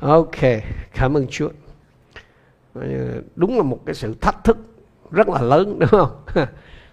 ok 0.00 0.36
cảm 0.94 1.16
ơn 1.16 1.26
chúa. 1.30 1.48
Ờ, 2.74 2.82
đúng 3.36 3.56
là 3.56 3.62
một 3.62 3.78
cái 3.86 3.94
sự 3.94 4.14
thách 4.20 4.44
thức 4.44 4.56
rất 5.10 5.28
là 5.28 5.42
lớn 5.42 5.78
đúng 5.78 5.88
không? 5.88 6.10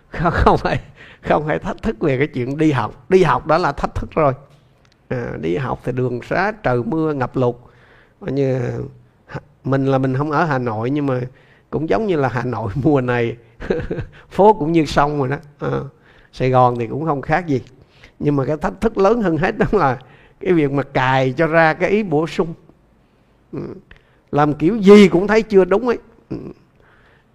Không, 0.09 0.33
không 0.33 0.57
phải 0.57 0.79
không 1.21 1.45
phải 1.47 1.59
thách 1.59 1.81
thức 1.81 1.99
về 1.99 2.17
cái 2.17 2.27
chuyện 2.27 2.57
đi 2.57 2.71
học. 2.71 3.05
Đi 3.09 3.23
học 3.23 3.47
đó 3.47 3.57
là 3.57 3.71
thách 3.71 3.95
thức 3.95 4.11
rồi. 4.15 4.33
À, 5.09 5.31
đi 5.41 5.57
học 5.57 5.79
thì 5.83 5.91
đường 5.91 6.19
xá 6.21 6.51
trời 6.51 6.83
mưa 6.83 7.13
ngập 7.13 7.35
lụt. 7.35 7.55
Như 8.21 8.59
mình 9.63 9.85
là 9.85 9.97
mình 9.97 10.17
không 10.17 10.31
ở 10.31 10.45
Hà 10.45 10.57
Nội 10.57 10.89
nhưng 10.89 11.05
mà 11.05 11.21
cũng 11.69 11.89
giống 11.89 12.07
như 12.07 12.15
là 12.15 12.27
Hà 12.27 12.43
Nội 12.43 12.71
mùa 12.83 13.01
này 13.01 13.37
phố 14.29 14.53
cũng 14.53 14.71
như 14.71 14.85
sông 14.85 15.19
rồi 15.19 15.27
đó. 15.27 15.37
À, 15.59 15.79
Sài 16.31 16.49
Gòn 16.49 16.75
thì 16.79 16.87
cũng 16.87 17.05
không 17.05 17.21
khác 17.21 17.47
gì. 17.47 17.61
Nhưng 18.19 18.35
mà 18.35 18.45
cái 18.45 18.57
thách 18.57 18.81
thức 18.81 18.97
lớn 18.97 19.21
hơn 19.21 19.37
hết 19.37 19.57
đó 19.57 19.65
là 19.71 19.97
cái 20.39 20.53
việc 20.53 20.71
mà 20.71 20.83
cài 20.83 21.33
cho 21.37 21.47
ra 21.47 21.73
cái 21.73 21.89
ý 21.89 22.03
bổ 22.03 22.27
sung. 22.27 22.53
Ừ. 23.55 23.61
làm 24.31 24.53
kiểu 24.53 24.77
gì 24.77 25.07
cũng 25.07 25.27
thấy 25.27 25.41
chưa 25.41 25.65
đúng 25.65 25.87
ấy. 25.87 25.97
Ừ. 26.29 26.37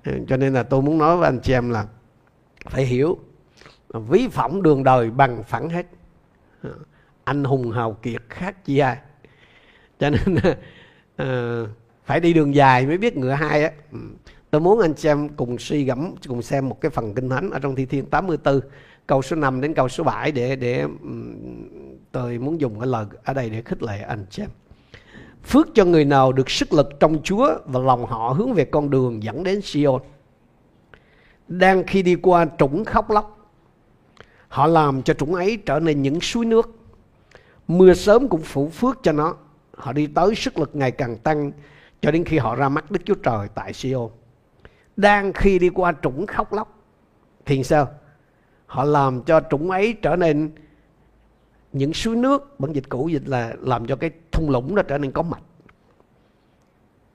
Ừ, 0.05 0.13
cho 0.29 0.37
nên 0.37 0.55
là 0.55 0.63
tôi 0.63 0.83
muốn 0.83 0.99
nói 0.99 1.17
với 1.17 1.29
anh 1.29 1.41
chị 1.43 1.53
em 1.53 1.71
là 1.71 1.87
phải 2.71 2.85
hiểu 2.85 3.19
ví 3.89 4.29
phỏng 4.29 4.63
đường 4.63 4.85
đời 4.85 5.11
bằng 5.11 5.43
phẳng 5.43 5.69
hết. 5.69 5.87
Anh 7.25 7.45
hùng 7.45 7.71
hào 7.71 7.93
kiệt 7.93 8.23
khác 8.29 8.65
chi 8.65 8.79
ai. 8.79 8.97
Cho 9.99 10.11
nên 10.11 10.37
uh, 11.23 11.69
phải 12.05 12.21
đi 12.21 12.33
đường 12.33 12.55
dài 12.55 12.87
mới 12.87 12.99
biết 12.99 13.17
ngựa 13.17 13.33
hai 13.33 13.65
á. 13.65 13.71
Tôi 14.51 14.61
muốn 14.61 14.81
anh 14.81 14.95
chị 14.95 15.09
em 15.09 15.29
cùng 15.29 15.59
suy 15.59 15.85
gẫm 15.85 16.15
cùng 16.29 16.43
xem 16.43 16.69
một 16.69 16.81
cái 16.81 16.91
phần 16.91 17.15
kinh 17.15 17.29
thánh 17.29 17.51
ở 17.51 17.59
trong 17.59 17.75
thi 17.75 17.87
thiên 17.87 18.07
84 18.07 18.61
câu 19.07 19.23
số 19.23 19.37
5 19.37 19.61
đến 19.61 19.75
câu 19.75 19.89
số 19.89 20.05
7 20.05 20.33
để 20.33 20.57
để 20.57 20.85
tôi 22.13 22.39
muốn 22.39 22.61
dùng 22.61 22.81
cái 22.81 22.87
lời 22.87 23.07
ở 23.25 23.35
đây 23.35 23.51
để 23.51 23.63
khích 23.63 23.83
lệ 23.83 24.01
anh 24.01 24.27
chị 24.31 24.43
em 24.43 24.51
phước 25.45 25.69
cho 25.75 25.85
người 25.85 26.05
nào 26.05 26.33
được 26.33 26.51
sức 26.51 26.73
lực 26.73 27.01
trong 27.01 27.23
Chúa 27.23 27.49
và 27.65 27.81
lòng 27.81 28.07
họ 28.07 28.35
hướng 28.39 28.53
về 28.53 28.65
con 28.65 28.91
đường 28.91 29.23
dẫn 29.23 29.43
đến 29.43 29.61
Sion. 29.63 30.03
Đang 31.49 31.85
khi 31.87 32.03
đi 32.03 32.15
qua 32.15 32.47
trũng 32.59 32.85
khóc 32.85 33.11
lóc, 33.11 33.51
họ 34.49 34.67
làm 34.67 35.03
cho 35.03 35.15
trũng 35.15 35.35
ấy 35.35 35.59
trở 35.67 35.81
nên 35.81 36.03
những 36.03 36.21
suối 36.21 36.45
nước. 36.45 36.71
Mưa 37.69 37.95
sớm 37.95 38.29
cũng 38.29 38.43
phủ 38.43 38.69
phước 38.69 38.99
cho 39.03 39.13
nó. 39.13 39.37
Họ 39.77 39.93
đi 39.93 40.07
tới 40.07 40.35
sức 40.35 40.59
lực 40.59 40.71
ngày 40.77 40.91
càng 40.91 41.17
tăng 41.17 41.53
cho 42.01 42.11
đến 42.11 42.25
khi 42.25 42.39
họ 42.39 42.57
ra 42.57 42.69
mắt 42.69 42.91
Đức 42.91 43.01
Chúa 43.05 43.15
Trời 43.15 43.49
tại 43.55 43.73
Sion. 43.73 44.11
Đang 44.97 45.33
khi 45.33 45.59
đi 45.59 45.69
qua 45.69 45.93
trũng 46.03 46.27
khóc 46.27 46.53
lóc, 46.53 46.79
thì 47.47 47.65
sao? 47.65 47.89
Họ 48.67 48.85
làm 48.85 49.23
cho 49.23 49.41
trũng 49.51 49.71
ấy 49.71 49.95
trở 50.03 50.17
nên 50.17 50.51
những 51.73 51.95
suối 51.95 52.17
nước. 52.17 52.61
Bản 52.61 52.73
dịch 52.73 52.89
cũ 52.89 53.09
dịch 53.09 53.29
là 53.29 53.53
làm 53.61 53.87
cho 53.87 53.97
cái 53.97 54.11
thung 54.33 54.51
lũng 54.51 54.75
đó 54.75 54.83
trở 54.83 54.99
nên 54.99 55.13
có 55.13 55.23
mạch. 55.23 55.43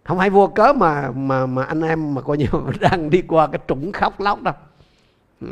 Không 0.04 0.18
phải 0.18 0.30
vô 0.30 0.48
cớ 0.48 0.74
mà 0.74 1.12
mà 1.12 1.46
mà 1.46 1.64
anh 1.64 1.82
em 1.82 2.16
mà 2.16 2.22
coi 2.22 2.38
như 2.38 2.46
đang 2.80 3.10
đi 3.10 3.22
qua 3.22 3.48
cái 3.48 3.60
trũng 3.68 3.92
khóc 3.92 4.20
lóc 4.20 4.42
đâu. 4.42 4.54
Ừ. 5.42 5.48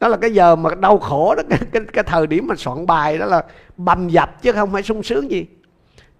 Đó 0.00 0.08
là 0.08 0.16
cái 0.16 0.30
giờ 0.30 0.56
mà 0.56 0.74
đau 0.74 0.98
khổ 0.98 1.34
đó 1.34 1.42
cái, 1.50 1.58
cái, 1.72 1.82
cái 1.92 2.04
thời 2.04 2.26
điểm 2.26 2.46
mà 2.46 2.54
soạn 2.54 2.86
bài 2.86 3.18
đó 3.18 3.26
là 3.26 3.44
bầm 3.76 4.08
dập 4.08 4.42
chứ 4.42 4.52
không 4.52 4.72
phải 4.72 4.82
sung 4.82 5.02
sướng 5.02 5.30
gì. 5.30 5.46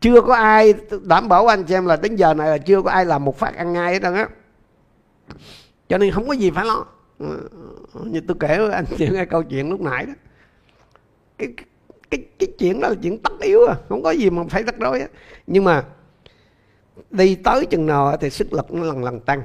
Chưa 0.00 0.20
có 0.20 0.34
ai 0.34 0.74
đảm 1.02 1.28
bảo 1.28 1.46
anh 1.46 1.64
chị 1.64 1.74
em 1.74 1.86
là 1.86 1.96
đến 1.96 2.16
giờ 2.16 2.34
này 2.34 2.48
là 2.48 2.58
chưa 2.58 2.82
có 2.82 2.90
ai 2.90 3.04
làm 3.04 3.24
một 3.24 3.38
phát 3.38 3.56
ăn 3.56 3.72
ngay 3.72 3.92
hết 3.92 3.98
trơn 4.02 4.14
á. 4.14 4.28
Cho 5.88 5.98
nên 5.98 6.10
không 6.10 6.28
có 6.28 6.32
gì 6.32 6.50
phải 6.50 6.64
lo. 6.64 6.84
Ừ, 7.18 7.48
ừ, 7.94 8.00
như 8.04 8.20
tôi 8.28 8.36
kể 8.40 8.58
với 8.58 8.72
anh 8.72 8.84
chị 8.98 9.08
nghe 9.12 9.24
câu 9.24 9.42
chuyện 9.42 9.70
lúc 9.70 9.80
nãy 9.80 10.06
đó. 10.06 10.12
Cái 11.38 11.48
cái 12.10 12.24
cái 12.38 12.48
chuyện 12.58 12.80
đó 12.80 12.88
là 12.88 12.94
chuyện 13.02 13.18
tất 13.18 13.32
yếu 13.40 13.66
à 13.66 13.74
không 13.88 14.02
có 14.02 14.10
gì 14.10 14.30
mà 14.30 14.42
phải 14.48 14.62
rắc 14.62 14.78
rối 14.78 15.00
á. 15.00 15.06
Nhưng 15.46 15.64
mà 15.64 15.84
đi 17.10 17.34
tới 17.34 17.66
chừng 17.66 17.86
nào 17.86 18.16
thì 18.16 18.30
sức 18.30 18.52
lực 18.52 18.72
nó 18.72 18.84
lần 18.84 19.04
lần 19.04 19.20
tăng. 19.20 19.42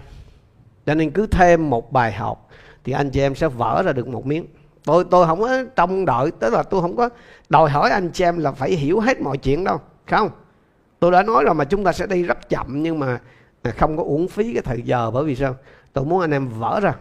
Cho 0.85 0.95
nên 0.95 1.11
cứ 1.11 1.27
thêm 1.27 1.69
một 1.69 1.91
bài 1.91 2.11
học 2.11 2.49
thì 2.83 2.93
anh 2.93 3.09
chị 3.09 3.21
em 3.21 3.35
sẽ 3.35 3.47
vỡ 3.47 3.83
ra 3.85 3.93
được 3.93 4.07
một 4.07 4.25
miếng. 4.25 4.45
Tôi 4.83 5.05
tôi 5.11 5.25
không 5.25 5.41
có 5.41 5.63
trông 5.75 6.05
đợi, 6.05 6.31
tức 6.39 6.53
là 6.53 6.63
tôi 6.63 6.81
không 6.81 6.95
có 6.95 7.09
đòi 7.49 7.69
hỏi 7.69 7.89
anh 7.89 8.11
chị 8.11 8.23
em 8.23 8.37
là 8.37 8.51
phải 8.51 8.71
hiểu 8.71 8.99
hết 8.99 9.21
mọi 9.21 9.37
chuyện 9.37 9.63
đâu 9.63 9.77
không? 10.09 10.29
Tôi 10.99 11.11
đã 11.11 11.23
nói 11.23 11.43
rồi 11.43 11.55
mà 11.55 11.65
chúng 11.65 11.83
ta 11.83 11.91
sẽ 11.91 12.07
đi 12.07 12.23
rất 12.23 12.49
chậm 12.49 12.83
nhưng 12.83 12.99
mà 12.99 13.19
không 13.77 13.97
có 13.97 14.03
uổng 14.03 14.27
phí 14.27 14.53
cái 14.53 14.61
thời 14.61 14.81
giờ 14.81 15.11
bởi 15.11 15.23
vì 15.23 15.35
sao? 15.35 15.55
Tôi 15.93 16.05
muốn 16.05 16.21
anh 16.21 16.31
em 16.31 16.49
vỡ 16.49 16.79
ra 16.83 16.93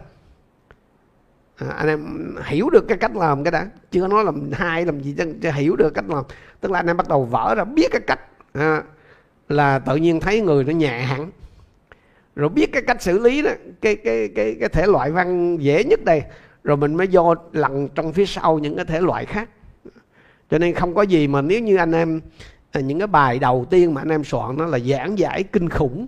à, 1.57 1.67
anh 1.67 1.87
em 1.87 2.35
hiểu 2.45 2.69
được 2.69 2.87
cái 2.87 2.97
cách 2.97 3.15
làm 3.15 3.43
cái 3.43 3.51
đã. 3.51 3.67
Chưa 3.91 4.07
nói 4.07 4.23
làm 4.23 4.51
hai 4.51 4.85
làm 4.85 4.99
gì 4.99 5.15
chứ 5.41 5.51
hiểu 5.51 5.75
được 5.75 5.93
cách 5.93 6.05
làm. 6.09 6.23
Tức 6.61 6.71
là 6.71 6.79
anh 6.79 6.87
em 6.87 6.97
bắt 6.97 7.07
đầu 7.09 7.25
vỡ 7.25 7.55
ra 7.57 7.63
biết 7.63 7.87
cái 7.91 8.01
cách 8.07 8.19
à, 8.53 8.83
là 9.49 9.79
tự 9.79 9.95
nhiên 9.95 10.19
thấy 10.19 10.41
người 10.41 10.63
nó 10.63 10.73
nhẹ 10.73 10.99
hẳn. 10.99 11.31
Rồi 12.35 12.49
biết 12.49 12.71
cái 12.71 12.81
cách 12.81 13.01
xử 13.01 13.19
lý 13.19 13.41
đó 13.41 13.51
cái 13.81 13.95
cái 13.95 14.29
cái 14.35 14.55
cái 14.59 14.69
thể 14.69 14.87
loại 14.87 15.11
văn 15.11 15.57
dễ 15.57 15.83
nhất 15.83 16.05
đây. 16.05 16.21
Rồi 16.63 16.77
mình 16.77 16.95
mới 16.95 17.07
do 17.07 17.35
lặn 17.51 17.87
trong 17.95 18.13
phía 18.13 18.25
sau 18.25 18.59
những 18.59 18.75
cái 18.75 18.85
thể 18.85 19.01
loại 19.01 19.25
khác. 19.25 19.49
Cho 20.49 20.57
nên 20.57 20.73
không 20.73 20.95
có 20.95 21.01
gì 21.01 21.27
mà 21.27 21.41
nếu 21.41 21.59
như 21.59 21.77
anh 21.77 21.91
em 21.91 22.21
à, 22.71 22.81
những 22.81 22.99
cái 22.99 23.07
bài 23.07 23.39
đầu 23.39 23.65
tiên 23.69 23.93
mà 23.93 24.01
anh 24.01 24.09
em 24.09 24.23
soạn 24.23 24.57
nó 24.57 24.65
là 24.65 24.79
giảng 24.79 25.17
giải 25.17 25.43
kinh 25.43 25.69
khủng. 25.69 26.07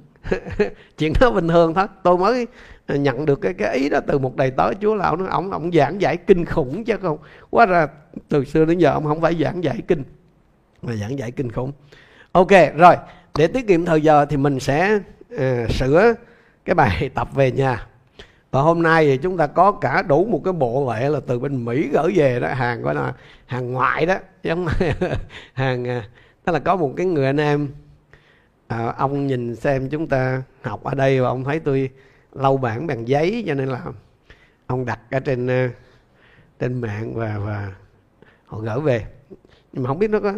Chuyện 0.97 1.13
đó 1.19 1.31
bình 1.31 1.47
thường 1.47 1.73
thôi. 1.73 1.87
Tôi 2.03 2.17
mới 2.17 2.47
nhận 2.87 3.25
được 3.25 3.41
cái 3.41 3.53
cái 3.53 3.75
ý 3.75 3.89
đó 3.89 3.99
từ 4.07 4.19
một 4.19 4.35
đầy 4.35 4.51
tớ 4.51 4.73
chúa 4.81 4.95
lão 4.95 5.15
nó 5.15 5.25
ông 5.29 5.51
ông 5.51 5.71
giảng 5.71 6.01
giải 6.01 6.17
kinh 6.17 6.45
khủng 6.45 6.83
chứ 6.83 6.97
không. 7.01 7.17
Quá 7.49 7.65
ra 7.65 7.87
từ 8.29 8.45
xưa 8.45 8.65
đến 8.65 8.77
giờ 8.77 8.91
ông 8.91 9.03
không 9.03 9.21
phải 9.21 9.35
giảng 9.35 9.63
giải 9.63 9.81
kinh 9.87 10.03
mà 10.81 10.93
giảng 10.93 11.19
giải 11.19 11.31
kinh 11.31 11.51
khủng. 11.51 11.71
Ok 12.31 12.51
rồi 12.77 12.95
để 13.37 13.47
tiết 13.47 13.67
kiệm 13.67 13.85
thời 13.85 14.01
giờ 14.01 14.25
thì 14.25 14.37
mình 14.37 14.59
sẽ 14.59 14.99
uh, 15.35 15.71
sửa 15.71 16.13
cái 16.65 16.75
bài 16.75 17.09
tập 17.15 17.29
về 17.35 17.51
nhà. 17.51 17.87
Và 18.51 18.61
hôm 18.61 18.81
nay 18.81 19.05
thì 19.05 19.17
chúng 19.17 19.37
ta 19.37 19.47
có 19.47 19.71
cả 19.71 20.01
đủ 20.01 20.25
một 20.25 20.41
cái 20.43 20.53
bộ 20.53 20.93
lệ 20.93 21.09
là 21.09 21.19
từ 21.27 21.39
bên 21.39 21.65
Mỹ 21.65 21.89
gửi 21.93 22.11
về 22.15 22.39
đó 22.39 22.47
hàng 22.47 22.81
gọi 22.81 22.95
là 22.95 23.13
hàng 23.45 23.71
ngoại 23.71 24.05
đó 24.05 24.15
giống 24.43 24.67
hàng 25.53 25.85
ờ, 25.85 26.01
tức 26.43 26.51
là 26.53 26.59
có 26.59 26.75
một 26.75 26.93
cái 26.97 27.05
người 27.05 27.25
anh 27.25 27.37
em 27.37 27.69
à, 28.67 28.93
ông 28.97 29.27
nhìn 29.27 29.55
xem 29.55 29.89
chúng 29.89 30.07
ta 30.07 30.43
học 30.61 30.83
ở 30.83 30.95
đây 30.95 31.21
và 31.21 31.27
ông 31.27 31.43
thấy 31.43 31.59
tôi 31.59 31.89
lau 32.37 32.57
bản 32.57 32.87
bằng 32.87 33.07
giấy 33.07 33.43
cho 33.47 33.53
nên 33.53 33.67
là 33.67 33.81
ông 34.67 34.85
đặt 34.85 34.99
ở 35.11 35.19
trên 35.19 35.47
ờ, 35.47 35.69
trên 36.59 36.81
mạng 36.81 37.15
và 37.15 37.37
và 37.45 37.71
họ 38.45 38.59
gửi 38.59 38.79
về. 38.79 39.05
Nhưng 39.73 39.83
mà 39.83 39.87
không 39.87 39.99
biết 39.99 40.09
nó 40.09 40.19
có 40.19 40.33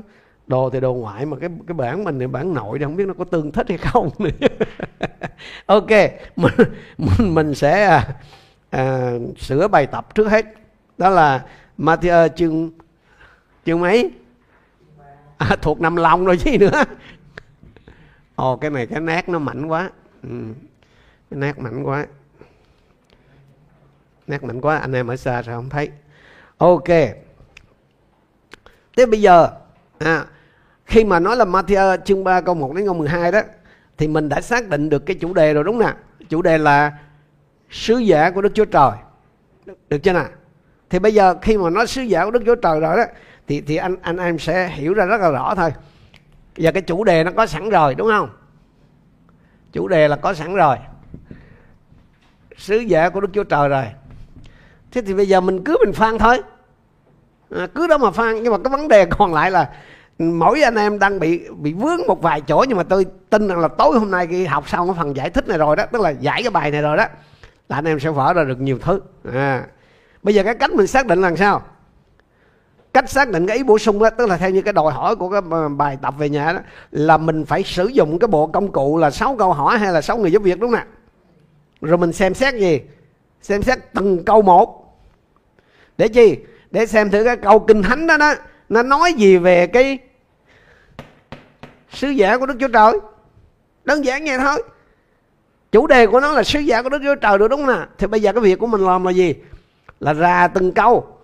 đồ 0.48 0.70
thì 0.70 0.80
đồ 0.80 0.94
ngoại 0.94 1.26
mà 1.26 1.38
cái 1.38 1.50
cái 1.68 1.74
bản 1.74 2.04
mình 2.04 2.20
thì 2.20 2.28
bản 2.28 2.54
nội 2.54 2.80
thì 2.80 2.86
không 2.86 2.96
biết 2.96 3.08
nó 3.08 3.14
có 3.14 3.24
tương 3.24 3.52
thích 3.52 3.70
hay 3.70 3.78
không 3.78 4.10
ok 5.66 5.90
mình 6.36 6.54
mình, 6.98 7.36
mình 7.36 7.56
sẽ 7.56 7.86
à, 7.86 8.08
à, 8.70 9.12
sửa 9.38 9.68
bài 9.68 9.88
tập 9.88 10.16
trước 10.16 10.28
hết. 10.28 10.46
Đó 10.98 11.10
là 11.10 11.46
Matthew 11.78 12.12
ờ, 12.12 12.28
chương 12.28 12.72
chương 13.66 13.80
mấy? 13.80 14.12
À, 15.38 15.56
thuộc 15.62 15.82
nằm 15.82 15.96
lòng 15.96 16.26
rồi 16.26 16.38
chứ 16.38 16.58
nữa. 16.58 16.84
Ồ 18.36 18.56
cái 18.56 18.70
này 18.70 18.88
cái 18.88 19.02
nát 19.02 19.30
nó 19.30 19.40
mạnh 19.40 19.68
quá. 19.68 19.90
Ừ 20.24 20.30
nét 21.32 21.38
nát 21.38 21.60
mạnh 21.60 21.84
quá. 21.84 22.06
Nét 24.28 24.44
mạnh 24.44 24.62
quá 24.62 24.78
anh 24.78 24.94
em 24.94 25.08
ở 25.08 25.16
xa 25.16 25.44
sao 25.44 25.56
không 25.56 25.70
thấy? 25.70 25.90
Ok. 26.58 26.88
Thế 28.98 29.06
bây 29.06 29.22
giờ. 29.22 29.50
À, 30.00 30.26
khi 30.86 31.04
mà 31.04 31.20
nói 31.20 31.36
là 31.38 31.46
Matthew 31.46 31.98
chương 32.06 32.24
3 32.24 32.42
câu 32.42 32.56
1 32.56 32.76
đến 32.76 32.86
câu 32.86 32.94
12 32.94 33.32
đó 33.32 33.42
thì 33.98 34.08
mình 34.08 34.30
đã 34.30 34.42
xác 34.42 34.70
định 34.70 34.90
được 34.90 35.06
cái 35.06 35.16
chủ 35.16 35.34
đề 35.34 35.54
rồi 35.54 35.64
đúng 35.64 35.80
nè 35.80 35.94
chủ 36.30 36.42
đề 36.42 36.58
là 36.58 36.98
sứ 37.70 37.98
giả 37.98 38.30
của 38.30 38.42
Đức 38.42 38.52
Chúa 38.54 38.66
Trời. 38.66 38.92
Được 39.90 39.98
chưa 39.98 40.14
nào? 40.14 40.28
Thì 40.90 41.00
bây 41.00 41.14
giờ 41.14 41.36
khi 41.42 41.58
mà 41.58 41.70
nói 41.70 41.88
sứ 41.88 42.02
giả 42.02 42.26
của 42.26 42.32
Đức 42.32 42.44
Chúa 42.46 42.56
Trời 42.56 42.80
rồi 42.80 42.98
đó 42.98 43.04
thì 43.48 43.62
thì 43.62 43.76
anh 43.76 43.96
anh 44.02 44.18
em 44.18 44.40
sẽ 44.40 44.68
hiểu 44.68 44.94
ra 44.94 45.06
rất 45.06 45.22
là 45.22 45.30
rõ 45.30 45.56
thôi. 45.56 45.74
Giờ 46.56 46.72
cái 46.72 46.82
chủ 46.82 47.04
đề 47.04 47.24
nó 47.24 47.32
có 47.32 47.46
sẵn 47.46 47.70
rồi 47.70 47.96
đúng 47.96 48.08
không? 48.08 48.30
Chủ 49.72 49.88
đề 49.88 50.08
là 50.08 50.16
có 50.16 50.34
sẵn 50.34 50.56
rồi 50.56 50.78
sứ 52.60 52.78
giả 52.78 53.10
của 53.10 53.22
Đức 53.22 53.30
Chúa 53.34 53.44
Trời 53.44 53.70
rồi. 53.70 53.86
Thế 54.92 55.02
thì 55.02 55.14
bây 55.14 55.28
giờ 55.28 55.42
mình 55.42 55.64
cứ 55.64 55.78
mình 55.86 55.94
phan 55.94 56.18
thôi. 56.18 56.42
À, 57.56 57.68
cứ 57.76 57.88
đó 57.88 57.98
mà 57.98 58.12
phan 58.12 58.44
nhưng 58.44 58.54
mà 58.54 58.58
cái 58.64 58.72
vấn 58.72 58.88
đề 58.88 59.06
còn 59.06 59.34
lại 59.34 59.52
là 59.52 59.70
mỗi 60.18 60.62
anh 60.62 60.76
em 60.76 61.00
đang 61.00 61.20
bị 61.20 61.50
bị 61.58 61.74
vướng 61.74 62.08
một 62.08 62.22
vài 62.22 62.42
chỗ. 62.42 62.66
Nhưng 62.68 62.78
mà 62.78 62.84
tôi 62.84 63.06
tin 63.30 63.48
rằng 63.48 63.60
là 63.60 63.68
tối 63.68 64.00
hôm 64.00 64.12
nay 64.12 64.28
khi 64.28 64.46
học 64.46 64.70
xong 64.70 64.88
cái 64.88 64.96
phần 64.98 65.16
giải 65.16 65.30
thích 65.30 65.48
này 65.48 65.58
rồi 65.58 65.76
đó 65.76 65.86
tức 65.92 66.02
là 66.02 66.10
giải 66.10 66.44
cái 66.44 66.52
bài 66.52 66.72
này 66.72 66.82
rồi 66.82 66.98
đó 66.98 67.06
là 67.70 67.78
anh 67.78 67.86
em 67.86 68.00
sẽ 68.00 68.10
vỡ 68.10 68.34
ra 68.34 68.44
được 68.44 68.60
nhiều 68.60 68.78
thứ. 68.82 69.00
À. 69.34 69.64
bây 70.24 70.36
giờ 70.36 70.44
cái 70.44 70.56
cách 70.56 70.72
mình 70.72 70.88
xác 70.88 71.08
định 71.08 71.22
là 71.22 71.36
sao? 71.36 71.62
Cách 72.94 73.10
xác 73.10 73.30
định 73.30 73.48
cái 73.48 73.58
ý 73.58 73.64
bổ 73.64 73.78
sung 73.78 74.00
đó 74.00 74.10
tức 74.10 74.30
là 74.30 74.38
theo 74.38 74.50
như 74.50 74.62
cái 74.62 74.74
đòi 74.74 74.94
hỏi 74.94 75.16
của 75.16 75.30
cái 75.30 75.42
ờ, 75.52 75.70
bài 75.70 75.98
tập 76.02 76.14
về 76.18 76.30
nhà 76.30 76.54
đó 76.54 76.60
là 76.92 77.18
mình 77.18 77.46
phải 77.46 77.64
sử 77.64 77.88
dụng 77.88 78.20
cái 78.20 78.28
bộ 78.28 78.48
công 78.48 78.72
cụ 78.72 78.98
là 78.98 79.12
sáu 79.12 79.36
câu 79.40 79.54
hỏi 79.54 79.78
hay 79.78 79.94
là 79.94 80.02
sáu 80.02 80.18
người 80.18 80.32
giúp 80.32 80.44
việc 80.44 80.60
đúng 80.60 80.72
không 80.72 80.80
ạ? 80.80 80.86
Rồi 81.82 81.98
mình 81.98 82.14
xem 82.14 82.34
xét 82.34 82.56
gì? 82.56 82.82
Xem 83.42 83.64
xét 83.64 83.80
từng 83.94 84.26
câu 84.26 84.42
một. 84.42 84.98
Để 85.98 86.08
chi? 86.08 86.38
Để 86.72 86.86
xem 86.86 87.10
thử 87.10 87.24
cái 87.24 87.38
câu 87.38 87.60
kinh 87.60 87.84
thánh 87.84 88.08
đó 88.08 88.18
đó, 88.18 88.34
nó 88.70 88.84
nói 88.84 89.14
gì 89.14 89.38
về 89.38 89.68
cái 89.68 90.00
sứ 91.90 92.10
giả 92.10 92.38
của 92.38 92.46
Đức 92.46 92.56
Chúa 92.60 92.68
Trời. 92.68 92.94
Đơn 93.86 94.06
giản 94.06 94.26
vậy 94.26 94.38
thôi. 94.38 94.64
Chủ 95.72 95.88
đề 95.88 96.08
của 96.08 96.20
nó 96.20 96.32
là 96.32 96.44
sứ 96.44 96.60
giả 96.60 96.82
của 96.82 96.90
đức 96.90 97.02
chúa 97.04 97.16
trời 97.16 97.38
được 97.38 97.48
đúng 97.48 97.66
không 97.66 97.76
nè 97.76 97.86
thì 97.98 98.08
bây 98.08 98.22
giờ 98.22 98.34
cái 98.34 98.42
việc 98.42 98.60
của 98.60 98.68
mình 98.68 98.82
làm 98.82 99.04
là 99.04 99.12
gì? 99.12 99.36
Là 100.00 100.14
ra 100.14 100.48
từng 100.48 100.72
câu. 100.72 101.18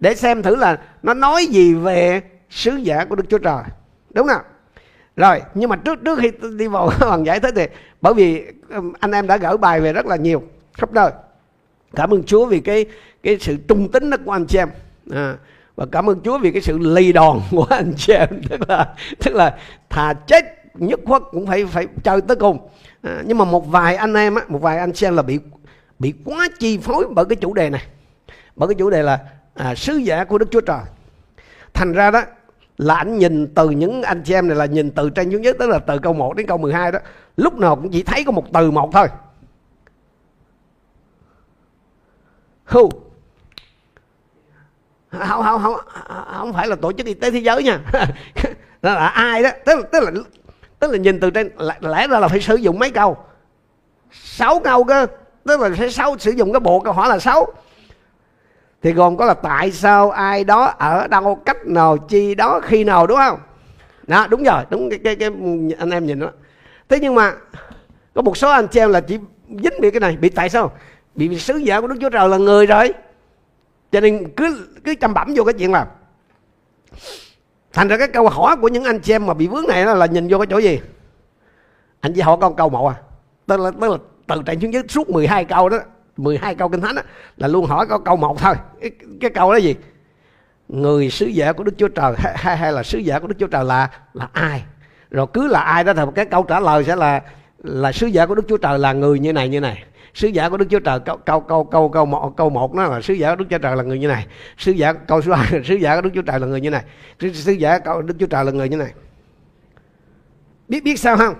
Để 0.00 0.14
xem 0.14 0.42
thử 0.42 0.56
là 0.56 0.78
nó 1.02 1.14
nói 1.14 1.46
gì 1.46 1.74
về 1.74 2.22
sứ 2.50 2.76
giả 2.76 3.04
của 3.04 3.14
đức 3.14 3.24
chúa 3.28 3.38
trời. 3.38 3.62
Đúng 4.10 4.28
không 4.28 4.42
rồi 5.18 5.42
nhưng 5.54 5.70
mà 5.70 5.76
trước 5.76 5.98
trước 6.04 6.18
khi 6.18 6.30
đi 6.58 6.66
vào 6.66 6.90
phần 7.00 7.26
giải 7.26 7.40
thích 7.40 7.54
thì 7.56 7.66
bởi 8.00 8.14
vì 8.14 8.44
anh 9.00 9.12
em 9.12 9.26
đã 9.26 9.36
gửi 9.36 9.56
bài 9.56 9.80
về 9.80 9.92
rất 9.92 10.06
là 10.06 10.16
nhiều 10.16 10.42
khắp 10.74 10.92
nơi. 10.92 11.10
Cảm 11.96 12.14
ơn 12.14 12.22
chúa 12.22 12.46
vì 12.46 12.60
cái 12.60 12.86
cái 13.22 13.38
sự 13.40 13.56
trung 13.68 13.92
tín 13.92 14.10
đó 14.10 14.16
của 14.24 14.32
anh 14.32 14.46
chị 14.46 14.58
em. 14.58 14.68
À, 15.10 15.36
và 15.76 15.86
cảm 15.92 16.10
ơn 16.10 16.20
Chúa 16.20 16.38
vì 16.38 16.50
cái 16.50 16.62
sự 16.62 16.78
lì 16.78 17.12
đòn 17.12 17.40
của 17.50 17.66
anh 17.70 17.92
chị 17.96 18.12
em. 18.12 18.28
Tức 18.48 18.60
là 18.68 18.94
tức 19.24 19.34
là 19.34 19.56
thà 19.90 20.14
chết 20.14 20.44
nhất 20.74 21.00
khuất 21.04 21.22
cũng 21.30 21.46
phải 21.46 21.66
phải 21.66 21.86
chơi 22.02 22.20
tới 22.20 22.36
cùng. 22.36 22.68
À, 23.02 23.22
nhưng 23.26 23.38
mà 23.38 23.44
một 23.44 23.66
vài 23.66 23.96
anh 23.96 24.14
em 24.14 24.34
á 24.34 24.42
một 24.48 24.58
vài 24.58 24.78
anh 24.78 24.92
chị 24.92 25.06
em 25.06 25.16
là 25.16 25.22
bị 25.22 25.38
bị 25.98 26.14
quá 26.24 26.48
chi 26.58 26.78
phối 26.78 27.06
bởi 27.10 27.24
cái 27.24 27.36
chủ 27.36 27.54
đề 27.54 27.70
này. 27.70 27.82
Bởi 28.56 28.68
cái 28.68 28.74
chủ 28.74 28.90
đề 28.90 29.02
là 29.02 29.18
à, 29.54 29.74
sứ 29.74 29.96
giả 29.96 30.24
của 30.24 30.38
Đức 30.38 30.50
Chúa 30.50 30.60
Trời. 30.60 30.80
Thành 31.74 31.92
ra 31.92 32.10
đó 32.10 32.22
là 32.78 32.94
anh 32.94 33.18
nhìn 33.18 33.54
từ 33.54 33.70
những 33.70 34.02
anh 34.02 34.22
chị 34.22 34.34
em 34.34 34.48
này 34.48 34.56
là 34.56 34.66
nhìn 34.66 34.90
từ 34.90 35.10
trên 35.10 35.30
xuống 35.30 35.42
nhất, 35.42 35.56
tức 35.58 35.66
là 35.68 35.78
từ 35.78 35.98
câu 35.98 36.12
1 36.12 36.36
đến 36.36 36.46
câu 36.46 36.58
12 36.58 36.92
đó. 36.92 36.98
Lúc 37.36 37.58
nào 37.58 37.76
cũng 37.76 37.90
chỉ 37.90 38.02
thấy 38.02 38.24
có 38.24 38.32
một 38.32 38.44
từ 38.52 38.70
một 38.70 38.90
thôi. 38.92 39.08
Who 42.68 42.90
không 45.10 45.42
không 45.42 45.62
không 45.62 45.76
không 46.38 46.52
phải 46.52 46.66
là 46.66 46.76
tổ 46.76 46.92
chức 46.92 47.06
y 47.06 47.14
tế 47.14 47.30
thế 47.30 47.38
giới 47.38 47.62
nha. 47.62 47.80
Đó 48.82 48.94
là 48.94 49.06
ai 49.06 49.42
đó? 49.42 49.50
Tức 49.64 49.78
là 49.78 49.82
tức 49.92 50.00
là 50.00 50.10
tức 50.78 50.90
là 50.90 50.98
nhìn 50.98 51.20
từ 51.20 51.30
trên 51.30 51.50
lẽ 51.80 52.06
ra 52.08 52.18
là 52.18 52.28
phải 52.28 52.40
sử 52.40 52.56
dụng 52.56 52.78
mấy 52.78 52.90
câu? 52.90 53.16
Sáu 54.10 54.60
câu 54.60 54.84
cơ. 54.84 55.06
Tức 55.44 55.60
là 55.60 55.70
phải 55.76 55.90
sáu, 55.90 56.18
sử 56.18 56.30
dụng 56.30 56.52
cái 56.52 56.60
bộ 56.60 56.80
câu 56.80 56.92
hỏi 56.92 57.08
là 57.08 57.18
sáu 57.18 57.46
thì 58.82 58.92
gồm 58.92 59.16
có 59.16 59.24
là 59.24 59.34
tại 59.34 59.72
sao 59.72 60.10
ai 60.10 60.44
đó 60.44 60.74
ở 60.78 61.06
đâu 61.06 61.34
cách 61.34 61.66
nào 61.66 61.96
chi 61.96 62.34
đó 62.34 62.60
khi 62.64 62.84
nào 62.84 63.06
đúng 63.06 63.18
không? 63.18 63.38
Đó 64.06 64.26
đúng 64.26 64.42
rồi 64.42 64.64
đúng 64.70 64.90
cái 64.90 64.98
cái, 65.04 65.16
cái 65.16 65.30
anh 65.78 65.90
em 65.90 66.06
nhìn 66.06 66.18
đó. 66.18 66.30
Thế 66.88 66.98
nhưng 67.00 67.14
mà 67.14 67.32
có 68.14 68.22
một 68.22 68.36
số 68.36 68.50
anh 68.50 68.68
chị 68.68 68.80
em 68.80 68.90
là 68.90 69.00
chỉ 69.00 69.18
dính 69.48 69.80
bị 69.80 69.90
cái 69.90 70.00
này 70.00 70.16
bị 70.16 70.28
tại 70.28 70.48
sao? 70.48 70.72
Bị 71.14 71.38
sứ 71.38 71.56
giả 71.56 71.80
của 71.80 71.86
đức 71.86 71.96
chúa 72.00 72.10
trời 72.10 72.28
là 72.28 72.36
người 72.36 72.66
rồi. 72.66 72.92
Cho 73.92 74.00
nên 74.00 74.32
cứ 74.36 74.68
cứ 74.84 74.94
chăm 74.94 75.14
bẩm 75.14 75.32
vô 75.36 75.44
cái 75.44 75.54
chuyện 75.54 75.72
là 75.72 75.86
thành 77.72 77.88
ra 77.88 77.96
cái 77.96 78.08
câu 78.08 78.28
hỏi 78.28 78.56
của 78.56 78.68
những 78.68 78.84
anh 78.84 79.00
chị 79.00 79.12
em 79.12 79.26
mà 79.26 79.34
bị 79.34 79.46
vướng 79.46 79.66
này 79.68 79.84
là, 79.84 79.94
là 79.94 80.06
nhìn 80.06 80.28
vô 80.28 80.38
cái 80.38 80.46
chỗ 80.50 80.58
gì? 80.58 80.80
Anh 82.00 82.12
chị 82.14 82.20
hỏi 82.20 82.36
con 82.40 82.56
câu 82.56 82.68
một 82.68 82.88
à? 82.88 82.94
Tức 83.46 83.60
là, 83.60 83.70
tức 83.80 83.90
là 83.90 83.98
từ 84.26 84.42
trạng 84.46 84.60
xuống 84.60 84.72
dưới 84.72 84.82
suốt 84.88 85.10
12 85.10 85.44
câu 85.44 85.68
đó. 85.68 85.78
12 86.18 86.54
câu 86.54 86.68
kinh 86.68 86.80
thánh 86.80 86.94
đó, 86.94 87.02
là 87.36 87.48
luôn 87.48 87.66
hỏi 87.66 87.86
có 87.86 87.98
câu 87.98 88.16
một 88.16 88.38
thôi. 88.38 88.54
Cái, 88.80 88.90
cái 89.20 89.30
câu 89.30 89.52
đó 89.52 89.56
gì? 89.56 89.74
Người 90.68 91.10
sứ 91.10 91.26
giả 91.26 91.52
của 91.52 91.64
đức 91.64 91.74
chúa 91.78 91.88
trời 91.88 92.14
hay, 92.18 92.56
hay 92.56 92.72
là 92.72 92.82
sứ 92.82 92.98
giả 92.98 93.18
của 93.18 93.26
đức 93.26 93.34
chúa 93.38 93.46
trời 93.46 93.64
là 93.64 93.90
là 94.14 94.28
ai? 94.32 94.64
Rồi 95.10 95.26
cứ 95.32 95.46
là 95.46 95.60
ai 95.60 95.84
đó 95.84 95.92
thì 95.94 96.02
cái 96.14 96.24
câu 96.24 96.42
trả 96.42 96.60
lời 96.60 96.84
sẽ 96.84 96.96
là 96.96 97.22
là 97.58 97.92
sứ 97.92 98.06
giả 98.06 98.26
của 98.26 98.34
đức 98.34 98.42
chúa 98.48 98.56
trời 98.56 98.78
là 98.78 98.92
người 98.92 99.18
như 99.18 99.32
này 99.32 99.48
như 99.48 99.60
này. 99.60 99.84
Sứ 100.14 100.28
giả 100.28 100.48
của 100.48 100.56
đức 100.56 100.66
chúa 100.70 100.80
trời 100.80 101.00
câu 101.00 101.16
câu 101.16 101.40
câu 101.40 101.64
câu 101.64 101.88
câu 101.88 102.06
một 102.06 102.34
câu 102.36 102.50
một 102.50 102.74
nó 102.74 102.84
là 102.84 103.00
sứ 103.00 103.14
giả 103.14 103.30
của 103.30 103.36
đức 103.36 103.44
chúa 103.50 103.58
trời 103.58 103.76
là 103.76 103.82
người 103.82 103.98
như 103.98 104.08
này. 104.08 104.26
Sứ 104.58 104.72
giả 104.72 104.92
câu 104.92 105.22
số 105.22 105.32
hai 105.32 105.62
sứ 105.64 105.74
giả 105.74 105.96
của 105.96 106.00
đức 106.00 106.10
chúa 106.14 106.22
trời 106.22 106.40
là 106.40 106.46
người 106.46 106.60
như 106.60 106.70
này. 106.70 106.84
Sứ, 107.20 107.32
sứ 107.32 107.52
giả 107.52 107.78
câu 107.78 108.02
đức 108.02 108.14
chúa 108.20 108.26
trời 108.26 108.44
là 108.44 108.52
người 108.52 108.68
như 108.68 108.76
này. 108.76 108.92
Biết 110.68 110.84
biết 110.84 110.98
sao 110.98 111.16
không? 111.16 111.34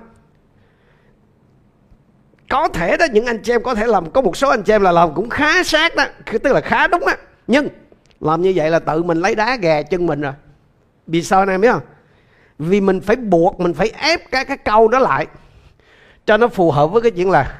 Có 2.48 2.68
thể 2.68 2.96
đó, 2.96 3.06
những 3.12 3.26
anh 3.26 3.42
chị 3.42 3.52
em 3.52 3.62
có 3.62 3.74
thể 3.74 3.86
làm, 3.86 4.10
có 4.10 4.20
một 4.20 4.36
số 4.36 4.48
anh 4.48 4.62
chị 4.62 4.72
em 4.72 4.82
là 4.82 4.92
làm 4.92 5.14
cũng 5.14 5.30
khá 5.30 5.62
sát 5.62 5.96
đó 5.96 6.04
tức 6.26 6.52
là 6.52 6.60
khá 6.60 6.86
đúng 6.86 7.06
á. 7.06 7.16
Nhưng, 7.46 7.68
làm 8.20 8.42
như 8.42 8.52
vậy 8.56 8.70
là 8.70 8.78
tự 8.78 9.02
mình 9.02 9.20
lấy 9.20 9.34
đá 9.34 9.56
gà 9.56 9.82
chân 9.82 10.06
mình 10.06 10.20
rồi. 10.20 10.32
Vì 11.06 11.22
sao 11.22 11.40
anh 11.40 11.48
em 11.48 11.60
biết 11.60 11.72
không? 11.72 11.82
Vì 12.58 12.80
mình 12.80 13.00
phải 13.00 13.16
buộc, 13.16 13.60
mình 13.60 13.74
phải 13.74 13.92
ép 13.98 14.30
cái 14.30 14.44
cái 14.44 14.56
câu 14.56 14.88
đó 14.88 14.98
lại, 14.98 15.26
cho 16.26 16.36
nó 16.36 16.48
phù 16.48 16.70
hợp 16.70 16.86
với 16.86 17.02
cái 17.02 17.10
chuyện 17.10 17.30
là 17.30 17.58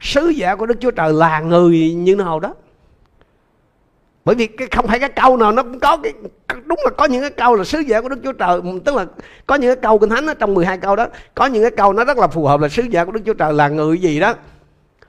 sứ 0.00 0.28
giả 0.28 0.54
của 0.54 0.66
Đức 0.66 0.80
Chúa 0.80 0.90
Trời 0.90 1.12
là 1.12 1.40
người 1.40 1.94
như 1.94 2.16
nào 2.16 2.40
đó 2.40 2.54
bởi 4.24 4.34
vì 4.34 4.46
cái 4.46 4.68
không 4.70 4.86
phải 4.86 4.98
cái 4.98 5.08
câu 5.08 5.36
nào 5.36 5.52
nó 5.52 5.62
cũng 5.62 5.80
có 5.80 5.96
cái 5.96 6.12
đúng 6.64 6.78
là 6.84 6.90
có 6.90 7.04
những 7.04 7.20
cái 7.20 7.30
câu 7.30 7.54
là 7.54 7.64
sứ 7.64 7.78
giả 7.78 8.00
của 8.00 8.08
Đức 8.08 8.20
Chúa 8.24 8.32
Trời 8.32 8.60
tức 8.84 8.94
là 8.94 9.06
có 9.46 9.54
những 9.54 9.70
cái 9.70 9.76
câu 9.82 9.98
kinh 9.98 10.10
thánh 10.10 10.26
đó, 10.26 10.34
trong 10.34 10.54
12 10.54 10.78
câu 10.78 10.96
đó 10.96 11.06
có 11.34 11.46
những 11.46 11.62
cái 11.62 11.70
câu 11.70 11.92
nó 11.92 12.04
rất 12.04 12.18
là 12.18 12.26
phù 12.26 12.46
hợp 12.46 12.60
là 12.60 12.68
sứ 12.68 12.82
giả 12.82 13.04
của 13.04 13.12
Đức 13.12 13.20
Chúa 13.26 13.34
Trời 13.34 13.52
là 13.52 13.68
người 13.68 13.98
gì 13.98 14.20
đó. 14.20 14.34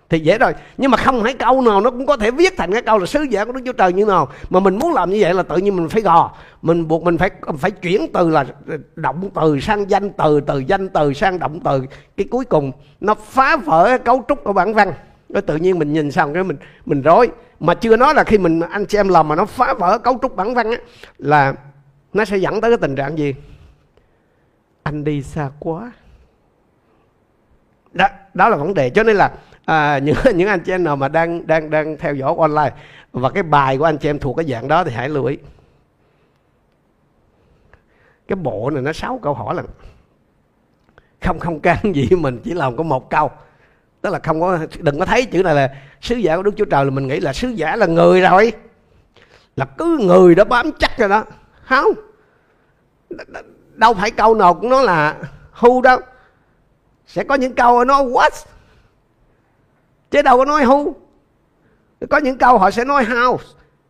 Thì 0.09 0.19
dễ 0.19 0.37
rồi. 0.37 0.53
Nhưng 0.77 0.91
mà 0.91 0.97
không 0.97 1.23
phải 1.23 1.33
câu 1.33 1.61
nào 1.61 1.81
nó 1.81 1.91
cũng 1.91 2.05
có 2.05 2.17
thể 2.17 2.31
viết 2.31 2.57
thành 2.57 2.71
cái 2.71 2.81
câu 2.81 2.97
là 2.97 3.05
sứ 3.05 3.21
giả 3.21 3.45
của 3.45 3.51
Đức 3.51 3.61
Chúa 3.65 3.73
Trời 3.73 3.93
như 3.93 4.05
nào. 4.05 4.27
Mà 4.49 4.59
mình 4.59 4.79
muốn 4.79 4.93
làm 4.93 5.09
như 5.09 5.17
vậy 5.19 5.33
là 5.33 5.43
tự 5.43 5.57
nhiên 5.57 5.75
mình 5.75 5.89
phải 5.89 6.01
gò. 6.01 6.31
Mình 6.61 6.87
buộc 6.87 7.03
mình 7.03 7.17
phải 7.17 7.29
phải 7.57 7.71
chuyển 7.71 8.11
từ 8.13 8.29
là 8.29 8.45
động 8.95 9.29
từ 9.35 9.59
sang 9.59 9.89
danh 9.89 10.09
từ 10.09 10.39
từ 10.39 10.59
danh 10.59 10.89
từ 10.89 11.13
sang 11.13 11.39
động 11.39 11.59
từ. 11.59 11.81
Cái 12.17 12.27
cuối 12.31 12.45
cùng 12.45 12.71
nó 12.99 13.13
phá 13.13 13.57
vỡ 13.57 13.85
cái 13.87 13.99
cấu 13.99 14.25
trúc 14.27 14.43
của 14.43 14.53
bản 14.53 14.73
văn 14.73 14.93
nó 15.29 15.41
tự 15.41 15.55
nhiên 15.55 15.79
mình 15.79 15.93
nhìn 15.93 16.11
xong 16.11 16.33
cái 16.33 16.43
mình 16.43 16.57
mình 16.85 17.01
rối. 17.01 17.31
Mà 17.59 17.73
chưa 17.73 17.97
nói 17.97 18.13
là 18.13 18.23
khi 18.23 18.37
mình 18.37 18.59
anh 18.59 18.85
chị 18.85 18.97
em 18.97 19.07
làm 19.07 19.27
mà 19.27 19.35
nó 19.35 19.45
phá 19.45 19.73
vỡ 19.73 19.97
cấu 19.97 20.19
trúc 20.21 20.35
bản 20.35 20.53
văn 20.53 20.71
á 20.71 20.77
là 21.17 21.53
nó 22.13 22.25
sẽ 22.25 22.37
dẫn 22.37 22.61
tới 22.61 22.71
cái 22.71 22.77
tình 22.77 22.95
trạng 22.95 23.17
gì? 23.17 23.35
Anh 24.83 25.03
đi 25.03 25.21
xa 25.21 25.49
quá. 25.59 25.91
Đó 27.93 28.07
đó 28.33 28.49
là 28.49 28.57
vấn 28.57 28.73
đề. 28.73 28.89
Cho 28.89 29.03
nên 29.03 29.15
là 29.15 29.31
à, 29.65 29.97
những 29.97 30.15
những 30.35 30.47
anh 30.47 30.59
chị 30.59 30.71
em 30.71 30.83
nào 30.83 30.95
mà 30.95 31.07
đang 31.07 31.47
đang 31.47 31.69
đang 31.69 31.97
theo 31.97 32.15
dõi 32.15 32.35
online 32.37 32.75
và 33.13 33.29
cái 33.29 33.43
bài 33.43 33.77
của 33.77 33.85
anh 33.85 33.97
chị 33.97 34.09
em 34.09 34.19
thuộc 34.19 34.37
cái 34.37 34.45
dạng 34.45 34.67
đó 34.67 34.83
thì 34.83 34.91
hãy 34.91 35.09
lưu 35.09 35.25
ý. 35.25 35.37
Cái 38.27 38.35
bộ 38.35 38.69
này 38.69 38.81
nó 38.81 38.93
sáu 38.93 39.19
câu 39.23 39.33
hỏi 39.33 39.55
là 39.55 39.63
không 41.21 41.39
không 41.39 41.59
can 41.59 41.77
gì 41.95 42.09
mình 42.09 42.39
chỉ 42.43 42.53
làm 42.53 42.77
có 42.77 42.83
một 42.83 43.09
câu 43.09 43.31
tức 44.05 44.11
là 44.11 44.19
không 44.23 44.41
có, 44.41 44.59
đừng 44.79 44.99
có 44.99 45.05
thấy 45.05 45.25
chữ 45.25 45.43
này 45.43 45.55
là 45.55 45.75
sứ 46.01 46.15
giả 46.15 46.35
của 46.37 46.43
đức 46.43 46.51
chúa 46.57 46.65
trời, 46.65 46.85
là 46.85 46.91
mình 46.91 47.07
nghĩ 47.07 47.19
là 47.19 47.33
sứ 47.33 47.47
giả 47.47 47.75
là 47.75 47.85
người 47.85 48.21
rồi. 48.21 48.53
Là 49.55 49.65
cứ 49.65 49.97
người 50.01 50.35
đó 50.35 50.43
bám 50.43 50.71
chắc 50.79 50.97
rồi 50.97 51.09
đó. 51.09 51.23
Không. 51.63 51.87
Đâu 53.73 53.93
phải 53.93 54.11
câu 54.11 54.35
nào 54.35 54.53
cũng 54.53 54.69
nói 54.69 54.83
là 54.83 55.15
who 55.59 55.81
đâu. 55.81 55.99
Sẽ 57.07 57.23
có 57.23 57.35
những 57.35 57.55
câu 57.55 57.85
nó 57.85 58.03
what? 58.03 58.29
Chứ 60.11 60.21
đâu 60.21 60.37
có 60.37 60.45
nói 60.45 60.65
who 60.65 60.93
có 62.09 62.17
những 62.17 62.37
câu 62.37 62.57
họ 62.57 62.71
sẽ 62.71 62.85
nói 62.85 63.05
how, 63.05 63.37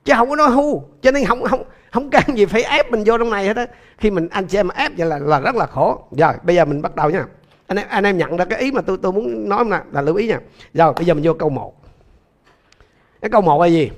chứ 0.05 0.13
không 0.17 0.29
có 0.29 0.35
nói 0.35 0.49
who. 0.49 0.81
Cho 1.01 1.11
nên 1.11 1.25
không 1.25 1.43
không 1.43 1.63
không 1.91 2.09
can 2.09 2.37
gì 2.37 2.45
phải 2.45 2.63
ép 2.63 2.91
mình 2.91 3.03
vô 3.05 3.17
trong 3.17 3.29
này 3.29 3.45
hết 3.45 3.57
á. 3.57 3.65
Khi 3.97 4.11
mình, 4.11 4.27
anh 4.31 4.47
chị 4.47 4.57
em 4.57 4.69
ép 4.69 4.91
vậy 4.97 5.07
là 5.07 5.19
là 5.19 5.39
rất 5.39 5.55
là 5.55 5.65
khổ. 5.65 6.07
Rồi, 6.17 6.33
bây 6.43 6.55
giờ 6.55 6.65
mình 6.65 6.81
bắt 6.81 6.95
đầu 6.95 7.09
nha 7.09 7.25
anh 7.67 7.77
em 7.77 7.87
anh 7.89 8.03
em 8.03 8.17
nhận 8.17 8.37
ra 8.37 8.45
cái 8.45 8.59
ý 8.59 8.71
mà 8.71 8.81
tôi 8.81 8.97
tôi 9.01 9.11
muốn 9.11 9.49
nói 9.49 9.65
là, 9.65 9.83
là 9.91 10.01
lưu 10.01 10.15
ý 10.15 10.27
nha. 10.27 10.39
Rồi 10.73 10.93
bây 10.93 11.05
giờ 11.05 11.13
mình 11.13 11.23
vô 11.23 11.33
câu 11.33 11.49
1 11.49 11.75
cái 13.21 13.29
câu 13.29 13.41
1 13.41 13.61
là 13.61 13.67
gì? 13.67 13.91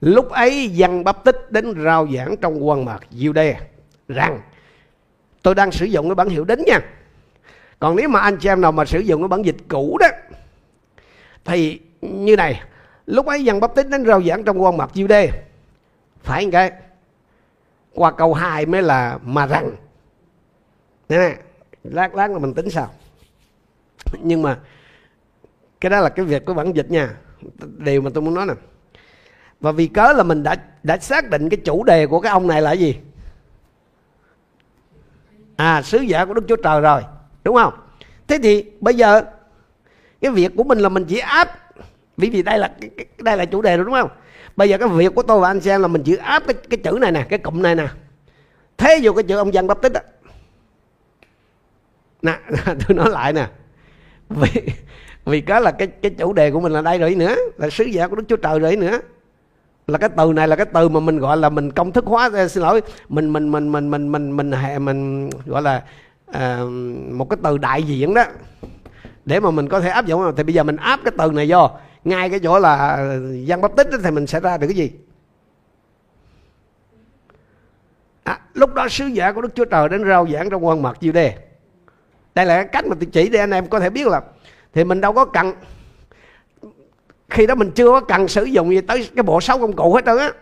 Lúc 0.00 0.30
ấy 0.30 0.68
dân 0.68 1.04
bắp 1.04 1.24
tích 1.24 1.52
đến 1.52 1.84
rao 1.84 2.08
giảng 2.16 2.36
trong 2.36 2.68
quân 2.68 2.84
mạc 2.84 3.00
Jude 3.10 3.54
rằng 4.08 4.40
tôi 5.42 5.54
đang 5.54 5.72
sử 5.72 5.86
dụng 5.86 6.08
cái 6.08 6.14
bản 6.14 6.28
hiệu 6.28 6.44
đính 6.44 6.64
nha. 6.66 6.80
Còn 7.78 7.96
nếu 7.96 8.08
mà 8.08 8.20
anh 8.20 8.36
chị 8.36 8.48
em 8.48 8.60
nào 8.60 8.72
mà 8.72 8.84
sử 8.84 8.98
dụng 8.98 9.22
cái 9.22 9.28
bản 9.28 9.44
dịch 9.44 9.56
cũ 9.68 9.98
đó 10.00 10.08
thì 11.44 11.80
như 12.00 12.36
này 12.36 12.62
lúc 13.06 13.26
ấy 13.26 13.44
dân 13.44 13.60
bắp 13.60 13.74
tích 13.74 13.88
đến 13.88 14.04
rao 14.06 14.22
giảng 14.22 14.44
trong 14.44 14.62
quân 14.62 14.76
mạc 14.76 14.90
Jude 14.94 15.28
phải 16.22 16.48
cái? 16.52 16.72
Qua 17.94 18.10
câu 18.10 18.34
2 18.34 18.66
mới 18.66 18.82
là 18.82 19.18
mà 19.22 19.46
rằng. 19.46 19.70
Nè 21.08 21.36
lát 21.84 22.14
lát 22.14 22.30
là 22.30 22.38
mình 22.38 22.54
tính 22.54 22.70
sao 22.70 22.90
nhưng 24.18 24.42
mà 24.42 24.58
cái 25.80 25.90
đó 25.90 26.00
là 26.00 26.08
cái 26.08 26.24
việc 26.24 26.44
của 26.44 26.54
bản 26.54 26.72
dịch 26.72 26.90
nha. 26.90 27.14
Điều 27.78 28.00
mà 28.00 28.10
tôi 28.14 28.22
muốn 28.22 28.34
nói 28.34 28.46
nè. 28.46 28.54
Và 29.60 29.72
vì 29.72 29.86
cớ 29.86 30.12
là 30.12 30.22
mình 30.22 30.42
đã 30.42 30.56
đã 30.82 30.98
xác 30.98 31.30
định 31.30 31.48
cái 31.48 31.60
chủ 31.64 31.84
đề 31.84 32.06
của 32.06 32.20
cái 32.20 32.32
ông 32.32 32.46
này 32.46 32.62
là 32.62 32.72
gì? 32.72 32.96
À 35.56 35.82
sứ 35.82 35.98
giả 35.98 36.24
của 36.24 36.34
đức 36.34 36.44
chúa 36.48 36.56
trời 36.56 36.80
rồi 36.80 37.02
đúng 37.44 37.56
không? 37.56 37.74
Thế 38.26 38.38
thì 38.42 38.64
bây 38.80 38.94
giờ 38.94 39.22
cái 40.20 40.30
việc 40.30 40.52
của 40.56 40.64
mình 40.64 40.78
là 40.78 40.88
mình 40.88 41.04
chỉ 41.04 41.18
áp 41.18 41.58
vì 42.16 42.30
vì 42.30 42.42
đây 42.42 42.58
là 42.58 42.74
đây 43.18 43.36
là 43.36 43.44
chủ 43.44 43.62
đề 43.62 43.76
rồi 43.76 43.86
đúng 43.86 43.94
không? 43.94 44.10
Bây 44.56 44.68
giờ 44.68 44.78
cái 44.78 44.88
việc 44.88 45.14
của 45.14 45.22
tôi 45.22 45.40
và 45.40 45.48
anh 45.48 45.60
xem 45.60 45.82
là 45.82 45.88
mình 45.88 46.02
chỉ 46.02 46.16
áp 46.16 46.42
cái, 46.46 46.54
cái 46.70 46.78
chữ 46.84 46.98
này 47.00 47.12
nè 47.12 47.26
cái 47.28 47.38
cụm 47.38 47.62
này 47.62 47.74
nè. 47.74 47.88
Thế 48.76 49.00
vô 49.02 49.12
cái 49.12 49.22
chữ 49.22 49.36
ông 49.36 49.54
dân 49.54 49.66
bắp 49.66 49.82
tích 49.82 49.92
á 49.94 50.00
nè 52.22 52.38
tôi 52.64 52.96
nói 52.96 53.10
lại 53.10 53.32
nè. 53.32 53.48
Vì 54.28 54.48
vì 55.24 55.40
cái 55.40 55.60
là 55.60 55.70
cái 55.70 55.88
cái 55.88 56.10
chủ 56.18 56.32
đề 56.32 56.50
của 56.50 56.60
mình 56.60 56.72
là 56.72 56.82
đây 56.82 56.98
rồi 56.98 57.14
nữa 57.14 57.36
là 57.56 57.70
sứ 57.70 57.84
giả 57.84 58.08
của 58.08 58.16
đức 58.16 58.24
chúa 58.28 58.36
trời 58.36 58.58
rồi 58.58 58.76
nữa. 58.76 59.00
Là 59.86 59.98
cái 59.98 60.10
từ 60.16 60.32
này 60.32 60.48
là 60.48 60.56
cái 60.56 60.66
từ 60.66 60.88
mà 60.88 61.00
mình 61.00 61.18
gọi 61.18 61.36
là 61.36 61.48
mình 61.48 61.70
công 61.70 61.92
thức 61.92 62.04
hóa 62.06 62.30
à, 62.34 62.48
xin 62.48 62.62
lỗi 62.62 62.80
mình 63.08 63.32
mình 63.32 63.52
mình 63.52 63.72
mình 63.72 63.90
mình 63.90 64.12
mình 64.12 64.36
mình 64.36 64.52
hệ 64.52 64.78
mình, 64.78 65.24
mình 65.24 65.30
gọi 65.46 65.62
là 65.62 65.82
à, 66.26 66.60
một 67.10 67.30
cái 67.30 67.36
từ 67.42 67.58
đại 67.58 67.82
diện 67.82 68.14
đó. 68.14 68.24
Để 69.24 69.40
mà 69.40 69.50
mình 69.50 69.68
có 69.68 69.80
thể 69.80 69.90
áp 69.90 70.06
dụng 70.06 70.32
thì 70.36 70.42
bây 70.42 70.54
giờ 70.54 70.62
mình 70.62 70.76
áp 70.76 71.00
cái 71.04 71.12
từ 71.18 71.30
này 71.32 71.46
vô. 71.48 71.70
Ngay 72.04 72.30
cái 72.30 72.40
chỗ 72.40 72.58
là 72.58 72.76
à, 72.76 73.16
giăng 73.44 73.60
bắp 73.60 73.76
tích 73.76 73.88
thì 74.04 74.10
mình 74.10 74.26
sẽ 74.26 74.40
ra 74.40 74.56
được 74.56 74.66
cái 74.66 74.76
gì? 74.76 74.90
À, 78.22 78.40
lúc 78.54 78.74
đó 78.74 78.88
sứ 78.88 79.06
giả 79.06 79.32
của 79.32 79.42
đức 79.42 79.54
chúa 79.54 79.64
trời 79.64 79.88
đến 79.88 80.04
rao 80.08 80.26
giảng 80.32 80.50
trong 80.50 80.66
quan 80.66 80.82
mật 80.82 81.00
chiêu 81.00 81.12
đề 81.12 81.49
đây 82.34 82.46
là 82.46 82.54
cái 82.56 82.66
cách 82.72 82.86
mà 82.86 82.96
tôi 83.00 83.08
chỉ 83.12 83.28
để 83.28 83.38
anh 83.38 83.50
em 83.50 83.66
có 83.66 83.80
thể 83.80 83.90
biết 83.90 84.06
là 84.06 84.20
thì 84.72 84.84
mình 84.84 85.00
đâu 85.00 85.12
có 85.12 85.24
cần 85.24 85.52
khi 87.30 87.46
đó 87.46 87.54
mình 87.54 87.70
chưa 87.74 87.90
có 87.90 88.00
cần 88.00 88.28
sử 88.28 88.44
dụng 88.44 88.70
gì 88.70 88.80
tới 88.80 89.08
cái 89.16 89.22
bộ 89.22 89.40
sáu 89.40 89.58
công 89.58 89.76
cụ 89.76 89.94
hết 89.94 90.04
trơn 90.06 90.18
á. 90.18 90.32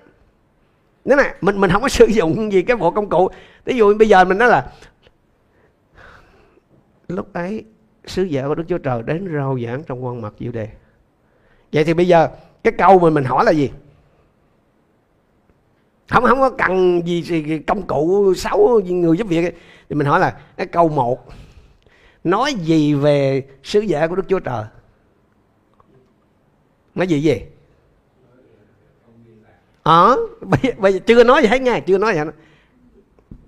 Nếu 1.04 1.16
này, 1.16 1.34
mình 1.40 1.60
mình 1.60 1.70
không 1.70 1.82
có 1.82 1.88
sử 1.98 2.06
dụng 2.06 2.52
gì 2.52 2.62
cái 2.62 2.76
bộ 2.76 2.90
công 2.90 3.08
cụ. 3.08 3.28
Ví 3.64 3.76
dụ 3.76 3.94
bây 3.98 4.08
giờ 4.08 4.24
mình 4.24 4.38
nói 4.38 4.48
là 4.48 4.72
lúc 7.08 7.32
ấy 7.32 7.64
sứ 8.06 8.22
giả 8.22 8.46
của 8.46 8.54
Đức 8.54 8.64
Chúa 8.68 8.78
Trời 8.78 9.02
đến 9.02 9.28
rao 9.34 9.58
giảng 9.64 9.82
trong 9.82 10.04
quan 10.04 10.22
mặt 10.22 10.32
diệu 10.40 10.52
đề 10.52 10.68
vậy 11.72 11.84
thì 11.84 11.94
bây 11.94 12.08
giờ 12.08 12.28
cái 12.64 12.72
câu 12.78 12.98
mà 12.98 13.10
mình 13.10 13.24
hỏi 13.24 13.44
là 13.44 13.52
gì? 13.52 13.70
Không 16.08 16.24
không 16.24 16.40
có 16.40 16.50
cần 16.50 17.02
gì, 17.06 17.22
gì 17.22 17.58
công 17.58 17.86
cụ 17.86 18.34
xấu 18.36 18.80
người 18.84 19.16
giúp 19.16 19.26
việc 19.28 19.54
thì 19.88 19.94
mình 19.94 20.06
hỏi 20.06 20.20
là 20.20 20.36
cái 20.56 20.66
câu 20.66 20.88
một 20.88 21.28
nói 22.24 22.54
gì 22.54 22.94
về 22.94 23.46
sứ 23.62 23.80
giả 23.80 24.06
của 24.06 24.16
Đức 24.16 24.28
Chúa 24.28 24.40
Trời? 24.40 24.64
Nói 26.94 27.06
gì 27.06 27.22
gì 27.22 27.42
ờ 29.82 30.16
bây, 30.40 30.72
bây 30.78 30.92
giờ 30.92 30.98
chưa 31.06 31.24
nói 31.24 31.42
gì 31.42 31.48
hết 31.48 31.62
nha 31.62 31.80
chưa 31.80 31.98
nói 31.98 32.12
gì 32.12 32.18
hết. 32.18 32.26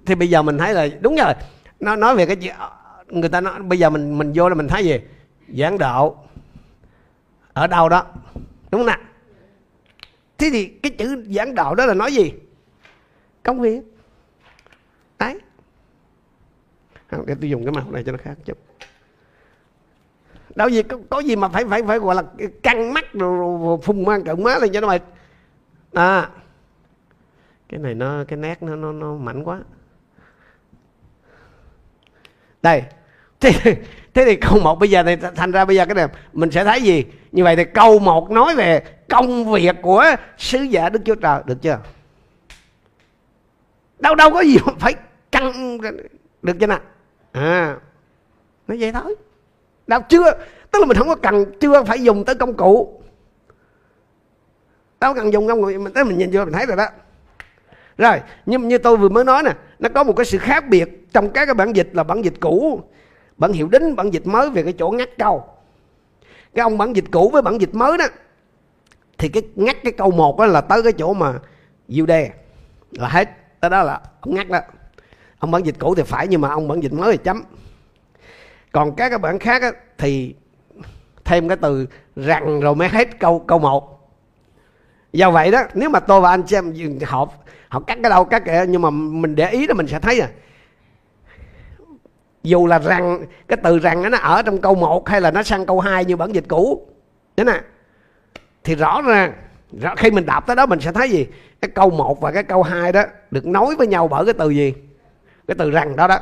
Thì 0.06 0.14
bây 0.14 0.30
giờ 0.30 0.42
mình 0.42 0.58
thấy 0.58 0.74
là 0.74 0.88
đúng 1.00 1.16
rồi. 1.16 1.34
Nó 1.80 1.96
nói 1.96 2.16
về 2.16 2.26
cái 2.26 2.36
gì 2.36 2.50
người 3.08 3.28
ta 3.28 3.40
nói 3.40 3.62
bây 3.62 3.78
giờ 3.78 3.90
mình 3.90 4.18
mình 4.18 4.32
vô 4.34 4.48
là 4.48 4.54
mình 4.54 4.68
thấy 4.68 4.84
gì? 4.84 5.00
Giảng 5.58 5.78
đạo 5.78 6.28
ở 7.52 7.66
đâu 7.66 7.88
đó. 7.88 8.06
Đúng 8.70 8.80
không 8.80 8.86
nào? 8.86 8.98
Thế 10.38 10.50
thì 10.52 10.66
cái 10.66 10.92
chữ 10.98 11.24
giảng 11.28 11.54
đạo 11.54 11.74
đó 11.74 11.86
là 11.86 11.94
nói 11.94 12.14
gì? 12.14 12.32
Công 13.42 13.60
việc 13.60 13.80
đấy 15.18 15.38
để 17.26 17.34
tôi 17.40 17.50
dùng 17.50 17.64
cái 17.64 17.72
màu 17.72 17.90
này 17.90 18.02
cho 18.06 18.12
nó 18.12 18.18
khác 18.18 18.34
chút. 18.44 18.58
Đâu 20.54 20.68
gì 20.68 20.82
có, 20.82 20.98
có 21.10 21.18
gì 21.18 21.36
mà 21.36 21.48
phải 21.48 21.64
phải 21.64 21.82
phải 21.82 21.98
gọi 21.98 22.14
là 22.14 22.22
căng 22.62 22.94
mắt 22.94 23.12
rồi, 23.12 23.58
rồi 23.58 23.78
phùng 23.82 24.04
mang 24.04 24.24
cận 24.24 24.42
má 24.42 24.58
lên 24.58 24.72
cho 24.72 24.80
nó 24.80 24.88
mệt. 24.88 25.02
À 25.92 26.28
cái 27.68 27.80
này 27.80 27.94
nó 27.94 28.24
cái 28.28 28.36
nét 28.36 28.62
nó 28.62 28.76
nó 28.76 28.92
nó 28.92 29.14
mạnh 29.14 29.44
quá. 29.44 29.60
Đây 32.62 32.82
thế, 33.40 33.52
thế 34.14 34.24
thì 34.24 34.36
câu 34.36 34.60
một 34.60 34.78
bây 34.78 34.90
giờ 34.90 35.02
thì 35.02 35.16
thành 35.36 35.50
ra 35.50 35.64
bây 35.64 35.76
giờ 35.76 35.86
cái 35.86 35.94
này 35.94 36.08
mình 36.32 36.50
sẽ 36.50 36.64
thấy 36.64 36.82
gì? 36.82 37.04
Như 37.32 37.44
vậy 37.44 37.56
thì 37.56 37.64
câu 37.64 37.98
một 37.98 38.30
nói 38.30 38.54
về 38.56 38.82
công 39.08 39.52
việc 39.52 39.76
của 39.82 40.04
sứ 40.38 40.58
giả 40.58 40.88
đức 40.88 41.02
chúa 41.04 41.14
trời 41.14 41.42
được 41.46 41.62
chưa? 41.62 41.78
Đâu 43.98 44.14
đâu 44.14 44.30
có 44.30 44.40
gì 44.40 44.58
phải 44.78 44.94
căng 45.32 45.78
được 46.42 46.56
chưa 46.60 46.66
nào? 46.66 46.80
À. 47.32 47.76
Nó 48.68 48.74
vậy 48.80 48.92
thôi. 48.92 49.14
Đâu 49.86 50.00
chưa? 50.08 50.32
Tức 50.70 50.78
là 50.80 50.86
mình 50.86 50.96
không 50.96 51.08
có 51.08 51.16
cần, 51.16 51.44
chưa 51.60 51.84
phải 51.84 52.02
dùng 52.02 52.24
tới 52.24 52.34
công 52.34 52.54
cụ. 52.54 53.02
Đâu 55.00 55.14
cần 55.14 55.32
dùng 55.32 55.48
công 55.48 55.62
cụ 55.62 55.66
mình 55.66 55.92
tới 55.92 56.04
mình 56.04 56.18
nhìn 56.18 56.30
vô 56.32 56.44
mình 56.44 56.54
thấy 56.54 56.66
rồi 56.66 56.76
đó. 56.76 56.86
Rồi, 57.98 58.20
nhưng 58.46 58.68
như 58.68 58.78
tôi 58.78 58.96
vừa 58.96 59.08
mới 59.08 59.24
nói 59.24 59.42
nè, 59.42 59.52
nó 59.78 59.88
có 59.94 60.04
một 60.04 60.12
cái 60.16 60.26
sự 60.26 60.38
khác 60.38 60.68
biệt 60.68 61.12
trong 61.12 61.30
các 61.30 61.46
cái 61.46 61.54
bản 61.54 61.76
dịch 61.76 61.90
là 61.92 62.02
bản 62.02 62.24
dịch 62.24 62.34
cũ, 62.40 62.82
bản 63.36 63.52
hiệu 63.52 63.68
đính, 63.68 63.96
bản 63.96 64.10
dịch 64.10 64.26
mới 64.26 64.50
về 64.50 64.62
cái 64.62 64.74
chỗ 64.78 64.90
ngắt 64.90 65.08
câu. 65.18 65.44
Cái 66.54 66.62
ông 66.62 66.78
bản 66.78 66.96
dịch 66.96 67.04
cũ 67.10 67.30
với 67.32 67.42
bản 67.42 67.60
dịch 67.60 67.74
mới 67.74 67.98
đó, 67.98 68.04
thì 69.18 69.28
cái 69.28 69.42
ngắt 69.54 69.76
cái 69.82 69.92
câu 69.92 70.10
một 70.10 70.38
đó 70.38 70.46
là 70.46 70.60
tới 70.60 70.82
cái 70.82 70.92
chỗ 70.92 71.14
mà 71.14 71.34
diêu 71.88 72.06
đe 72.06 72.30
là 72.90 73.08
hết. 73.08 73.28
Tới 73.60 73.70
đó 73.70 73.82
là 73.82 74.00
ông 74.20 74.34
ngắt 74.34 74.48
đó 74.48 74.60
ông 75.40 75.50
bản 75.50 75.66
dịch 75.66 75.78
cũ 75.78 75.94
thì 75.94 76.02
phải 76.02 76.28
nhưng 76.28 76.40
mà 76.40 76.48
ông 76.48 76.68
bản 76.68 76.82
dịch 76.82 76.92
mới 76.92 77.12
thì 77.12 77.22
chấm. 77.24 77.42
Còn 78.72 78.96
các 78.96 79.08
cái 79.08 79.18
bản 79.18 79.38
khác 79.38 79.62
á, 79.62 79.72
thì 79.98 80.34
thêm 81.24 81.48
cái 81.48 81.56
từ 81.56 81.86
rằng 82.16 82.60
rồi 82.60 82.74
mới 82.74 82.88
hết 82.88 83.20
câu 83.20 83.38
câu 83.38 83.58
một. 83.58 84.10
Do 85.12 85.30
vậy 85.30 85.50
đó 85.50 85.62
nếu 85.74 85.90
mà 85.90 86.00
tôi 86.00 86.20
và 86.20 86.30
anh 86.30 86.46
xem 86.46 86.74
họ 87.06 87.28
họ 87.68 87.80
cắt 87.80 87.98
cái 88.02 88.10
đâu 88.10 88.24
cắt 88.24 88.44
kìa 88.44 88.64
nhưng 88.68 88.82
mà 88.82 88.90
mình 88.90 89.34
để 89.34 89.50
ý 89.50 89.66
đó 89.66 89.74
mình 89.74 89.86
sẽ 89.86 89.98
thấy 89.98 90.20
à 90.20 90.28
dù 92.42 92.66
là 92.66 92.78
rằng 92.78 93.26
cái 93.48 93.58
từ 93.62 93.78
rằng 93.78 94.10
nó 94.10 94.18
ở 94.18 94.42
trong 94.42 94.60
câu 94.60 94.74
1 94.74 95.08
hay 95.08 95.20
là 95.20 95.30
nó 95.30 95.42
sang 95.42 95.66
câu 95.66 95.80
2 95.80 96.04
như 96.04 96.16
bản 96.16 96.34
dịch 96.34 96.44
cũ 96.48 96.88
thế 97.36 97.44
nè 97.44 97.60
thì 98.64 98.74
rõ 98.74 99.02
ràng 99.02 99.32
rõ, 99.72 99.94
khi 99.96 100.10
mình 100.10 100.26
đọc 100.26 100.46
tới 100.46 100.56
đó 100.56 100.66
mình 100.66 100.80
sẽ 100.80 100.92
thấy 100.92 101.10
gì? 101.10 101.26
Cái 101.60 101.70
câu 101.74 101.90
1 101.90 102.20
và 102.20 102.32
cái 102.32 102.42
câu 102.42 102.62
2 102.62 102.92
đó 102.92 103.04
được 103.30 103.46
nối 103.46 103.76
với 103.76 103.86
nhau 103.86 104.08
bởi 104.08 104.24
cái 104.24 104.34
từ 104.34 104.50
gì? 104.50 104.74
Cái 105.50 105.56
từ 105.58 105.70
rằng 105.70 105.96
đó 105.96 106.06
đó. 106.06 106.18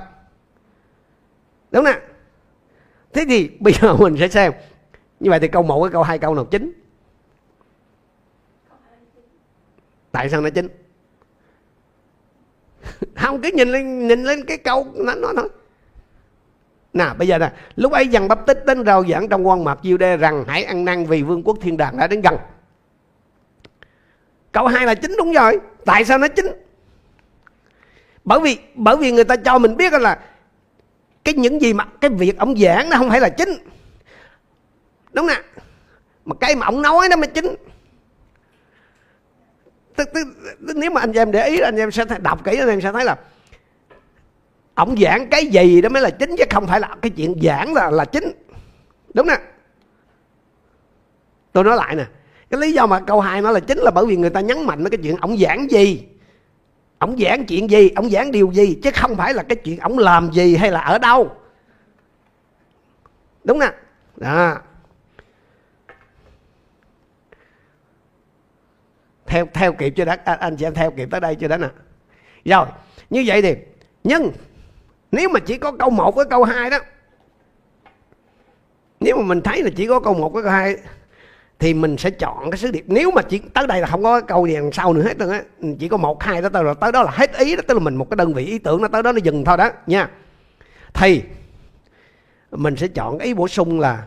Đúng 1.71 1.85
nè 1.85 2.01
thế 3.13 3.25
thì 3.29 3.51
bây 3.61 3.73
giờ 3.73 3.97
mình 3.97 4.17
sẽ 4.19 4.29
xem. 4.29 4.53
Như 5.21 5.31
vậy 5.31 5.41
thì 5.41 5.49
câu 5.49 5.63
một 5.63 5.81
với 5.81 5.91
câu 5.91 6.03
hai, 6.03 6.19
câu 6.19 6.35
nào 6.35 6.45
chính? 6.45 6.73
Tại 10.13 10.31
sao 10.31 10.41
nó 10.41 10.51
chính? 10.51 10.69
Không, 13.17 13.43
cứ 13.43 13.51
nhìn 13.55 13.69
lên 13.69 14.09
nhìn 14.09 14.25
lên 14.25 14.45
cái 14.45 14.59
câu 14.59 14.87
nó 14.95 15.15
nó 15.15 15.33
nó. 15.33 15.43
Nè 16.93 17.07
bây 17.19 17.29
giờ 17.29 17.39
nè, 17.39 17.53
Lúc 17.77 17.93
ấy 17.93 18.09
dần 18.09 18.29
bắp 18.29 18.47
tích 18.47 18.67
đến 18.67 18.85
rao 18.85 19.05
giảng 19.05 19.29
trong 19.29 19.47
quan 19.49 19.65
mạc 19.65 19.79
diêu 19.83 19.97
đê 19.97 20.17
rằng, 20.17 20.45
hãy 20.49 20.65
ăn 20.65 20.85
năn 20.85 21.05
vì 21.05 21.23
vương 21.23 21.43
quốc 21.43 21.59
thiên 21.61 21.77
đàng 21.77 21.99
đã 21.99 22.07
đến 22.07 22.21
gần. 22.21 22.37
Câu 24.53 24.67
hai 24.67 24.87
là 24.87 24.95
chính 24.95 25.15
đúng 25.19 25.33
rồi. 25.33 25.61
Tại 25.85 26.05
sao 26.05 26.19
nó 26.19 26.29
chính? 26.29 26.47
Bởi 28.29 28.41
vì 28.41 28.59
bởi 28.75 28.97
vì 28.97 29.13
người 29.13 29.25
ta 29.25 29.37
cho 29.37 29.59
mình 29.59 29.77
biết 29.77 29.93
là 29.93 30.19
Cái 31.25 31.35
những 31.35 31.63
gì 31.63 31.73
mà 31.73 31.87
Cái 32.01 32.11
việc 32.11 32.39
ông 32.39 32.59
giảng 32.59 32.91
nó 32.91 32.97
không 32.97 33.11
phải 33.11 33.21
là 33.21 33.29
chính. 33.29 33.49
Đúng 35.13 35.27
nè 35.27 35.43
Mà 36.25 36.35
cái 36.41 36.57
mà 36.57 36.67
ông 36.67 36.83
nói 36.83 37.09
nó 37.11 37.17
mới 37.17 37.27
chính. 37.27 37.55
Tức, 39.97 40.09
tức, 40.15 40.29
tức, 40.69 40.77
nếu 40.77 40.91
mà 40.91 41.01
anh 41.01 41.13
em 41.13 41.33
để 41.33 41.49
ý 41.49 41.61
anh 41.61 41.77
em 41.77 41.91
sẽ 41.91 42.05
đọc 42.21 42.45
kỹ 42.45 42.57
anh 42.57 42.69
em 42.69 42.81
sẽ 42.81 42.93
thấy 42.93 43.05
là 43.05 43.17
ông 44.75 44.97
giảng 45.01 45.29
cái 45.31 45.47
gì 45.47 45.81
đó 45.81 45.89
mới 45.89 46.03
là 46.03 46.11
chính 46.11 46.37
chứ 46.39 46.45
không 46.51 46.67
phải 46.67 46.81
là 46.81 46.97
cái 47.03 47.11
chuyện 47.11 47.35
giảng 47.43 47.75
là 47.75 47.91
là 47.91 48.05
chính. 48.05 48.33
Đúng 49.15 49.27
nè 49.27 49.37
tôi 51.53 51.65
nói 51.65 51.77
lại 51.77 51.97
nè 51.97 52.05
cái 52.51 52.61
lý 52.61 52.73
do 52.73 52.87
mà 52.87 53.01
câu 53.01 53.21
hai 53.21 53.43
nó 53.43 53.51
là 53.51 53.61
chính 53.61 53.79
là 53.79 53.91
bởi 53.91 54.07
vì 54.07 54.17
người 54.17 54.31
ta 54.31 54.41
nhấn 54.41 54.67
mạnh 54.67 54.85
cái 54.91 54.99
chuyện 55.03 55.17
ông 55.17 55.39
giảng 55.39 55.71
gì 55.71 56.05
ông 56.99 57.19
giảng 57.19 57.47
chuyện 57.47 57.71
gì? 57.71 57.91
Ông 57.97 58.11
giảng 58.11 58.33
điều 58.33 58.53
gì? 58.53 58.79
Chứ 58.83 58.91
không 58.95 59.17
phải 59.17 59.35
là 59.35 59.43
cái 59.43 59.57
chuyện 59.57 59.79
ông 59.79 59.99
làm 59.99 60.33
gì 60.33 60.57
hay 60.57 60.71
là 60.71 60.81
ở 60.81 60.99
đâu. 60.99 61.37
Đúng 63.45 63.59
nè 63.59 63.73
đó. 64.17 64.59
Theo 69.27 69.47
theo 69.55 69.73
kịp 69.73 69.91
chưa 69.97 70.05
đó? 70.05 70.15
À, 70.25 70.35
anh 70.35 70.57
chị 70.57 70.67
em 70.67 70.75
theo 70.75 70.91
kịp 70.91 71.09
tới 71.11 71.21
đây 71.21 71.35
chưa 71.35 71.49
đó 71.49 71.57
nè? 71.57 71.69
Rồi, 72.45 72.67
như 73.11 73.25
vậy 73.27 73.43
thì, 73.43 73.55
nhưng 74.05 74.33
nếu 75.13 75.29
mà 75.29 75.41
chỉ 75.41 75.59
có 75.59 75.73
câu 75.73 75.91
1 75.91 76.17
với 76.17 76.27
câu 76.31 76.45
2 76.45 76.71
đó, 76.71 76.79
nếu 79.01 79.17
mà 79.17 79.23
mình 79.23 79.41
thấy 79.41 79.63
là 79.63 79.71
chỉ 79.77 79.87
có 79.87 80.01
câu 80.01 80.15
1 80.15 80.33
với 80.33 80.43
câu 80.43 80.53
2 80.53 80.77
thì 81.59 81.75
mình 81.75 81.97
sẽ 81.97 82.11
chọn 82.11 82.51
cái 82.51 82.59
sứ 82.59 82.71
điệp. 82.71 82.85
Nếu 82.87 83.11
mà 83.11 83.23
chỉ 83.23 83.39
tới 83.39 83.67
đây 83.67 83.81
là 83.81 83.87
không 83.87 84.03
có 84.03 84.21
câu 84.21 84.47
gì 84.47 84.55
đằng 84.55 84.73
sau 84.73 84.93
nữa 84.93 85.03
hết 85.03 85.19
rồi 85.19 85.31
á 85.31 85.43
ừ, 85.61 85.69
chỉ 85.79 85.89
có 85.89 85.97
một 85.97 86.23
hai 86.23 86.43
đó 86.43 86.49
tới 86.49 86.63
rồi 86.63 86.75
tới 86.81 86.93
đó 86.93 87.03
là 87.03 87.11
hết 87.11 87.39
ý 87.39 87.57
đó 87.57 87.63
tức 87.69 87.75
là 87.75 87.81
mình 87.81 87.97
một 87.97 88.11
cái 88.11 88.17
đơn 88.17 88.35
vị 88.35 88.45
ý 88.45 88.59
tưởng 88.59 88.83
nó 88.83 88.89
tới 88.89 89.03
đó 89.03 89.13
nó 89.13 89.19
dừng 89.19 89.45
thôi 89.45 89.57
đó 89.57 89.71
nha. 89.87 90.11
Thì 90.95 91.23
mình 92.51 92.77
sẽ 92.77 92.89
chọn 92.89 93.19
ý 93.19 93.35
bổ 93.35 93.49
sung 93.49 93.81
là 93.81 94.07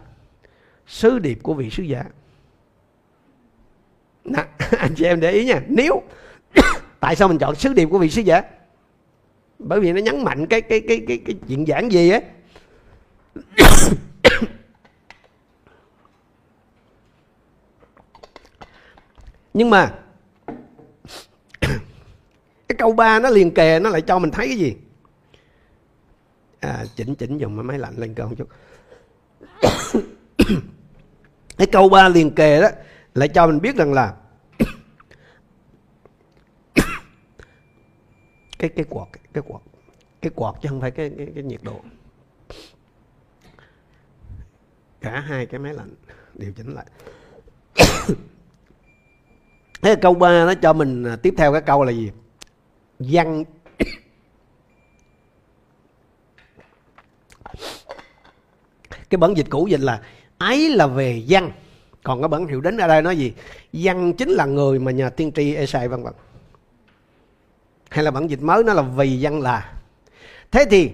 sứ 0.87 1.19
điệp 1.19 1.39
của 1.43 1.53
vị 1.53 1.69
sứ 1.69 1.83
giả. 1.83 2.03
Nà, 4.25 4.45
anh 4.77 4.95
chị 4.95 5.05
em 5.05 5.19
để 5.19 5.31
ý 5.31 5.45
nha. 5.45 5.61
Nếu 5.67 6.01
tại 6.99 7.15
sao 7.15 7.27
mình 7.27 7.37
chọn 7.37 7.55
sứ 7.55 7.73
điệp 7.73 7.85
của 7.85 7.99
vị 7.99 8.09
sứ 8.09 8.21
giả? 8.21 8.41
Bởi 9.59 9.79
vì 9.79 9.91
nó 9.91 10.01
nhấn 10.01 10.23
mạnh 10.23 10.47
cái 10.47 10.61
cái 10.61 10.81
cái 10.87 11.01
cái 11.07 11.21
cái 11.25 11.35
chuyện 11.47 11.65
giảng 11.65 11.91
gì 11.91 12.09
á. 12.09 12.19
nhưng 19.53 19.69
mà 19.69 19.93
cái 22.67 22.75
câu 22.77 22.93
3 22.93 23.19
nó 23.19 23.29
liền 23.29 23.53
kề 23.53 23.79
nó 23.79 23.89
lại 23.89 24.01
cho 24.01 24.19
mình 24.19 24.31
thấy 24.31 24.47
cái 24.47 24.57
gì? 24.57 24.75
À, 26.59 26.85
chỉnh 26.95 27.15
chỉnh 27.15 27.37
dùng 27.37 27.67
máy 27.67 27.79
lạnh 27.79 27.93
lên 27.97 28.13
con 28.13 28.35
chút. 28.35 28.47
Cái 31.57 31.67
câu 31.67 31.89
3 31.89 32.09
liền 32.09 32.35
kề 32.35 32.61
đó 32.61 32.69
lại 33.13 33.27
cho 33.27 33.47
mình 33.47 33.61
biết 33.61 33.75
rằng 33.75 33.93
là 33.93 34.15
cái 38.59 38.69
cái 38.69 38.85
quạt 38.89 39.07
cái 39.33 39.43
quạt 39.47 39.61
cái 40.21 40.31
quạt 40.35 40.55
chứ 40.61 40.69
không 40.69 40.81
phải 40.81 40.91
cái 40.91 41.11
cái, 41.17 41.27
cái 41.35 41.43
nhiệt 41.43 41.63
độ. 41.63 41.81
Cả 45.01 45.19
hai 45.19 45.45
cái 45.45 45.59
máy 45.59 45.73
lạnh 45.73 45.95
điều 46.33 46.51
chỉnh 46.51 46.73
lại 46.73 46.85
thế 49.81 49.95
câu 49.95 50.13
ba 50.13 50.45
nó 50.45 50.53
cho 50.53 50.73
mình 50.73 51.03
à, 51.03 51.15
tiếp 51.15 51.33
theo 51.37 51.51
cái 51.51 51.61
câu 51.61 51.83
là 51.83 51.91
gì? 51.91 52.11
Văn. 52.99 53.43
Cái 59.09 59.17
bản 59.17 59.37
dịch 59.37 59.49
cũ 59.49 59.67
dịch 59.67 59.79
là, 59.79 60.01
ấy 60.37 60.69
là 60.69 60.87
về 60.87 61.23
văn. 61.27 61.51
Còn 62.03 62.21
cái 62.21 62.27
bản 62.27 62.47
hiệu 62.47 62.61
đến 62.61 62.77
ở 62.77 62.87
đây 62.87 63.01
nói 63.01 63.17
gì? 63.17 63.33
Văn 63.73 64.13
chính 64.13 64.29
là 64.29 64.45
người 64.45 64.79
mà 64.79 64.91
nhà 64.91 65.09
tiên 65.09 65.31
tri 65.31 65.55
Esai 65.55 65.87
vân 65.87 66.03
vân. 66.03 66.13
Hay 67.89 68.03
là 68.03 68.11
bản 68.11 68.27
dịch 68.27 68.41
mới 68.41 68.63
nó 68.63 68.73
là, 68.73 68.81
vì 68.81 69.17
văn 69.21 69.41
là. 69.41 69.73
Thế 70.51 70.65
thì, 70.71 70.91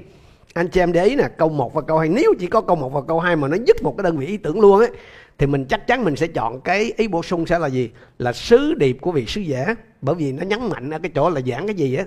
anh 0.54 0.68
chị 0.68 0.80
em 0.80 0.92
để 0.92 1.06
ý 1.06 1.16
nè, 1.16 1.24
câu 1.38 1.50
1 1.50 1.74
và 1.74 1.82
câu 1.82 1.98
2 1.98 2.10
nếu 2.10 2.34
chỉ 2.40 2.48
có 2.48 2.62
câu 2.62 2.76
1 2.76 2.90
và 2.90 3.02
câu 3.08 3.20
2 3.20 3.36
mà 3.36 3.48
nó 3.48 3.58
dứt 3.68 3.84
một 3.84 3.96
cái 3.98 4.04
đơn 4.04 4.18
vị 4.18 4.26
ý 4.26 4.38
tưởng 4.38 4.60
luôn 4.60 4.80
ấy 4.80 4.92
thì 5.38 5.48
mình 5.48 5.66
chắc 5.66 5.88
chắn 5.88 6.04
mình 6.04 6.16
sẽ 6.16 6.28
chọn 6.28 6.62
cái 6.62 6.94
ý 6.98 7.08
bổ 7.08 7.24
sung 7.24 7.46
sẽ 7.46 7.60
là 7.60 7.68
gì? 7.68 7.92
Là 8.18 8.34
sứ 8.34 8.74
điệp 8.74 8.98
của 9.02 9.12
vị 9.12 9.26
sứ 9.26 9.42
giả. 9.42 9.76
Bởi 10.02 10.16
vì 10.16 10.32
nó 10.32 10.44
nhấn 10.44 10.70
mạnh 10.70 10.90
ở 10.90 11.00
cái 11.00 11.12
chỗ 11.16 11.30
là 11.30 11.42
giảng 11.42 11.68
cái 11.68 11.76
gì 11.76 11.96
á. 11.96 12.06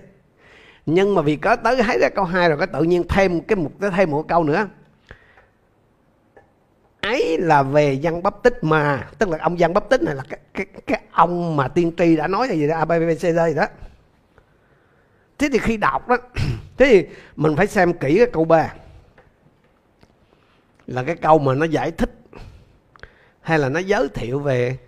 Nhưng 0.86 1.14
mà 1.14 1.22
vì 1.22 1.36
có 1.36 1.56
tới 1.56 1.82
thấy 1.82 1.98
ra 1.98 2.08
câu 2.08 2.24
2 2.24 2.48
rồi 2.48 2.58
có 2.58 2.66
tự 2.66 2.82
nhiên 2.82 3.04
thêm 3.08 3.40
cái 3.40 3.56
mục 3.56 3.72
thêm 3.96 4.10
một 4.10 4.28
câu 4.28 4.44
nữa. 4.44 4.68
Ấy 7.00 7.38
là 7.38 7.62
về 7.62 7.92
dân 7.92 8.22
bắp 8.22 8.42
tích 8.42 8.58
mà 8.62 9.08
tức 9.18 9.28
là 9.28 9.38
ông 9.40 9.58
dân 9.58 9.74
bắp 9.74 9.88
tích 9.88 10.02
này 10.02 10.14
là 10.14 10.22
cái 10.28 10.38
cái, 10.54 10.66
cái 10.86 11.00
ông 11.12 11.56
mà 11.56 11.68
tiên 11.68 11.92
tri 11.98 12.16
đã 12.16 12.28
nói 12.28 12.48
là 12.48 12.54
gì 12.54 12.68
đó 12.68 12.78
abc 12.78 13.22
đây 13.36 13.54
đó. 13.54 13.66
Thế 15.38 15.48
thì 15.52 15.58
khi 15.58 15.76
đọc 15.76 16.08
đó 16.08 16.16
thế 16.76 16.86
thì 16.86 17.16
mình 17.36 17.56
phải 17.56 17.66
xem 17.66 17.92
kỹ 17.92 18.16
cái 18.18 18.26
câu 18.32 18.44
3 18.44 18.74
là 20.86 21.02
cái 21.02 21.16
câu 21.16 21.38
mà 21.38 21.54
nó 21.54 21.64
giải 21.64 21.90
thích 21.90 22.19
hay 23.50 23.58
là 23.58 23.68
nó 23.68 23.80
giới 23.80 24.08
thiệu 24.08 24.38
về 24.38 24.78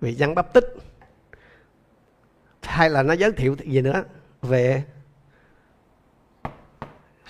về 0.00 0.10
dân 0.10 0.34
bắp 0.34 0.52
tích 0.52 0.74
hay 2.62 2.90
là 2.90 3.02
nó 3.02 3.12
giới 3.12 3.32
thiệu 3.32 3.56
gì 3.64 3.80
nữa 3.80 4.04
về 4.42 4.82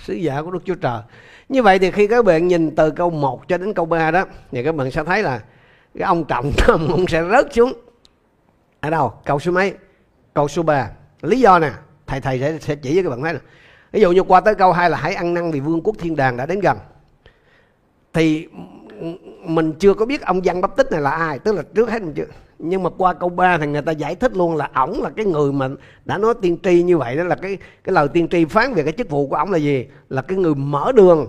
sứ 0.04 0.14
giả 0.14 0.42
của 0.42 0.50
Đức 0.50 0.59
Chúa 0.64 0.75
Trời. 0.75 1.00
Như 1.49 1.62
vậy 1.62 1.78
thì 1.78 1.90
khi 1.90 2.06
các 2.06 2.25
bạn 2.25 2.49
nhìn 2.49 2.76
từ 2.76 2.90
câu 2.90 3.11
1 3.11 3.49
cho 3.49 3.59
đến 3.59 3.75
câu 3.75 3.87
3 3.87 4.11
đó 4.11 4.25
thì 4.50 4.64
các 4.64 4.75
bạn 4.75 4.90
sẽ 4.90 5.04
thấy 5.04 5.23
là 5.23 5.44
cái 5.94 6.02
ông 6.02 6.25
trọng 6.25 6.52
tâm 6.66 6.88
ông 6.88 7.06
sẽ 7.09 7.23
rớt 7.30 7.54
xuống 7.54 7.73
ở 8.80 8.90
đâu? 8.90 9.12
Câu 9.25 9.40
số 9.40 9.52
mấy? 9.52 9.75
Câu 10.35 10.49
số 10.49 10.62
3. 10.62 10.90
Lý 11.23 11.40
do 11.40 11.59
nè, 11.59 11.70
thầy 12.06 12.20
thầy 12.20 12.40
sẽ, 12.40 12.59
sẽ 12.59 12.75
chỉ 12.75 12.94
với 12.94 13.02
các 13.02 13.11
bạn 13.11 13.23
thấy 13.23 13.32
nè. 13.32 13.40
Ví 13.92 14.00
dụ 14.00 14.12
như 14.12 14.23
qua 14.23 14.40
tới 14.40 14.54
câu 14.54 14.73
2 14.73 14.90
là 14.90 14.97
hãy 14.97 15.14
ăn 15.14 15.35
năn 15.35 15.50
vì 15.50 15.61
vương 15.61 15.82
quốc 15.82 15.97
thiên 15.99 16.16
đàng 16.16 16.37
đã 16.37 16.47
đến 16.47 16.61
gần. 16.61 16.78
Thì 18.12 18.49
mình 19.45 19.73
chưa 19.73 19.95
có 19.95 20.07
biết 20.07 20.23
ông 20.23 20.45
Giăng 20.45 20.61
bắp 20.61 20.76
tích 20.76 20.92
này 20.92 21.00
là 21.00 21.11
ai, 21.11 21.38
tức 21.38 21.54
là 21.54 21.62
trước 21.75 21.90
hết 21.90 22.02
mình 22.02 22.14
chưa. 22.14 22.25
Nhưng 22.59 22.83
mà 22.83 22.90
qua 22.99 23.14
câu 23.14 23.28
3 23.28 23.59
thì 23.59 23.66
người 23.66 23.83
ta 23.83 23.92
giải 23.92 24.14
thích 24.14 24.37
luôn 24.37 24.57
là 24.57 24.71
ổng 24.75 25.02
là 25.02 25.11
cái 25.16 25.26
người 25.26 25.52
mà 25.52 25.69
đã 26.04 26.19
nói 26.19 26.35
tiên 26.42 26.59
tri 26.62 26.83
như 26.83 26.99
vậy 26.99 27.16
đó 27.16 27.25
là 27.25 27.37
cái 27.37 27.59
cái 27.85 27.92
lời 27.92 28.09
tiên 28.09 28.28
tri 28.28 28.45
phán 28.45 28.75
về 28.75 28.83
cái 28.83 28.92
chức 28.92 29.11
vụ 29.11 29.26
của 29.26 29.37
ổng 29.37 29.52
là 29.52 29.59
gì? 29.59 29.87
Là 30.09 30.23
cái 30.23 30.38
người 30.38 30.54
mở 30.54 30.92
đường 30.92 31.28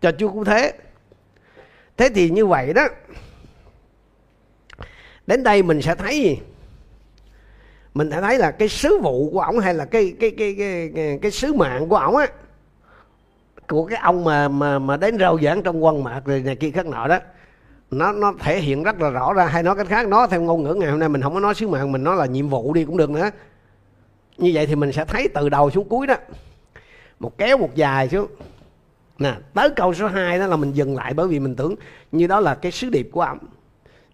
cho 0.00 0.12
Chúa 0.18 0.28
cũng 0.28 0.44
thế. 0.44 0.72
Thế 1.96 2.08
thì 2.14 2.30
như 2.30 2.46
vậy 2.46 2.72
đó 2.72 2.88
đến 5.26 5.42
đây 5.42 5.62
mình 5.62 5.82
sẽ 5.82 5.94
thấy 5.94 6.22
gì? 6.22 6.38
Mình 7.94 8.10
sẽ 8.10 8.20
thấy 8.20 8.38
là 8.38 8.50
cái 8.50 8.68
sứ 8.68 8.98
vụ 9.02 9.30
của 9.30 9.40
ổng 9.40 9.58
hay 9.58 9.74
là 9.74 9.84
cái 9.84 10.14
cái 10.20 10.30
cái 10.30 10.54
cái 10.58 10.92
cái, 10.94 11.18
cái 11.22 11.30
sứ 11.30 11.52
mạng 11.52 11.88
của 11.88 11.96
ổng 11.96 12.16
á 12.16 12.26
của 13.68 13.84
cái 13.84 13.98
ông 13.98 14.24
mà 14.24 14.48
mà 14.48 14.78
mà 14.78 14.96
đến 14.96 15.18
rao 15.18 15.38
giảng 15.42 15.62
trong 15.62 15.84
quân 15.84 16.04
mạc 16.04 16.20
rồi 16.24 16.40
này 16.40 16.56
kia 16.56 16.70
khác 16.70 16.86
nọ 16.86 17.08
đó, 17.08 17.18
nó 17.90 18.12
nó 18.12 18.32
thể 18.40 18.60
hiện 18.60 18.82
rất 18.82 19.00
là 19.00 19.10
rõ 19.10 19.32
ra. 19.32 19.46
Hay 19.46 19.62
nói 19.62 19.76
cách 19.76 19.86
khác, 19.88 20.08
nó 20.08 20.26
theo 20.26 20.42
ngôn 20.42 20.62
ngữ 20.62 20.74
ngày 20.74 20.90
hôm 20.90 20.98
nay 20.98 21.08
mình 21.08 21.22
không 21.22 21.34
có 21.34 21.40
nói 21.40 21.54
sứ 21.54 21.68
mạng 21.68 21.92
mình 21.92 22.04
nói 22.04 22.16
là 22.16 22.26
nhiệm 22.26 22.48
vụ 22.48 22.72
đi 22.72 22.84
cũng 22.84 22.96
được 22.96 23.10
nữa. 23.10 23.30
Như 24.38 24.50
vậy 24.54 24.66
thì 24.66 24.74
mình 24.74 24.92
sẽ 24.92 25.04
thấy 25.04 25.28
từ 25.34 25.48
đầu 25.48 25.70
xuống 25.70 25.88
cuối 25.88 26.06
đó, 26.06 26.14
một 27.20 27.38
kéo 27.38 27.58
một 27.58 27.74
dài 27.74 28.08
xuống. 28.08 28.26
Nè, 29.18 29.34
tới 29.54 29.70
câu 29.70 29.94
số 29.94 30.06
2 30.06 30.38
đó 30.38 30.46
là 30.46 30.56
mình 30.56 30.72
dừng 30.72 30.96
lại 30.96 31.14
bởi 31.14 31.28
vì 31.28 31.38
mình 31.38 31.56
tưởng 31.56 31.74
như 32.12 32.26
đó 32.26 32.40
là 32.40 32.54
cái 32.54 32.72
sứ 32.72 32.90
điệp 32.90 33.08
của 33.12 33.20
ông. 33.20 33.38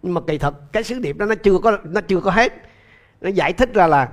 Nhưng 0.01 0.13
mà 0.13 0.21
kỳ 0.27 0.37
thật 0.37 0.71
cái 0.71 0.83
sứ 0.83 0.99
điệp 0.99 1.17
đó 1.17 1.25
nó 1.25 1.35
chưa 1.35 1.57
có, 1.57 1.77
nó 1.83 2.01
chưa 2.01 2.19
có 2.19 2.31
hết. 2.31 2.53
Nó 3.21 3.29
giải 3.29 3.53
thích 3.53 3.73
ra 3.73 3.87
là 3.87 4.09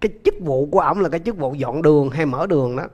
cái 0.00 0.12
chức 0.24 0.34
vụ 0.40 0.68
của 0.72 0.80
ông 0.80 1.00
là 1.00 1.08
cái 1.08 1.20
chức 1.20 1.36
vụ 1.36 1.54
dọn 1.54 1.82
đường 1.82 2.10
hay 2.10 2.26
mở 2.26 2.46
đường 2.46 2.76
đó 2.76 2.84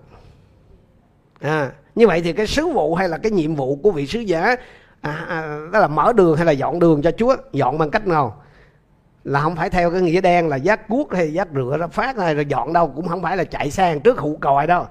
à, 1.40 1.72
như 1.94 2.07
vậy 2.07 2.20
thì 2.20 2.33
cái 2.33 2.46
sứ 2.46 2.66
vụ 2.66 2.94
hay 2.94 3.09
là 3.09 3.18
cái 3.18 3.33
nhiệm 3.33 3.55
vụ 3.55 3.77
của 3.77 3.90
vị 3.90 4.07
sứ 4.07 4.20
giả 4.20 4.57
à, 5.01 5.27
à, 5.29 5.59
đó 5.72 5.79
là 5.79 5.88
mở 5.88 6.12
đường 6.12 6.37
hay 6.37 6.46
là 6.46 6.53
dọn 6.53 6.79
đường 6.79 7.03
cho 7.03 7.11
Chúa 7.11 7.37
dọn 7.53 7.79
bằng 7.79 7.90
cách 7.90 8.07
nào? 8.07 8.42
Là 9.25 9.40
không 9.40 9.57
phải 9.57 9.70
theo 9.70 9.90
cái 9.90 10.01
nghĩa 10.01 10.20
đen 10.20 10.49
là 10.49 10.57
giác 10.57 10.88
cuốc 10.88 11.14
hay 11.14 11.33
giác 11.33 11.49
rửa 11.55 11.77
ra 11.81 11.87
phát 11.87 12.16
hay 12.16 12.35
rồi 12.35 12.46
dọn 12.46 12.72
đâu 12.72 12.92
cũng 12.96 13.09
không 13.09 13.22
phải 13.22 13.37
là 13.37 13.44
chạy 13.44 13.70
sang 13.70 14.01
trước 14.01 14.18
hụ 14.18 14.38
còi 14.40 14.66
đâu. 14.66 14.87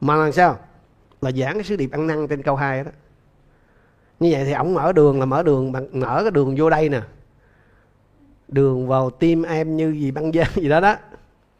Mà 0.00 0.16
làm 0.16 0.32
sao? 0.32 0.58
Là 1.20 1.30
giảng 1.32 1.54
cái 1.54 1.64
sứ 1.64 1.76
điệp 1.76 1.92
ăn 1.92 2.06
năn 2.06 2.28
trên 2.28 2.42
câu 2.42 2.56
2 2.56 2.84
đó. 2.84 2.90
Như 4.20 4.28
vậy 4.32 4.44
thì 4.44 4.52
ổng 4.52 4.74
mở 4.74 4.92
đường 4.92 5.20
là 5.20 5.26
mở 5.26 5.42
đường 5.42 5.72
bằng 5.72 5.86
mở 5.92 6.18
cái 6.22 6.30
đường 6.30 6.54
vô 6.58 6.70
đây 6.70 6.88
nè. 6.88 7.00
Đường 8.48 8.88
vào 8.88 9.10
tim 9.10 9.42
em 9.42 9.76
như 9.76 9.90
gì 9.90 10.10
băng 10.10 10.32
giang 10.34 10.50
gì 10.54 10.68
đó 10.68 10.80
đó 10.80 10.96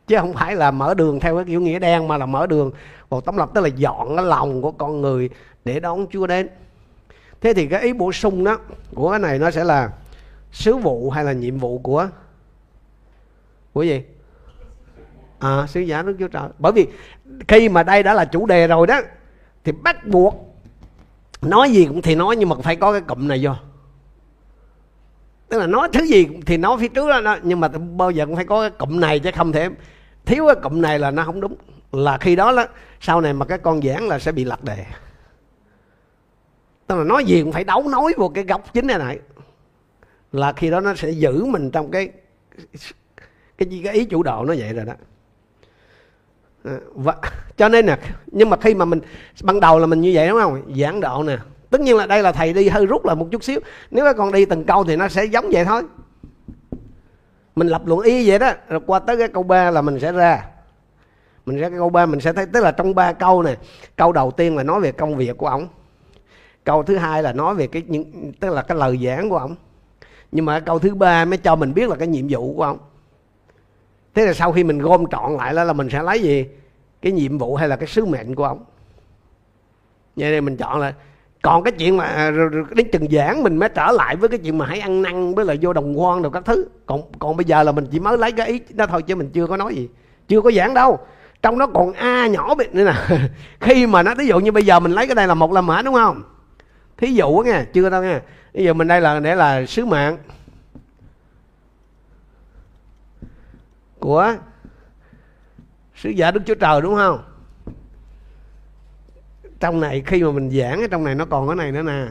chứ 0.06 0.16
không 0.16 0.32
phải 0.32 0.56
là 0.56 0.70
mở 0.70 0.94
đường 0.94 1.20
theo 1.20 1.36
cái 1.36 1.44
kiểu 1.44 1.60
nghĩa 1.60 1.78
đen 1.78 2.08
mà 2.08 2.16
là 2.16 2.26
mở 2.26 2.46
đường. 2.46 2.70
Một 3.10 3.24
tấm 3.24 3.36
lập 3.36 3.50
tức 3.54 3.60
là 3.60 3.68
dọn 3.68 4.16
cái 4.16 4.24
lòng 4.24 4.62
của 4.62 4.70
con 4.70 5.00
người 5.00 5.30
để 5.64 5.80
đón 5.80 6.06
Chúa 6.10 6.26
đến. 6.26 6.48
Thế 7.40 7.52
thì 7.54 7.66
cái 7.66 7.82
ý 7.82 7.92
bổ 7.92 8.12
sung 8.12 8.44
đó 8.44 8.58
của 8.94 9.10
cái 9.10 9.18
này 9.18 9.38
nó 9.38 9.50
sẽ 9.50 9.64
là 9.64 9.90
sứ 10.52 10.76
vụ 10.76 11.10
hay 11.10 11.24
là 11.24 11.32
nhiệm 11.32 11.58
vụ 11.58 11.78
của 11.78 12.08
của 13.72 13.82
gì? 13.82 14.02
À 15.38 15.66
sứ 15.68 15.80
giả 15.80 16.02
đức 16.02 16.16
chúa 16.18 16.28
trời. 16.28 16.48
Bởi 16.58 16.72
vì 16.72 16.86
khi 17.48 17.68
mà 17.68 17.82
đây 17.82 18.02
đã 18.02 18.14
là 18.14 18.24
chủ 18.24 18.46
đề 18.46 18.66
rồi 18.66 18.86
đó, 18.86 19.00
thì 19.64 19.72
bắt 19.72 20.06
buộc, 20.06 20.56
nói 21.42 21.70
gì 21.70 21.84
cũng 21.84 22.02
thì 22.02 22.14
nói 22.14 22.36
nhưng 22.36 22.48
mà 22.48 22.56
phải 22.62 22.76
có 22.76 22.92
cái 22.92 23.00
cụm 23.00 23.28
này 23.28 23.40
vô 23.42 23.52
tức 25.52 25.58
là 25.58 25.66
nói 25.66 25.88
thứ 25.92 26.04
gì 26.04 26.28
thì 26.46 26.56
nói 26.56 26.76
phía 26.80 26.88
trước 26.88 27.22
đó 27.24 27.36
nhưng 27.42 27.60
mà 27.60 27.68
bao 27.96 28.10
giờ 28.10 28.26
cũng 28.26 28.36
phải 28.36 28.44
có 28.44 28.60
cái 28.60 28.70
cụm 28.70 29.00
này 29.00 29.18
chứ 29.18 29.30
không 29.36 29.52
thể 29.52 29.68
thiếu 30.24 30.46
cái 30.46 30.56
cụm 30.62 30.80
này 30.80 30.98
là 30.98 31.10
nó 31.10 31.24
không 31.24 31.40
đúng. 31.40 31.56
Là 31.92 32.18
khi 32.18 32.36
đó 32.36 32.52
là 32.52 32.68
sau 33.00 33.20
này 33.20 33.32
mà 33.32 33.46
cái 33.46 33.58
con 33.58 33.82
giảng 33.82 34.08
là 34.08 34.18
sẽ 34.18 34.32
bị 34.32 34.44
lật 34.44 34.64
đề. 34.64 34.84
Tức 36.86 36.96
là 36.96 37.04
nói 37.04 37.24
gì 37.24 37.42
cũng 37.42 37.52
phải 37.52 37.64
đấu 37.64 37.88
nối 37.88 38.12
vô 38.16 38.28
cái 38.28 38.44
góc 38.44 38.74
chính 38.74 38.86
này 38.86 38.98
này. 38.98 39.18
Là 40.32 40.52
khi 40.52 40.70
đó 40.70 40.80
nó 40.80 40.94
sẽ 40.94 41.10
giữ 41.10 41.44
mình 41.44 41.70
trong 41.70 41.90
cái 41.90 42.10
cái 43.58 43.68
gì 43.68 43.82
cái 43.84 43.94
ý 43.94 44.04
chủ 44.04 44.22
đạo 44.22 44.44
nó 44.44 44.54
vậy 44.58 44.72
rồi 44.72 44.84
đó. 44.84 44.92
À, 46.64 46.76
và 46.94 47.16
cho 47.56 47.68
nên 47.68 47.86
nè, 47.86 47.98
nhưng 48.26 48.50
mà 48.50 48.56
khi 48.56 48.74
mà 48.74 48.84
mình, 48.84 49.00
ban 49.42 49.60
đầu 49.60 49.78
là 49.78 49.86
mình 49.86 50.00
như 50.00 50.10
vậy 50.14 50.28
đúng 50.28 50.40
không? 50.40 50.74
Giảng 50.80 51.00
độ 51.00 51.22
nè 51.22 51.36
tất 51.72 51.80
nhiên 51.80 51.96
là 51.96 52.06
đây 52.06 52.22
là 52.22 52.32
thầy 52.32 52.52
đi 52.52 52.68
hơi 52.68 52.86
rút 52.86 53.04
lại 53.04 53.16
một 53.16 53.28
chút 53.30 53.44
xíu. 53.44 53.60
Nếu 53.90 54.04
các 54.04 54.16
con 54.16 54.32
đi 54.32 54.44
từng 54.44 54.64
câu 54.64 54.84
thì 54.84 54.96
nó 54.96 55.08
sẽ 55.08 55.24
giống 55.24 55.50
vậy 55.52 55.64
thôi. 55.64 55.82
Mình 57.56 57.68
lập 57.68 57.82
luận 57.86 58.00
y 58.00 58.28
vậy 58.28 58.38
đó, 58.38 58.52
rồi 58.68 58.80
qua 58.86 58.98
tới 58.98 59.16
cái 59.16 59.28
câu 59.28 59.42
3 59.42 59.70
là 59.70 59.82
mình 59.82 60.00
sẽ 60.00 60.12
ra. 60.12 60.46
Mình 61.46 61.56
ra 61.56 61.68
cái 61.68 61.78
câu 61.78 61.90
3 61.90 62.06
mình 62.06 62.20
sẽ 62.20 62.32
thấy, 62.32 62.46
tức 62.46 62.60
là 62.60 62.72
trong 62.72 62.94
ba 62.94 63.12
câu 63.12 63.42
này, 63.42 63.56
câu 63.96 64.12
đầu 64.12 64.30
tiên 64.30 64.56
là 64.56 64.62
nói 64.62 64.80
về 64.80 64.92
công 64.92 65.16
việc 65.16 65.36
của 65.36 65.46
ông 65.46 65.68
câu 66.64 66.82
thứ 66.82 66.96
hai 66.96 67.22
là 67.22 67.32
nói 67.32 67.54
về 67.54 67.66
cái 67.66 67.82
những, 67.86 68.32
tức 68.40 68.50
là 68.50 68.62
cái 68.62 68.78
lời 68.78 68.98
giảng 69.04 69.30
của 69.30 69.38
ông 69.38 69.54
nhưng 70.32 70.44
mà 70.44 70.60
câu 70.60 70.78
thứ 70.78 70.94
ba 70.94 71.24
mới 71.24 71.38
cho 71.38 71.56
mình 71.56 71.74
biết 71.74 71.88
là 71.88 71.96
cái 71.96 72.08
nhiệm 72.08 72.26
vụ 72.30 72.54
của 72.54 72.62
ông 72.62 72.78
thế 74.14 74.26
là 74.26 74.32
sau 74.32 74.52
khi 74.52 74.64
mình 74.64 74.78
gom 74.78 75.04
trọn 75.10 75.36
lại 75.36 75.54
đó 75.54 75.64
là 75.64 75.72
mình 75.72 75.88
sẽ 75.90 76.02
lấy 76.02 76.22
gì? 76.22 76.46
Cái 77.02 77.12
nhiệm 77.12 77.38
vụ 77.38 77.56
hay 77.56 77.68
là 77.68 77.76
cái 77.76 77.86
sứ 77.86 78.04
mệnh 78.04 78.34
của 78.34 78.44
ông 78.44 78.64
vậy 80.16 80.30
nên 80.30 80.44
mình 80.44 80.56
chọn 80.56 80.80
là 80.80 80.94
còn 81.42 81.62
cái 81.62 81.72
chuyện 81.72 81.96
mà 81.96 82.04
à, 82.04 82.30
đến 82.70 82.90
chừng 82.92 83.10
giảng 83.10 83.42
mình 83.42 83.56
mới 83.56 83.68
trở 83.68 83.92
lại 83.92 84.16
với 84.16 84.28
cái 84.28 84.38
chuyện 84.38 84.58
mà 84.58 84.66
hãy 84.66 84.80
ăn 84.80 85.02
năn 85.02 85.34
với 85.34 85.44
lại 85.44 85.58
vô 85.62 85.72
đồng 85.72 86.00
quan 86.00 86.22
rồi 86.22 86.32
các 86.32 86.44
thứ. 86.44 86.68
Còn 86.86 87.02
còn 87.18 87.36
bây 87.36 87.44
giờ 87.44 87.62
là 87.62 87.72
mình 87.72 87.86
chỉ 87.90 88.00
mới 88.00 88.18
lấy 88.18 88.32
cái 88.32 88.46
ý 88.46 88.60
đó 88.70 88.86
thôi 88.86 89.02
chứ 89.02 89.14
mình 89.14 89.30
chưa 89.30 89.46
có 89.46 89.56
nói 89.56 89.74
gì. 89.74 89.88
Chưa 90.28 90.40
có 90.40 90.50
giảng 90.50 90.74
đâu. 90.74 90.98
Trong 91.42 91.58
đó 91.58 91.66
còn 91.74 91.92
a 91.92 92.26
nhỏ 92.26 92.54
biệt 92.54 92.74
nữa 92.74 92.84
nè. 92.84 93.18
Khi 93.60 93.86
mà 93.86 94.02
nó 94.02 94.14
ví 94.14 94.26
dụ 94.26 94.40
như 94.40 94.52
bây 94.52 94.66
giờ 94.66 94.80
mình 94.80 94.92
lấy 94.92 95.06
cái 95.06 95.14
này 95.14 95.28
là 95.28 95.34
một 95.34 95.52
là 95.52 95.60
mã 95.60 95.82
đúng 95.82 95.94
không? 95.94 96.22
Thí 96.96 97.14
dụ 97.14 97.42
nghe 97.46 97.64
chưa 97.72 97.90
đâu 97.90 98.02
nghe 98.02 98.20
bây 98.54 98.64
giờ 98.64 98.74
mình 98.74 98.88
đây 98.88 99.00
là, 99.00 99.20
để 99.20 99.34
là 99.34 99.66
sứ 99.66 99.86
mạng 99.86 100.16
của 103.98 104.34
sứ 105.96 106.10
giả 106.10 106.30
đức 106.30 106.42
chúa 106.46 106.54
trời, 106.54 106.80
đúng 106.80 106.94
không? 106.94 107.22
Trong 109.62 109.80
này 109.80 110.02
khi 110.06 110.22
mà 110.22 110.30
mình 110.30 110.50
giảng 110.50 110.80
ở 110.80 110.86
trong 110.86 111.04
này 111.04 111.14
nó 111.14 111.24
còn 111.24 111.46
cái 111.46 111.56
này 111.56 111.72
nữa 111.72 111.82
nè. 111.82 112.06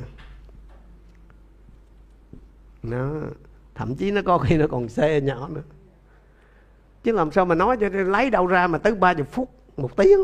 Nó 2.83 3.09
thậm 3.75 3.95
chí 3.95 4.11
nó 4.11 4.21
có 4.25 4.37
khi 4.37 4.57
nó 4.57 4.65
còn 4.71 4.89
xe 4.89 5.21
nhỏ 5.21 5.49
nữa. 5.51 5.61
Chứ 7.03 7.11
làm 7.11 7.31
sao 7.31 7.45
mà 7.45 7.55
nói 7.55 7.77
cho 7.77 7.89
lấy 7.89 8.29
đâu 8.29 8.47
ra 8.47 8.67
mà 8.67 8.77
tới 8.77 8.95
ba 8.95 9.13
chục 9.13 9.31
phút 9.31 9.49
một 9.77 9.95
tiếng. 9.95 10.19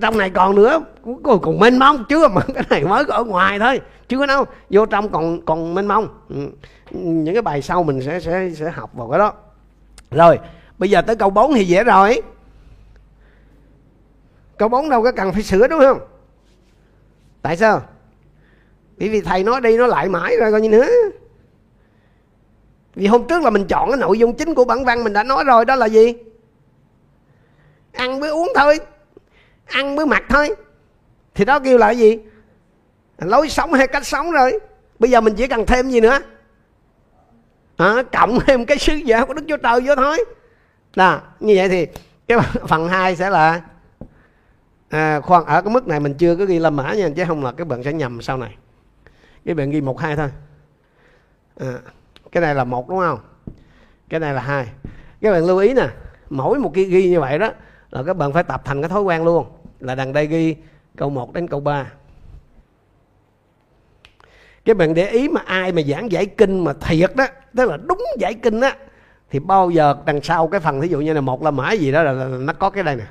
Trong 0.00 0.18
này 0.18 0.30
còn 0.30 0.54
nữa 0.54 0.80
còn, 1.24 1.40
còn 1.40 1.58
mênh 1.58 1.78
mông 1.78 2.04
chưa 2.08 2.28
mà 2.28 2.40
cái 2.54 2.64
này 2.70 2.84
mới 2.84 3.04
ở 3.08 3.24
ngoài 3.24 3.58
thôi 3.58 3.80
chưa 4.08 4.26
đâu. 4.26 4.44
Vô 4.70 4.86
trong 4.86 5.08
còn 5.08 5.42
còn 5.44 5.74
mênh 5.74 5.86
mông. 5.86 6.08
Ừ. 6.28 6.48
những 6.90 7.34
cái 7.34 7.42
bài 7.42 7.62
sau 7.62 7.82
mình 7.82 8.02
sẽ 8.02 8.20
sẽ 8.20 8.50
sẽ 8.54 8.70
học 8.70 8.90
vào 8.94 9.08
cái 9.10 9.18
đó. 9.18 9.32
Rồi 10.10 10.38
bây 10.78 10.90
giờ 10.90 11.02
tới 11.02 11.16
câu 11.16 11.30
4 11.30 11.54
thì 11.54 11.64
dễ 11.64 11.84
rồi 11.84 12.22
câu 14.58 14.68
4 14.68 14.90
đâu 14.90 15.02
có 15.02 15.12
cần 15.12 15.32
phải 15.32 15.42
sửa 15.42 15.68
đúng 15.68 15.80
không? 15.80 16.00
Tại 17.42 17.56
sao? 17.56 17.82
Bởi 18.98 19.08
vì 19.08 19.20
thầy 19.20 19.44
nói 19.44 19.60
đi 19.60 19.76
nó 19.76 19.86
lại 19.86 20.08
mãi 20.08 20.36
rồi 20.36 20.52
coi 20.52 20.60
như 20.60 20.68
nữa. 20.68 20.88
Vì 22.94 23.06
hôm 23.06 23.28
trước 23.28 23.42
là 23.42 23.50
mình 23.50 23.66
chọn 23.66 23.90
cái 23.90 23.96
nội 23.96 24.18
dung 24.18 24.36
chính 24.36 24.54
của 24.54 24.64
bản 24.64 24.84
văn 24.84 25.04
mình 25.04 25.12
đã 25.12 25.22
nói 25.22 25.44
rồi 25.44 25.64
đó 25.64 25.74
là 25.76 25.86
gì? 25.86 26.14
Ăn 27.92 28.20
với 28.20 28.30
uống 28.30 28.52
thôi. 28.54 28.80
Ăn 29.66 29.96
với 29.96 30.06
mặc 30.06 30.22
thôi. 30.28 30.54
Thì 31.34 31.44
đó 31.44 31.58
kêu 31.58 31.78
là 31.78 31.86
cái 31.86 31.98
gì? 31.98 32.18
Lối 33.18 33.48
sống 33.48 33.72
hay 33.72 33.86
cách 33.86 34.06
sống 34.06 34.30
rồi. 34.30 34.58
Bây 34.98 35.10
giờ 35.10 35.20
mình 35.20 35.34
chỉ 35.34 35.46
cần 35.46 35.66
thêm 35.66 35.90
gì 35.90 36.00
nữa? 36.00 36.18
À, 37.76 38.02
cộng 38.12 38.38
thêm 38.46 38.66
cái 38.66 38.78
sứ 38.78 38.94
giả 38.94 39.24
của 39.24 39.34
đức 39.34 39.42
chúa 39.48 39.56
trời 39.56 39.80
vô 39.80 39.94
thôi. 39.94 40.24
Đó, 40.96 41.20
như 41.40 41.54
vậy 41.56 41.68
thì 41.68 41.86
cái 42.28 42.38
phần 42.68 42.88
2 42.88 43.16
sẽ 43.16 43.30
là 43.30 43.60
à, 44.88 45.20
khoan 45.20 45.44
ở 45.44 45.62
cái 45.62 45.72
mức 45.72 45.86
này 45.86 46.00
mình 46.00 46.14
chưa 46.14 46.36
có 46.36 46.44
ghi 46.44 46.58
la 46.58 46.70
mã 46.70 46.94
nha 46.94 47.08
chứ 47.16 47.24
không 47.26 47.44
là 47.44 47.52
các 47.52 47.66
bạn 47.66 47.82
sẽ 47.82 47.92
nhầm 47.92 48.22
sau 48.22 48.36
này. 48.36 48.56
Cái 49.44 49.54
bạn 49.54 49.70
ghi 49.70 49.80
một 49.80 50.00
hai 50.00 50.16
thôi. 50.16 50.30
À, 51.60 51.72
cái 52.32 52.40
này 52.40 52.54
là 52.54 52.64
một 52.64 52.88
đúng 52.88 52.98
không? 52.98 53.18
Cái 54.08 54.20
này 54.20 54.34
là 54.34 54.40
hai. 54.40 54.66
Các 55.20 55.32
bạn 55.32 55.46
lưu 55.46 55.58
ý 55.58 55.74
nè 55.74 55.88
mỗi 56.30 56.58
một 56.58 56.70
cái 56.74 56.84
ghi 56.84 57.10
như 57.10 57.20
vậy 57.20 57.38
đó 57.38 57.50
là 57.90 58.02
các 58.02 58.16
bạn 58.16 58.32
phải 58.32 58.42
tập 58.42 58.62
thành 58.64 58.82
cái 58.82 58.88
thói 58.88 59.02
quen 59.02 59.24
luôn. 59.24 59.46
Là 59.80 59.94
đằng 59.94 60.12
đây 60.12 60.26
ghi 60.26 60.56
câu 60.96 61.10
1 61.10 61.32
đến 61.32 61.48
câu 61.48 61.60
3 61.60 61.86
cái 64.64 64.74
bạn 64.74 64.94
để 64.94 65.08
ý 65.10 65.28
mà 65.28 65.42
ai 65.46 65.72
mà 65.72 65.82
giảng 65.82 66.12
giải 66.12 66.26
kinh 66.26 66.64
mà 66.64 66.72
thiệt 66.72 67.16
đó 67.16 67.26
tức 67.56 67.70
là 67.70 67.76
đúng 67.76 68.02
giải 68.18 68.34
kinh 68.34 68.60
á 68.60 68.76
thì 69.30 69.38
bao 69.38 69.70
giờ 69.70 69.96
đằng 70.06 70.22
sau 70.22 70.48
cái 70.48 70.60
phần 70.60 70.80
thí 70.80 70.88
dụ 70.88 71.00
như 71.00 71.12
là 71.12 71.20
một 71.20 71.42
là 71.42 71.50
mã 71.50 71.72
gì 71.72 71.92
đó 71.92 72.02
là, 72.02 72.12
là, 72.12 72.24
là 72.24 72.38
nó 72.38 72.52
có 72.52 72.70
cái 72.70 72.82
đây 72.82 72.96
nè 72.96 73.04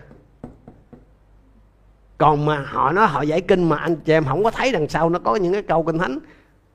còn 2.18 2.46
mà 2.46 2.66
họ 2.68 2.92
nói 2.92 3.08
họ 3.08 3.22
giải 3.22 3.42
kinh 3.42 3.70
mà 3.70 3.78
anh 3.78 3.96
chị 3.96 4.14
em 4.14 4.26
không 4.26 4.44
có 4.44 4.52
thấy 4.52 4.72
đằng 4.72 4.90
sau 4.90 5.10
nó 5.10 5.20
có 5.20 5.36
những 5.36 5.54
cái 5.54 5.64
câu 5.64 5.84
kinh 5.84 5.98
thánh 5.98 6.20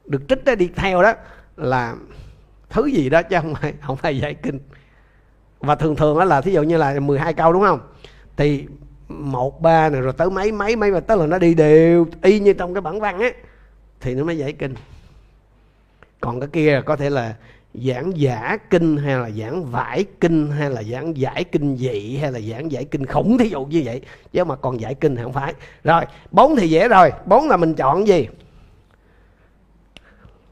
được 0.04 0.22
trích 0.28 0.44
ra 0.44 0.54
đi 0.54 0.70
theo 0.76 1.02
đó, 1.02 1.12
là 1.56 1.94
thứ 2.70 2.86
gì 2.86 3.08
đó 3.08 3.22
chứ 3.22 3.36
không 3.42 3.54
phải 3.54 3.74
không 3.82 3.96
phải 3.96 4.18
giải 4.18 4.34
kinh. 4.34 4.58
Và 5.60 5.74
thường 5.74 5.96
thường 5.96 6.18
đó 6.18 6.24
là 6.24 6.40
thí 6.40 6.52
dụ 6.52 6.62
như 6.62 6.76
là 6.76 7.00
12 7.00 7.34
câu 7.34 7.52
đúng 7.52 7.62
không? 7.62 7.80
Thì 8.36 8.66
một, 9.08 9.62
ba 9.62 9.88
này, 9.88 10.00
rồi 10.00 10.12
tới 10.12 10.30
mấy 10.30 10.52
mấy 10.52 10.76
mấy, 10.76 10.90
và 10.90 11.00
tới 11.00 11.16
là 11.16 11.26
nó 11.26 11.38
đi 11.38 11.54
đều 11.54 12.06
y 12.22 12.40
như 12.40 12.52
trong 12.52 12.74
cái 12.74 12.80
bản 12.80 13.00
văn 13.00 13.20
á, 13.20 13.28
thì 14.00 14.14
nó 14.14 14.24
mới 14.24 14.38
giải 14.38 14.52
kinh. 14.52 14.74
Còn 16.20 16.40
cái 16.40 16.48
kia 16.52 16.82
có 16.86 16.96
thể 16.96 17.10
là 17.10 17.34
giảng 17.74 18.18
giả 18.18 18.56
kinh 18.70 18.96
hay 18.96 19.16
là 19.16 19.30
giảng 19.30 19.64
vải 19.64 20.04
kinh 20.20 20.50
hay 20.50 20.70
là 20.70 20.82
giảng 20.82 21.16
giải 21.16 21.44
kinh 21.44 21.76
dị 21.76 22.16
hay 22.16 22.32
là 22.32 22.40
giảng 22.40 22.72
giải 22.72 22.84
kinh 22.84 23.06
khủng, 23.06 23.38
thí 23.38 23.48
dụ 23.48 23.64
như 23.64 23.82
vậy. 23.84 24.00
Chứ 24.32 24.44
mà 24.44 24.56
còn 24.56 24.80
giải 24.80 24.94
kinh 24.94 25.16
thì 25.16 25.22
không 25.22 25.32
phải. 25.32 25.54
Rồi, 25.84 26.04
bốn 26.30 26.56
thì 26.56 26.68
dễ 26.68 26.88
rồi. 26.88 27.12
Bốn 27.26 27.48
là 27.48 27.56
mình 27.56 27.74
chọn 27.74 28.06
gì? 28.06 28.28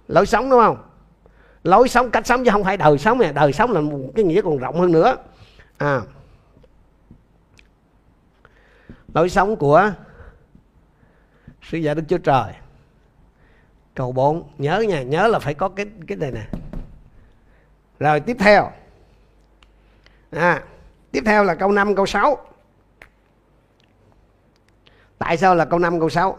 Lối 0.08 0.26
sống, 0.26 0.50
đúng 0.50 0.60
không? 0.60 0.76
Lối 1.64 1.88
sống, 1.88 2.10
cách 2.10 2.26
sống, 2.26 2.44
chứ 2.44 2.50
không 2.50 2.64
phải 2.64 2.76
đời 2.76 2.98
sống 2.98 3.18
nè. 3.18 3.32
đời 3.32 3.52
sống 3.52 3.72
là 3.72 3.80
một 3.80 4.10
cái 4.14 4.24
nghĩa 4.24 4.42
còn 4.42 4.58
rộng 4.58 4.80
hơn 4.80 4.92
nữa. 4.92 5.16
À. 5.78 6.00
Lối 9.14 9.28
sống 9.28 9.56
của 9.56 9.92
sư 11.62 11.78
giả 11.78 11.94
đức 11.94 12.02
chúa 12.08 12.18
trời. 12.18 12.52
Câu 13.94 14.12
4 14.12 14.42
nhớ 14.58 14.80
nha, 14.88 15.02
nhớ 15.02 15.28
là 15.28 15.38
phải 15.38 15.54
có 15.54 15.68
cái 15.68 15.86
cái 16.06 16.16
này 16.16 16.30
nè 16.30 16.46
rồi 18.00 18.20
tiếp 18.20 18.36
theo. 18.40 18.70
À, 20.30 20.62
tiếp 21.12 21.22
theo 21.26 21.44
là 21.44 21.54
câu 21.54 21.72
5 21.72 21.94
câu 21.94 22.06
6 22.06 22.38
tại 25.18 25.36
sao 25.36 25.54
là 25.54 25.64
câu 25.64 25.78
5 25.78 26.00
câu 26.00 26.08
6 26.08 26.36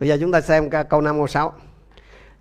bây 0.00 0.08
giờ 0.08 0.16
chúng 0.20 0.32
ta 0.32 0.40
xem 0.40 0.70
câu 0.88 1.00
5 1.00 1.16
câu 1.16 1.26
6 1.26 1.52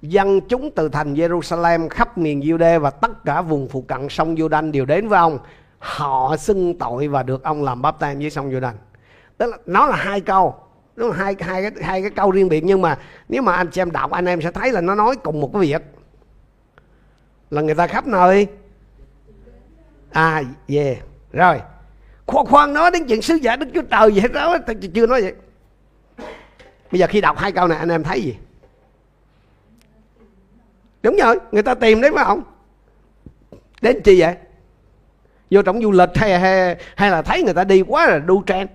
dân 0.01 0.41
chúng 0.41 0.71
từ 0.71 0.89
thành 0.89 1.13
Jerusalem 1.13 1.89
khắp 1.89 2.17
miền 2.17 2.39
Giu-đê 2.39 2.79
và 2.79 2.89
tất 2.89 3.25
cả 3.25 3.41
vùng 3.41 3.67
phụ 3.67 3.81
cận 3.81 4.09
sông 4.09 4.35
Jordan 4.35 4.71
đều 4.71 4.85
đến 4.85 5.07
với 5.07 5.19
ông. 5.19 5.39
Họ 5.79 6.37
xưng 6.37 6.77
tội 6.77 7.07
và 7.07 7.23
được 7.23 7.43
ông 7.43 7.63
làm 7.63 7.81
báp 7.81 7.99
tem 7.99 8.19
với 8.19 8.29
sông 8.29 8.51
Jordan 8.51 8.73
tức 9.37 9.51
là 9.51 9.57
nó 9.65 9.87
là 9.87 9.95
hai 9.95 10.21
câu. 10.21 10.55
Nó 10.95 11.07
là 11.07 11.15
hai 11.15 11.35
hai 11.39 11.61
cái 11.61 11.71
hai 11.83 12.01
cái 12.01 12.11
câu 12.11 12.31
riêng 12.31 12.49
biệt 12.49 12.63
nhưng 12.63 12.81
mà 12.81 12.97
nếu 13.29 13.41
mà 13.41 13.53
anh 13.53 13.71
xem 13.71 13.91
đọc 13.91 14.11
anh 14.11 14.25
em 14.25 14.41
sẽ 14.41 14.51
thấy 14.51 14.71
là 14.71 14.81
nó 14.81 14.95
nói 14.95 15.15
cùng 15.23 15.41
một 15.41 15.49
cái 15.53 15.61
việc 15.61 15.81
là 17.49 17.61
người 17.61 17.75
ta 17.75 17.87
khắp 17.87 18.07
nơi. 18.07 18.47
À 20.11 20.43
về 20.67 20.83
yeah. 20.83 20.97
rồi. 21.31 21.61
Khoan 22.25 22.45
khoan 22.45 22.73
nói 22.73 22.91
đến 22.91 23.05
chuyện 23.07 23.21
sứ 23.21 23.35
giả 23.35 23.55
đức 23.55 23.67
chúa 23.73 23.81
trời 23.81 24.11
vậy 24.11 24.29
đó 24.33 24.57
tôi 24.67 24.75
chưa 24.93 25.07
nói 25.07 25.21
vậy. 25.21 25.33
Bây 26.91 26.99
giờ 26.99 27.07
khi 27.09 27.21
đọc 27.21 27.37
hai 27.37 27.51
câu 27.51 27.67
này 27.67 27.77
anh 27.77 27.89
em 27.89 28.03
thấy 28.03 28.21
gì? 28.21 28.37
Đúng 31.03 31.15
rồi 31.15 31.39
người 31.51 31.63
ta 31.63 31.75
tìm 31.75 32.01
đấy 32.01 32.11
phải 32.15 32.25
không? 32.25 32.43
Đến 33.81 34.01
chi 34.03 34.21
vậy? 34.21 34.35
Vô 35.51 35.61
trong 35.61 35.81
du 35.81 35.91
lịch 35.91 36.09
hay, 36.15 36.39
hay 36.39 36.77
hay 36.95 37.11
là 37.11 37.21
thấy 37.21 37.43
người 37.43 37.53
ta 37.53 37.63
đi 37.63 37.83
quá 37.87 38.07
là 38.07 38.19
đu 38.19 38.43
trend? 38.45 38.69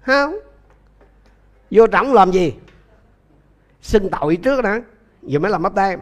Không. 0.00 0.38
Vô 1.70 1.86
trọng 1.86 2.12
làm 2.12 2.30
gì? 2.30 2.54
Xưng 3.82 4.08
tội 4.20 4.36
trước 4.36 4.62
đó 4.62 4.78
giờ 5.22 5.38
mới 5.38 5.50
làm 5.50 5.62
bắp 5.62 5.74
tay 5.74 5.96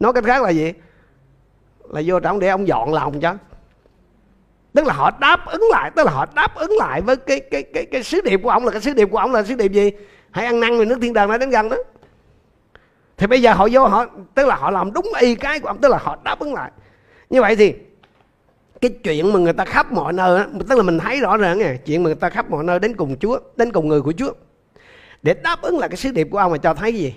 nói 0.00 0.12
cách 0.12 0.24
khác 0.24 0.42
là 0.42 0.50
gì? 0.50 0.72
Là 1.88 2.02
vô 2.06 2.20
trọng 2.20 2.38
để 2.38 2.48
ông 2.48 2.68
dọn 2.68 2.94
lòng 2.94 3.20
cho. 3.20 3.34
Tức 4.72 4.86
là 4.86 4.94
họ 4.94 5.10
đáp 5.20 5.46
ứng 5.46 5.62
lại, 5.70 5.90
tức 5.96 6.06
là 6.06 6.12
họ 6.12 6.26
đáp 6.34 6.54
ứng 6.54 6.72
lại 6.78 7.00
với 7.00 7.16
cái 7.16 7.40
cái 7.40 7.62
cái 7.62 7.86
cái 7.86 8.02
sứ 8.02 8.20
điệp 8.20 8.40
của 8.42 8.50
ông. 8.50 8.64
Là 8.64 8.70
cái 8.70 8.80
sứ 8.80 8.94
điệp 8.94 9.08
của 9.10 9.18
ông 9.18 9.32
là 9.32 9.42
sứ 9.42 9.54
điệp 9.54 9.72
gì? 9.72 9.90
Hãy 10.30 10.46
ăn 10.46 10.60
năn 10.60 10.78
về 10.78 10.84
nước 10.84 10.98
thiên 11.02 11.12
đàng 11.12 11.30
đã 11.30 11.38
đến 11.38 11.50
gần 11.50 11.68
đó. 11.68 11.76
Thì 13.16 13.26
bây 13.26 13.42
giờ 13.42 13.52
họ 13.52 13.68
vô 13.72 13.86
họ, 13.86 14.06
tức 14.34 14.46
là 14.46 14.56
họ 14.56 14.70
làm 14.70 14.92
đúng 14.92 15.12
y 15.20 15.34
cái 15.34 15.60
của 15.60 15.68
ông, 15.68 15.78
tức 15.80 15.88
là 15.88 15.98
họ 15.98 16.18
đáp 16.24 16.38
ứng 16.38 16.54
lại. 16.54 16.70
Như 17.30 17.40
vậy 17.40 17.56
thì, 17.56 17.74
cái 18.80 18.90
chuyện 18.90 19.32
mà 19.32 19.38
người 19.38 19.52
ta 19.52 19.64
khắp 19.64 19.92
mọi 19.92 20.12
nơi 20.12 20.44
tức 20.68 20.76
là 20.76 20.82
mình 20.82 20.98
thấy 20.98 21.20
rõ 21.20 21.36
ràng 21.36 21.58
nè 21.58 21.76
chuyện 21.84 22.02
mà 22.02 22.06
người 22.06 22.14
ta 22.14 22.30
khắp 22.30 22.50
mọi 22.50 22.64
nơi 22.64 22.78
đến 22.78 22.96
cùng 22.96 23.16
Chúa, 23.18 23.38
đến 23.56 23.72
cùng 23.72 23.88
người 23.88 24.00
của 24.00 24.12
Chúa. 24.12 24.32
Để 25.22 25.34
đáp 25.34 25.62
ứng 25.62 25.78
là 25.78 25.88
cái 25.88 25.96
sứ 25.96 26.10
điệp 26.10 26.28
của 26.30 26.38
ông 26.38 26.52
mà 26.52 26.58
cho 26.58 26.74
thấy 26.74 26.92
cái 26.92 27.00
gì? 27.00 27.14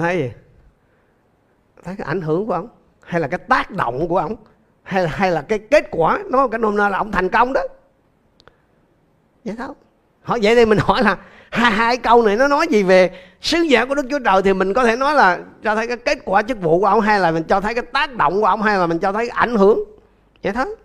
Thấy 0.00 0.16
gì? 0.16 0.32
Thấy 1.84 1.94
cái 1.98 2.06
ảnh 2.06 2.20
hưởng 2.20 2.46
của 2.46 2.52
ông, 2.52 2.68
hay 3.02 3.20
là 3.20 3.28
cái 3.28 3.38
tác 3.38 3.70
động 3.70 4.08
của 4.08 4.18
ông, 4.18 4.36
hay 4.82 5.02
là 5.02 5.10
hay 5.12 5.30
là 5.30 5.42
cái 5.42 5.58
kết 5.58 5.84
quả 5.90 6.22
nó 6.30 6.48
cái 6.48 6.58
nôm 6.58 6.76
na 6.76 6.88
là 6.88 6.98
ông 6.98 7.12
thành 7.12 7.28
công 7.28 7.52
đó. 7.52 7.60
Vậy 9.44 9.54
thôi. 9.58 9.74
Hỏi, 10.22 10.38
vậy 10.42 10.54
thì 10.54 10.64
mình 10.64 10.78
hỏi 10.78 11.02
là 11.02 11.16
hai 11.50 11.72
hai 11.72 11.96
câu 11.96 12.22
này 12.22 12.36
nó 12.36 12.48
nói 12.48 12.66
gì 12.70 12.82
về 12.82 13.10
sứ 13.40 13.58
giả 13.58 13.84
của 13.84 13.94
Đức 13.94 14.06
Chúa 14.10 14.18
Trời 14.18 14.42
thì 14.42 14.54
mình 14.54 14.74
có 14.74 14.84
thể 14.84 14.96
nói 14.96 15.14
là 15.14 15.38
cho 15.62 15.74
thấy 15.74 15.88
cái 15.88 15.96
kết 15.96 16.18
quả 16.24 16.42
chức 16.42 16.60
vụ 16.60 16.80
của 16.80 16.86
ông, 16.86 17.00
hay 17.00 17.20
là 17.20 17.30
mình 17.30 17.42
cho 17.42 17.60
thấy 17.60 17.74
cái 17.74 17.84
tác 17.92 18.14
động 18.14 18.40
của 18.40 18.46
ông, 18.46 18.62
hay 18.62 18.78
là 18.78 18.86
mình 18.86 18.98
cho 18.98 19.12
thấy 19.12 19.28
cái 19.28 19.36
ảnh 19.36 19.56
hưởng. 19.56 19.84
Vậy 20.42 20.52
thôi. 20.52 20.76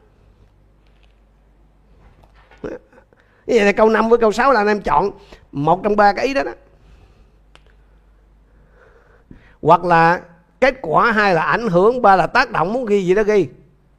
Như 3.48 3.56
vậy 3.56 3.66
là 3.66 3.72
câu 3.72 3.90
5 3.90 4.10
với 4.10 4.20
câu 4.20 4.32
6 4.32 4.52
là 4.52 4.62
anh 4.62 4.68
em 4.68 4.82
chọn 4.82 5.12
một 5.52 5.84
trong 5.84 5.96
ba 5.96 6.14
cái 6.14 6.26
ý 6.26 6.34
đó 6.34 6.44
đó 6.44 6.52
hoặc 9.62 9.86
là 9.86 10.22
kết 10.60 10.76
quả 10.82 11.12
hai 11.12 11.34
là 11.34 11.42
ảnh 11.42 11.68
hưởng 11.68 12.02
ba 12.02 12.16
là 12.16 12.28
tác 12.28 12.52
động 12.52 12.74
muốn 12.74 12.86
ghi 12.86 13.06
gì 13.06 13.16
đó 13.16 13.24
ghi. 13.24 13.48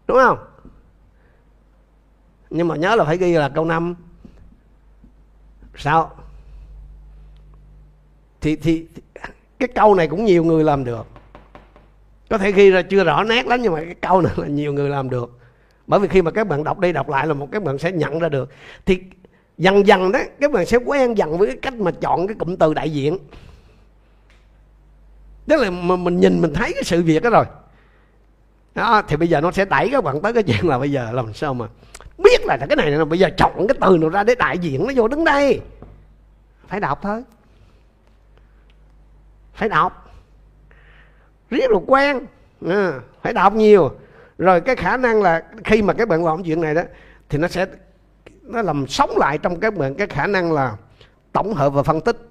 Đúng 0.07 0.19
không? 0.23 0.39
Nhưng 2.51 2.69
mà 2.69 2.77
nhớ 2.77 2.97
là 2.97 3.05
phải 3.05 3.17
ghi 3.17 3.33
là 3.33 3.49
câu 3.49 3.65
năm. 3.65 3.95
Sao? 5.77 6.11
Thì, 8.41 8.57
thì, 8.57 8.87
thì 8.95 9.03
cái 9.59 9.69
câu 9.69 9.95
này 9.95 10.09
cũng 10.09 10.25
nhiều 10.25 10.45
người 10.45 10.65
làm 10.65 10.85
được. 10.85 11.07
Có 12.31 12.39
thể 12.39 12.53
ghi 12.53 12.71
ra 12.71 12.83
chưa 12.83 13.05
rõ 13.05 13.25
nét 13.25 13.47
lắm 13.47 13.63
nhưng 13.63 13.73
mà 13.73 13.81
cái 13.85 13.95
câu 13.95 14.21
này 14.21 14.33
là 14.37 14.47
nhiều 14.47 14.73
người 14.73 14.91
làm 14.91 15.11
được. 15.11 15.39
Bởi 15.87 16.01
vì 16.01 16.09
khi 16.09 16.23
mà 16.23 16.31
các 16.31 16.49
bạn 16.49 16.65
đọc 16.65 16.79
đi 16.79 16.93
đọc 16.93 17.09
lại 17.09 17.27
là 17.27 17.35
một 17.35 17.49
các 17.53 17.63
bạn 17.63 17.79
sẽ 17.79 17.93
nhận 17.93 18.19
ra 18.19 18.29
được. 18.29 18.51
Thì 18.87 19.03
dần 19.59 19.87
dần 19.87 20.13
đó 20.13 20.19
các 20.41 20.53
bạn 20.53 20.67
sẽ 20.67 20.77
quen 20.77 21.19
dần 21.19 21.39
với 21.39 21.49
cái 21.49 21.57
cách 21.63 21.75
mà 21.75 21.91
chọn 21.91 22.27
cái 22.27 22.37
cụm 22.39 22.57
từ 22.57 22.75
đại 22.75 22.91
diện 22.91 23.19
tức 25.49 25.61
là 25.61 25.71
mà 25.71 25.97
mình 25.97 26.21
nhìn 26.21 26.41
mình 26.41 26.55
thấy 26.55 26.73
cái 26.73 26.85
sự 26.85 27.03
việc 27.03 27.23
đó 27.23 27.31
rồi. 27.31 27.45
Đó, 28.75 29.03
thì 29.09 29.17
bây 29.17 29.29
giờ 29.29 29.41
nó 29.41 29.51
sẽ 29.51 29.65
đẩy 29.65 29.89
các 29.93 30.05
bạn 30.05 30.23
tới 30.23 30.33
cái 30.33 30.43
chuyện 30.43 30.69
là 30.69 30.79
bây 30.79 30.93
giờ 30.93 31.09
làm 31.13 31.35
sao 31.35 31.55
mà 31.55 31.67
biết 32.19 32.45
là 32.45 32.57
cái 32.57 32.77
này 32.77 32.91
là 32.91 33.05
bây 33.05 33.19
giờ 33.19 33.31
chọn 33.37 33.67
cái 33.69 33.77
từ 33.81 33.99
nào 33.99 34.09
ra 34.09 34.25
để 34.25 34.35
đại 34.35 34.59
diện 34.59 34.87
nó 34.87 34.93
vô 34.97 35.09
đứng 35.09 35.25
đây. 35.25 35.61
Phải 36.69 36.81
đọc 36.81 36.99
thôi. 37.03 37.23
Phải 39.55 39.69
đọc. 39.69 40.13
Riết 41.51 41.71
rồi 41.71 41.81
quen. 41.87 42.19
À, 42.67 43.01
phải 43.23 43.33
đọc 43.33 43.55
nhiều. 43.55 43.91
Rồi 44.39 44.61
cái 44.61 44.77
khả 44.77 44.97
năng 44.97 45.23
là 45.23 45.43
khi 45.65 45.83
mà 45.83 45.93
các 45.93 46.09
bạn 46.09 46.25
làm 46.25 46.45
chuyện 46.45 46.61
này 46.61 46.75
đó 46.75 46.83
thì 47.29 47.39
nó 47.39 47.49
sẽ 47.49 47.67
nó 48.43 48.63
làm 48.63 48.87
sống 48.87 49.11
lại 49.17 49.39
trong 49.39 49.61
các 49.61 49.75
bạn 49.75 49.95
cái 49.95 50.07
khả 50.07 50.27
năng 50.27 50.53
là 50.53 50.77
tổng 51.33 51.55
hợp 51.55 51.71
và 51.71 51.83
phân 51.83 52.01
tích 52.01 52.28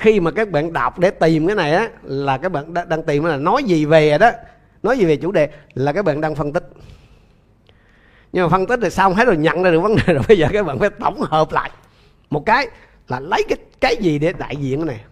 khi 0.00 0.20
mà 0.20 0.30
các 0.30 0.50
bạn 0.50 0.72
đọc 0.72 0.98
để 0.98 1.10
tìm 1.10 1.46
cái 1.46 1.56
này 1.56 1.72
á, 1.72 1.88
là 2.02 2.38
các 2.38 2.52
bạn 2.52 2.74
đang 2.88 3.02
tìm 3.02 3.24
là 3.24 3.36
nói 3.36 3.64
gì 3.64 3.84
về 3.84 4.18
đó, 4.18 4.30
nói 4.82 4.98
gì 4.98 5.04
về 5.04 5.16
chủ 5.16 5.32
đề, 5.32 5.48
là 5.74 5.92
các 5.92 6.04
bạn 6.04 6.20
đang 6.20 6.34
phân 6.34 6.52
tích. 6.52 6.64
Nhưng 8.32 8.44
mà 8.44 8.48
phân 8.48 8.66
tích 8.66 8.80
thì 8.82 8.90
xong 8.90 9.14
hết 9.14 9.24
rồi, 9.24 9.36
nhận 9.36 9.62
ra 9.62 9.70
được 9.70 9.80
vấn 9.80 9.96
đề 9.96 10.12
rồi, 10.14 10.22
bây 10.28 10.38
giờ 10.38 10.48
các 10.52 10.66
bạn 10.66 10.78
phải 10.78 10.90
tổng 10.90 11.20
hợp 11.20 11.52
lại. 11.52 11.70
Một 12.30 12.46
cái 12.46 12.68
là 13.08 13.20
lấy 13.20 13.42
cái 13.48 13.58
cái 13.80 13.96
gì 13.96 14.18
để 14.18 14.32
đại 14.32 14.56
diện 14.56 14.78
cái 14.78 14.86
này. 14.86 15.04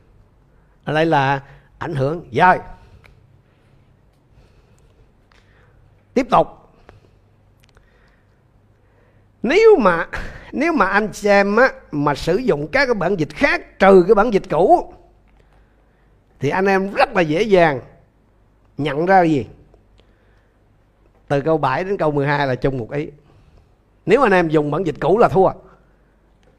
Ở 0.85 0.95
đây 0.95 1.07
là 1.07 1.41
ảnh 1.79 1.95
hưởng. 1.95 2.25
Rồi. 2.33 2.59
Tiếp 6.15 6.27
tục 6.31 6.58
nếu 9.43 9.77
mà 9.77 10.07
nếu 10.53 10.73
mà 10.73 10.87
anh 10.87 11.13
xem 11.13 11.57
á, 11.57 11.73
mà 11.93 12.15
sử 12.15 12.37
dụng 12.37 12.69
các 12.69 12.87
cái 12.87 12.95
bản 12.95 13.17
dịch 13.17 13.35
khác 13.35 13.79
trừ 13.79 14.05
cái 14.09 14.15
bản 14.15 14.33
dịch 14.33 14.51
cũ 14.51 14.95
thì 16.41 16.49
anh 16.49 16.67
em 16.67 16.95
rất 16.95 17.17
là 17.17 17.21
dễ 17.21 17.43
dàng 17.43 17.81
nhận 18.79 19.07
ra 19.07 19.23
gì? 19.23 19.47
Từ 21.29 21.41
câu 21.41 21.59
7 21.59 21.85
đến 21.85 21.97
câu 21.97 22.11
12 22.11 22.47
là 22.47 22.55
chung 22.55 22.79
một 22.79 22.93
ý. 22.93 23.09
Nếu 24.07 24.23
anh 24.23 24.33
em 24.33 24.49
dùng 24.49 24.71
bản 24.71 24.87
dịch 24.87 25.01
cũ 25.01 25.19
là 25.19 25.29
thua. 25.29 25.51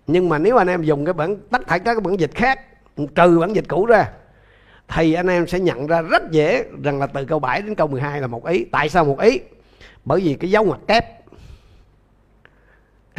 Nhưng 0.08 0.30
mà 0.30 0.38
nếu 0.38 0.58
anh 0.58 0.68
em 0.68 0.84
dùng 0.84 1.06
cái 1.06 1.14
bản 1.14 1.38
tất 1.50 1.68
cả 1.68 1.78
các 1.78 1.94
cái 1.94 2.02
bản 2.02 2.20
dịch 2.20 2.36
khác 2.36 2.60
trừ 3.16 3.40
bản 3.40 3.56
dịch 3.56 3.66
cũ 3.68 3.86
ra 3.86 4.10
thì 4.88 5.14
anh 5.14 5.28
em 5.28 5.48
sẽ 5.48 5.60
nhận 5.60 5.88
ra 5.88 6.02
rất 6.02 6.32
dễ 6.32 6.64
rằng 6.84 7.00
là 7.00 7.08
từ 7.08 7.26
câu 7.26 7.40
7 7.40 7.62
đến 7.62 7.76
câu 7.76 7.88
12 7.88 8.22
là 8.22 8.28
một 8.28 8.46
ý. 8.46 8.66
Tại 8.72 8.90
sao 8.90 9.06
một 9.06 9.20
ý? 9.20 9.40
Bởi 10.06 10.22
vì 10.22 10.34
cái 10.34 10.52
dấu 10.52 10.64
ngoặc 10.64 10.80
kép 10.88 11.19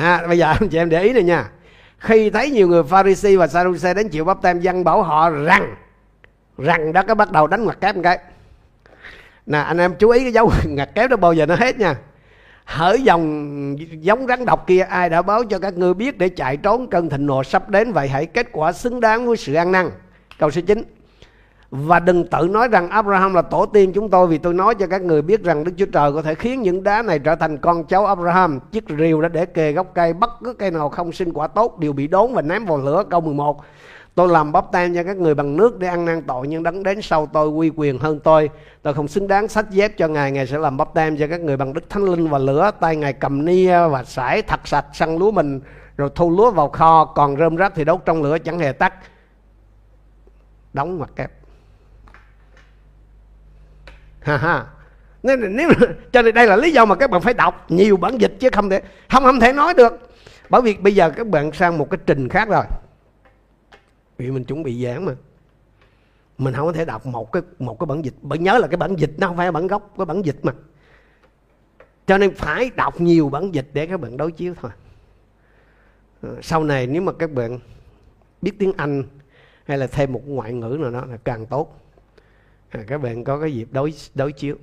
à, 0.01 0.27
bây 0.29 0.39
giờ 0.39 0.47
anh 0.47 0.69
chị 0.69 0.79
em 0.79 0.89
để 0.89 1.03
ý 1.03 1.13
này 1.13 1.23
nha. 1.23 1.51
Khi 1.99 2.31
thấy 2.31 2.51
nhiều 2.51 2.69
người 2.69 2.83
Pharisee 2.83 3.37
và 3.37 3.47
Sadducee 3.47 3.95
đến 3.95 4.09
chịu 4.09 4.25
bắp 4.25 4.43
tem 4.43 4.61
dân 4.61 4.85
bảo 4.85 5.03
họ 5.03 5.31
rằng 5.31 5.75
rằng 6.59 6.93
đó 6.93 7.03
có 7.09 7.15
bắt 7.15 7.33
đầu 7.33 7.47
đánh 7.47 7.65
ngoặc 7.65 7.81
kép 7.81 7.97
một 7.97 8.01
cái. 8.05 8.19
Nè 9.47 9.59
anh 9.59 9.79
em 9.79 9.95
chú 9.99 10.11
ý 10.11 10.21
cái 10.21 10.33
dấu 10.33 10.53
ngoặc 10.69 10.95
kép 10.95 11.11
đó 11.11 11.17
bao 11.17 11.33
giờ 11.33 11.47
nó 11.47 11.55
hết 11.55 11.79
nha. 11.79 11.95
Hỡi 12.65 13.03
dòng 13.03 13.77
giống 13.91 14.27
rắn 14.27 14.45
độc 14.45 14.67
kia 14.67 14.81
ai 14.81 15.09
đã 15.11 15.23
báo 15.23 15.45
cho 15.45 15.59
các 15.59 15.75
ngươi 15.77 15.95
biết 15.95 16.19
để 16.19 16.29
chạy 16.29 16.57
trốn 16.57 16.91
cơn 16.91 17.11
thịnh 17.11 17.27
nộ 17.27 17.45
sắp 17.45 17.69
đến 17.69 17.93
vậy 17.93 18.09
hãy 18.09 18.27
kết 18.27 18.47
quả 18.53 18.73
xứng 18.73 19.01
đáng 19.01 19.27
với 19.27 19.37
sự 19.37 19.55
ăn 19.55 19.73
năn. 19.73 19.91
Câu 20.39 20.51
số 20.51 20.61
9 20.67 20.83
và 21.71 22.01
đừng 22.01 22.27
tự 22.27 22.49
nói 22.51 22.69
rằng 22.69 22.91
Abraham 22.91 23.35
là 23.35 23.43
tổ 23.43 23.67
tiên 23.67 23.93
chúng 23.93 24.11
tôi 24.11 24.27
vì 24.27 24.39
tôi 24.39 24.55
nói 24.55 24.75
cho 24.75 24.87
các 24.87 25.03
người 25.03 25.23
biết 25.23 25.43
rằng 25.43 25.65
Đức 25.65 25.73
Chúa 25.77 25.87
Trời 25.87 26.13
có 26.13 26.23
thể 26.23 26.35
khiến 26.35 26.63
những 26.63 26.83
đá 26.83 27.03
này 27.03 27.19
trở 27.19 27.35
thành 27.35 27.59
con 27.59 27.85
cháu 27.85 28.07
Abraham. 28.07 28.61
Chiếc 28.73 28.85
rìu 28.99 29.21
đã 29.21 29.29
để 29.29 29.47
kề 29.47 29.73
gốc 29.73 29.91
cây, 29.95 30.13
bất 30.13 30.31
cứ 30.45 30.55
cây 30.55 30.71
nào 30.71 30.89
không 30.89 31.13
sinh 31.13 31.33
quả 31.33 31.49
tốt 31.49 31.79
đều 31.79 31.93
bị 31.93 32.07
đốn 32.07 32.35
và 32.35 32.43
ném 32.43 32.65
vào 32.65 32.79
lửa. 32.79 33.05
Câu 33.11 33.21
11. 33.21 33.61
Tôi 34.15 34.29
làm 34.29 34.53
bắp 34.53 34.73
tem 34.73 34.95
cho 34.95 35.03
các 35.03 35.17
người 35.17 35.35
bằng 35.35 35.57
nước 35.57 35.79
để 35.79 35.89
ăn 35.89 36.05
năn 36.05 36.23
tội 36.23 36.49
nhưng 36.49 36.63
đấng 36.63 36.83
đến 36.83 37.03
sau 37.03 37.27
tôi 37.27 37.49
quy 37.49 37.71
quyền 37.77 37.99
hơn 37.99 38.21
tôi. 38.21 38.51
Tôi 38.83 38.95
không 38.95 39.09
xứng 39.09 39.29
đáng 39.29 39.49
sách 39.49 39.71
dép 39.71 39.97
cho 39.97 40.09
Ngài, 40.09 40.33
Ngài 40.33 40.47
sẽ 40.47 40.59
làm 40.59 40.77
bắp 40.77 40.95
tem 40.95 41.17
cho 41.17 41.27
các 41.27 41.41
người 41.41 41.57
bằng 41.57 41.73
đức 41.73 41.91
thánh 41.91 42.05
linh 42.05 42.29
và 42.29 42.39
lửa. 42.39 42.71
Tay 42.81 42.97
Ngài 42.97 43.13
cầm 43.13 43.45
nia 43.45 43.89
và 43.89 44.05
sải 44.05 44.43
thật 44.43 44.61
sạch 44.65 44.87
săn 44.93 45.17
lúa 45.17 45.31
mình 45.31 45.61
rồi 45.97 46.11
thu 46.15 46.31
lúa 46.31 46.51
vào 46.51 46.69
kho 46.69 47.05
còn 47.05 47.37
rơm 47.37 47.57
rác 47.57 47.73
thì 47.75 47.85
đốt 47.85 48.01
trong 48.05 48.23
lửa 48.23 48.39
chẳng 48.39 48.59
hề 48.59 48.73
tắt. 48.73 48.95
Đóng 50.73 50.99
mặt 50.99 51.11
kép 51.17 51.40
ha 54.21 54.37
ha. 54.37 54.67
Nên 55.23 55.57
nếu 55.57 55.71
cho 56.13 56.23
nên 56.23 56.35
đây 56.35 56.47
là 56.47 56.57
lý 56.57 56.73
do 56.73 56.85
mà 56.85 56.95
các 56.95 57.11
bạn 57.11 57.21
phải 57.21 57.35
đọc. 57.35 57.71
Nhiều 57.71 57.97
bản 57.97 58.21
dịch 58.21 58.37
chứ 58.41 58.49
không 58.53 58.71
thể, 58.71 58.83
không 59.11 59.25
không 59.25 59.41
thể 59.41 59.53
nói 59.53 59.75
được. 59.75 59.93
Bởi 60.49 60.63
vì 60.63 60.75
bây 60.75 60.95
giờ 60.95 61.11
các 61.11 61.27
bạn 61.27 61.53
sang 61.53 61.79
một 61.79 61.91
cái 61.91 61.99
trình 62.07 62.29
khác 62.29 62.49
rồi. 62.49 62.65
Vì 64.19 64.31
mình 64.31 64.45
chuẩn 64.45 64.63
bị 64.63 64.85
giảng 64.85 65.05
mà. 65.05 65.13
Mình 66.39 66.55
không 66.55 66.67
có 66.67 66.73
thể 66.73 66.85
đọc 66.85 67.07
một 67.07 67.33
cái 67.33 67.43
một 67.59 67.79
cái 67.81 67.87
bản 67.87 68.05
dịch. 68.05 68.15
Bởi 68.23 68.39
nhớ 68.39 68.59
là 68.59 68.67
cái 68.67 68.77
bản 68.77 68.97
dịch 68.97 69.11
nó 69.19 69.27
không 69.27 69.37
phải 69.37 69.53
bản 69.53 69.67
gốc, 69.67 69.95
cái 69.97 70.07
bản 70.07 70.23
dịch 70.23 70.39
mà. 70.43 70.53
Cho 72.07 72.19
nên 72.19 72.35
phải 72.35 72.71
đọc 72.77 73.01
nhiều 73.01 73.29
bản 73.29 73.55
dịch 73.55 73.69
để 73.73 73.87
các 73.87 74.01
bạn 74.01 74.17
đối 74.17 74.33
chiếu 74.33 74.55
thôi. 74.61 74.71
Ờ, 76.23 76.37
sau 76.43 76.65
này 76.65 76.87
nếu 76.87 77.03
mà 77.03 77.13
các 77.13 77.31
bạn 77.33 77.59
biết 78.43 78.53
tiếng 78.59 78.73
anh 78.77 79.05
hay 79.65 79.79
là 79.79 79.87
thêm 79.87 80.13
một 80.13 80.23
ngoại 80.27 80.53
ngữ 80.53 80.79
nào 80.81 80.91
đó 80.91 81.05
là 81.07 81.17
càng 81.17 81.47
tốt 81.47 81.81
à, 82.71 82.81
các 82.87 82.99
bạn 82.99 83.25
có 83.25 83.41
cái 83.41 83.55
dịp 83.55 83.69
đối 83.73 83.95
đối 84.15 84.33
chiếu. 84.33 84.57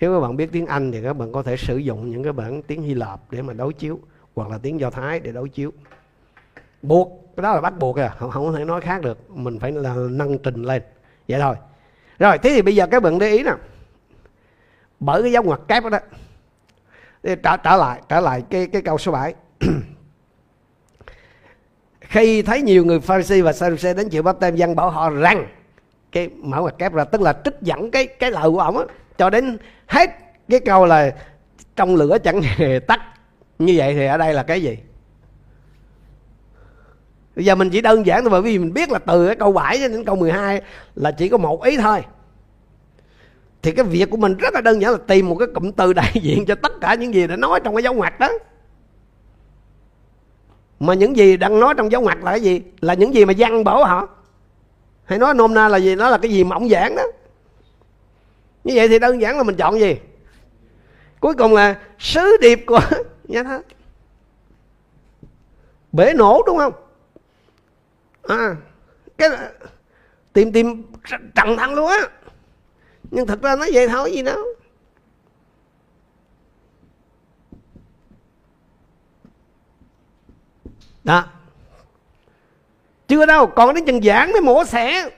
Nếu 0.00 0.14
các 0.14 0.20
bạn 0.20 0.36
biết 0.36 0.52
tiếng 0.52 0.66
Anh 0.66 0.92
thì 0.92 1.02
các 1.02 1.12
bạn 1.12 1.32
có 1.32 1.42
thể 1.42 1.56
sử 1.56 1.76
dụng 1.76 2.10
những 2.10 2.22
cái 2.22 2.32
bản 2.32 2.62
tiếng 2.62 2.82
Hy 2.82 2.94
Lạp 2.94 3.20
để 3.30 3.42
mà 3.42 3.52
đối 3.52 3.72
chiếu 3.72 4.00
hoặc 4.34 4.50
là 4.50 4.58
tiếng 4.58 4.80
Do 4.80 4.90
Thái 4.90 5.20
để 5.20 5.32
đối 5.32 5.48
chiếu. 5.48 5.72
Buộc 6.82 7.32
cái 7.36 7.42
đó 7.42 7.54
là 7.54 7.60
bắt 7.60 7.78
buộc 7.78 7.98
à 7.98 8.08
không, 8.08 8.30
không 8.30 8.46
có 8.46 8.58
thể 8.58 8.64
nói 8.64 8.80
khác 8.80 9.02
được. 9.02 9.30
Mình 9.30 9.58
phải 9.58 9.72
là 9.72 9.94
nâng 10.10 10.38
trình 10.38 10.62
lên. 10.62 10.82
Vậy 11.28 11.40
thôi. 11.40 11.56
Rồi 12.18 12.38
thế 12.38 12.50
thì 12.50 12.62
bây 12.62 12.74
giờ 12.74 12.86
các 12.86 13.02
bạn 13.02 13.18
để 13.18 13.30
ý 13.30 13.42
nè. 13.42 13.52
Bởi 15.00 15.22
cái 15.22 15.32
dấu 15.32 15.42
ngoặc 15.42 15.60
kép 15.68 15.84
đó 15.84 15.98
trả 17.42 17.56
trả 17.56 17.76
lại 17.76 18.02
trả 18.08 18.20
lại 18.20 18.42
cái 18.50 18.66
cái 18.66 18.82
câu 18.82 18.98
số 18.98 19.12
7 19.12 19.34
khi 22.00 22.42
thấy 22.42 22.62
nhiều 22.62 22.84
người 22.84 23.00
Pharisee 23.00 23.42
và 23.42 23.52
Sadducee 23.52 23.94
đến 23.94 24.08
chịu 24.08 24.22
bắp 24.22 24.40
tem 24.40 24.56
dân 24.56 24.76
bảo 24.76 24.90
họ 24.90 25.10
rằng 25.10 25.46
cái 26.14 26.28
mở 26.42 26.60
ngoặc 26.60 26.78
kép 26.78 26.92
ra, 26.92 27.04
tức 27.04 27.20
là 27.20 27.32
trích 27.44 27.54
dẫn 27.60 27.90
cái 27.90 28.06
cái 28.06 28.30
lời 28.30 28.50
của 28.50 28.60
ông 28.60 28.78
á. 28.78 28.84
Cho 29.18 29.30
đến 29.30 29.58
hết 29.86 30.10
cái 30.48 30.60
câu 30.60 30.86
là 30.86 31.14
trong 31.76 31.96
lửa 31.96 32.18
chẳng 32.24 32.42
hề 32.42 32.78
tắt. 32.78 33.00
Như 33.58 33.74
vậy 33.76 33.94
thì 33.94 34.06
ở 34.06 34.18
đây 34.18 34.34
là 34.34 34.42
cái 34.42 34.62
gì? 34.62 34.78
Bây 37.36 37.44
giờ 37.44 37.54
mình 37.54 37.70
chỉ 37.70 37.80
đơn 37.80 38.06
giản 38.06 38.22
thôi, 38.22 38.30
bởi 38.30 38.42
vì 38.42 38.58
mình 38.58 38.72
biết 38.72 38.90
là 38.90 38.98
từ 38.98 39.26
cái 39.26 39.36
câu 39.36 39.52
7 39.52 39.78
đến 39.78 40.04
câu 40.04 40.16
12 40.16 40.62
là 40.94 41.10
chỉ 41.10 41.28
có 41.28 41.36
một 41.36 41.62
ý 41.62 41.76
thôi. 41.76 42.02
Thì 43.62 43.72
cái 43.72 43.84
việc 43.84 44.10
của 44.10 44.16
mình 44.16 44.36
rất 44.36 44.54
là 44.54 44.60
đơn 44.60 44.82
giản 44.82 44.92
là 44.92 44.98
tìm 45.06 45.28
một 45.28 45.36
cái 45.38 45.48
cụm 45.54 45.72
từ 45.72 45.92
đại 45.92 46.12
diện 46.22 46.46
cho 46.46 46.54
tất 46.54 46.72
cả 46.80 46.94
những 46.94 47.14
gì 47.14 47.26
đã 47.26 47.36
nói 47.36 47.60
trong 47.64 47.74
cái 47.74 47.82
dấu 47.82 47.94
ngoặc 47.94 48.20
đó. 48.20 48.28
Mà 50.80 50.94
những 50.94 51.16
gì 51.16 51.36
đang 51.36 51.60
nói 51.60 51.74
trong 51.76 51.92
dấu 51.92 52.02
ngoặc 52.02 52.24
là 52.24 52.30
cái 52.30 52.40
gì? 52.40 52.62
Là 52.80 52.94
những 52.94 53.14
gì 53.14 53.24
mà 53.24 53.32
văn 53.38 53.64
bổ 53.64 53.84
họ 53.84 54.08
hay 55.04 55.18
nói 55.18 55.34
nôm 55.34 55.54
na 55.54 55.68
là 55.68 55.78
gì? 55.78 55.94
Nó 55.94 56.10
là 56.10 56.18
cái 56.18 56.30
gì 56.30 56.44
mỏng 56.44 56.70
giản 56.70 56.96
đó. 56.96 57.02
Như 58.64 58.72
vậy 58.76 58.88
thì 58.88 58.98
đơn 58.98 59.20
giản 59.20 59.36
là 59.36 59.42
mình 59.42 59.56
chọn 59.56 59.80
gì? 59.80 59.96
Cuối 61.20 61.34
cùng 61.34 61.54
là 61.54 61.78
sứ 61.98 62.36
điệp 62.40 62.60
của 62.66 62.80
nhà 63.24 63.42
thơ 63.42 63.62
bể 65.92 66.12
nổ 66.12 66.42
đúng 66.46 66.58
không? 66.58 66.72
À 68.22 68.56
cái 69.18 69.30
tìm 70.32 70.52
tìm 70.52 70.82
trần 71.34 71.56
thăng 71.56 71.74
luôn 71.74 71.88
á. 71.88 72.08
Nhưng 73.10 73.26
thật 73.26 73.42
ra 73.42 73.56
nó 73.56 73.66
vậy 73.72 73.88
thôi, 73.88 74.12
gì 74.12 74.22
đâu. 74.22 74.44
Đó 81.04 81.24
chưa 83.08 83.26
đâu 83.26 83.46
còn 83.46 83.74
đến 83.74 83.84
chừng 83.84 84.02
giảng 84.02 84.32
mới 84.32 84.40
mổ 84.40 84.64
xẻ. 84.64 85.10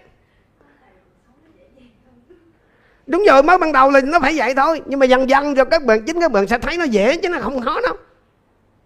Đúng 3.06 3.24
rồi 3.28 3.42
mới 3.42 3.58
ban 3.58 3.72
đầu 3.72 3.90
là 3.90 4.00
nó 4.00 4.20
phải 4.20 4.38
vậy 4.38 4.54
thôi. 4.54 4.80
Nhưng 4.86 4.98
mà 4.98 5.06
dần 5.06 5.30
dần 5.30 5.54
rồi 5.54 5.66
các 5.70 5.84
bạn 5.84 6.04
chính 6.06 6.20
các 6.20 6.32
bạn 6.32 6.46
sẽ 6.46 6.58
thấy 6.58 6.76
nó 6.76 6.84
dễ 6.84 7.16
chứ 7.16 7.28
nó 7.28 7.40
không 7.40 7.60
khó 7.60 7.80
đâu. 7.80 7.96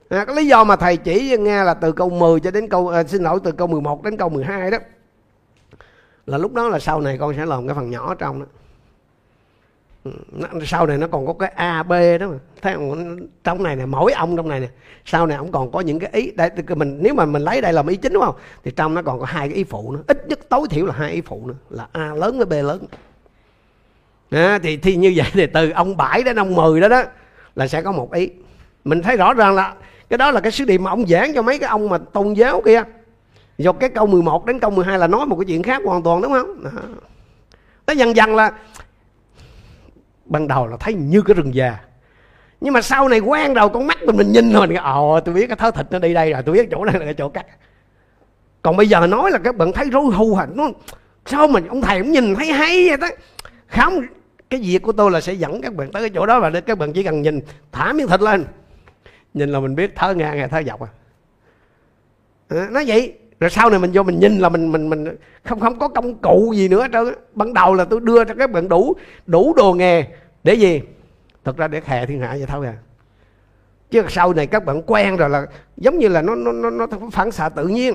À, 0.09 0.25
cái 0.25 0.37
lý 0.37 0.47
do 0.47 0.65
mà 0.65 0.77
thầy 0.77 0.97
chỉ 0.97 1.37
nghe 1.39 1.65
là 1.65 1.75
từ 1.75 1.93
câu 1.93 2.11
10 2.11 2.41
cho 2.41 2.51
đến 2.51 2.69
câu 2.69 2.89
à, 2.89 3.05
xin 3.05 3.23
lỗi 3.23 3.39
từ 3.45 3.53
câu 3.53 3.67
11 3.67 4.03
đến 4.03 4.17
câu 4.17 4.29
12 4.29 4.71
đó. 4.71 4.79
Là 6.27 6.39
lúc 6.39 6.53
đó 6.53 6.69
là 6.69 6.79
sau 6.79 7.01
này 7.01 7.19
con 7.21 7.35
sẽ 7.37 7.47
làm 7.47 7.67
cái 7.67 7.75
phần 7.75 7.91
nhỏ 7.91 8.15
trong 8.15 8.41
đó. 8.41 8.47
Ừ, 10.05 10.11
sau 10.67 10.87
này 10.87 10.99
nó 10.99 11.07
còn 11.07 11.27
có 11.27 11.33
cái 11.33 11.53
A 11.57 11.83
B 11.83 11.93
đó 12.21 12.29
mà. 12.29 12.39
Thấy 12.63 12.75
không? 12.75 13.17
trong 13.45 13.63
này 13.63 13.77
nè 13.77 13.87
mỗi 13.87 14.13
ông 14.13 14.37
trong 14.37 14.49
này 14.49 14.61
nè 14.61 14.69
sau 15.05 15.27
này 15.27 15.37
ông 15.37 15.53
còn 15.53 15.73
có 15.73 15.81
những 15.81 15.99
cái 15.99 16.11
ý 16.13 16.31
đây 16.31 16.51
mình 16.77 16.99
nếu 17.01 17.15
mà 17.15 17.25
mình 17.25 17.43
lấy 17.43 17.61
đây 17.61 17.73
làm 17.73 17.87
ý 17.87 17.97
chính 17.97 18.13
đúng 18.13 18.23
không? 18.23 18.35
Thì 18.65 18.71
trong 18.71 18.95
nó 18.95 19.03
còn 19.03 19.21
có 19.21 19.27
hai 19.27 19.49
cái 19.49 19.57
ý 19.57 19.65
phụ 19.65 19.93
nữa. 19.93 20.03
Ít 20.07 20.29
nhất 20.29 20.39
tối 20.49 20.67
thiểu 20.71 20.87
là 20.87 20.95
hai 20.97 21.11
ý 21.13 21.21
phụ 21.21 21.47
nữa 21.47 21.55
là 21.71 21.87
A 21.93 22.15
lớn 22.15 22.37
với 22.37 22.47
B 22.47 22.67
lớn. 22.67 22.85
À, 24.31 24.59
thì 24.63 24.77
thì 24.77 24.97
như 24.97 25.13
vậy 25.17 25.27
thì 25.33 25.47
từ 25.47 25.71
ông 25.71 25.97
bảy 25.97 26.23
đến 26.23 26.39
ông 26.39 26.55
mười 26.55 26.81
đó 26.81 26.89
đó 26.89 27.03
là 27.57 27.69
sẽ 27.69 27.83
có 27.83 27.93
một 27.93 28.13
ý. 28.13 28.31
Mình 28.85 29.03
thấy 29.03 29.17
rõ 29.17 29.35
ràng 29.35 29.55
là 29.55 29.75
cái 30.09 30.19
đó 30.19 30.31
là 30.31 30.41
cái 30.41 30.53
sứ 30.53 30.65
điệp 30.65 30.79
mà 30.79 30.91
ông 30.91 31.07
giảng 31.07 31.35
cho 31.35 31.43
mấy 31.43 31.59
cái 31.59 31.69
ông 31.69 31.89
mà 31.89 31.99
tôn 31.99 32.33
giáo 32.33 32.63
kia. 32.65 32.83
Do 33.59 33.73
cái 33.73 33.89
câu 33.89 34.07
11 34.07 34.47
đến 34.47 34.59
câu 34.59 34.71
12 34.71 34.99
là 34.99 35.07
nói 35.07 35.27
một 35.27 35.37
cái 35.37 35.45
chuyện 35.45 35.63
khác 35.63 35.83
hoàn 35.85 36.03
toàn 36.03 36.21
đúng 36.21 36.33
không? 36.33 36.65
Đó. 36.65 36.71
nó 37.87 37.93
dần 37.93 38.17
dần 38.17 38.37
là 38.37 38.53
ban 40.31 40.49
đầu 40.49 40.67
là 40.67 40.77
thấy 40.77 40.95
như 40.95 41.23
cái 41.23 41.35
rừng 41.35 41.55
già. 41.55 41.79
Nhưng 42.61 42.75
mà 42.75 42.83
sau 42.83 43.09
này 43.09 43.21
quen 43.21 43.55
rồi 43.55 43.69
con 43.69 43.87
mắt 43.87 44.03
mình 44.03 44.17
mình 44.17 44.33
nhìn 44.33 44.53
rồi 44.53 44.69
ồ 44.83 45.13
ờ, 45.13 45.21
tôi 45.21 45.35
biết 45.35 45.47
cái 45.47 45.57
thớ 45.57 45.71
thịt 45.71 45.87
nó 45.91 45.99
đi 45.99 46.15
đây 46.15 46.33
rồi, 46.33 46.43
tôi 46.43 46.55
biết 46.55 46.69
chỗ 46.71 46.85
này 46.85 46.95
là 46.99 47.05
cái 47.05 47.15
chỗ 47.15 47.29
cắt. 47.29 47.47
Còn 48.63 48.77
bây 48.77 48.89
giờ 48.89 49.07
nói 49.07 49.31
là 49.31 49.39
các 49.39 49.57
bạn 49.57 49.73
thấy 49.73 49.91
rối 49.91 50.05
hù 50.05 50.35
hả 50.35 50.47
nó 50.55 50.71
sao 51.27 51.49
mình 51.49 51.67
ông 51.67 51.83
thầy 51.83 52.01
cũng 52.01 52.13
nhìn 52.13 52.35
thấy 52.35 52.53
hay 52.53 52.89
vậy 52.89 52.97
đó 52.97 53.09
không, 53.67 54.01
cái 54.51 54.61
việc 54.61 54.83
của 54.83 54.93
tôi 54.93 55.11
là 55.11 55.21
sẽ 55.21 55.33
dẫn 55.33 55.63
các 55.63 55.75
bạn 55.75 55.93
tới 55.93 56.03
cái 56.03 56.11
chỗ 56.15 56.27
đó 56.27 56.41
và 56.41 56.61
các 56.61 56.79
bạn 56.79 56.93
chỉ 56.93 57.03
cần 57.03 57.23
nhìn, 57.23 57.41
thả 57.73 57.93
miếng 57.93 58.09
thịt 58.09 58.21
lên. 58.21 58.45
Nhìn 59.35 59.53
là 59.53 59.61
mình 59.61 59.75
biết 59.75 59.93
thở 59.97 60.15
ngang 60.15 60.39
hay 60.39 60.49
thở 60.49 60.63
dọc 60.67 60.81
à. 60.81 60.89
nó 62.51 62.67
nói 62.67 62.85
vậy, 62.87 63.15
rồi 63.41 63.51
sau 63.51 63.71
này 63.71 63.79
mình 63.79 63.91
vô 63.93 64.03
mình 64.03 64.21
nhìn 64.21 64.39
là 64.39 64.49
mình 64.49 64.73
mình 64.73 64.91
mình 64.91 65.17
không 65.45 65.61
không 65.61 65.79
có 65.79 65.89
công 65.89 66.15
cụ 66.15 66.53
gì 66.57 66.69
nữa 66.69 66.87
trơn 66.93 67.15
ban 67.35 67.55
đầu 67.55 67.75
là 67.75 67.85
tôi 67.85 68.01
đưa 68.01 68.25
cho 68.25 68.35
các 68.39 68.51
bạn 68.51 68.69
đủ 68.69 68.95
đủ 69.27 69.55
đồ 69.57 69.73
nghề 69.73 70.05
để 70.45 70.55
gì? 70.55 70.83
Thật 71.45 71.57
ra 71.57 71.69
để 71.69 71.81
khè 71.81 72.07
thiên 72.07 72.21
hạ 72.21 72.29
vậy 72.39 72.47
thôi 72.47 72.67
à. 72.67 72.77
Chứ 73.91 74.03
sau 74.09 74.33
này 74.33 74.47
các 74.47 74.65
bạn 74.65 74.83
quen 74.87 75.17
rồi 75.17 75.31
là 75.31 75.47
giống 75.77 75.99
như 75.99 76.09
là 76.09 76.23
nó 76.23 76.35
nó 76.35 76.53
nó, 76.53 76.71
nó 76.71 76.87
phản 77.13 77.31
xạ 77.31 77.49
tự 77.49 77.69
nhiên. 77.69 77.95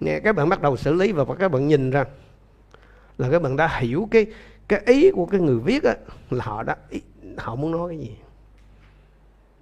Nè 0.00 0.20
các 0.24 0.36
bạn 0.36 0.48
bắt 0.48 0.62
đầu 0.62 0.76
xử 0.76 0.92
lý 0.92 1.12
và 1.12 1.24
các 1.38 1.50
bạn 1.50 1.68
nhìn 1.68 1.90
ra 1.90 2.04
là 3.18 3.30
các 3.30 3.42
bạn 3.42 3.56
đã 3.56 3.78
hiểu 3.78 4.08
cái 4.10 4.26
cái 4.68 4.80
ý 4.86 5.10
của 5.10 5.26
cái 5.26 5.40
người 5.40 5.58
viết 5.58 5.84
á 5.84 5.94
là 6.30 6.44
họ 6.44 6.62
đã 6.62 6.76
họ 7.38 7.54
muốn 7.54 7.70
nói 7.70 7.88
cái 7.88 7.98
gì. 7.98 8.16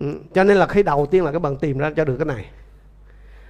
Ừ. 0.01 0.15
cho 0.35 0.45
nên 0.45 0.57
là 0.57 0.67
khi 0.67 0.83
đầu 0.83 1.07
tiên 1.11 1.25
là 1.25 1.33
các 1.33 1.39
bạn 1.39 1.57
tìm 1.57 1.79
ra 1.79 1.91
cho 1.97 2.05
được 2.05 2.17
cái 2.17 2.27
này. 2.27 2.51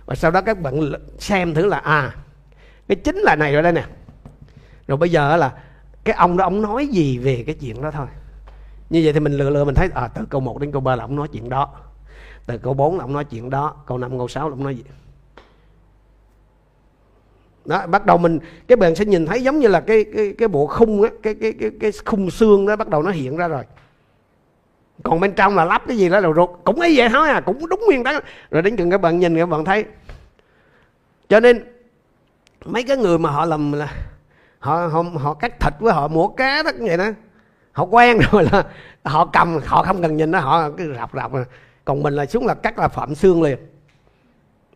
Và 0.07 0.15
sau 0.15 0.31
đó 0.31 0.41
các 0.41 0.61
bạn 0.61 0.93
xem 1.19 1.55
thử 1.55 1.67
là 1.67 1.79
à 1.79 2.17
cái 2.89 2.97
chính 2.97 3.17
là 3.17 3.37
này 3.37 3.53
rồi 3.53 3.63
đây 3.63 3.73
nè. 3.73 3.85
Rồi 4.89 4.99
bây 4.99 5.11
giờ 5.11 5.37
là 5.37 5.53
cái 6.11 6.17
ông 6.17 6.37
đó 6.37 6.45
ông 6.45 6.63
nói 6.63 6.87
gì 6.87 7.19
về 7.19 7.45
cái 7.47 7.55
chuyện 7.55 7.83
đó 7.83 7.91
thôi. 7.91 8.07
Như 8.91 9.01
vậy 9.05 9.13
thì 9.13 9.21
mình 9.21 9.33
lựa 9.33 9.51
lựa 9.51 9.65
mình 9.65 9.75
thấy 9.75 9.89
à, 9.95 10.09
từ 10.09 10.25
câu 10.31 10.41
1 10.41 10.61
đến 10.61 10.73
câu 10.73 10.81
3 10.81 10.97
là 10.97 11.05
ông 11.05 11.17
nói 11.17 11.29
chuyện 11.33 11.49
đó. 11.49 11.75
Từ 12.47 12.59
câu 12.59 12.75
4 12.75 12.99
là 12.99 13.05
ông 13.05 13.13
nói 13.13 13.25
chuyện 13.25 13.51
đó. 13.51 13.77
Câu 13.87 13.99
5 13.99 14.19
câu 14.19 14.29
6 14.29 14.49
là 14.49 14.53
ông 14.53 14.65
nói 14.65 14.77
gì? 14.77 14.85
Đó 17.65 17.87
bắt 17.87 18.07
đầu 18.07 18.19
mình 18.19 18.39
cái 18.69 18.77
bạn 18.77 18.95
sẽ 18.95 19.05
nhìn 19.05 19.27
thấy 19.27 19.43
giống 19.43 19.59
như 19.59 19.69
là 19.69 19.81
cái 19.81 20.05
cái 20.17 20.35
cái 20.39 20.49
bộ 20.49 20.67
khung 20.67 21.03
á 21.03 21.09
cái 21.23 21.35
cái 21.35 21.53
cái 21.61 21.71
cái 21.81 21.91
khung 22.05 22.31
xương 22.31 22.67
đó 22.67 22.77
bắt 22.77 22.89
đầu 22.89 23.03
nó 23.03 23.11
hiện 23.11 23.37
ra 23.37 23.49
rồi. 23.49 23.65
Còn 25.03 25.21
bên 25.21 25.33
trong 25.33 25.57
là 25.57 25.65
lắp 25.65 25.83
cái 25.89 25.97
gì 25.97 26.09
đó 26.09 26.21
rồi 26.21 26.33
ruột 26.37 26.51
cũng 26.65 26.81
ấy 26.81 26.95
vậy 26.97 27.09
thôi 27.09 27.29
à 27.29 27.41
cũng 27.41 27.69
đúng 27.69 27.81
nguyên 27.87 28.05
tắc. 28.05 28.25
Rồi 28.51 28.63
đến 28.63 28.77
chừng 28.77 28.91
các 28.91 29.01
bạn 29.01 29.19
nhìn 29.19 29.37
các 29.37 29.47
bạn 29.47 29.65
thấy. 29.65 29.85
Cho 31.29 31.41
nên 31.41 31.65
mấy 32.65 32.83
cái 32.83 32.97
người 32.97 33.19
mà 33.19 33.31
họ 33.31 33.45
làm 33.45 33.73
là 33.73 33.95
họ 34.61 34.87
họ, 34.87 35.03
họ 35.03 35.35
cắt 35.35 35.61
thịt 35.61 35.73
với 35.81 35.93
họ 35.93 36.09
mổ 36.09 36.29
cá 36.29 36.63
đó 36.63 36.71
vậy 36.79 36.97
đó. 36.97 37.09
Họ 37.73 37.85
quen 37.85 38.19
rồi 38.31 38.45
là 38.53 38.65
họ 39.05 39.27
cầm 39.27 39.59
họ 39.67 39.83
không 39.83 40.03
cần 40.03 40.17
nhìn 40.17 40.31
đó 40.31 40.39
họ 40.39 40.71
cứ 40.71 40.95
rập 40.95 41.11
rập. 41.15 41.31
Còn 41.85 42.03
mình 42.03 42.15
là 42.15 42.27
xuống 42.27 42.47
là 42.47 42.55
cắt 42.55 42.79
là 42.79 42.89
phạm 42.89 43.15
xương 43.15 43.43
liền. 43.43 43.59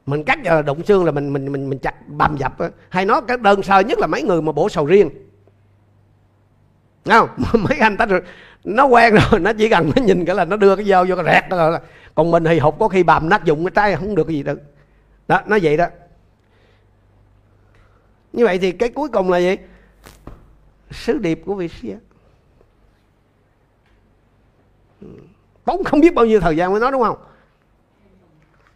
Mình 0.06 0.24
cắt 0.24 0.38
giờ 0.44 0.62
đụng 0.62 0.84
xương 0.84 1.04
là 1.04 1.10
mình 1.10 1.32
mình 1.32 1.52
mình 1.52 1.70
mình 1.70 1.78
chặt 1.78 2.08
bầm 2.08 2.36
dập 2.36 2.52
hay 2.88 3.04
nói 3.04 3.20
cái 3.28 3.36
đơn 3.36 3.62
sơ 3.62 3.80
nhất 3.80 3.98
là 3.98 4.06
mấy 4.06 4.22
người 4.22 4.42
mà 4.42 4.52
bổ 4.52 4.68
sầu 4.68 4.86
riêng. 4.86 5.10
Không? 7.04 7.28
Mấy 7.52 7.78
anh 7.78 7.96
ta 7.96 8.06
rồi 8.06 8.20
nó 8.64 8.86
quen 8.86 9.14
rồi 9.14 9.40
nó 9.40 9.52
chỉ 9.52 9.68
cần 9.68 9.92
nó 9.96 10.02
nhìn 10.02 10.24
cái 10.24 10.36
là 10.36 10.44
nó 10.44 10.56
đưa 10.56 10.76
cái 10.76 10.84
dao 10.84 11.04
vô 11.08 11.16
cái 11.16 11.24
rẹt 11.24 11.50
rồi 11.50 11.78
còn 12.14 12.30
mình 12.30 12.44
thì 12.44 12.58
hụt 12.58 12.74
có 12.78 12.88
khi 12.88 13.02
bầm 13.02 13.28
nát 13.28 13.44
dụng 13.44 13.64
cái 13.64 13.72
trái 13.74 13.96
không 13.96 14.14
được 14.14 14.24
cái 14.24 14.36
gì 14.36 14.42
được 14.42 14.60
đó 15.28 15.40
nó 15.46 15.58
vậy 15.62 15.76
đó. 15.76 15.86
Như 18.32 18.44
vậy 18.44 18.58
thì 18.58 18.72
cái 18.72 18.88
cuối 18.88 19.08
cùng 19.08 19.30
là 19.30 19.38
gì? 19.38 19.56
Sứ 20.94 21.18
điệp 21.18 21.42
của 21.46 21.54
vị 21.54 21.68
sư 21.68 21.88
ừ. 25.00 25.08
tốn 25.64 25.84
không 25.84 26.00
biết 26.00 26.14
bao 26.14 26.26
nhiêu 26.26 26.40
thời 26.40 26.56
gian 26.56 26.70
mới 26.70 26.80
nói 26.80 26.92
đúng 26.92 27.02
không? 27.02 27.18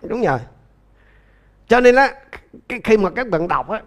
Đúng 0.03 0.23
rồi. 0.23 0.39
Cho 1.69 1.81
nên 1.81 1.95
á, 1.95 2.15
cái 2.69 2.81
khi 2.85 2.97
mà 2.97 3.11
các 3.11 3.29
bạn 3.29 3.49
đọc 3.49 3.69
á, 3.69 3.83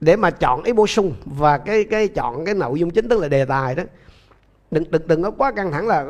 để 0.00 0.16
mà 0.16 0.30
chọn 0.30 0.62
ý 0.62 0.72
bổ 0.72 0.86
sung 0.86 1.14
và 1.24 1.58
cái 1.58 1.84
cái 1.84 2.08
chọn 2.08 2.44
cái 2.44 2.54
nội 2.54 2.80
dung 2.80 2.90
chính, 2.90 3.08
tức 3.08 3.20
là 3.20 3.28
đề 3.28 3.44
tài 3.44 3.74
đó, 3.74 3.82
đừng 4.70 4.90
đừng 4.90 5.06
đừng 5.06 5.22
có 5.22 5.30
quá 5.30 5.52
căng 5.52 5.72
thẳng 5.72 5.86
là 5.86 6.06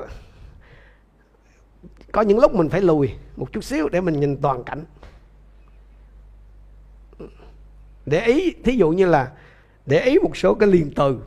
có 2.13 2.23
những 2.23 2.39
lúc 2.39 2.55
mình 2.55 2.69
phải 2.69 2.81
lùi 2.81 3.11
một 3.37 3.53
chút 3.53 3.65
xíu 3.65 3.89
để 3.89 4.01
mình 4.01 4.21
nhìn 4.21 4.37
toàn 4.37 4.65
cảnh. 4.65 4.85
Ừ. 7.19 7.27
Để 8.07 8.25
ý, 8.27 8.55
thí 8.65 8.77
dụ 8.77 8.91
như 8.91 9.07
là 9.07 9.33
để 9.87 10.01
ý 10.01 10.19
một 10.19 10.37
số 10.37 10.55
cái 10.55 10.69
liền 10.69 10.91
từ. 10.97 11.19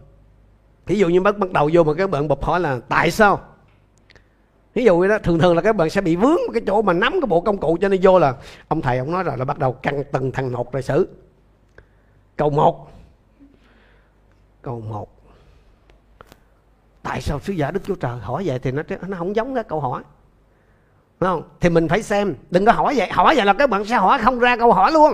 Ví 0.86 1.00
dụ 1.00 1.08
như 1.08 1.22
bắt 1.22 1.38
bắt 1.38 1.52
đầu 1.52 1.70
vô 1.74 1.84
mà 1.84 1.94
các 1.94 2.10
bạn 2.10 2.28
bập 2.28 2.44
hỏi 2.44 2.60
là 2.60 2.80
tại 2.90 3.12
sao? 3.12 3.42
Ví 4.74 4.84
dụ 4.84 5.08
đó, 5.08 5.18
thường 5.24 5.40
thường 5.40 5.56
là 5.56 5.62
các 5.62 5.76
bạn 5.76 5.90
sẽ 5.90 6.02
bị 6.02 6.16
vướng 6.16 6.40
cái 6.54 6.62
chỗ 6.68 6.82
mà 6.82 6.94
nắm 6.94 7.12
cái 7.14 7.28
bộ 7.28 7.42
công 7.42 7.58
cụ 7.58 7.78
cho 7.82 7.90
nên 7.90 8.00
vô 8.04 8.20
là 8.20 8.36
ông 8.68 8.82
thầy 8.82 8.98
ông 8.98 9.12
nói 9.12 9.24
rồi 9.24 9.38
là 9.38 9.46
bắt 9.46 9.60
đầu 9.60 9.74
căng 9.74 10.04
từng 10.12 10.32
thằng 10.32 10.52
một 10.52 10.74
rồi 10.74 10.82
xử. 10.82 11.08
Câu 12.36 12.50
một. 12.50 12.92
Câu 14.62 14.80
một. 14.80 15.10
Tại 17.04 17.22
sao 17.22 17.40
sứ 17.40 17.54
giả 17.54 17.72
đức 17.72 17.80
chúa 17.84 17.96
trời 17.96 18.20
hỏi 18.20 18.44
vậy 18.46 18.60
thì 18.60 18.72
nó 18.72 18.84
nó 19.08 19.18
không 19.18 19.36
giống 19.36 19.56
cái 19.56 19.64
câu 19.64 19.80
hỏi. 19.80 20.04
Đúng 21.20 21.30
không? 21.30 21.44
Thì 21.60 21.70
mình 21.70 21.88
phải 21.88 22.04
xem, 22.04 22.36
đừng 22.50 22.66
có 22.66 22.72
hỏi 22.72 22.94
vậy. 22.98 23.10
Hỏi 23.12 23.36
vậy 23.36 23.46
là 23.46 23.54
các 23.54 23.70
bạn 23.70 23.86
sẽ 23.86 23.96
hỏi 23.96 24.20
không 24.22 24.40
ra 24.40 24.58
câu 24.58 24.74
hỏi 24.74 24.92
luôn. 24.92 25.14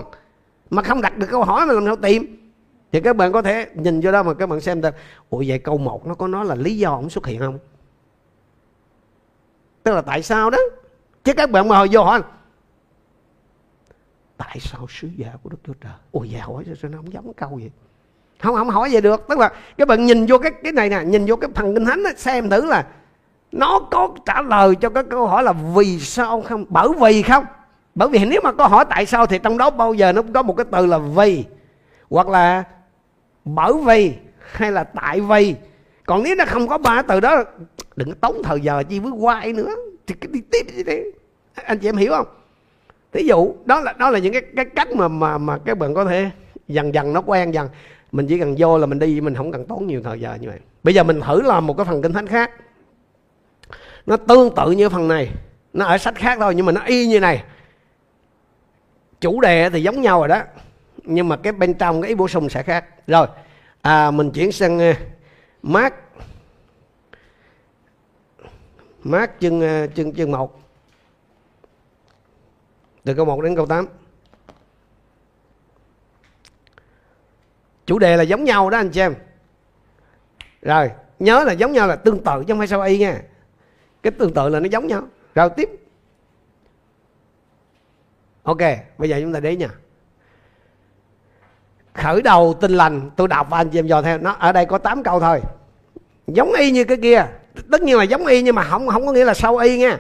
Mà 0.69 0.81
không 0.81 1.01
đặt 1.01 1.17
được 1.17 1.27
câu 1.29 1.43
hỏi 1.43 1.65
mà 1.65 1.73
làm 1.73 1.86
sao 1.86 1.95
tìm 1.95 2.44
thì 2.95 3.01
các 3.01 3.15
bạn 3.15 3.31
có 3.31 3.41
thể 3.41 3.67
nhìn 3.73 4.01
vô 4.01 4.12
đó 4.12 4.23
mà 4.23 4.34
các 4.34 4.49
bạn 4.49 4.62
xem 4.62 4.81
ta. 4.81 4.91
Ủa 5.29 5.43
vậy 5.47 5.60
câu 5.60 5.77
một 5.77 6.08
nó 6.08 6.15
có 6.15 6.27
nói 6.27 6.45
là 6.45 6.55
lý 6.55 6.77
do 6.77 6.89
ông 6.89 7.10
xuất 7.10 7.25
hiện 7.25 7.39
không? 7.39 7.60
Tức 9.84 9.93
là 9.93 10.01
tại 10.01 10.23
sao 10.23 10.49
đó? 10.49 10.58
Chứ 11.23 11.34
các 11.34 11.51
bạn 11.51 11.67
mà 11.67 11.77
hồi 11.77 11.88
vô 11.91 12.03
hỏi 12.03 12.21
tại 14.38 14.58
sao 14.60 14.88
sứ 14.89 15.08
giả 15.15 15.27
của 15.43 15.49
đức 15.49 15.58
chúa 15.67 15.73
trời? 15.73 15.91
Ôi 16.12 16.29
vậy 16.31 16.41
hỏi 16.41 16.63
sao 16.81 16.91
nó 16.91 16.97
không 16.97 17.13
giống 17.13 17.34
câu 17.34 17.49
vậy? 17.49 17.71
Không 18.39 18.55
không 18.55 18.69
hỏi 18.69 18.89
vậy 18.91 19.01
được. 19.01 19.25
Tức 19.29 19.39
là 19.39 19.51
các 19.77 19.88
bạn 19.88 20.05
nhìn 20.05 20.25
vô 20.25 20.38
cái 20.38 20.51
cái 20.63 20.71
này 20.71 20.89
nè 20.89 21.03
nhìn 21.05 21.25
vô 21.27 21.36
cái 21.36 21.49
phần 21.55 21.73
kinh 21.73 21.86
thánh 21.86 22.03
đó, 22.03 22.10
xem 22.17 22.49
thử 22.49 22.65
là 22.65 22.88
nó 23.51 23.79
có 23.91 24.10
trả 24.25 24.41
lời 24.41 24.75
cho 24.75 24.89
cái 24.89 25.03
câu 25.03 25.27
hỏi 25.27 25.43
là 25.43 25.53
vì 25.75 25.99
sao 25.99 26.41
không 26.41 26.65
bởi 26.69 26.89
vì 27.01 27.21
không? 27.21 27.45
Bởi 27.95 28.10
vì 28.10 28.25
nếu 28.25 28.41
mà 28.43 28.51
có 28.51 28.67
hỏi 28.67 28.86
tại 28.89 29.05
sao 29.05 29.25
thì 29.25 29.39
trong 29.39 29.58
đó 29.58 29.69
bao 29.69 29.93
giờ 29.93 30.12
nó 30.12 30.21
cũng 30.21 30.34
có 30.34 30.41
một 30.41 30.53
cái 30.53 30.65
từ 30.71 30.86
là 30.86 30.97
vì. 30.97 31.45
Hoặc 32.10 32.27
là 32.27 32.63
bởi 33.45 33.73
vì 33.86 34.13
hay 34.39 34.71
là 34.71 34.84
tại 34.84 35.21
vì, 35.21 35.55
còn 36.05 36.23
nếu 36.23 36.36
nó 36.36 36.45
không 36.47 36.67
có 36.67 36.77
ba 36.77 37.01
từ 37.01 37.19
đó, 37.19 37.43
đừng 37.95 38.10
có 38.10 38.15
tốn 38.21 38.43
thời 38.43 38.62
giờ 38.62 38.84
chi 38.89 38.99
với 38.99 39.12
quay 39.12 39.53
nữa. 39.53 39.75
Thì 40.08 40.15
đi 40.31 40.41
tiếp 40.51 40.84
đi 40.86 40.93
anh 41.53 41.79
chị 41.79 41.89
em 41.89 41.97
hiểu 41.97 42.12
không? 42.12 42.27
Ví 43.12 43.27
dụ, 43.27 43.55
đó 43.65 43.79
là 43.79 43.93
đó 43.93 44.10
là 44.10 44.19
những 44.19 44.34
cái 44.34 44.41
cái 44.55 44.65
cách 44.65 44.91
mà 44.91 45.08
mà 45.08 45.38
mà 45.38 45.58
các 45.65 45.77
bạn 45.77 45.93
có 45.93 46.05
thể 46.05 46.29
dần 46.67 46.93
dần 46.93 47.13
nó 47.13 47.21
quen 47.25 47.53
dần. 47.53 47.69
Mình 48.12 48.27
chỉ 48.27 48.39
cần 48.39 48.55
vô 48.58 48.77
là 48.77 48.86
mình 48.86 48.99
đi, 48.99 49.21
mình 49.21 49.36
không 49.36 49.51
cần 49.51 49.65
tốn 49.65 49.88
nhiều 49.88 50.01
thời 50.03 50.19
giờ 50.19 50.38
như 50.41 50.49
vậy. 50.49 50.60
Bây 50.84 50.93
giờ 50.93 51.03
mình 51.03 51.21
thử 51.21 51.41
làm 51.41 51.67
một 51.67 51.77
cái 51.77 51.86
phần 51.86 52.01
kinh 52.01 52.13
thánh 52.13 52.27
khác. 52.27 52.51
Nó 54.05 54.17
tương 54.17 54.55
tự 54.55 54.71
như 54.71 54.89
phần 54.89 55.08
này. 55.08 55.29
Nó 55.73 55.86
ở 55.86 55.97
sách 55.97 56.15
khác 56.15 56.38
thôi, 56.41 56.55
nhưng 56.55 56.65
mà 56.65 56.71
nó 56.71 56.81
y 56.86 57.08
như 57.08 57.19
này. 57.19 57.43
Chủ 59.21 59.41
đề 59.41 59.69
thì 59.69 59.84
giống 59.84 60.01
nhau 60.01 60.19
rồi 60.19 60.27
đó 60.27 60.41
nhưng 61.05 61.29
mà 61.29 61.37
cái 61.37 61.53
bên 61.53 61.73
trong 61.73 62.01
cái 62.01 62.09
ý 62.09 62.15
bổ 62.15 62.27
sung 62.27 62.49
sẽ 62.49 62.63
khác. 62.63 62.85
Rồi 63.07 63.27
à, 63.81 64.11
mình 64.11 64.31
chuyển 64.31 64.51
sang 64.51 64.77
uh, 64.77 64.95
mát 65.63 65.93
mát 69.03 69.31
chương 69.39 69.59
uh, 69.59 69.95
chương 69.95 70.15
chương 70.15 70.31
một. 70.31 70.61
Từ 73.03 73.13
câu 73.13 73.25
1 73.25 73.41
đến 73.41 73.55
câu 73.55 73.65
8 73.65 73.87
chủ 77.85 77.99
đề 77.99 78.17
là 78.17 78.23
giống 78.23 78.43
nhau 78.43 78.69
đó 78.69 78.77
anh 78.77 78.89
chị 78.89 79.01
em. 79.01 79.15
Rồi 80.61 80.91
nhớ 81.19 81.43
là 81.43 81.53
giống 81.53 81.71
nhau 81.71 81.87
là 81.87 81.95
tương 81.95 82.23
tự 82.23 82.43
chứ 82.47 82.53
không 82.53 82.57
phải 82.57 82.67
sao 82.67 82.81
y 82.81 82.97
nha. 82.97 83.21
Cái 84.03 84.11
tương 84.11 84.33
tự 84.33 84.49
là 84.49 84.59
nó 84.59 84.67
giống 84.71 84.87
nhau. 84.87 85.03
Rồi 85.35 85.49
tiếp. 85.55 85.69
Ok 88.43 88.62
bây 88.97 89.10
giờ 89.10 89.19
chúng 89.21 89.33
ta 89.33 89.39
đến 89.39 89.60
nha 89.60 89.69
khởi 91.96 92.21
đầu 92.21 92.54
tin 92.62 92.71
lành, 92.71 93.10
tôi 93.15 93.27
đọc 93.27 93.48
và 93.50 93.58
anh 93.58 93.69
chị 93.69 93.79
em 93.79 93.87
dò 93.87 94.02
theo. 94.02 94.17
Nó, 94.17 94.35
ở 94.39 94.52
đây 94.52 94.65
có 94.65 94.77
8 94.77 95.04
câu 95.04 95.19
thôi. 95.19 95.41
Giống 96.27 96.54
y 96.54 96.71
như 96.71 96.83
cái 96.83 96.98
kia. 96.98 97.25
Tất 97.71 97.81
nhiên 97.81 97.98
là 97.98 98.04
giống 98.04 98.25
y 98.25 98.41
nhưng 98.41 98.56
mà 98.56 98.63
không 98.63 98.87
không 98.87 99.06
có 99.06 99.12
nghĩa 99.12 99.25
là 99.25 99.33
sâu 99.33 99.58
y 99.58 99.77
nha. 99.77 99.98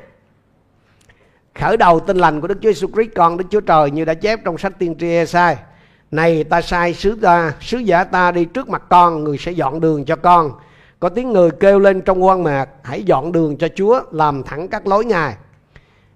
Khởi 1.55 1.77
đầu 1.77 1.99
tin 1.99 2.17
lành 2.17 2.41
của 2.41 2.47
Đức 2.47 2.57
Chúa 2.61 2.69
Jesus 2.69 2.93
Christ, 2.93 3.15
con 3.15 3.37
Đức 3.37 3.45
Chúa 3.49 3.61
Trời 3.61 3.91
như 3.91 4.05
đã 4.05 4.13
chép 4.13 4.39
trong 4.45 4.57
sách 4.57 4.73
tiên 4.79 4.95
tri 4.99 5.09
Esai. 5.09 5.57
Này, 6.11 6.43
ta 6.43 6.61
sai 6.61 6.93
sứ 6.93 7.15
ta, 7.21 7.53
sứ 7.61 7.77
giả 7.77 8.03
ta 8.03 8.31
đi 8.31 8.45
trước 8.45 8.69
mặt 8.69 8.83
con, 8.89 9.23
người 9.23 9.37
sẽ 9.37 9.51
dọn 9.51 9.81
đường 9.81 10.05
cho 10.05 10.15
con. 10.15 10.51
Có 10.99 11.09
tiếng 11.09 11.33
người 11.33 11.51
kêu 11.51 11.79
lên 11.79 12.01
trong 12.01 12.25
quan 12.25 12.43
mạc, 12.43 12.69
hãy 12.83 13.03
dọn 13.03 13.31
đường 13.31 13.57
cho 13.57 13.67
Chúa, 13.75 14.01
làm 14.11 14.43
thẳng 14.43 14.67
các 14.67 14.87
lối 14.87 15.05
ngài. 15.05 15.35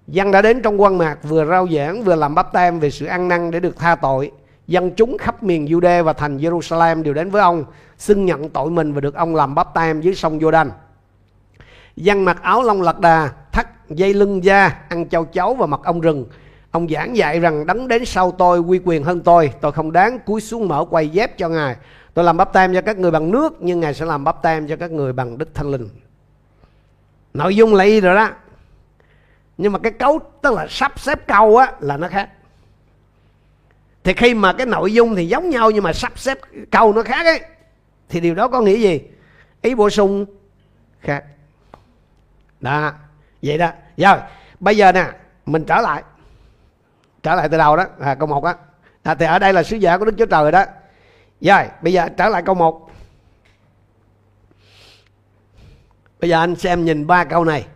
Dân 0.06 0.30
đã 0.30 0.42
đến 0.42 0.62
trong 0.62 0.80
quan 0.80 0.98
mạc, 0.98 1.16
vừa 1.22 1.44
rao 1.46 1.68
giảng, 1.68 2.02
vừa 2.02 2.14
làm 2.14 2.34
bắp 2.34 2.52
tem 2.52 2.80
về 2.80 2.90
sự 2.90 3.06
ăn 3.06 3.28
năn 3.28 3.50
để 3.50 3.60
được 3.60 3.76
tha 3.78 3.94
tội 3.94 4.30
dân 4.70 4.90
chúng 4.90 5.18
khắp 5.18 5.42
miền 5.42 5.66
Jude 5.66 6.04
và 6.04 6.12
thành 6.12 6.38
Jerusalem 6.38 7.02
đều 7.02 7.14
đến 7.14 7.30
với 7.30 7.42
ông 7.42 7.64
xưng 7.98 8.26
nhận 8.26 8.48
tội 8.48 8.70
mình 8.70 8.92
và 8.92 9.00
được 9.00 9.14
ông 9.14 9.34
làm 9.34 9.54
bắp 9.54 9.74
tem 9.74 10.00
dưới 10.00 10.14
sông 10.14 10.38
Jordan 10.38 10.70
dân 11.96 12.24
mặc 12.24 12.42
áo 12.42 12.62
lông 12.62 12.82
lạc 12.82 13.00
đà 13.00 13.28
thắt 13.52 13.88
dây 13.88 14.14
lưng 14.14 14.44
da 14.44 14.76
ăn 14.88 15.08
châu 15.08 15.24
chấu 15.24 15.54
và 15.54 15.66
mặc 15.66 15.80
ông 15.84 16.00
rừng. 16.00 16.26
Ông 16.70 16.88
giảng 16.88 17.16
dạy 17.16 17.40
rằng 17.40 17.66
đấng 17.66 17.88
đến 17.88 18.04
sau 18.04 18.30
tôi 18.30 18.60
quy 18.60 18.80
quyền 18.84 19.04
hơn 19.04 19.20
tôi, 19.20 19.52
tôi 19.60 19.72
không 19.72 19.92
đáng 19.92 20.18
cúi 20.18 20.40
xuống 20.40 20.68
mở 20.68 20.84
quay 20.90 21.08
dép 21.08 21.38
cho 21.38 21.48
Ngài. 21.48 21.76
tôi 22.14 22.24
làm 22.24 22.36
bắp 22.36 22.52
tem 22.52 22.74
cho 22.74 22.80
các 22.80 22.98
người 22.98 23.10
bằng 23.10 23.30
nước 23.30 23.56
nhưng 23.60 23.80
ngài 23.80 23.94
sẽ 23.94 24.04
làm 24.04 24.24
bắp 24.24 24.42
tem 24.42 24.68
cho 24.68 24.76
các 24.76 24.90
người 24.90 25.12
bằng 25.12 25.38
đức 25.38 25.54
thánh 25.54 25.70
linh. 25.70 25.88
Nội 27.34 27.56
dung 27.56 27.74
là 27.74 27.84
y 27.84 28.00
rồi 28.00 28.14
đó. 28.14 28.30
Nhưng 29.58 29.72
mà 29.72 29.78
cái 29.78 29.92
cấu 29.92 30.18
tức 30.42 30.54
là 30.54 30.66
sắp 30.70 31.00
xếp 31.00 31.26
câu 31.26 31.56
á 31.56 31.72
là 31.80 31.96
nó 31.96 32.08
khác 32.08 32.28
thì 34.10 34.14
khi 34.16 34.34
mà 34.34 34.52
cái 34.52 34.66
nội 34.66 34.94
dung 34.94 35.14
thì 35.14 35.28
giống 35.28 35.50
nhau 35.50 35.70
nhưng 35.70 35.84
mà 35.84 35.92
sắp 35.92 36.18
xếp 36.18 36.38
câu 36.70 36.92
nó 36.92 37.02
khác 37.02 37.26
ấy 37.26 37.40
thì 38.08 38.20
điều 38.20 38.34
đó 38.34 38.48
có 38.48 38.60
nghĩa 38.60 38.76
gì? 38.76 39.00
Ý 39.62 39.74
bổ 39.74 39.90
sung 39.90 40.26
khác. 41.00 41.24
Đó 42.60 42.92
vậy 43.42 43.58
đó. 43.58 43.70
Rồi 43.96 44.18
bây 44.60 44.76
giờ 44.76 44.92
nè 44.92 45.06
mình 45.46 45.64
trở 45.64 45.80
lại. 45.80 46.02
Trở 47.22 47.34
lại 47.34 47.48
từ 47.48 47.58
đầu 47.58 47.76
đó 47.76 47.84
à, 48.00 48.14
câu 48.14 48.28
một 48.28 48.44
á. 48.44 48.54
À, 49.02 49.14
thì 49.14 49.26
ở 49.26 49.38
đây 49.38 49.52
là 49.52 49.62
sứ 49.62 49.76
giả 49.76 49.98
của 49.98 50.04
đức 50.04 50.14
chúa 50.18 50.26
trời 50.26 50.52
đó. 50.52 50.64
Rồi 51.40 51.64
bây 51.82 51.92
giờ 51.92 52.08
trở 52.16 52.28
lại 52.28 52.42
câu 52.42 52.54
một. 52.54 52.90
Bây 56.20 56.30
giờ 56.30 56.38
anh 56.38 56.56
xem 56.56 56.84
nhìn 56.84 57.06
ba 57.06 57.24
câu 57.24 57.44
này. 57.44 57.66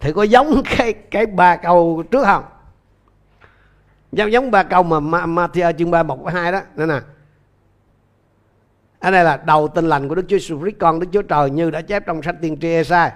Thì 0.00 0.12
có 0.12 0.22
giống 0.22 0.62
cái 0.76 0.92
cái 0.92 1.26
ba 1.26 1.56
câu 1.56 2.02
trước 2.10 2.24
không? 2.24 2.44
Giống 4.12 4.32
giống 4.32 4.50
ba 4.50 4.62
câu 4.62 4.82
mà 4.82 5.26
Matthew, 5.26 5.72
chương 5.72 5.90
3 5.90 6.02
một, 6.02 6.28
hai 6.32 6.52
đó. 6.52 6.60
Nữa 6.76 6.86
nè. 6.86 7.00
Ở 8.98 9.10
đây 9.10 9.24
là 9.24 9.36
đầu 9.36 9.68
tin 9.68 9.88
lành 9.88 10.08
của 10.08 10.14
Đức 10.14 10.24
Chúa 10.28 10.36
Jesus 10.36 10.60
Christ, 10.60 10.78
con 10.78 11.00
Đức 11.00 11.06
Chúa 11.12 11.22
Trời 11.22 11.50
như 11.50 11.70
đã 11.70 11.80
chép 11.80 12.06
trong 12.06 12.22
sách 12.22 12.36
tiên 12.42 12.56
tri 12.60 12.68
Esai 12.68 13.10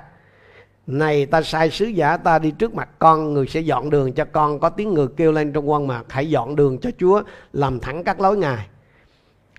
này, 0.86 1.26
ta 1.26 1.42
sai 1.42 1.70
sứ 1.70 1.84
giả, 1.84 2.16
ta 2.16 2.38
đi 2.38 2.50
trước 2.50 2.74
mặt 2.74 2.88
con, 2.98 3.34
người 3.34 3.46
sẽ 3.46 3.60
dọn 3.60 3.90
đường 3.90 4.12
cho 4.12 4.24
con. 4.24 4.60
Có 4.60 4.68
tiếng 4.68 4.94
người 4.94 5.06
kêu 5.16 5.32
lên 5.32 5.52
trong 5.52 5.70
quan 5.70 5.86
mạc 5.86 6.02
hãy 6.08 6.30
dọn 6.30 6.56
đường 6.56 6.78
cho 6.78 6.90
Chúa, 6.98 7.22
làm 7.52 7.80
thẳng 7.80 8.04
các 8.04 8.20
lối 8.20 8.36
ngài. 8.36 8.66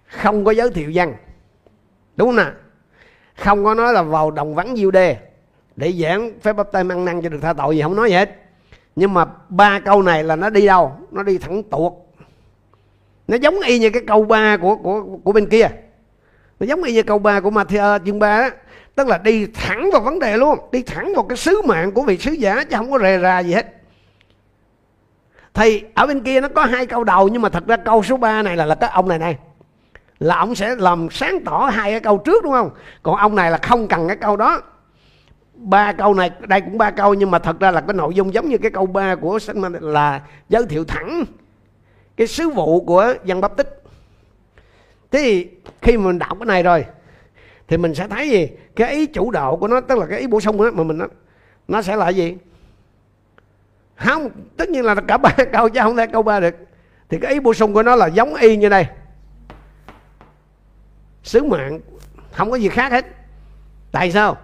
Không 0.08 0.46
có 0.46 0.52
giới 0.52 0.70
thiệu 0.70 0.92
văn. 0.94 1.16
Đúng 2.16 2.36
không 2.36 2.54
không 3.36 3.64
có 3.64 3.74
nói 3.74 3.94
là 3.94 4.02
vào 4.02 4.32
đồng 4.32 4.56
vắng 4.56 4.76
diêu 4.76 4.92
đê 4.92 5.18
để 5.76 5.92
giảng 5.92 6.40
phép 6.40 6.54
bắp 6.54 6.72
tay 6.72 6.84
ăn 6.90 7.06
năn 7.06 7.22
cho 7.22 7.30
được 7.30 7.40
tha 7.42 7.54
tội 7.54 7.76
gì, 7.76 7.82
không 7.82 7.96
nói 7.96 8.10
gì 8.10 8.16
hết 8.16 8.47
nhưng 8.98 9.14
mà 9.14 9.26
ba 9.50 9.80
câu 9.80 10.02
này 10.02 10.24
là 10.24 10.36
nó 10.36 10.50
đi 10.50 10.66
đâu? 10.66 10.92
Nó 11.12 11.24
đi 11.24 11.38
thẳng 11.38 11.64
tuột. 11.64 11.94
Nó 13.28 13.38
giống 13.38 13.60
y 13.60 13.80
như 13.80 13.90
cái 13.90 14.02
câu 14.08 14.24
ba 14.24 14.58
của 14.58 14.76
của 14.76 15.04
của 15.24 15.32
bên 15.32 15.50
kia. 15.50 15.68
Nó 16.60 16.66
giống 16.66 16.84
y 16.84 16.94
như 16.94 17.04
câu 17.04 17.20
ba 17.20 17.40
của 17.40 17.50
Matthew 17.50 17.82
ờ, 17.82 18.00
chương 18.06 18.20
ba 18.20 18.42
đó 18.42 18.50
tức 18.96 19.08
là 19.08 19.18
đi 19.18 19.46
thẳng 19.46 19.90
vào 19.92 20.02
vấn 20.02 20.20
đề 20.20 20.38
luôn. 20.38 20.60
Đi 20.72 20.82
thẳng 20.82 21.14
vào 21.16 21.24
cái 21.24 21.38
sứ 21.38 21.62
mạng 21.62 21.92
của 21.92 22.02
vị 22.02 22.18
sứ 22.18 22.32
giả 22.32 22.64
chứ 22.64 22.78
không 22.78 22.92
có 22.92 23.00
rề 23.00 23.18
ra 23.18 23.40
gì 23.40 23.54
hết. 23.54 23.66
Thì 25.54 25.84
ở 25.94 26.08
bên 26.08 26.22
kia 26.24 26.42
nó 26.42 26.48
có 26.48 26.66
hai 26.66 26.86
câu 26.86 27.04
đầu, 27.04 27.28
nhưng 27.28 27.42
mà 27.42 27.50
thật 27.50 27.68
ra 27.68 27.78
câu 27.78 28.04
số 28.04 28.18
3 28.18 28.42
này 28.42 28.58
là 28.58 28.66
là 28.66 28.76
cái 28.76 28.90
ông 28.90 29.08
này 29.08 29.20
này. 29.20 29.38
Là 30.20 30.36
ông 30.36 30.56
sẽ 30.56 30.76
làm 30.76 31.08
sáng 31.12 31.44
tỏ 31.46 31.70
hai 31.74 31.92
cái 31.92 32.00
câu 32.00 32.18
trước, 32.18 32.44
đúng 32.44 32.54
không? 32.54 32.70
Còn 33.04 33.16
ông 33.16 33.36
này 33.36 33.52
là 33.52 33.58
không 33.58 33.88
cần 33.88 34.08
cái 34.08 34.18
câu 34.18 34.38
đó 34.38 34.62
ba 35.58 35.94
câu 35.94 36.14
này 36.14 36.32
đây 36.40 36.62
cũng 36.62 36.78
ba 36.78 36.92
câu 36.92 37.14
nhưng 37.14 37.32
mà 37.32 37.40
thật 37.40 37.60
ra 37.60 37.72
là 37.72 37.82
cái 37.82 37.94
nội 37.94 38.14
dung 38.14 38.34
giống 38.34 38.50
như 38.50 38.58
cái 38.58 38.72
câu 38.72 38.86
ba 38.86 39.16
của 39.16 39.40
sách 39.40 39.56
là 39.82 40.22
giới 40.50 40.66
thiệu 40.66 40.86
thẳng 40.86 41.24
cái 42.18 42.28
sứ 42.28 42.50
vụ 42.50 42.82
của 42.86 43.14
dân 43.26 43.42
bắp 43.42 43.58
tích 43.58 43.84
thế 45.12 45.22
thì 45.22 45.48
khi 45.82 45.98
mình 45.98 46.20
đọc 46.20 46.38
cái 46.40 46.46
này 46.46 46.64
rồi 46.64 46.86
thì 47.68 47.78
mình 47.78 47.96
sẽ 47.96 48.08
thấy 48.08 48.30
gì? 48.30 48.50
Cái 48.76 48.94
ý 48.94 49.06
chủ 49.06 49.32
đạo 49.32 49.58
của 49.58 49.68
nó 49.68 49.82
tức 49.82 49.98
là 49.98 50.06
cái 50.06 50.20
ý 50.20 50.28
bổ 50.28 50.40
sung 50.40 50.58
đó 50.58 50.72
mà 50.74 50.84
mình 50.84 50.98
nó, 50.98 51.06
nó 51.68 51.82
sẽ 51.82 51.96
là 51.96 52.10
gì? 52.10 52.38
Không 53.96 54.30
tất 54.58 54.70
nhiên 54.70 54.86
là 54.86 54.96
cả 54.96 55.18
ba 55.18 55.30
câu 55.54 55.70
chứ 55.70 55.80
không 55.84 55.96
thể 55.96 56.08
câu 56.08 56.24
ba 56.24 56.40
được. 56.40 56.56
Thì 57.10 57.18
cái 57.22 57.34
ý 57.34 57.40
bổ 57.40 57.54
sung 57.54 57.74
của 57.74 57.84
nó 57.84 57.96
là 57.96 58.08
giống 58.08 58.36
y 58.36 58.58
như 58.58 58.70
đây. 58.70 58.86
Sứ 61.24 61.44
mạng 61.44 61.80
không 62.32 62.52
có 62.52 62.58
gì 62.58 62.70
khác 62.70 62.92
hết. 62.92 63.06
Tại 63.92 64.12
sao? 64.12 64.38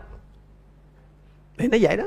Thì 1.64 1.80
nó 1.80 1.88
vậy 1.88 1.97
đó. 1.97 2.05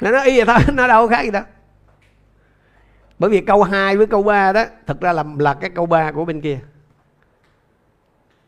Nó 0.00 0.10
nói 0.10 0.26
y 0.26 0.36
vậy 0.36 0.46
thôi, 0.46 0.74
nó 0.74 0.86
đâu 0.86 1.08
có 1.08 1.16
khác 1.16 1.22
gì 1.22 1.30
đâu. 1.30 1.42
Bởi 3.18 3.30
vì 3.30 3.40
câu 3.40 3.62
2 3.62 3.96
với 3.96 4.06
câu 4.06 4.22
3 4.22 4.52
đó, 4.52 4.64
thật 4.86 5.00
ra 5.00 5.12
là 5.12 5.24
là 5.38 5.54
cái 5.54 5.70
câu 5.70 5.86
3 5.86 6.12
của 6.12 6.24
bên 6.24 6.40
kia. 6.40 6.60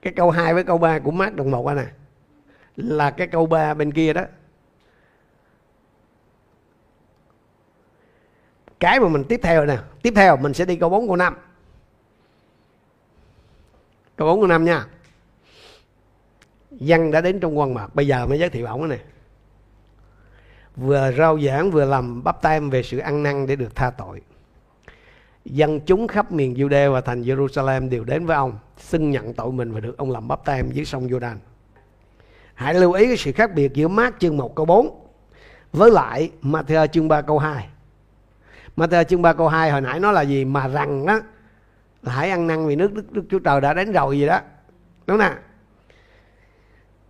Cái 0.03 0.13
câu 0.13 0.31
2 0.31 0.55
với 0.55 0.65
câu 0.65 0.79
3 0.79 0.99
của 0.99 1.11
mát 1.11 1.35
đồng 1.35 1.51
một 1.51 1.73
nè 1.75 1.83
à. 1.83 1.93
là 2.77 3.11
cái 3.11 3.27
câu 3.27 3.47
3 3.47 3.75
bên 3.75 3.93
kia 3.93 4.13
đó. 4.13 4.23
Cái 8.81 9.01
mà 9.01 9.09
mình 9.09 9.25
tiếp 9.25 9.41
theo 9.43 9.67
nè, 9.67 9.79
tiếp 10.03 10.13
theo 10.17 10.37
mình 10.37 10.55
sẽ 10.55 10.65
đi 10.65 10.77
câu 10.77 10.91
4 10.91 11.07
câu 11.07 11.17
5 11.17 11.37
câu 14.17 14.29
4 14.29 14.41
câu 14.41 14.47
5 14.47 14.65
nha 14.65 14.87
dân 16.71 17.11
đã 17.11 17.21
đến 17.21 17.41
trong 17.41 17.59
quan 17.59 17.75
mạc 17.75 17.95
bây 17.95 18.07
giờ 18.07 18.27
mới 18.27 18.39
giới 18.39 18.51
thiệu 18.51 18.66
ổng 18.66 18.89
này 18.89 19.01
vừa 20.77 21.12
rao 21.18 21.41
giảng 21.41 21.71
vừa 21.71 21.85
làm 21.85 22.25
bắp 22.25 22.43
tem 22.43 22.71
về 22.71 22.83
sự 22.83 22.99
ăn 22.99 23.23
năn 23.23 23.47
để 23.47 23.57
được 23.57 23.75
tha 23.75 23.91
tội. 23.91 24.23
Dân 25.45 25.81
chúng 25.81 26.09
khắp 26.09 26.33
miền 26.33 26.55
Judea 26.55 26.93
và 26.93 27.01
thành 27.01 27.23
Jerusalem 27.23 27.89
đều 27.89 28.05
đến 28.05 28.27
với 28.27 28.37
ông 28.37 28.59
xưng 28.77 29.11
nhận 29.11 29.35
tội 29.35 29.53
mình 29.53 29.73
và 29.73 29.81
được 29.81 29.99
ông 29.99 30.11
làm 30.11 30.29
bắp 30.29 30.45
tem 30.45 30.71
dưới 30.71 30.85
sông 30.85 31.09
Jordan 31.09 31.37
hãy 32.61 32.75
lưu 32.75 32.93
ý 32.93 33.07
cái 33.07 33.16
sự 33.16 33.33
khác 33.33 33.55
biệt 33.55 33.75
giữa 33.75 33.89
mát 33.89 34.14
chương 34.18 34.37
1 34.37 34.55
câu 34.55 34.66
4 34.66 35.11
với 35.73 35.91
lại 35.91 36.31
Matthew 36.43 36.87
chương 36.87 37.09
3 37.09 37.23
câu 37.23 37.39
2 37.39 37.68
Matthew 38.77 39.05
chương 39.05 39.23
3 39.23 39.33
câu 39.33 39.49
2 39.49 39.71
hồi 39.71 39.81
nãy 39.81 40.01
nó 40.01 40.12
là 40.12 40.23
gì? 40.23 40.45
Mà 40.45 40.68
rằng 40.68 41.07
đó 41.07 41.21
là 42.03 42.12
hãy 42.12 42.31
ăn 42.31 42.47
năn 42.47 42.66
vì 42.66 42.77
nước 42.77 42.93
Đức, 42.93 43.12
Đức 43.12 43.23
Chúa 43.31 43.39
Trời 43.39 43.61
đã 43.61 43.75
đến 43.75 43.93
rồi 43.93 44.18
gì 44.18 44.27
đó. 44.27 44.41
Đúng 45.07 45.18
không 45.18 45.18
nào? 45.18 45.35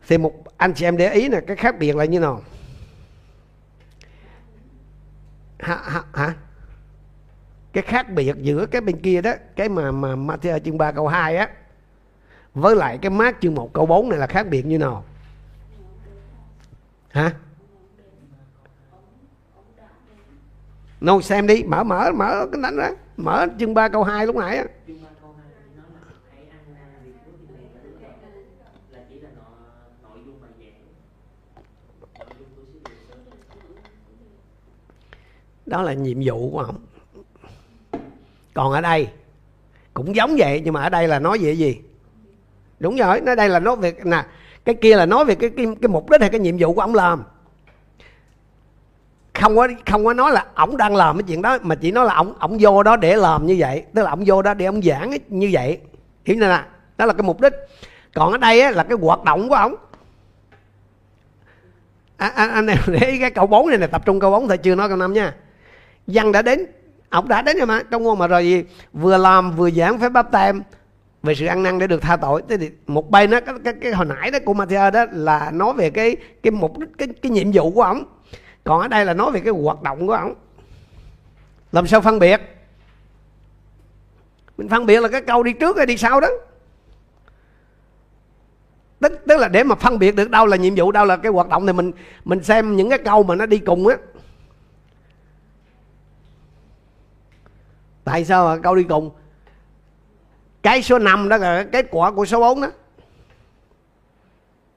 Thì 0.09 0.19
một 0.19 0.33
anh 0.57 0.75
chị 0.75 0.85
em 0.85 0.97
để 0.97 1.13
ý 1.13 1.29
là 1.29 1.41
cái 1.41 1.57
khác 1.57 1.79
biệt 1.79 1.97
là 1.97 2.05
như 2.05 2.21
nào? 2.21 2.43
Hả, 5.59 5.77
hả, 5.85 6.03
hả? 6.13 6.35
cái 7.73 7.83
khác 7.83 8.11
biệt 8.11 8.37
giữa 8.37 8.67
cái 8.67 8.81
bên 8.81 9.01
kia 9.01 9.21
đó 9.21 9.33
cái 9.57 9.69
mà 9.69 9.91
mà 9.91 10.09
Matthew 10.15 10.59
chương 10.59 10.79
3 10.79 10.93
câu 10.93 11.09
2 11.09 11.37
á 11.37 11.49
với 12.55 12.77
lại 12.77 12.99
cái 13.03 13.11
mát 13.11 13.37
chương 13.41 13.55
1 13.55 13.73
câu 13.73 13.87
4 13.87 14.09
này 14.09 14.19
là 14.19 14.27
khác 14.27 14.47
biệt 14.51 14.67
như 14.67 14.79
nào? 14.79 15.05
Hả? 17.11 17.33
Nô 21.01 21.23
xem 21.23 21.47
đi 21.47 21.63
mở 21.63 21.85
mở 21.85 22.13
mở 22.15 22.47
cái 22.53 22.63
đánh 22.63 22.77
đó 22.77 22.89
mở 23.17 23.47
chương 23.59 23.75
3 23.75 23.89
câu 23.89 24.05
2 24.05 24.27
lúc 24.27 24.37
nãy 24.37 24.57
á. 24.57 24.65
Đó 35.71 35.83
là 35.83 35.93
nhiệm 35.93 36.17
vụ 36.25 36.51
của 36.51 36.59
ông. 36.59 36.77
Còn 38.55 38.73
ở 38.73 38.81
đây 38.81 39.09
cũng 39.95 40.17
giống 40.17 40.37
vậy 40.39 40.63
nhưng 40.65 40.75
mà 40.75 40.83
ở 40.83 40.89
đây 40.89 41.09
là 41.09 41.19
nói 41.19 41.39
về 41.39 41.53
gì? 41.53 41.79
Đúng 42.81 42.97
rồi 42.97 43.21
nói 43.21 43.37
đây 43.37 43.49
là 43.49 43.59
nói 43.59 43.77
về 43.77 43.95
nè 44.05 44.25
cái 44.65 44.75
kia 44.75 44.97
là 44.97 45.07
nói 45.07 45.25
về 45.25 45.35
cái 45.35 45.51
cái, 45.57 45.67
cái 45.83 45.89
mục 45.89 46.11
đích 46.11 46.21
hay 46.21 46.31
cái 46.31 46.41
nhiệm 46.41 46.57
vụ 46.59 46.73
của 46.73 46.81
ông 46.81 46.95
làm. 46.95 47.23
Không 49.35 49.57
có 49.57 49.69
không 49.91 50.05
có 50.05 50.13
nói 50.13 50.33
là 50.33 50.47
ổng 50.55 50.77
đang 50.77 50.97
làm 50.97 51.17
cái 51.17 51.23
chuyện 51.23 51.43
đó 51.43 51.59
mà 51.63 51.75
chỉ 51.75 51.93
nói 51.93 52.07
là 52.07 52.15
ổng 52.15 52.35
ổng 52.39 52.57
vô 52.61 52.83
đó 52.83 52.97
để 52.97 53.17
làm 53.17 53.47
như 53.47 53.57
vậy. 53.59 53.85
Tức 53.95 54.03
là 54.03 54.11
ổng 54.11 54.23
vô 54.27 54.43
đó 54.43 54.55
để 54.55 54.67
ổng 54.67 54.83
giảng 54.83 55.11
như 55.29 55.49
vậy. 55.53 55.79
Hiểu 56.25 56.37
như 56.37 56.41
nè 56.41 56.65
đó 56.99 57.07
là 57.07 57.13
cái 57.13 57.23
mục 57.23 57.41
đích. 57.41 57.53
Còn 58.15 58.33
ở 58.33 58.39
đây 58.39 58.61
á, 58.61 58.71
là 58.71 58.83
cái 58.83 58.99
hoạt 59.01 59.25
động 59.25 59.49
của 59.49 59.55
ổng. 59.55 59.75
À, 62.17 62.29
à, 62.29 62.47
anh 62.47 62.67
em 62.67 62.79
để 62.87 63.17
cái 63.21 63.31
câu 63.31 63.47
4 63.47 63.69
này 63.69 63.79
này 63.79 63.89
tập 63.89 64.03
trung 64.07 64.21
câu 64.21 64.31
4 64.31 64.49
thôi 64.49 64.59
chưa 64.59 64.75
nói 64.75 64.89
câu 64.89 64.97
5 64.97 65.13
nha 65.13 65.35
dân 66.07 66.33
đã 66.33 66.43
đến 66.43 66.67
ông 67.09 67.29
đã 67.29 67.43
đến 67.43 67.57
rồi 67.57 67.67
mà 67.67 67.83
trong 67.91 68.03
ngôn 68.03 68.19
mà 68.19 68.27
rồi 68.27 68.45
gì? 68.45 68.65
Vừa 68.93 69.17
làm 69.17 69.53
vừa 69.57 69.71
giảng 69.71 69.99
phép 69.99 70.09
báp 70.09 70.33
tem 70.33 70.63
về 71.23 71.35
sự 71.35 71.47
ăn 71.47 71.63
năn 71.63 71.79
để 71.79 71.87
được 71.87 72.03
tha 72.03 72.17
tội. 72.17 72.43
Thế 72.49 72.57
thì 72.57 72.71
một 72.87 73.11
bên 73.11 73.31
đó 73.31 73.41
cái, 73.41 73.55
cái, 73.65 73.75
cái 73.81 73.93
hồi 73.93 74.07
nãy 74.07 74.31
đó 74.31 74.39
của 74.45 74.55
Matthew 74.55 74.91
đó 74.91 75.05
là 75.13 75.51
nói 75.51 75.73
về 75.73 75.91
cái 75.91 76.17
cái 76.43 76.51
mục 76.51 76.79
đích 76.79 76.89
cái, 76.99 77.09
cái 77.23 77.33
nhiệm 77.33 77.51
vụ 77.53 77.71
của 77.71 77.83
ông 77.83 78.05
còn 78.65 78.81
ở 78.81 78.89
đây 78.89 79.05
là 79.05 79.15
nói 79.15 79.31
về 79.31 79.41
cái 79.41 79.53
hoạt 79.53 79.83
động 79.83 80.07
của 80.07 80.13
ông 80.13 80.35
làm 81.73 81.87
sao 81.87 82.01
phân 82.01 82.19
biệt? 82.19 82.41
Mình 84.57 84.69
phân 84.69 84.87
biệt 84.87 85.01
là 85.01 85.09
cái 85.09 85.21
câu 85.21 85.43
đi 85.43 85.53
trước 85.53 85.77
hay 85.77 85.87
đi 85.87 85.97
sau 85.97 86.21
đó. 86.21 86.29
Tức 89.01 89.13
tức 89.29 89.37
là 89.39 89.49
để 89.49 89.65
mà 89.65 89.75
phân 89.75 89.99
biệt 89.99 90.17
được 90.17 90.31
đâu 90.31 90.47
là 90.47 90.57
nhiệm 90.57 90.75
vụ 90.77 90.93
đâu 90.93 91.05
là 91.05 91.17
cái 91.17 91.33
hoạt 91.33 91.49
động 91.49 91.67
thì 91.67 91.73
mình 91.73 91.93
mình 92.25 92.43
xem 92.43 92.77
những 92.77 92.91
cái 92.91 92.99
câu 92.99 93.23
mà 93.23 93.35
nó 93.35 93.47
đi 93.47 93.59
cùng 93.59 93.89
á. 93.89 93.97
Tại 98.05 98.25
sao 98.25 98.47
mà 98.47 98.63
câu 98.63 98.75
đi 98.75 98.83
cùng? 98.83 99.11
Cái 100.63 100.83
số 100.83 100.99
5 100.99 101.29
đó 101.29 101.37
là 101.37 101.63
cái 101.63 101.67
kết 101.73 101.87
quả 101.91 102.11
của 102.11 102.25
số 102.25 102.41
4 102.41 102.61
đó. 102.61 102.69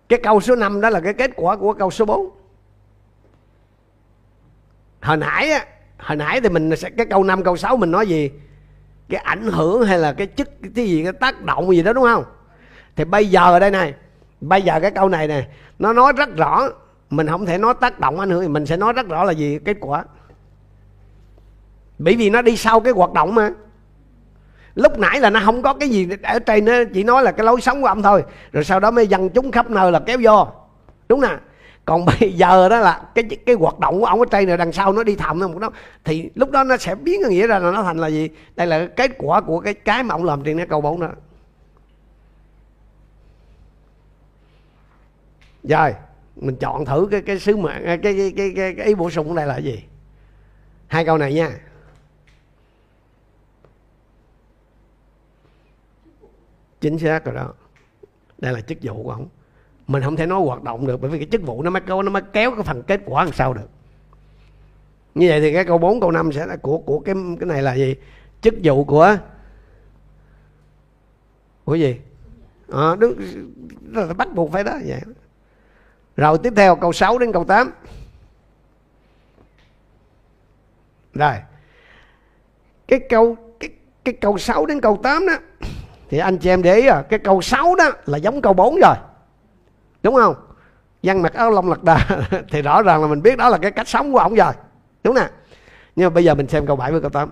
Cái 0.10 0.20
câu 0.24 0.42
số 0.42 0.56
5 0.56 0.82
đó 0.82 0.90
là 0.90 1.00
cái 1.00 1.14
kết 1.14 1.32
quả 1.36 1.56
của 1.56 1.74
câu 1.74 1.92
số 1.92 2.06
4 2.06 2.30
hồi 5.02 5.18
nãy 5.18 5.50
á, 5.52 5.66
hồi 5.98 6.16
nãy 6.16 6.42
thì 6.42 6.50
mình 6.50 6.76
sẽ, 6.76 6.90
cái 6.90 7.06
câu 7.06 7.24
5 7.24 7.44
câu 7.44 7.58
6 7.58 7.78
mình 7.78 7.92
nói 7.92 8.08
gì? 8.08 8.32
Cái 9.10 9.22
ảnh 9.22 9.48
hưởng 9.52 9.86
hay 9.86 10.00
là 10.00 10.14
cái 10.14 10.28
chức, 10.36 10.50
cái 10.76 10.86
gì, 10.86 11.04
cái 11.04 11.14
tác 11.14 11.42
động 11.42 11.76
gì 11.76 11.84
đó, 11.84 11.94
đúng 11.94 12.04
không? 12.04 12.24
Thì 12.96 13.06
bây 13.06 13.30
giờ 13.30 13.42
ở 13.42 13.60
đây 13.60 13.72
này, 13.72 13.94
bây 14.42 14.62
giờ 14.62 14.80
cái 14.80 14.92
câu 14.92 15.10
này 15.10 15.28
nè, 15.28 15.48
nó 15.80 15.94
nói 15.94 16.14
rất 16.18 16.36
rõ. 16.38 16.70
Mình 17.10 17.28
không 17.28 17.46
thể 17.46 17.58
nói 17.58 17.74
tác 17.82 18.00
động 18.00 18.20
ảnh 18.20 18.30
hưởng 18.30 18.54
mình 18.54 18.66
sẽ 18.66 18.78
nói 18.78 18.94
rất 18.94 19.08
rõ 19.08 19.24
là 19.24 19.32
gì? 19.32 19.60
Kết 19.66 19.78
quả 19.80 20.06
bởi 22.04 22.16
vì 22.16 22.30
nó 22.30 22.42
đi 22.42 22.58
sau 22.58 22.80
cái 22.80 22.94
hoạt 22.94 23.14
động 23.14 23.36
mà. 23.36 23.52
Lúc 24.76 25.00
nãy 25.00 25.20
là 25.20 25.30
nó 25.30 25.40
không 25.46 25.62
có 25.62 25.74
cái 25.74 25.90
gì 25.90 26.08
ở 26.24 26.40
trên 26.40 26.66
nó 26.66 26.74
chỉ 26.94 27.04
nói 27.04 27.24
là 27.24 27.32
cái 27.32 27.46
lối 27.46 27.62
sống 27.62 27.82
của 27.82 27.88
ông 27.88 28.04
thôi. 28.04 28.24
Rồi 28.52 28.64
sau 28.64 28.80
đó 28.80 28.92
mới 28.92 29.08
dần 29.08 29.30
chúng 29.30 29.52
khắp 29.52 29.70
nơi 29.70 29.92
là 29.92 30.00
kéo 30.00 30.18
vô. 30.22 30.48
Đúng 31.10 31.22
nè. 31.22 31.38
Còn 31.86 32.06
bây 32.20 32.34
giờ 32.34 32.70
đó 32.70 32.80
là 32.80 33.02
cái 33.16 33.24
cái 33.46 33.56
hoạt 33.56 33.80
động 33.80 34.00
của 34.00 34.06
ông 34.06 34.20
ở 34.20 34.26
trên 34.32 34.48
này 34.48 34.58
đằng 34.58 34.72
sau 34.72 34.94
nó 34.94 35.04
đi 35.04 35.16
thầm 35.16 35.40
nó 35.40 35.48
một 35.48 35.60
đó 35.60 35.70
thì 36.04 36.30
lúc 36.36 36.52
đó 36.52 36.64
nó 36.64 36.78
sẽ 36.78 36.96
biến 36.96 37.22
cái 37.22 37.32
nghĩa 37.32 37.48
ra 37.48 37.60
là 37.60 37.72
nó 37.72 37.84
thành 37.84 37.98
là 37.98 38.08
gì? 38.08 38.30
Đây 38.56 38.68
là 38.68 38.88
kết 38.96 39.12
quả 39.18 39.42
của 39.42 39.60
cái 39.60 39.74
cái 39.74 40.04
mà 40.04 40.16
ông 40.16 40.24
làm 40.24 40.44
trên 40.44 40.58
cái 40.58 40.68
câu 40.68 40.82
bốn 40.82 41.00
đó. 41.00 41.10
Rồi 45.64 45.94
mình 46.36 46.56
chọn 46.56 46.86
thử 46.86 47.08
cái 47.12 47.22
cái 47.22 47.40
sứ 47.40 47.58
mạng 47.58 47.84
cái 47.86 47.98
cái 47.98 48.34
cái 48.38 48.54
cái, 48.56 48.74
cái 48.78 48.86
ý 48.86 48.96
bổ 48.96 49.10
sung 49.10 49.36
này 49.36 49.48
là 49.48 49.58
gì? 49.58 49.84
Hai 50.88 51.06
câu 51.06 51.18
này 51.18 51.34
nha. 51.34 51.52
Chính 56.84 57.00
xác 57.00 57.26
rồi 57.26 57.36
đó. 57.36 57.54
Đây 58.38 58.54
là 58.54 58.62
chức 58.62 58.78
vụ 58.82 59.04
của 59.04 59.12
ông. 59.12 59.28
Mình 59.88 60.04
không 60.04 60.16
thể 60.16 60.26
nói 60.26 60.42
hoạt 60.42 60.64
động 60.64 60.88
được 60.88 61.02
bởi 61.02 61.12
vì 61.12 61.18
cái 61.18 61.28
chức 61.32 61.42
vụ 61.42 61.64
nó 61.64 61.70
mới 61.70 61.82
kéo 61.82 62.02
nó 62.02 62.12
mới 62.12 62.22
kéo 62.34 62.52
cái 62.52 62.64
phần 62.64 62.84
kết 62.84 63.02
quả 63.06 63.24
làm 63.24 63.34
sao 63.34 63.54
được. 63.54 63.70
Như 65.16 65.30
vậy 65.30 65.42
thì 65.42 65.54
cái 65.54 65.66
câu 65.66 65.78
4 65.78 66.00
câu 66.00 66.12
5 66.12 66.32
sẽ 66.32 66.46
là 66.46 66.56
của 66.56 66.78
của 66.78 67.00
cái 67.00 67.16
cái 67.40 67.48
này 67.48 67.62
là 67.62 67.74
gì? 67.74 67.96
Chức 68.42 68.54
vụ 68.64 68.84
của 68.84 69.18
của 71.66 71.76
gì? 71.76 72.00
À, 72.72 72.96
đúng 73.00 73.14
là 73.92 74.14
bắt 74.14 74.34
buộc 74.34 74.52
phải 74.52 74.64
đó 74.64 74.80
vậy. 74.86 75.02
Rồi 76.18 76.38
tiếp 76.44 76.54
theo 76.56 76.76
câu 76.76 76.94
6 76.94 77.18
đến 77.18 77.32
câu 77.32 77.46
8 77.46 77.72
rồi. 81.14 81.36
Cái 82.88 83.00
câu 83.10 83.38
cái 83.60 83.70
cái 84.04 84.14
câu 84.14 84.38
6 84.38 84.66
đến 84.66 84.82
câu 84.82 85.00
8 85.04 85.28
đó 85.28 85.34
thì 86.10 86.18
anh 86.18 86.38
chị 86.38 86.50
em 86.50 86.62
để 86.62 86.76
ý 86.76 86.88
à 86.88 87.02
cái 87.10 87.20
câu 87.20 87.42
6 87.42 87.76
đó 87.76 87.90
là 88.06 88.18
giống 88.18 88.42
câu 88.42 88.54
4 88.54 88.76
rồi. 88.76 88.96
Đúng 90.04 90.16
không? 90.16 90.36
Dân 91.02 91.22
mặc 91.22 91.34
áo 91.34 91.52
lông 91.52 91.70
lật 91.70 91.84
đà 91.84 92.08
thì 92.52 92.62
rõ 92.62 92.82
ràng 92.82 93.02
là 93.02 93.08
mình 93.08 93.22
biết 93.22 93.38
đó 93.38 93.50
là 93.50 93.58
cái 93.58 93.72
cách 93.72 93.88
sống 93.88 94.14
của 94.14 94.20
ông 94.20 94.36
rồi. 94.36 94.54
Đúng 95.04 95.16
nè. 95.16 95.30
Nhưng 95.96 96.06
mà 96.06 96.10
bây 96.10 96.24
giờ 96.24 96.36
mình 96.36 96.48
xem 96.48 96.66
câu 96.66 96.76
7 96.76 96.92
với 96.92 97.02
câu 97.02 97.10
8 97.10 97.32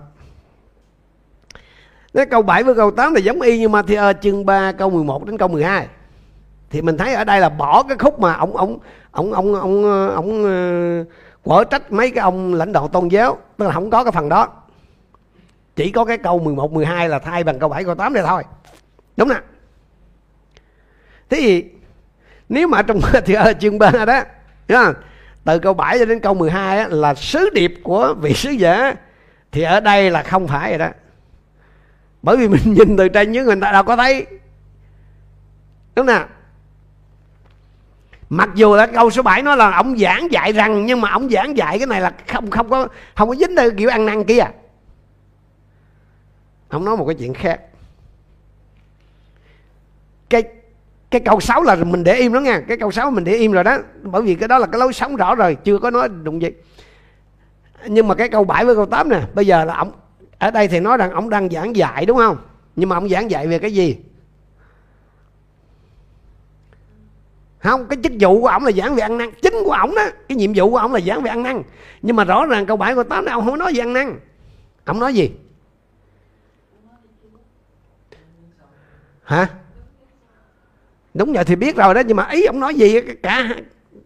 cái 2.14 2.26
câu 2.26 2.42
7 2.42 2.62
với 2.62 2.74
câu 2.74 2.90
8 2.90 3.14
là 3.14 3.20
giống 3.20 3.40
y 3.40 3.58
như 3.58 3.68
Matthew, 3.68 4.14
chương 4.20 4.46
3 4.46 4.72
câu 4.72 4.90
11 4.90 5.26
đến 5.26 5.38
câu 5.38 5.48
12 5.48 5.88
thì 6.72 6.82
mình 6.82 6.96
thấy 6.96 7.14
ở 7.14 7.24
đây 7.24 7.40
là 7.40 7.48
bỏ 7.48 7.82
cái 7.82 7.98
khúc 7.98 8.20
mà 8.20 8.34
ông 8.34 8.56
ông 8.56 8.78
ông 9.10 9.32
ông 9.32 9.54
ông 9.54 9.84
ông 10.14 10.44
ờ, 10.44 11.04
quở 11.44 11.64
trách 11.64 11.92
mấy 11.92 12.10
cái 12.10 12.22
ông 12.22 12.54
lãnh 12.54 12.72
đạo 12.72 12.88
tôn 12.88 13.08
giáo. 13.08 13.38
Tức 13.56 13.64
là 13.64 13.72
không 13.72 13.90
có 13.90 14.04
cái 14.04 14.12
phần 14.12 14.28
đó. 14.28 14.48
Chỉ 15.76 15.90
có 15.90 16.04
cái 16.04 16.18
câu 16.18 16.38
11 16.38 16.72
12 16.72 17.08
là 17.08 17.18
thay 17.18 17.44
bằng 17.44 17.58
câu 17.58 17.68
7 17.68 17.84
câu 17.84 17.94
8 17.94 18.12
này 18.14 18.22
thôi 18.26 18.42
đúng 19.22 19.28
nè. 19.28 19.40
Thế 21.30 21.38
thì 21.40 21.64
nếu 22.48 22.68
mà 22.68 22.82
trong 22.82 23.00
thì 23.24 23.34
ở 23.34 23.52
chương 23.52 23.78
3 23.78 23.90
đó 23.90 24.22
không? 24.68 24.94
từ 25.44 25.58
câu 25.58 25.74
7 25.74 25.98
cho 25.98 26.04
đến 26.04 26.20
câu 26.20 26.34
12 26.34 26.78
á, 26.78 26.88
là 26.88 27.14
sứ 27.14 27.50
điệp 27.50 27.74
của 27.82 28.14
vị 28.20 28.34
sứ 28.34 28.50
giả 28.50 28.94
thì 29.52 29.62
ở 29.62 29.80
đây 29.80 30.10
là 30.10 30.22
không 30.22 30.48
phải 30.48 30.70
rồi 30.70 30.78
đó. 30.78 30.88
Bởi 32.22 32.36
vì 32.36 32.48
mình 32.48 32.60
nhìn 32.74 32.96
từ 32.96 33.08
trên 33.08 33.32
những 33.32 33.44
người 33.44 33.56
ta 33.60 33.72
đâu 33.72 33.82
có 33.82 33.96
thấy. 33.96 34.26
Đúng 35.96 36.06
nè. 36.06 36.26
Mặc 38.28 38.48
dù 38.54 38.74
là 38.74 38.86
câu 38.86 39.10
số 39.10 39.22
7 39.22 39.42
nó 39.42 39.54
là 39.54 39.70
ông 39.70 39.98
giảng 39.98 40.32
dạy 40.32 40.52
rằng 40.52 40.86
nhưng 40.86 41.00
mà 41.00 41.10
ông 41.10 41.30
giảng 41.30 41.56
dạy 41.56 41.78
cái 41.78 41.86
này 41.86 42.00
là 42.00 42.12
không 42.28 42.50
không 42.50 42.70
có 42.70 42.88
không 43.14 43.28
có 43.28 43.34
dính 43.34 43.56
tới 43.56 43.70
kiểu 43.70 43.90
ăn 43.90 44.06
năn 44.06 44.24
kia. 44.24 44.44
Ông 46.68 46.84
nói 46.84 46.96
một 46.96 47.04
cái 47.06 47.14
chuyện 47.14 47.34
khác 47.34 47.60
cái 50.32 50.42
cái 51.12 51.20
câu 51.20 51.40
6 51.40 51.62
là 51.62 51.76
mình 51.76 52.04
để 52.04 52.14
im 52.14 52.32
đó 52.32 52.40
nha. 52.40 52.60
Cái 52.68 52.76
câu 52.76 52.90
6 52.90 53.10
mình 53.10 53.24
để 53.24 53.32
im 53.32 53.52
rồi 53.52 53.64
đó. 53.64 53.78
Bởi 54.02 54.22
vì 54.22 54.34
cái 54.34 54.48
đó 54.48 54.58
là 54.58 54.66
cái 54.66 54.78
lối 54.78 54.92
sống 54.92 55.16
rõ 55.16 55.34
rồi 55.34 55.56
chưa 55.64 55.78
có 55.78 55.90
nói 55.90 56.08
đụng 56.22 56.42
gì. 56.42 56.48
Nhưng 57.86 58.08
mà 58.08 58.14
cái 58.14 58.28
câu 58.28 58.44
7 58.44 58.64
với 58.64 58.74
câu 58.74 58.86
8 58.86 59.08
nè, 59.08 59.20
bây 59.34 59.46
giờ 59.46 59.64
là 59.64 59.74
ông, 59.74 59.92
ở 60.38 60.50
đây 60.50 60.68
thì 60.68 60.80
nói 60.80 60.96
rằng 60.96 61.10
ông 61.10 61.30
đang 61.30 61.48
giảng 61.48 61.76
dạy 61.76 62.06
đúng 62.06 62.16
không? 62.16 62.36
Nhưng 62.76 62.88
mà 62.88 62.96
ông 62.96 63.08
giảng 63.08 63.30
dạy 63.30 63.46
về 63.46 63.58
cái 63.58 63.72
gì? 63.72 63.96
Không, 67.58 67.86
cái 67.86 67.98
chức 68.02 68.12
vụ 68.20 68.40
của 68.40 68.46
ông 68.46 68.64
là 68.64 68.72
giảng 68.72 68.94
về 68.94 69.02
ăn 69.02 69.18
năn. 69.18 69.30
Chính 69.42 69.54
của 69.64 69.72
ông 69.72 69.94
đó, 69.94 70.06
cái 70.28 70.36
nhiệm 70.36 70.52
vụ 70.54 70.70
của 70.70 70.76
ông 70.76 70.92
là 70.92 71.00
giảng 71.00 71.22
về 71.22 71.30
ăn 71.30 71.42
năn. 71.42 71.62
Nhưng 72.02 72.16
mà 72.16 72.24
rõ 72.24 72.46
ràng 72.46 72.66
câu 72.66 72.76
7 72.76 72.94
câu 72.94 73.04
8 73.04 73.24
này 73.24 73.32
ông 73.32 73.44
không 73.44 73.58
nói 73.58 73.72
về 73.74 73.80
ăn 73.80 73.92
năn. 73.92 74.18
Ông 74.84 75.00
nói 75.00 75.14
gì? 75.14 75.30
Hả? 79.24 79.48
Đúng 81.14 81.32
vậy 81.32 81.44
thì 81.44 81.56
biết 81.56 81.76
rồi 81.76 81.94
đó, 81.94 82.02
nhưng 82.06 82.16
mà 82.16 82.28
ý 82.30 82.44
ông 82.44 82.60
nói 82.60 82.74
gì 82.74 83.00
cả 83.22 83.48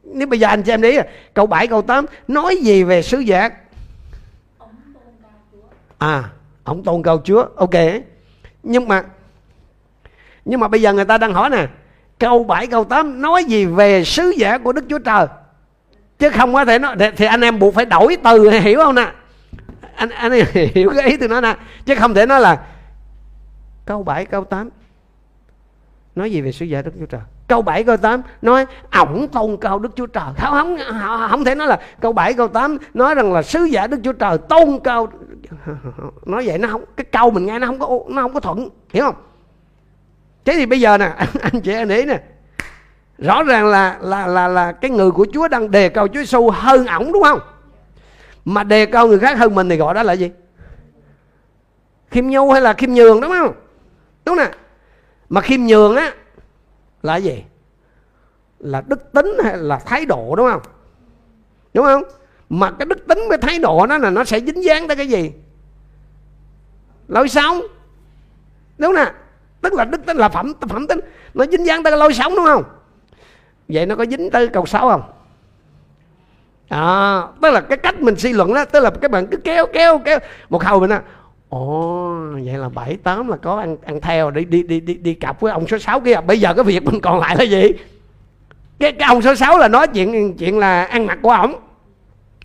nếu 0.04 0.26
bây 0.26 0.40
giờ 0.40 0.48
anh 0.48 0.62
cho 0.62 0.72
em 0.72 0.80
đi, 0.80 0.98
câu 1.34 1.46
7 1.46 1.66
câu 1.66 1.82
8 1.82 2.06
nói 2.28 2.56
gì 2.56 2.82
về 2.82 3.02
sứ 3.02 3.18
giả? 3.18 3.50
À 5.98 6.24
ông 6.64 6.82
tôn 6.84 7.02
cao 7.02 7.20
chúa, 7.24 7.46
ok. 7.56 7.74
Nhưng 8.62 8.88
mà 8.88 9.02
nhưng 10.44 10.60
mà 10.60 10.68
bây 10.68 10.82
giờ 10.82 10.92
người 10.92 11.04
ta 11.04 11.18
đang 11.18 11.34
hỏi 11.34 11.50
nè, 11.50 11.66
câu 12.18 12.44
7 12.44 12.66
câu 12.66 12.84
8 12.84 13.20
nói 13.20 13.44
gì 13.44 13.64
về 13.64 14.04
sứ 14.04 14.30
giả 14.36 14.58
của 14.58 14.72
đức 14.72 14.84
chúa 14.88 14.98
trời? 14.98 15.26
Chứ 16.18 16.30
không 16.30 16.54
có 16.54 16.64
thể 16.64 16.78
nói 16.78 16.96
thì 17.16 17.26
anh 17.26 17.40
em 17.40 17.58
buộc 17.58 17.74
phải 17.74 17.84
đổi 17.84 18.16
từ, 18.24 18.50
hiểu 18.50 18.78
không 18.78 18.94
nè? 18.94 19.12
Anh 19.96 20.08
anh 20.08 20.32
hiểu 20.52 20.92
cái 20.96 21.08
ý 21.08 21.16
tôi 21.16 21.28
nói 21.28 21.40
nè, 21.40 21.56
chứ 21.86 21.94
không 21.94 22.14
thể 22.14 22.26
nói 22.26 22.40
là 22.40 22.66
câu 23.84 24.02
7 24.02 24.24
câu 24.24 24.44
8 24.44 24.70
nói 26.16 26.32
gì 26.32 26.40
về 26.40 26.52
sứ 26.52 26.64
giả 26.64 26.82
Đức 26.82 26.90
Chúa 27.00 27.06
Trời? 27.06 27.20
Câu 27.48 27.62
7 27.62 27.84
câu 27.84 27.96
8 27.96 28.22
nói, 28.42 28.66
ổng 28.92 29.28
tôn 29.28 29.56
cao 29.60 29.78
Đức 29.78 29.96
Chúa 29.96 30.06
Trời. 30.06 30.24
Không 30.38 30.76
không 31.00 31.28
không 31.30 31.44
thể 31.44 31.54
nói 31.54 31.68
là 31.68 31.80
câu 32.00 32.12
7 32.12 32.34
câu 32.34 32.48
8 32.48 32.78
nói 32.94 33.14
rằng 33.14 33.32
là 33.32 33.42
sứ 33.42 33.64
giả 33.64 33.86
Đức 33.86 34.00
Chúa 34.04 34.12
Trời 34.12 34.38
tôn 34.38 34.78
cao 34.84 35.08
nói 36.26 36.46
vậy 36.46 36.58
nó 36.58 36.68
không, 36.68 36.84
cái 36.96 37.04
câu 37.04 37.30
mình 37.30 37.46
nghe 37.46 37.58
nó 37.58 37.66
không 37.66 37.78
có, 37.78 37.98
nó 38.08 38.22
không 38.22 38.34
có 38.34 38.40
thuận, 38.40 38.68
hiểu 38.90 39.04
không? 39.04 39.14
Thế 40.44 40.52
thì 40.56 40.66
bây 40.66 40.80
giờ 40.80 40.98
nè, 40.98 41.12
anh 41.40 41.60
chị 41.60 41.72
anh 41.72 41.88
ý 41.88 42.04
nè. 42.04 42.20
Rõ 43.18 43.42
ràng 43.42 43.66
là 43.66 43.98
là 44.00 44.26
là 44.26 44.48
là 44.48 44.72
cái 44.72 44.90
người 44.90 45.10
của 45.10 45.26
Chúa 45.32 45.48
đang 45.48 45.70
đề 45.70 45.88
cao 45.88 46.08
Chúa 46.08 46.20
Giêsu 46.20 46.50
hơn 46.50 46.86
ổng, 46.86 47.12
đúng 47.12 47.22
không? 47.22 47.40
Mà 48.44 48.64
đề 48.64 48.86
cao 48.86 49.06
người 49.06 49.18
khác 49.18 49.38
hơn 49.38 49.54
mình 49.54 49.68
thì 49.68 49.76
gọi 49.76 49.94
đó 49.94 50.02
là 50.02 50.12
gì? 50.12 50.30
Khiêm 52.10 52.26
nhu 52.26 52.50
hay 52.52 52.60
là 52.62 52.72
khiêm 52.72 52.90
nhường, 52.90 53.20
đúng 53.20 53.30
không? 53.30 53.52
Đúng 54.24 54.36
nè 54.36 54.50
mà 55.28 55.40
khiêm 55.40 55.60
nhường 55.60 55.96
á 55.96 56.14
là 57.02 57.16
gì? 57.16 57.44
Là 58.58 58.82
đức 58.86 59.12
tính 59.12 59.36
hay 59.44 59.56
là 59.56 59.78
thái 59.78 60.06
độ 60.06 60.36
đúng 60.36 60.48
không? 60.50 60.62
Đúng 61.74 61.84
không? 61.84 62.02
Mà 62.48 62.70
cái 62.70 62.86
đức 62.86 63.06
tính 63.06 63.18
với 63.28 63.38
thái 63.38 63.58
độ 63.58 63.86
đó 63.86 63.98
là 63.98 64.10
nó 64.10 64.24
sẽ 64.24 64.40
dính 64.40 64.64
dáng 64.64 64.88
tới 64.88 64.96
cái 64.96 65.08
gì? 65.08 65.32
Lối 67.08 67.28
sống. 67.28 67.60
Đúng 68.78 68.94
nè 68.94 69.12
tức 69.60 69.72
là 69.72 69.84
đức 69.84 70.06
tính 70.06 70.16
là 70.16 70.28
phẩm 70.28 70.52
phẩm 70.68 70.86
tính. 70.86 71.00
Nó 71.34 71.44
dính 71.46 71.66
dáng 71.66 71.82
tới 71.82 71.90
cái 71.90 71.98
lối 71.98 72.14
sống 72.14 72.36
đúng 72.36 72.44
không? 72.44 72.64
Vậy 73.68 73.86
nó 73.86 73.96
có 73.96 74.06
dính 74.06 74.30
tới 74.30 74.48
câu 74.48 74.66
6 74.66 74.88
không? 74.88 75.02
À, 76.68 77.22
tức 77.42 77.50
là 77.50 77.60
cái 77.60 77.78
cách 77.78 78.00
mình 78.00 78.16
suy 78.16 78.32
luận 78.32 78.54
đó 78.54 78.64
tức 78.64 78.80
là 78.80 78.90
các 78.90 79.10
bạn 79.10 79.26
cứ 79.26 79.36
kéo 79.36 79.66
kéo 79.72 79.98
kéo. 79.98 80.18
Một 80.48 80.64
hồi 80.64 80.80
mình 80.80 80.90
á 80.90 81.02
ồ 81.56 82.14
vậy 82.44 82.58
là 82.58 82.68
bảy 82.68 82.96
tám 82.96 83.28
là 83.28 83.36
có 83.36 83.58
ăn 83.58 83.76
ăn 83.84 84.00
theo 84.00 84.30
đi 84.30 84.44
đi 84.44 84.62
đi 84.62 84.80
đi 84.80 84.94
đi 84.94 85.14
cặp 85.14 85.40
với 85.40 85.52
ông 85.52 85.66
số 85.68 85.78
6 85.78 86.00
kia. 86.00 86.20
Bây 86.26 86.40
giờ 86.40 86.54
cái 86.54 86.64
việc 86.64 86.84
mình 86.84 87.00
còn 87.00 87.20
lại 87.20 87.36
là 87.36 87.44
gì? 87.44 87.72
Cái 88.78 88.92
cái 88.92 89.08
ông 89.08 89.22
số 89.22 89.34
6 89.34 89.58
là 89.58 89.68
nói 89.68 89.88
chuyện 89.88 90.36
chuyện 90.38 90.58
là 90.58 90.84
ăn 90.84 91.06
mặc 91.06 91.18
của 91.22 91.30
ổng. 91.30 91.52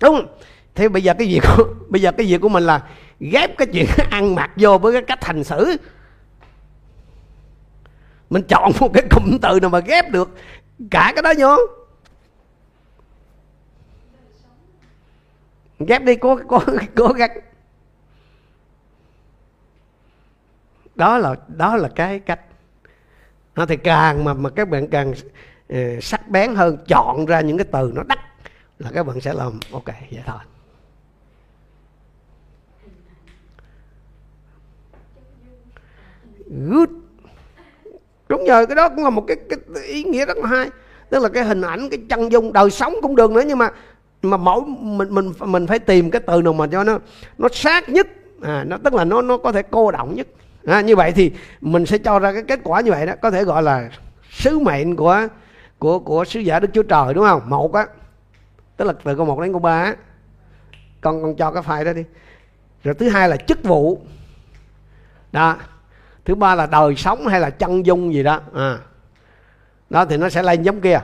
Đúng. 0.01 0.15
Không? 0.15 0.27
thế 0.75 0.89
bây 0.89 1.03
giờ 1.03 1.13
cái 1.13 1.27
việc 1.27 1.41
của, 1.57 1.63
bây 1.87 2.01
giờ 2.01 2.11
cái 2.11 2.25
việc 2.27 2.41
của 2.41 2.49
mình 2.49 2.63
là 2.63 2.81
ghép 3.19 3.57
cái 3.57 3.67
chuyện 3.73 3.85
ăn 4.09 4.35
mặc 4.35 4.51
vô 4.55 4.77
với 4.77 4.93
cái 4.93 5.01
cách 5.01 5.23
hành 5.23 5.43
xử. 5.43 5.77
Mình 8.29 8.43
chọn 8.47 8.71
một 8.79 8.93
cái 8.93 9.03
cụm 9.09 9.37
từ 9.41 9.59
nào 9.59 9.69
mà 9.69 9.79
ghép 9.79 10.11
được 10.11 10.29
cả 10.91 11.13
cái 11.15 11.23
đó 11.23 11.33
vô. 11.37 11.57
Ghép 15.79 16.03
đi 16.03 16.15
cố 16.15 16.39
cố 16.47 16.59
cố 16.95 17.07
gắng. 17.07 17.31
Đó 21.01 21.17
là 21.17 21.35
đó 21.47 21.75
là 21.75 21.89
cái 21.95 22.19
cách. 22.19 22.39
Nó 23.55 23.65
thì 23.65 23.77
càng 23.77 24.23
mà 24.23 24.33
mà 24.33 24.49
các 24.49 24.69
bạn 24.69 24.87
càng 24.87 25.13
uh, 25.73 25.77
sắc 26.01 26.29
bén 26.29 26.55
hơn 26.55 26.77
chọn 26.87 27.25
ra 27.25 27.41
những 27.41 27.57
cái 27.57 27.65
từ 27.71 27.91
nó 27.95 28.03
đắt 28.03 28.19
là 28.79 28.89
các 28.93 29.03
bạn 29.03 29.21
sẽ 29.21 29.33
làm 29.33 29.59
ok 29.71 29.85
vậy 29.85 30.23
thôi. 30.25 30.39
Good. 36.69 36.89
Đúng 38.29 38.45
rồi 38.45 38.67
cái 38.67 38.75
đó 38.75 38.89
cũng 38.89 39.03
là 39.03 39.09
một 39.09 39.23
cái, 39.27 39.37
cái 39.49 39.59
ý 39.83 40.03
nghĩa 40.03 40.25
rất 40.25 40.37
là 40.37 40.47
hay. 40.47 40.69
Tức 41.09 41.23
là 41.23 41.29
cái 41.29 41.43
hình 41.43 41.61
ảnh 41.61 41.89
cái 41.89 41.99
chân 42.09 42.31
dung 42.31 42.53
đời 42.53 42.69
sống 42.69 42.93
cũng 43.01 43.15
được 43.15 43.31
nữa 43.31 43.43
nhưng 43.47 43.57
mà 43.57 43.69
mà 44.21 44.37
mỗi 44.37 44.61
mình 44.67 45.15
mình 45.15 45.33
mình 45.39 45.67
phải 45.67 45.79
tìm 45.79 46.11
cái 46.11 46.21
từ 46.27 46.41
nào 46.41 46.53
mà 46.53 46.67
cho 46.67 46.83
nó 46.83 46.99
nó 47.37 47.47
sát 47.51 47.89
nhất. 47.89 48.07
À, 48.41 48.63
nó 48.67 48.77
tức 48.83 48.93
là 48.93 49.05
nó 49.05 49.21
nó 49.21 49.37
có 49.37 49.51
thể 49.51 49.61
cô 49.71 49.91
động 49.91 50.15
nhất 50.15 50.27
à, 50.65 50.81
như 50.81 50.95
vậy 50.95 51.11
thì 51.11 51.31
mình 51.61 51.85
sẽ 51.85 51.97
cho 51.97 52.19
ra 52.19 52.33
cái 52.33 52.43
kết 52.43 52.59
quả 52.63 52.81
như 52.81 52.91
vậy 52.91 53.05
đó. 53.05 53.13
Có 53.21 53.31
thể 53.31 53.43
gọi 53.43 53.63
là 53.63 53.89
sứ 54.29 54.59
mệnh 54.59 54.95
của 54.95 55.27
của 55.79 55.99
của 55.99 56.25
sứ 56.25 56.39
giả 56.39 56.59
đức 56.59 56.69
chúa 56.73 56.83
trời 56.83 57.13
đúng 57.13 57.25
không? 57.25 57.49
Một 57.49 57.73
á. 57.73 57.87
Tức 58.77 58.85
là 58.85 58.93
từ 59.03 59.15
câu 59.15 59.25
một 59.25 59.41
đến 59.41 59.51
câu 59.51 59.59
ba 59.59 59.83
á. 59.83 59.95
Con 61.01 61.21
con 61.21 61.35
cho 61.35 61.51
cái 61.51 61.63
file 61.63 61.83
đó 61.83 61.93
đi. 61.93 62.03
Rồi 62.83 62.93
thứ 62.93 63.09
hai 63.09 63.29
là 63.29 63.37
chức 63.37 63.63
vụ. 63.63 64.01
Đó. 65.31 65.57
Thứ 66.25 66.35
ba 66.35 66.55
là 66.55 66.65
đời 66.65 66.95
sống 66.95 67.27
hay 67.27 67.39
là 67.39 67.49
chân 67.49 67.85
dung 67.85 68.13
gì 68.13 68.23
đó. 68.23 68.41
À. 68.53 68.77
đó 69.89 70.05
thì 70.05 70.17
nó 70.17 70.29
sẽ 70.29 70.43
lên 70.43 70.63
giống 70.63 70.81
kia. 70.81 71.01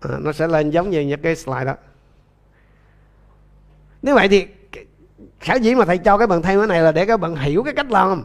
À, 0.00 0.10
nó 0.20 0.32
sẽ 0.32 0.46
lên 0.46 0.70
giống 0.70 0.90
như 0.90 1.00
những 1.00 1.22
cái 1.22 1.36
slide 1.36 1.64
đó. 1.64 1.74
Như 4.02 4.14
vậy 4.14 4.28
thì 4.28 4.46
khả 5.40 5.54
dĩ 5.54 5.74
mà 5.74 5.84
thầy 5.84 5.98
cho 5.98 6.18
các 6.18 6.28
bạn 6.28 6.42
thêm 6.42 6.58
cái 6.58 6.66
này 6.66 6.80
là 6.80 6.92
để 6.92 7.06
các 7.06 7.20
bạn 7.20 7.36
hiểu 7.36 7.62
cái 7.62 7.74
cách 7.74 7.90
làm. 7.90 8.24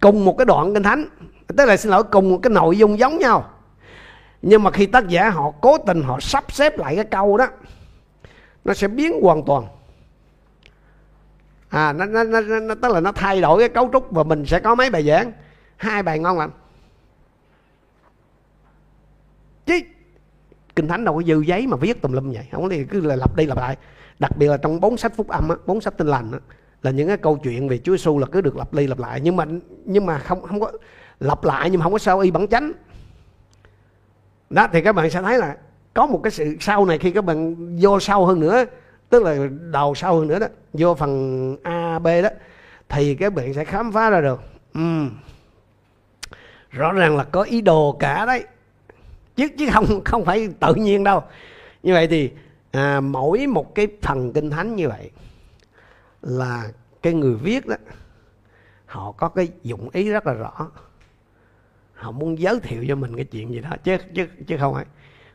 Cùng 0.00 0.24
một 0.24 0.38
cái 0.38 0.44
đoạn 0.44 0.74
kinh 0.74 0.82
thánh. 0.82 1.04
Tức 1.56 1.64
là 1.64 1.76
xin 1.76 1.90
lỗi 1.92 2.04
cùng 2.04 2.30
một 2.30 2.38
cái 2.42 2.50
nội 2.50 2.78
dung 2.78 2.98
giống 2.98 3.18
nhau. 3.18 3.50
Nhưng 4.42 4.62
mà 4.62 4.70
khi 4.70 4.86
tác 4.86 5.08
giả 5.08 5.30
họ 5.30 5.50
cố 5.60 5.78
tình 5.78 6.02
họ 6.02 6.20
sắp 6.20 6.52
xếp 6.52 6.78
lại 6.78 6.96
cái 6.96 7.04
câu 7.04 7.36
đó 7.36 7.46
nó 8.64 8.74
sẽ 8.74 8.88
biến 8.88 9.20
hoàn 9.22 9.44
toàn. 9.44 9.66
À 11.68 11.92
nó, 11.92 12.04
nó, 12.04 12.24
nó, 12.24 12.40
nó 12.40 12.74
tức 12.74 12.92
là 12.92 13.00
nó 13.00 13.12
thay 13.12 13.40
đổi 13.40 13.60
cái 13.60 13.68
cấu 13.68 13.90
trúc 13.92 14.10
và 14.10 14.22
mình 14.22 14.46
sẽ 14.46 14.60
có 14.60 14.74
mấy 14.74 14.90
bài 14.90 15.02
giảng. 15.02 15.32
Hai 15.76 16.02
bài 16.02 16.18
ngon 16.18 16.38
lành. 16.38 16.50
Chứ 19.66 19.80
kinh 20.76 20.88
thánh 20.88 21.04
đâu 21.04 21.14
có 21.14 21.22
dư 21.22 21.40
giấy 21.40 21.66
mà 21.66 21.76
viết 21.76 22.02
tùm 22.02 22.12
lum 22.12 22.32
vậy. 22.32 22.46
Không 22.52 22.68
thì 22.68 22.84
cứ 22.84 23.00
là 23.00 23.16
lặp 23.16 23.36
đi 23.36 23.46
lặp 23.46 23.58
lại. 23.58 23.76
Đặc 24.18 24.36
biệt 24.36 24.48
là 24.48 24.56
trong 24.56 24.80
bốn 24.80 24.96
sách 24.96 25.12
phúc 25.16 25.28
âm 25.28 25.48
bốn 25.66 25.80
sách 25.80 25.96
tin 25.96 26.06
lành 26.06 26.32
á, 26.32 26.38
là 26.82 26.90
những 26.90 27.08
cái 27.08 27.16
câu 27.16 27.36
chuyện 27.36 27.68
về 27.68 27.78
Chúa 27.78 27.92
Giêsu 27.92 28.18
là 28.18 28.26
cứ 28.32 28.40
được 28.40 28.56
lặp 28.56 28.74
đi 28.74 28.86
lặp 28.86 28.98
lại. 28.98 29.20
Nhưng 29.20 29.36
mà 29.36 29.44
nhưng 29.84 30.06
mà 30.06 30.18
không 30.18 30.42
không 30.42 30.60
có 30.60 30.72
lặp 31.20 31.44
lại 31.44 31.70
nhưng 31.70 31.78
mà 31.78 31.84
không 31.84 31.92
có 31.92 31.98
sao 31.98 32.18
y 32.18 32.30
bản 32.30 32.48
chánh. 32.48 32.72
Đó 34.50 34.68
thì 34.72 34.80
các 34.82 34.92
bạn 34.92 35.10
sẽ 35.10 35.22
thấy 35.22 35.38
là 35.38 35.56
có 35.94 36.06
một 36.06 36.20
cái 36.22 36.30
sự 36.30 36.56
sau 36.60 36.84
này 36.84 36.98
khi 36.98 37.10
các 37.10 37.24
bạn 37.24 37.56
vô 37.80 38.00
sâu 38.00 38.26
hơn 38.26 38.40
nữa 38.40 38.64
tức 39.08 39.22
là 39.22 39.48
đầu 39.70 39.94
sâu 39.94 40.18
hơn 40.18 40.28
nữa 40.28 40.38
đó 40.38 40.46
vô 40.72 40.94
phần 40.94 41.56
A 41.62 41.98
B 41.98 42.06
đó 42.06 42.28
thì 42.88 43.14
các 43.14 43.34
bạn 43.34 43.54
sẽ 43.54 43.64
khám 43.64 43.92
phá 43.92 44.10
ra 44.10 44.20
được. 44.20 44.42
Ừ. 44.74 45.06
rõ 46.70 46.92
ràng 46.92 47.16
là 47.16 47.24
có 47.24 47.42
ý 47.42 47.60
đồ 47.60 47.96
cả 47.98 48.26
đấy 48.26 48.44
chứ 49.36 49.48
chứ 49.58 49.66
không 49.72 50.04
không 50.04 50.24
phải 50.24 50.48
tự 50.60 50.74
nhiên 50.74 51.04
đâu. 51.04 51.22
Như 51.82 51.92
vậy 51.92 52.06
thì 52.06 52.30
à, 52.70 53.00
mỗi 53.00 53.46
một 53.46 53.74
cái 53.74 53.88
phần 54.02 54.32
kinh 54.32 54.50
thánh 54.50 54.76
như 54.76 54.88
vậy 54.88 55.10
là 56.22 56.70
cái 57.02 57.12
người 57.12 57.34
viết 57.34 57.66
đó 57.66 57.76
họ 58.86 59.12
có 59.12 59.28
cái 59.28 59.48
dụng 59.62 59.88
ý 59.92 60.10
rất 60.10 60.26
là 60.26 60.32
rõ. 60.32 60.70
Họ 61.94 62.10
muốn 62.10 62.38
giới 62.38 62.60
thiệu 62.60 62.84
cho 62.88 62.96
mình 62.96 63.16
cái 63.16 63.24
chuyện 63.24 63.52
gì 63.52 63.60
đó 63.60 63.70
chứ 63.84 63.96
chứ 64.14 64.26
chứ 64.46 64.56
không 64.60 64.74
phải. 64.74 64.84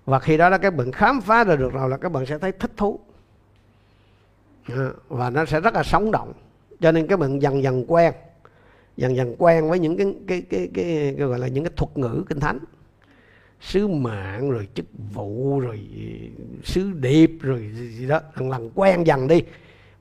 Và 0.05 0.19
khi 0.19 0.37
đó 0.37 0.49
là 0.49 0.57
các 0.57 0.75
bạn 0.75 0.91
khám 0.91 1.21
phá 1.21 1.43
ra 1.43 1.55
được 1.55 1.73
rồi 1.73 1.89
là 1.89 1.97
các 1.97 2.11
bạn 2.11 2.25
sẽ 2.25 2.37
thấy 2.37 2.51
thích 2.51 2.71
thú. 2.77 2.99
À, 4.67 4.89
và 5.07 5.29
nó 5.29 5.45
sẽ 5.45 5.61
rất 5.61 5.73
là 5.73 5.83
sống 5.83 6.11
động. 6.11 6.33
Cho 6.79 6.91
nên 6.91 7.07
các 7.07 7.19
bạn 7.19 7.41
dần 7.41 7.63
dần 7.63 7.85
quen 7.87 8.13
dần 8.97 9.15
dần 9.15 9.35
quen 9.37 9.69
với 9.69 9.79
những 9.79 9.97
cái 9.97 10.15
cái 10.27 10.41
cái 10.49 10.69
cái, 10.73 11.15
cái 11.17 11.27
gọi 11.27 11.39
là 11.39 11.47
những 11.47 11.63
cái 11.63 11.73
thuật 11.75 11.97
ngữ 11.97 12.23
kinh 12.29 12.39
thánh 12.39 12.59
sứ 13.61 13.87
mạng 13.87 14.51
rồi 14.51 14.67
chức 14.73 14.85
vụ 15.13 15.59
rồi 15.59 15.79
ừ, 15.95 16.43
sứ 16.63 16.91
điệp 16.91 17.31
rồi 17.41 17.71
gì 17.75 18.07
đó 18.07 18.19
lần 18.35 18.49
lần 18.49 18.71
quen 18.75 19.07
dần 19.07 19.27
đi. 19.27 19.43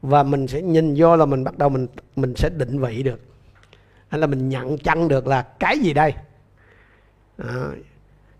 Và 0.02 0.22
mình 0.22 0.46
sẽ 0.46 0.62
nhìn 0.62 0.94
vô 0.98 1.16
là 1.16 1.26
mình 1.26 1.44
bắt 1.44 1.58
đầu 1.58 1.68
mình 1.68 1.86
mình 2.16 2.34
sẽ 2.36 2.48
định 2.48 2.78
vị 2.78 3.02
được. 3.02 3.20
Hay 4.08 4.20
là 4.20 4.26
mình 4.26 4.48
nhận 4.48 4.78
chân 4.78 5.08
được 5.08 5.26
là 5.26 5.42
cái 5.42 5.78
gì 5.78 5.92
đây? 5.92 6.14
À, 7.38 7.68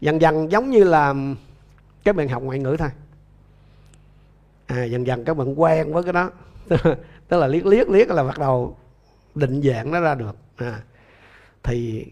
dần 0.01 0.21
dần 0.21 0.53
giống 0.53 0.71
như 0.71 0.85
là 0.85 1.15
các 2.05 2.17
bạn 2.17 2.29
học 2.29 2.43
ngoại 2.43 2.59
ngữ 2.59 2.77
thôi. 2.79 2.89
À, 4.67 4.85
dần 4.85 5.07
dần 5.07 5.25
các 5.25 5.37
bạn 5.37 5.61
quen 5.61 5.93
với 5.93 6.03
cái 6.03 6.13
đó. 6.13 6.31
Tức 7.29 7.39
là 7.39 7.47
liếc 7.47 7.67
liếc 7.67 7.89
liếc 7.91 8.11
là 8.11 8.25
bắt 8.25 8.39
đầu 8.39 8.77
định 9.35 9.63
dạng 9.63 9.91
nó 9.91 10.01
ra 10.01 10.15
được. 10.15 10.37
À, 10.57 10.81
thì 11.63 12.07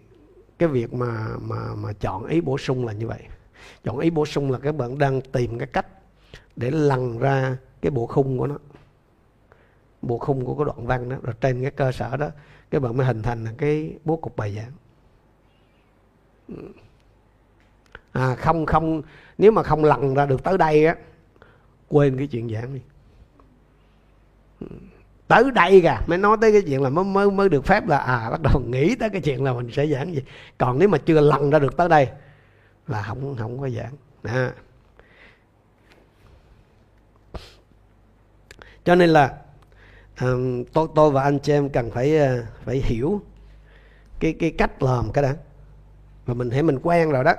cái 0.59 0.69
việc 0.69 0.95
mà 0.95 1.29
mà 1.41 1.75
mà 1.75 1.93
chọn 1.93 2.27
ý 2.27 2.41
bổ 2.41 2.59
sung 2.59 2.87
là 2.87 2.93
như 2.93 3.07
vậy. 3.07 3.21
Chọn 3.85 3.99
ý 3.99 4.11
bổ 4.11 4.27
sung 4.27 4.51
là 4.51 4.59
các 4.59 4.75
bạn 4.75 4.99
đang 4.99 5.21
tìm 5.21 5.59
cái 5.59 5.67
cách 5.67 5.87
để 6.57 6.71
lần 6.71 7.19
ra 7.19 7.57
cái 7.81 7.91
bộ 7.91 8.07
khung 8.07 8.39
của 8.39 8.47
nó. 8.47 8.59
Bộ 10.03 10.19
khung 10.19 10.45
của 10.45 10.55
cái 10.55 10.65
đoạn 10.65 10.87
văn 10.87 11.09
đó. 11.09 11.17
Rồi 11.23 11.35
trên 11.41 11.63
cái 11.63 11.71
cơ 11.71 11.93
sở 11.93 12.17
đó 12.17 12.29
các 12.71 12.83
bạn 12.83 12.97
mới 12.97 13.07
hình 13.07 13.23
thành 13.23 13.47
cái 13.59 13.99
bố 14.05 14.17
cục 14.17 14.37
bài 14.37 14.57
giảng. 14.57 14.73
À, 18.13 18.35
không 18.35 18.67
không 18.67 19.03
nếu 19.39 19.53
mà 19.53 19.63
không 19.63 19.85
lần 19.85 20.15
ra 20.15 20.27
được 20.27 20.45
tới 20.45 20.59
đây 20.59 20.87
á 20.87 20.97
quên 21.89 22.19
cái 22.19 22.27
chuyện 22.27 22.49
giảng 22.49 22.75
đi 22.75 22.81
tới 25.29 25.51
đây 25.55 25.81
kìa 25.83 25.97
mới 26.07 26.19
nói 26.19 26.37
tới 26.41 26.53
cái 26.53 26.63
chuyện 26.63 26.83
là 26.83 26.89
mới 26.89 27.05
mới 27.05 27.31
mới 27.31 27.49
được 27.49 27.67
phép 27.67 27.89
là 27.89 27.99
à 27.99 28.31
bắt 28.31 28.41
đầu 28.43 28.61
nghĩ 28.61 28.95
tới 28.95 29.11
cái 29.11 29.21
chuyện 29.21 29.45
là 29.45 29.53
mình 29.53 29.71
sẽ 29.73 29.87
giảng 29.87 30.15
gì. 30.15 30.23
Còn 30.59 30.79
nếu 30.79 30.89
mà 30.89 30.99
chưa 30.99 31.21
lần 31.21 31.51
ra 31.51 31.59
được 31.59 31.77
tới 31.77 31.89
đây 31.89 32.09
là 32.89 33.03
không 33.03 33.37
không 33.37 33.61
có 33.61 33.69
giảng. 33.69 33.93
À. 34.23 34.53
cho 38.85 38.95
nên 38.95 39.11
là 39.11 39.35
um, 40.21 40.65
tôi 40.65 40.89
tôi 40.95 41.11
và 41.11 41.23
anh 41.23 41.39
chị 41.39 41.53
em 41.53 41.69
cần 41.69 41.91
phải 41.91 42.19
uh, 42.19 42.45
phải 42.65 42.77
hiểu 42.85 43.21
cái 44.21 44.33
cái 44.33 44.51
cách 44.51 44.83
làm 44.83 45.13
cái 45.13 45.23
đó 45.23 45.31
và 46.27 46.35
mình 46.35 46.51
thấy 46.51 46.63
mình 46.63 46.79
quen 46.83 47.11
rồi 47.11 47.25
đó 47.25 47.35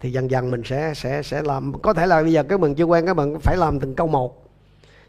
thì 0.00 0.12
dần 0.12 0.30
dần 0.30 0.50
mình 0.50 0.62
sẽ 0.64 0.94
sẽ 0.94 1.22
sẽ 1.22 1.42
làm. 1.42 1.72
Có 1.82 1.92
thể 1.92 2.06
là 2.06 2.22
bây 2.22 2.32
giờ 2.32 2.42
các 2.42 2.60
bạn 2.60 2.74
chưa 2.74 2.84
quen 2.84 3.06
các 3.06 3.14
bạn 3.14 3.40
phải 3.40 3.56
làm 3.56 3.80
từng 3.80 3.94
câu 3.94 4.06
một 4.06 4.47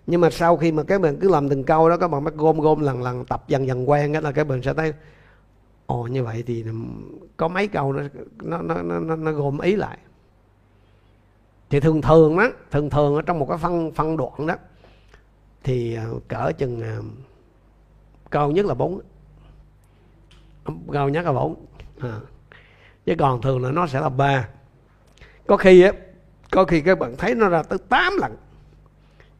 nhưng 0.07 0.21
mà 0.21 0.29
sau 0.29 0.57
khi 0.57 0.71
mà 0.71 0.83
các 0.83 1.01
bạn 1.01 1.17
cứ 1.17 1.29
làm 1.29 1.49
từng 1.49 1.63
câu 1.63 1.89
đó 1.89 1.97
các 1.97 2.07
bạn 2.07 2.23
mới 2.23 2.33
gom 2.37 2.59
gom 2.59 2.79
lần 2.79 3.03
lần 3.03 3.25
tập 3.25 3.43
dần 3.47 3.67
dần 3.67 3.89
quen 3.89 4.13
cái 4.13 4.21
là 4.21 4.31
các 4.31 4.47
bạn 4.47 4.61
sẽ 4.61 4.73
thấy 4.73 4.93
ồ 5.85 6.07
như 6.07 6.23
vậy 6.23 6.43
thì 6.47 6.65
có 7.37 7.47
mấy 7.47 7.67
câu 7.67 7.93
nó 7.93 8.03
nó 8.41 8.61
nó 8.61 8.99
nó, 8.99 9.15
nó 9.15 9.31
gom 9.31 9.59
ý 9.59 9.75
lại. 9.75 9.97
Thì 11.69 11.79
thường 11.79 12.01
thường 12.01 12.37
đó 12.37 12.49
thường 12.71 12.89
thường 12.89 13.15
ở 13.15 13.21
trong 13.21 13.39
một 13.39 13.45
cái 13.49 13.57
phân 13.57 13.91
phân 13.91 14.17
đoạn 14.17 14.47
đó 14.47 14.55
thì 15.63 15.95
ờ, 15.95 16.19
cỡ 16.27 16.51
chừng 16.57 16.81
ờ, 16.81 17.01
cao 18.31 18.51
nhất 18.51 18.65
là 18.65 18.73
bốn 18.73 19.01
cao 20.93 21.09
nhất 21.09 21.25
là 21.25 21.31
bốn 21.31 21.65
à. 21.99 22.19
chứ 23.05 23.15
còn 23.19 23.41
thường 23.41 23.63
là 23.63 23.71
nó 23.71 23.87
sẽ 23.87 24.01
là 24.01 24.09
ba. 24.09 24.47
Có 25.47 25.57
khi 25.57 25.81
á 25.81 25.91
có 26.51 26.65
khi 26.65 26.81
các 26.81 26.99
bạn 26.99 27.15
thấy 27.17 27.35
nó 27.35 27.49
ra 27.49 27.63
tới 27.63 27.79
8 27.89 28.13
lần 28.17 28.35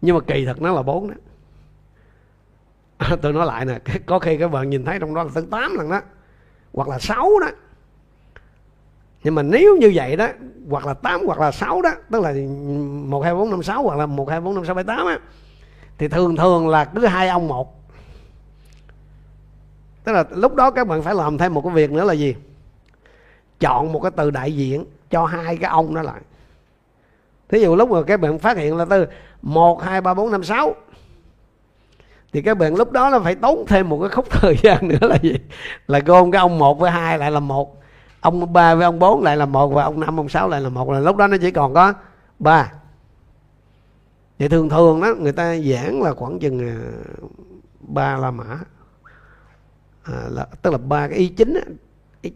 nhưng 0.02 0.16
mà 0.16 0.22
kỳ 0.28 0.46
thật 0.46 0.62
nó 0.62 0.74
là 0.74 0.82
bốn 0.82 1.08
đó. 1.08 1.16
À, 2.98 3.16
tôi 3.22 3.34
nói 3.34 3.46
lại 3.46 3.66
nè 3.66 3.80
có 4.06 4.20
khi 4.20 4.38
các 4.38 4.48
bạn 4.48 4.70
nhìn 4.70 4.86
thấy 4.86 5.00
trong 5.00 5.14
đó 5.14 5.24
là 5.24 5.30
tới 5.34 5.44
tám 5.52 5.76
lần 5.76 5.90
đó, 5.90 6.02
hoặc 6.74 6.88
là 6.88 7.00
sáu 7.00 7.30
đó. 7.42 7.48
Nhưng 9.24 9.36
mà 9.36 9.42
nếu 9.42 9.78
như 9.78 9.92
vậy 9.96 10.16
đó, 10.16 10.28
hoặc 10.70 10.86
là 10.86 10.94
tám, 10.94 11.22
hoặc 11.26 11.40
là 11.40 11.52
sáu 11.52 11.82
đó, 11.82 11.90
tức 12.12 12.22
là 12.22 12.34
một, 13.06 13.22
hai, 13.22 13.34
bốn, 13.34 13.50
năm, 13.50 13.64
sáu, 13.64 13.84
hoặc 13.84 13.98
là 13.98 14.06
một, 14.06 14.30
hai, 14.30 14.42
bốn, 14.42 14.56
năm, 14.56 14.66
sáu, 14.66 14.76
bảy, 14.76 14.84
tám 14.84 15.08
á, 15.08 15.20
thì 15.98 16.08
thường 16.08 16.36
thường 16.36 16.70
là 16.70 16.86
cứ 16.86 17.06
hai 17.06 17.30
ông 17.30 17.48
một. 17.48 17.80
Tức 20.04 20.12
là 20.12 20.24
lúc 20.30 20.56
đó 20.56 20.72
các 20.72 20.88
bạn 20.88 21.04
phải 21.04 21.16
làm 21.16 21.38
thêm 21.38 21.54
một 21.54 21.62
cái 21.62 21.74
việc 21.74 21.92
nữa 21.92 22.04
là 22.04 22.14
gì? 22.14 22.36
Chọn 23.60 23.92
một 23.94 24.00
cái 24.00 24.12
từ 24.16 24.32
đại 24.32 24.56
diện 24.56 24.86
cho 25.10 25.26
hai 25.26 25.58
cái 25.58 25.70
ông 25.70 25.96
đó 25.96 26.02
lại. 26.02 26.22
Thí 27.50 27.62
dụ 27.62 27.76
lúc 27.76 27.90
mà 27.90 28.04
các 28.04 28.20
bạn 28.20 28.40
phát 28.40 28.58
hiện 28.58 28.78
là 28.78 28.86
từ 28.86 29.06
một 29.42 29.84
hai 29.84 30.02
ba 30.02 30.14
bốn 30.14 30.32
năm 30.32 30.44
sáu. 30.44 30.76
Thì 32.34 32.42
các 32.42 32.58
bạn 32.58 32.76
lúc 32.76 32.92
đó 32.92 33.10
là 33.10 33.20
phải 33.20 33.36
tốn 33.36 33.66
thêm 33.68 33.90
một 33.90 34.00
cái 34.02 34.10
khúc 34.10 34.26
thời 34.32 34.56
gian 34.64 34.88
nữa 34.88 35.08
là 35.08 35.16
gì? 35.22 35.36
Là 35.88 36.00
gom 36.00 36.32
cái 36.32 36.40
ông 36.40 36.60
một 36.60 36.80
với 36.80 36.92
hai 36.92 37.18
lại 37.18 37.32
là 37.32 37.40
một 37.40 37.82
ông 38.22 38.54
ba 38.54 38.76
với 38.76 38.86
ông 38.86 39.00
bốn 39.00 39.24
lại 39.24 39.38
là 39.38 39.46
một 39.46 39.68
và 39.68 39.84
ông 39.84 40.00
năm 40.00 40.20
ông 40.20 40.30
sáu 40.30 40.50
lại 40.50 40.62
là 40.62 40.70
một. 40.70 40.92
Là 40.92 41.00
lúc 41.00 41.18
đó 41.18 41.28
nó 41.28 41.38
chỉ 41.42 41.52
còn 41.52 41.74
có 41.74 41.94
ba. 42.40 42.72
Thì 44.40 44.48
thường 44.48 44.70
thường 44.70 45.02
đó 45.02 45.16
người 45.20 45.32
ta 45.32 45.58
giảng 45.58 46.02
là 46.02 46.14
khoảng 46.14 46.40
chừng 46.40 46.60
à, 46.60 46.78
ba 47.80 48.18
la 48.18 48.32
mã. 48.32 48.60
À, 50.04 50.24
là, 50.30 50.48
tức 50.62 50.72
là 50.72 50.78
ba 50.78 51.08
cái 51.08 51.18
ý 51.18 51.28
chính 51.28 51.54
á, 51.54 51.62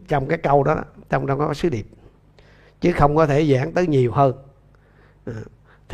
trong 0.08 0.28
cái 0.28 0.38
câu 0.38 0.64
đó 0.64 0.76
trong 1.10 1.26
đó 1.26 1.36
có 1.36 1.54
sứ 1.54 1.68
điệp. 1.68 1.86
Chứ 2.80 2.92
không 2.92 3.16
có 3.16 3.26
thể 3.26 3.46
giảng 3.46 3.72
tới 3.72 3.86
nhiều 3.86 4.12
hơn. 4.12 4.34
À, 5.26 5.32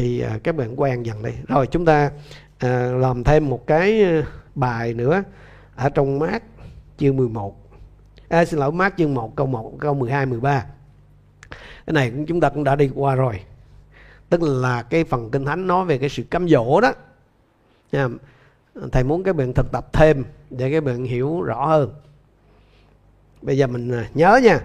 thì 0.00 0.20
à, 0.20 0.38
các 0.42 0.56
bạn 0.56 0.80
quen 0.80 1.06
dần 1.06 1.22
đi. 1.22 1.30
Rồi 1.48 1.66
chúng 1.66 1.84
ta 1.84 2.10
à, 2.58 2.92
làm 2.92 3.24
thêm 3.24 3.48
một 3.48 3.66
cái 3.66 4.02
à, 4.02 4.22
bài 4.54 4.94
nữa 4.94 5.22
ở 5.76 5.88
trong 5.88 6.18
mát 6.18 6.42
chương 6.98 7.16
11 7.16 7.56
à, 8.28 8.44
xin 8.44 8.60
lỗi 8.60 8.72
mát 8.72 8.94
chương 8.98 9.14
1 9.14 9.36
câu 9.36 9.46
1 9.46 9.72
câu 9.80 9.94
12 9.94 10.26
13 10.26 10.64
cái 11.86 11.94
này 11.94 12.12
chúng 12.28 12.40
ta 12.40 12.48
cũng 12.48 12.64
đã 12.64 12.76
đi 12.76 12.90
qua 12.94 13.14
rồi. 13.14 13.40
Tức 14.28 14.42
là 14.42 14.82
cái 14.82 15.04
phần 15.04 15.30
kinh 15.30 15.44
thánh 15.44 15.66
nói 15.66 15.84
về 15.84 15.98
cái 15.98 16.08
sự 16.08 16.22
cám 16.22 16.48
dỗ 16.48 16.80
đó. 16.80 16.92
À, 17.92 18.08
thầy 18.92 19.04
muốn 19.04 19.22
các 19.22 19.36
bạn 19.36 19.52
thực 19.52 19.72
tập 19.72 19.92
thêm 19.92 20.24
để 20.50 20.72
các 20.72 20.84
bạn 20.84 21.04
hiểu 21.04 21.42
rõ 21.42 21.66
hơn. 21.66 21.94
Bây 23.42 23.58
giờ 23.58 23.66
mình 23.66 23.92
à, 23.92 24.08
nhớ 24.14 24.40
nha 24.42 24.60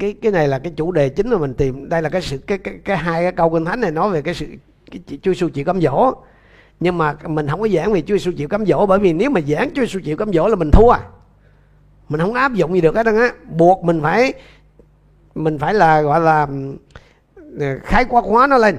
cái 0.00 0.14
cái 0.22 0.32
này 0.32 0.48
là 0.48 0.58
cái 0.58 0.72
chủ 0.76 0.92
đề 0.92 1.08
chính 1.08 1.30
mà 1.30 1.38
mình 1.38 1.54
tìm. 1.54 1.88
Đây 1.88 2.02
là 2.02 2.08
cái 2.08 2.22
sự 2.22 2.38
cái 2.38 2.58
cái, 2.58 2.74
cái 2.84 2.96
hai 2.96 3.22
cái 3.22 3.32
câu 3.32 3.50
kinh 3.50 3.64
thánh 3.64 3.80
này 3.80 3.90
nói 3.90 4.10
về 4.10 4.22
cái 4.22 4.34
sự 4.34 4.46
cái, 4.90 5.00
Chúa 5.22 5.32
Giêsu 5.32 5.48
chịu 5.48 5.64
cám 5.64 5.80
dỗ. 5.80 6.12
Nhưng 6.80 6.98
mà 6.98 7.14
mình 7.26 7.48
không 7.48 7.60
có 7.60 7.68
giảng 7.68 7.92
về 7.92 8.00
Chúa 8.00 8.14
Giêsu 8.16 8.32
chịu 8.36 8.48
cám 8.48 8.66
dỗ 8.66 8.86
bởi 8.86 8.98
vì 8.98 9.12
nếu 9.12 9.30
mà 9.30 9.40
giảng 9.40 9.70
Chúa 9.74 9.82
Giêsu 9.82 10.00
chịu 10.04 10.16
cám 10.16 10.32
dỗ 10.32 10.48
là 10.48 10.54
mình 10.56 10.70
thua. 10.70 10.92
Mình 12.08 12.20
không 12.20 12.34
áp 12.34 12.54
dụng 12.54 12.74
gì 12.74 12.80
được 12.80 12.96
hết 12.96 13.06
á. 13.06 13.32
Buộc 13.56 13.84
mình 13.84 14.00
phải 14.02 14.32
mình 15.34 15.58
phải 15.58 15.74
là 15.74 16.02
gọi 16.02 16.20
là 16.20 16.46
ờ, 17.60 17.78
khái 17.82 18.04
quát 18.04 18.24
hóa 18.24 18.46
nó 18.46 18.58
lên. 18.58 18.78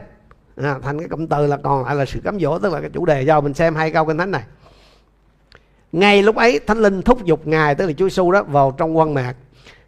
À, 0.56 0.80
thành 0.84 1.00
cái 1.00 1.08
cụm 1.10 1.28
từ 1.28 1.48
là 1.48 1.58
còn 1.58 1.84
lại 1.86 1.96
là 1.96 2.06
sự 2.06 2.20
cám 2.24 2.40
dỗ 2.40 2.60
tức 2.60 2.74
là 2.74 2.82
cái 2.82 2.90
chủ 2.90 3.06
đề. 3.06 3.22
Do 3.22 3.42
mình 3.42 3.54
xem 3.54 3.76
hai 3.76 3.92
câu 3.92 4.06
kinh 4.06 4.18
thánh 4.18 4.32
này. 4.32 4.44
Ngay 5.92 6.24
lúc 6.24 6.36
ấy 6.36 6.60
thánh 6.68 6.78
linh 6.78 7.02
thúc 7.02 7.26
giục 7.26 7.48
ngài 7.48 7.76
tức 7.76 7.86
là 7.86 7.94
Chúa 7.94 8.10
Giêsu 8.10 8.32
đó 8.32 8.44
vào 8.44 8.76
trong 8.78 8.98
quan 8.98 9.14
mạc 9.14 9.36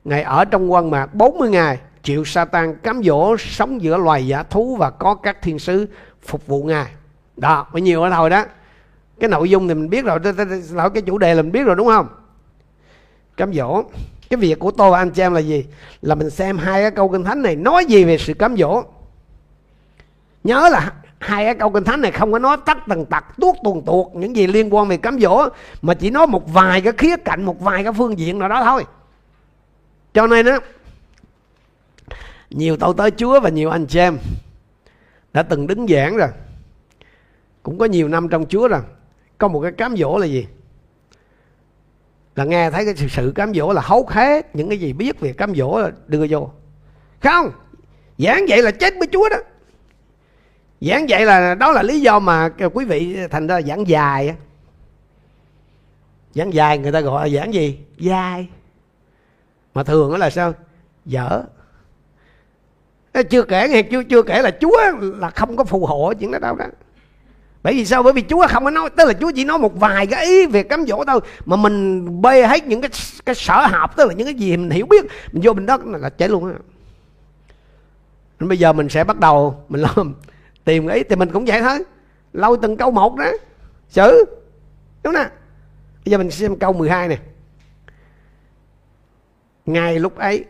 ngài 0.05 0.23
ở 0.23 0.45
trong 0.45 0.71
quan 0.71 0.89
mạc 0.89 1.15
40 1.15 1.49
ngày, 1.49 1.79
chịu 2.03 2.25
Satan 2.25 2.75
cám 2.75 3.03
dỗ 3.03 3.37
sống 3.37 3.81
giữa 3.81 3.97
loài 3.97 4.27
giả 4.27 4.43
thú 4.43 4.75
và 4.75 4.89
có 4.89 5.15
các 5.15 5.41
thiên 5.41 5.59
sứ 5.59 5.87
phục 6.21 6.47
vụ 6.47 6.63
ngài. 6.63 6.85
Đó 7.37 7.67
mới 7.73 7.81
nhiều 7.81 8.01
ở 8.01 8.09
thôi 8.09 8.29
đó. 8.29 8.45
Cái 9.19 9.29
nội 9.29 9.49
dung 9.49 9.67
thì 9.67 9.73
mình 9.73 9.89
biết 9.89 10.05
rồi 10.05 10.19
Lỗi, 10.71 10.89
cái 10.89 11.01
chủ 11.01 11.17
đề 11.17 11.33
là 11.33 11.41
mình 11.41 11.51
biết 11.51 11.63
rồi, 11.63 11.75
đúng 11.75 11.87
không? 11.87 12.07
Cám 13.37 13.53
dỗ. 13.53 13.83
Cái 14.29 14.37
việc 14.37 14.59
của 14.59 14.71
tôi 14.71 14.91
và 14.91 14.97
anh 14.97 15.09
chị 15.09 15.21
em 15.21 15.33
là 15.33 15.39
gì? 15.39 15.65
Là 16.01 16.15
mình 16.15 16.29
xem 16.29 16.57
hai 16.57 16.81
cái 16.81 16.91
câu 16.91 17.09
kinh 17.09 17.23
thánh 17.23 17.41
này 17.41 17.55
nói 17.55 17.85
gì 17.85 18.03
về 18.03 18.17
sự 18.17 18.33
cám 18.33 18.57
dỗ. 18.57 18.83
Nhớ 20.43 20.69
là 20.71 20.93
hai 21.19 21.45
cái 21.45 21.55
câu 21.55 21.69
kinh 21.69 21.83
thánh 21.83 22.01
này 22.01 22.11
không 22.11 22.31
có 22.31 22.39
nói 22.39 22.57
tắt 22.65 22.77
tần 22.87 23.05
tật, 23.05 23.23
tuốt 23.41 23.55
tuần 23.63 23.81
tuột 23.85 24.07
những 24.13 24.35
gì 24.35 24.47
liên 24.47 24.73
quan 24.75 24.87
về 24.87 24.97
cám 24.97 25.19
dỗ, 25.19 25.47
mà 25.81 25.93
chỉ 25.93 26.09
nói 26.09 26.27
một 26.27 26.53
vài 26.53 26.81
cái 26.81 26.93
khía 26.97 27.17
cạnh, 27.17 27.43
một 27.43 27.59
vài 27.59 27.83
cái 27.83 27.93
phương 27.93 28.19
diện 28.19 28.39
nào 28.39 28.49
đó 28.49 28.63
thôi 28.63 28.85
cho 30.13 30.27
nên 30.27 30.45
á 30.45 30.59
nhiều 32.49 32.77
tội 32.77 32.93
tới 32.97 33.11
chúa 33.11 33.39
và 33.39 33.49
nhiều 33.49 33.69
anh 33.69 33.85
chị 33.85 33.99
em 33.99 34.17
đã 35.33 35.43
từng 35.43 35.67
đứng 35.67 35.87
giảng 35.87 36.17
rồi. 36.17 36.29
Cũng 37.63 37.77
có 37.77 37.85
nhiều 37.85 38.07
năm 38.07 38.29
trong 38.29 38.45
chúa 38.45 38.67
rồi. 38.67 38.81
Có 39.37 39.47
một 39.47 39.61
cái 39.61 39.71
cám 39.71 39.97
dỗ 39.97 40.17
là 40.17 40.25
gì? 40.25 40.47
Là 42.35 42.43
nghe 42.43 42.71
thấy 42.71 42.85
cái 42.85 43.09
sự, 43.09 43.31
cám 43.35 43.53
dỗ 43.53 43.73
là 43.73 43.81
hấu 43.81 44.07
hết 44.09 44.55
những 44.55 44.69
cái 44.69 44.77
gì 44.77 44.93
biết 44.93 45.19
về 45.19 45.33
cám 45.33 45.55
dỗ 45.55 45.79
là 45.79 45.91
đưa 46.07 46.25
vô. 46.29 46.51
Không! 47.23 47.51
Giảng 48.17 48.45
vậy 48.49 48.61
là 48.61 48.71
chết 48.71 48.93
với 48.99 49.07
chúa 49.11 49.29
đó. 49.29 49.37
Giảng 50.81 51.05
vậy 51.09 51.25
là 51.25 51.55
đó 51.55 51.71
là 51.71 51.83
lý 51.83 52.01
do 52.01 52.19
mà 52.19 52.49
quý 52.73 52.85
vị 52.85 53.17
thành 53.31 53.47
ra 53.47 53.61
giảng 53.61 53.87
dài 53.87 54.35
giảng 56.33 56.53
dài 56.53 56.77
người 56.77 56.91
ta 56.91 56.99
gọi 56.99 57.29
là 57.29 57.39
giảng 57.39 57.53
gì? 57.53 57.79
Dài 57.97 58.47
mà 59.73 59.83
thường 59.83 60.11
đó 60.11 60.17
là 60.17 60.29
sao? 60.29 60.53
Dở. 61.05 61.43
Chưa 63.29 63.43
kể 63.43 63.69
nghe, 63.69 63.81
chưa 63.81 64.03
chưa 64.03 64.23
kể 64.23 64.41
là 64.41 64.51
chúa 64.61 64.77
là 64.99 65.29
không 65.29 65.55
có 65.55 65.63
phù 65.63 65.85
hộ 65.85 66.13
chuyện 66.13 66.31
đó 66.31 66.39
đâu 66.39 66.55
đó. 66.55 66.65
Bởi 67.63 67.73
vì 67.73 67.85
sao? 67.85 68.03
Bởi 68.03 68.13
vì 68.13 68.23
chúa 68.29 68.47
không 68.49 68.63
có 68.63 68.69
nói, 68.69 68.89
tức 68.89 69.05
là 69.07 69.13
chúa 69.13 69.31
chỉ 69.35 69.45
nói 69.45 69.57
một 69.57 69.79
vài 69.79 70.07
cái 70.07 70.25
ý 70.25 70.45
về 70.45 70.63
cấm 70.63 70.85
dỗ 70.85 71.03
thôi. 71.07 71.19
Mà 71.45 71.55
mình 71.55 72.07
bê 72.21 72.47
hết 72.47 72.65
những 72.65 72.81
cái 72.81 72.91
cái 73.25 73.35
sở 73.35 73.67
hợp, 73.67 73.95
tức 73.95 74.07
là 74.07 74.13
những 74.13 74.27
cái 74.27 74.33
gì 74.33 74.57
mình 74.57 74.69
hiểu 74.69 74.85
biết, 74.85 75.05
mình 75.31 75.41
vô 75.45 75.53
mình 75.53 75.65
đó 75.65 75.77
là 75.85 76.09
chết 76.09 76.29
luôn 76.29 76.47
á. 76.47 76.53
Bây 78.39 78.57
giờ 78.57 78.73
mình 78.73 78.89
sẽ 78.89 79.03
bắt 79.03 79.19
đầu, 79.19 79.63
mình 79.69 79.81
làm 79.81 80.15
tìm 80.63 80.87
ý, 80.87 81.03
thì 81.03 81.15
mình 81.15 81.31
cũng 81.31 81.45
vậy 81.45 81.61
thôi. 81.61 81.79
Lâu 82.33 82.55
từng 82.55 82.77
câu 82.77 82.91
một 82.91 83.15
đó. 83.15 83.31
Xử 83.89 84.25
đúng 85.03 85.13
nè 85.13 85.29
bây 86.05 86.11
giờ 86.11 86.17
mình 86.17 86.31
xem 86.31 86.55
câu 86.55 86.73
12 86.73 87.07
nè 87.07 87.17
ngay 89.65 89.99
lúc 89.99 90.15
ấy 90.17 90.45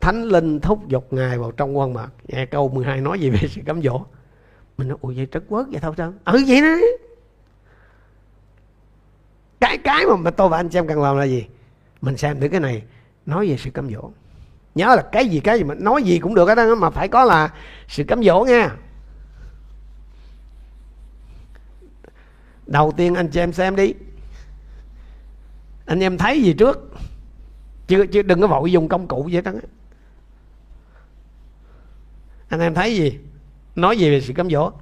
thánh 0.00 0.24
linh 0.24 0.60
thúc 0.60 0.88
giục 0.88 1.12
ngài 1.12 1.38
vào 1.38 1.52
trong 1.52 1.78
quan 1.78 1.94
mạc 1.94 2.08
nghe 2.28 2.46
câu 2.46 2.68
12 2.68 3.00
nói 3.00 3.20
gì 3.20 3.30
về 3.30 3.48
sự 3.48 3.60
cấm 3.66 3.82
dỗ. 3.82 4.04
Mình 4.78 4.88
nói 4.88 4.98
ủa 5.00 5.12
vậy 5.16 5.28
trất 5.32 5.42
quốc 5.48 5.66
vậy 5.70 5.80
thôi 5.80 5.94
sao? 5.96 6.12
Ừ 6.24 6.44
vậy 6.46 6.60
đó 6.60 6.76
cái 9.60 9.78
cái 9.78 10.06
mà, 10.06 10.16
mà 10.16 10.30
tôi 10.30 10.48
và 10.48 10.56
anh 10.56 10.70
xem 10.70 10.86
cần 10.86 11.02
làm 11.02 11.16
là 11.16 11.24
gì? 11.24 11.46
Mình 12.00 12.16
xem 12.16 12.40
thử 12.40 12.48
cái 12.48 12.60
này 12.60 12.82
nói 13.26 13.48
về 13.48 13.56
sự 13.56 13.70
cấm 13.70 13.90
dỗ. 13.90 14.10
Nhớ 14.74 14.94
là 14.96 15.02
cái 15.12 15.28
gì 15.28 15.40
cái 15.40 15.58
gì 15.58 15.64
mà 15.64 15.74
nói 15.74 16.02
gì 16.02 16.18
cũng 16.18 16.34
được 16.34 16.48
hết 16.48 16.54
đó 16.54 16.74
mà 16.74 16.90
phải 16.90 17.08
có 17.08 17.24
là 17.24 17.54
sự 17.88 18.04
cấm 18.04 18.22
dỗ 18.22 18.44
nha. 18.44 18.76
Đầu 22.66 22.92
tiên 22.96 23.14
anh 23.14 23.28
chị 23.28 23.40
em 23.40 23.52
xem 23.52 23.76
đi. 23.76 23.94
Anh 25.86 26.00
em 26.00 26.18
thấy 26.18 26.42
gì 26.42 26.52
trước? 26.52 26.89
Chứ, 27.90 28.06
chứ 28.12 28.22
đừng 28.22 28.40
có 28.40 28.46
vội 28.46 28.72
dùng 28.72 28.88
công 28.88 29.08
cụ 29.08 29.28
vậy 29.32 29.42
đó. 29.42 29.52
Anh 32.48 32.60
em 32.60 32.74
thấy 32.74 32.96
gì? 32.96 33.18
Nói 33.74 33.98
gì 33.98 34.10
về 34.10 34.20
sự 34.20 34.32
cám 34.32 34.50
dỗ? 34.50 34.72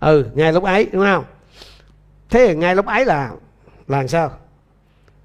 Ừ 0.00 0.30
ngay 0.34 0.52
lúc 0.52 0.64
ấy 0.64 0.88
đúng 0.92 1.04
không? 1.04 1.24
Thế 2.30 2.54
ngay 2.54 2.74
lúc 2.74 2.86
ấy 2.86 3.04
là 3.04 3.30
là 3.86 3.98
làm 3.98 4.08
sao? 4.08 4.38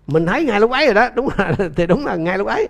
Mình 0.08 0.26
thấy 0.26 0.44
ngay 0.46 0.60
lúc 0.60 0.72
ấy 0.72 0.86
rồi 0.86 0.94
đó 0.94 1.10
đúng 1.16 1.30
là 1.38 1.56
thì 1.76 1.88
đúng 1.88 2.06
là 2.06 2.16
ngay 2.16 2.38
lúc 2.38 2.48
ấy. 2.48 2.68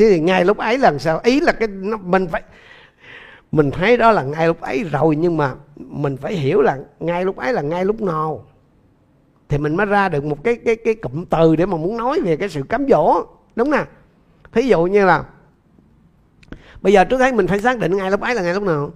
Thế 0.00 0.10
thì 0.10 0.20
ngay 0.20 0.44
lúc 0.44 0.58
ấy 0.58 0.78
là 0.78 0.98
sao? 0.98 1.20
Ý 1.24 1.40
là 1.40 1.52
cái 1.52 1.68
nó, 1.68 1.96
mình 1.96 2.26
phải 2.28 2.42
mình 3.52 3.70
thấy 3.70 3.96
đó 3.96 4.12
là 4.12 4.22
ngay 4.22 4.46
lúc 4.46 4.60
ấy 4.60 4.84
rồi 4.84 5.16
nhưng 5.16 5.36
mà 5.36 5.54
mình 5.76 6.16
phải 6.16 6.34
hiểu 6.34 6.62
là 6.62 6.78
ngay 7.00 7.24
lúc 7.24 7.36
ấy 7.36 7.52
là 7.52 7.62
ngay 7.62 7.84
lúc 7.84 8.00
nào. 8.00 8.46
Thì 9.48 9.58
mình 9.58 9.76
mới 9.76 9.86
ra 9.86 10.08
được 10.08 10.24
một 10.24 10.44
cái 10.44 10.56
cái 10.64 10.76
cái 10.76 10.94
cụm 10.94 11.24
từ 11.24 11.56
để 11.56 11.66
mà 11.66 11.76
muốn 11.76 11.96
nói 11.96 12.20
về 12.20 12.36
cái 12.36 12.48
sự 12.48 12.62
cám 12.62 12.86
dỗ 12.88 13.24
đúng 13.56 13.70
nè? 13.70 13.84
Thí 14.52 14.62
dụ 14.62 14.84
như 14.84 15.04
là 15.04 15.24
bây 16.82 16.92
giờ 16.92 17.04
trước 17.04 17.20
hết 17.20 17.34
mình 17.34 17.46
phải 17.46 17.60
xác 17.60 17.78
định 17.78 17.96
ngay 17.96 18.10
lúc 18.10 18.20
ấy 18.20 18.34
là 18.34 18.42
ngay 18.42 18.54
lúc 18.54 18.62
nào. 18.62 18.90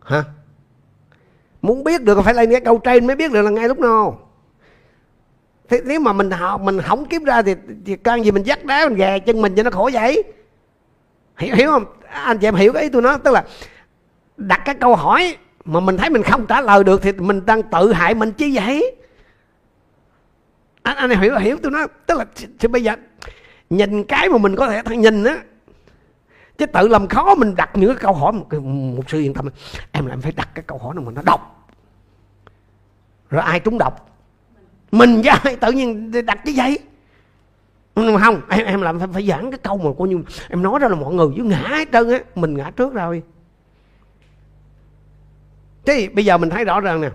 Hả? 0.00 0.24
Muốn 1.62 1.84
biết 1.84 2.02
được 2.02 2.22
phải 2.22 2.34
lên 2.34 2.50
cái 2.50 2.60
câu 2.60 2.78
trên 2.78 3.06
mới 3.06 3.16
biết 3.16 3.32
được 3.32 3.42
là 3.42 3.50
ngay 3.50 3.68
lúc 3.68 3.78
nào 3.78 4.25
thế 5.68 5.80
nếu 5.84 6.00
mà 6.00 6.12
mình 6.12 6.30
họ 6.30 6.58
mình 6.58 6.80
không 6.80 7.04
kiếm 7.04 7.24
ra 7.24 7.42
thì, 7.42 7.54
thì 7.86 7.96
can 7.96 8.24
gì 8.24 8.30
mình 8.30 8.42
dắt 8.42 8.64
đá 8.64 8.88
mình 8.88 8.98
gà 8.98 9.18
chân 9.18 9.42
mình 9.42 9.54
cho 9.54 9.62
nó 9.62 9.70
khổ 9.70 9.90
vậy? 9.92 10.22
Hiểu 11.38 11.54
hiểu 11.54 11.70
không? 11.70 11.84
Anh 12.08 12.38
chị 12.38 12.48
em 12.48 12.54
hiểu 12.54 12.72
cái 12.72 12.82
ý 12.82 12.88
tôi 12.88 13.02
nói 13.02 13.18
tức 13.24 13.30
là 13.30 13.44
đặt 14.36 14.62
cái 14.64 14.74
câu 14.74 14.96
hỏi 14.96 15.36
mà 15.64 15.80
mình 15.80 15.96
thấy 15.96 16.10
mình 16.10 16.22
không 16.22 16.46
trả 16.46 16.60
lời 16.60 16.84
được 16.84 17.02
thì 17.02 17.12
mình 17.12 17.46
đang 17.46 17.62
tự 17.62 17.92
hại 17.92 18.14
mình 18.14 18.32
chứ 18.32 18.50
vậy? 18.54 18.96
Anh 20.82 20.96
anh 20.96 21.10
hiểu 21.10 21.38
hiểu 21.38 21.56
tôi 21.62 21.72
nói 21.72 21.86
tức 22.06 22.18
là 22.18 22.24
thì 22.58 22.68
bây 22.68 22.82
giờ 22.82 22.96
nhìn 23.70 24.04
cái 24.04 24.28
mà 24.28 24.38
mình 24.38 24.56
có 24.56 24.68
thể 24.68 24.96
nhìn 24.96 25.24
á 25.24 25.42
chứ 26.58 26.66
tự 26.66 26.88
làm 26.88 27.08
khó 27.08 27.34
mình 27.34 27.54
đặt 27.56 27.70
những 27.74 27.90
cái 27.90 27.98
câu 28.02 28.12
hỏi 28.12 28.32
một, 28.32 28.46
một 28.62 29.10
sư 29.10 29.20
yên 29.20 29.34
tâm. 29.34 29.48
Em 29.92 30.06
là 30.06 30.14
em 30.14 30.20
phải 30.20 30.32
đặt 30.36 30.48
cái 30.54 30.64
câu 30.66 30.78
hỏi 30.78 30.94
nào 30.94 31.04
mà 31.04 31.12
nó 31.12 31.22
độc. 31.24 31.68
Rồi 33.30 33.42
ai 33.42 33.60
trúng 33.60 33.78
độc? 33.78 34.15
Mình 34.92 35.22
ra 35.22 35.42
tự 35.60 35.72
nhiên 35.72 36.12
đặt 36.26 36.38
cái 36.44 36.54
giấy. 36.54 36.78
Không 37.94 38.40
em 38.50 38.66
em 38.66 38.82
làm 38.82 38.98
phải, 38.98 39.08
phải 39.12 39.26
giảng 39.26 39.50
cái 39.50 39.58
câu 39.58 39.76
mà 39.78 39.90
coi 39.98 40.08
như 40.08 40.22
em 40.48 40.62
nói 40.62 40.78
ra 40.78 40.88
là 40.88 40.94
mọi 40.94 41.14
người 41.14 41.28
cứ 41.36 41.42
ngã 41.42 41.68
hết 41.68 41.88
trơn 41.92 42.10
á. 42.10 42.20
Mình 42.34 42.54
ngã 42.54 42.70
trước 42.70 42.94
rồi. 42.94 43.22
Thế 45.86 45.94
thì 45.96 46.08
bây 46.08 46.24
giờ 46.24 46.38
mình 46.38 46.50
thấy 46.50 46.64
rõ 46.64 46.80
ràng 46.80 47.00
nè. 47.00 47.10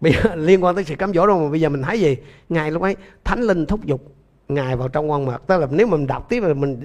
Bây 0.00 0.12
giờ 0.12 0.34
liên 0.36 0.64
quan 0.64 0.74
tới 0.74 0.84
sự 0.84 0.94
cám 0.96 1.12
dỗ 1.12 1.26
đâu 1.26 1.44
mà 1.44 1.50
bây 1.50 1.60
giờ 1.60 1.68
mình 1.68 1.82
thấy 1.82 2.00
gì? 2.00 2.16
Ngài 2.48 2.70
lúc 2.70 2.82
ấy 2.82 2.96
thánh 3.24 3.40
linh 3.40 3.66
thúc 3.66 3.84
giục 3.84 4.14
ngài 4.48 4.76
vào 4.76 4.88
trong 4.88 5.10
quan 5.10 5.26
mật 5.26 5.46
tức 5.46 5.58
là 5.58 5.66
nếu 5.70 5.86
mình 5.86 6.06
đọc 6.06 6.28
tiếp 6.28 6.40
là 6.40 6.54
mình 6.54 6.80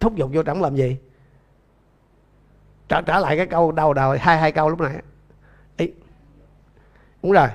thúc 0.00 0.16
giục 0.16 0.30
vô 0.32 0.42
trong 0.42 0.62
làm 0.62 0.76
gì. 0.76 0.96
Trả 2.88 3.00
trả 3.00 3.20
lại 3.20 3.36
cái 3.36 3.46
câu 3.46 3.72
đầu 3.72 3.94
đầu 3.94 4.16
hai 4.20 4.38
hai 4.38 4.52
câu 4.52 4.68
lúc 4.68 4.80
này 4.80 5.02
ý. 5.76 5.92
Đúng 7.22 7.32
rồi 7.32 7.48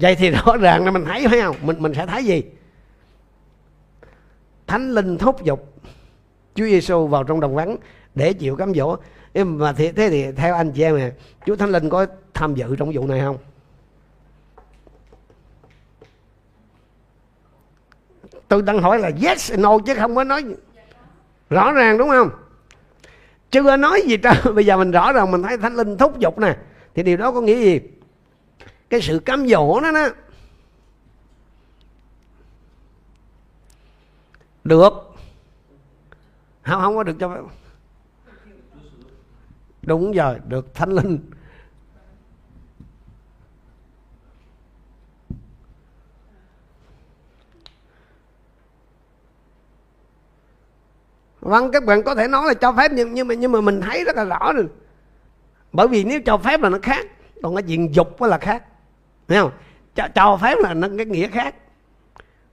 vậy 0.00 0.16
thì 0.16 0.30
rõ 0.30 0.56
ràng 0.56 0.84
là 0.84 0.90
mình 0.90 1.04
thấy 1.04 1.28
phải 1.28 1.40
không? 1.40 1.56
Mình 1.62 1.76
mình 1.82 1.94
sẽ 1.94 2.06
thấy 2.06 2.24
gì? 2.24 2.42
Thánh 4.66 4.90
linh 4.90 5.18
thúc 5.18 5.44
giục 5.44 5.74
Chúa 6.54 6.64
Giêsu 6.64 7.06
vào 7.06 7.24
trong 7.24 7.40
đồng 7.40 7.54
vắng 7.54 7.76
để 8.14 8.32
chịu 8.32 8.56
cám 8.56 8.74
dỗ. 8.74 8.96
Nhưng 9.34 9.58
mà 9.58 9.72
thế, 9.72 9.92
thế 9.92 10.08
thì 10.08 10.32
theo 10.32 10.54
anh 10.54 10.72
chị 10.72 10.82
em 10.82 10.96
này 10.96 11.12
Chúa 11.46 11.56
Thánh 11.56 11.70
Linh 11.70 11.88
có 11.88 12.06
tham 12.34 12.54
dự 12.54 12.76
trong 12.76 12.90
vụ 12.94 13.06
này 13.06 13.20
không? 13.20 13.38
Tôi 18.48 18.62
đang 18.62 18.82
hỏi 18.82 18.98
là 18.98 19.10
yes 19.22 19.52
no 19.58 19.78
chứ 19.78 19.94
không 19.94 20.16
có 20.16 20.24
nói 20.24 20.44
rõ 21.50 21.72
ràng 21.72 21.98
đúng 21.98 22.08
không? 22.08 22.30
Chưa 23.50 23.76
nói 23.76 24.02
gì 24.06 24.16
trơn. 24.22 24.54
Bây 24.54 24.66
giờ 24.66 24.76
mình 24.76 24.90
rõ 24.90 25.12
ràng 25.12 25.30
mình 25.30 25.42
thấy 25.42 25.58
thánh 25.58 25.76
linh 25.76 25.96
thúc 25.96 26.18
giục 26.18 26.38
nè. 26.38 26.56
Thì 26.94 27.02
điều 27.02 27.16
đó 27.16 27.32
có 27.32 27.40
nghĩa 27.40 27.56
gì? 27.56 27.80
Cái 28.90 29.00
sự 29.00 29.18
cám 29.18 29.48
dỗ 29.48 29.80
đó 29.80 29.90
đó. 29.90 30.08
Được. 34.64 34.92
Không 36.62 36.80
không 36.82 36.96
có 36.96 37.02
được 37.02 37.16
cho 37.20 37.42
đúng 39.82 40.12
rồi, 40.12 40.38
được 40.48 40.74
thánh 40.74 40.90
linh. 40.90 41.18
Vâng 51.40 51.70
các 51.72 51.84
bạn 51.84 52.02
có 52.02 52.14
thể 52.14 52.28
nói 52.28 52.46
là 52.46 52.54
cho 52.54 52.72
phép, 52.72 52.90
nhưng 52.94 53.14
nhưng 53.14 53.28
mà 53.28 53.34
nhưng 53.34 53.52
mà 53.52 53.60
mình 53.60 53.80
thấy 53.80 54.04
rất 54.04 54.16
là 54.16 54.24
rõ 54.24 54.52
rồi. 54.52 54.66
Bởi 55.72 55.88
vì 55.88 56.04
nếu 56.04 56.20
cho 56.26 56.38
phép 56.38 56.60
là 56.60 56.68
nó 56.68 56.78
khác, 56.82 57.06
còn 57.42 57.54
cái 57.56 57.62
chuyện 57.62 57.94
dục 57.94 58.22
là 58.22 58.38
khác 58.38 58.64
thấy 59.30 59.38
không? 59.38 59.50
Cho, 59.94 60.08
cho 60.14 60.38
phép 60.42 60.58
là 60.60 60.74
nó 60.74 60.88
cái 60.96 61.06
nghĩa 61.06 61.28
khác. 61.28 61.54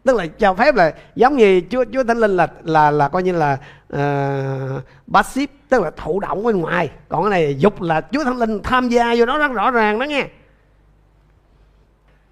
Tức 0.03 0.15
là 0.15 0.28
cho 0.28 0.53
phép 0.53 0.75
là 0.75 0.93
giống 1.15 1.38
như 1.38 1.61
chúa 1.69 1.86
chúa 1.93 2.03
thánh 2.03 2.17
linh 2.17 2.38
là 2.38 2.47
là 2.63 2.91
là 2.91 3.09
coi 3.09 3.23
như 3.23 3.32
là 3.32 3.57
ờ, 3.89 4.75
uh, 4.78 5.13
passive 5.13 5.53
tức 5.69 5.82
là 5.82 5.91
thụ 5.97 6.19
động 6.19 6.43
bên 6.43 6.61
ngoài. 6.61 6.89
Còn 7.09 7.23
cái 7.23 7.30
này 7.30 7.55
dục 7.59 7.82
là 7.82 8.01
chúa 8.01 8.23
thánh 8.23 8.38
linh 8.38 8.61
tham 8.63 8.89
gia 8.89 9.15
vô 9.17 9.25
đó 9.25 9.38
rất 9.38 9.51
rõ 9.51 9.71
ràng 9.71 9.99
đó 9.99 10.03
nghe. 10.05 10.28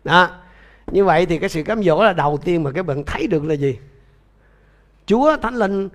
Đó. 0.04 0.30
Như 0.91 1.06
vậy 1.06 1.26
thì 1.26 1.38
cái 1.38 1.50
sự 1.50 1.64
cám 1.64 1.84
dỗ 1.84 2.04
là 2.04 2.14
đầu 2.14 2.39
tiên 2.43 2.64
mà 2.64 2.72
các 2.72 2.86
bạn 2.86 3.04
thấy 3.04 3.28
được 3.28 3.46
là 3.46 3.54
gì? 3.54 3.80
Chúa 5.06 5.38
thánh 5.38 5.56
linh 5.56 5.89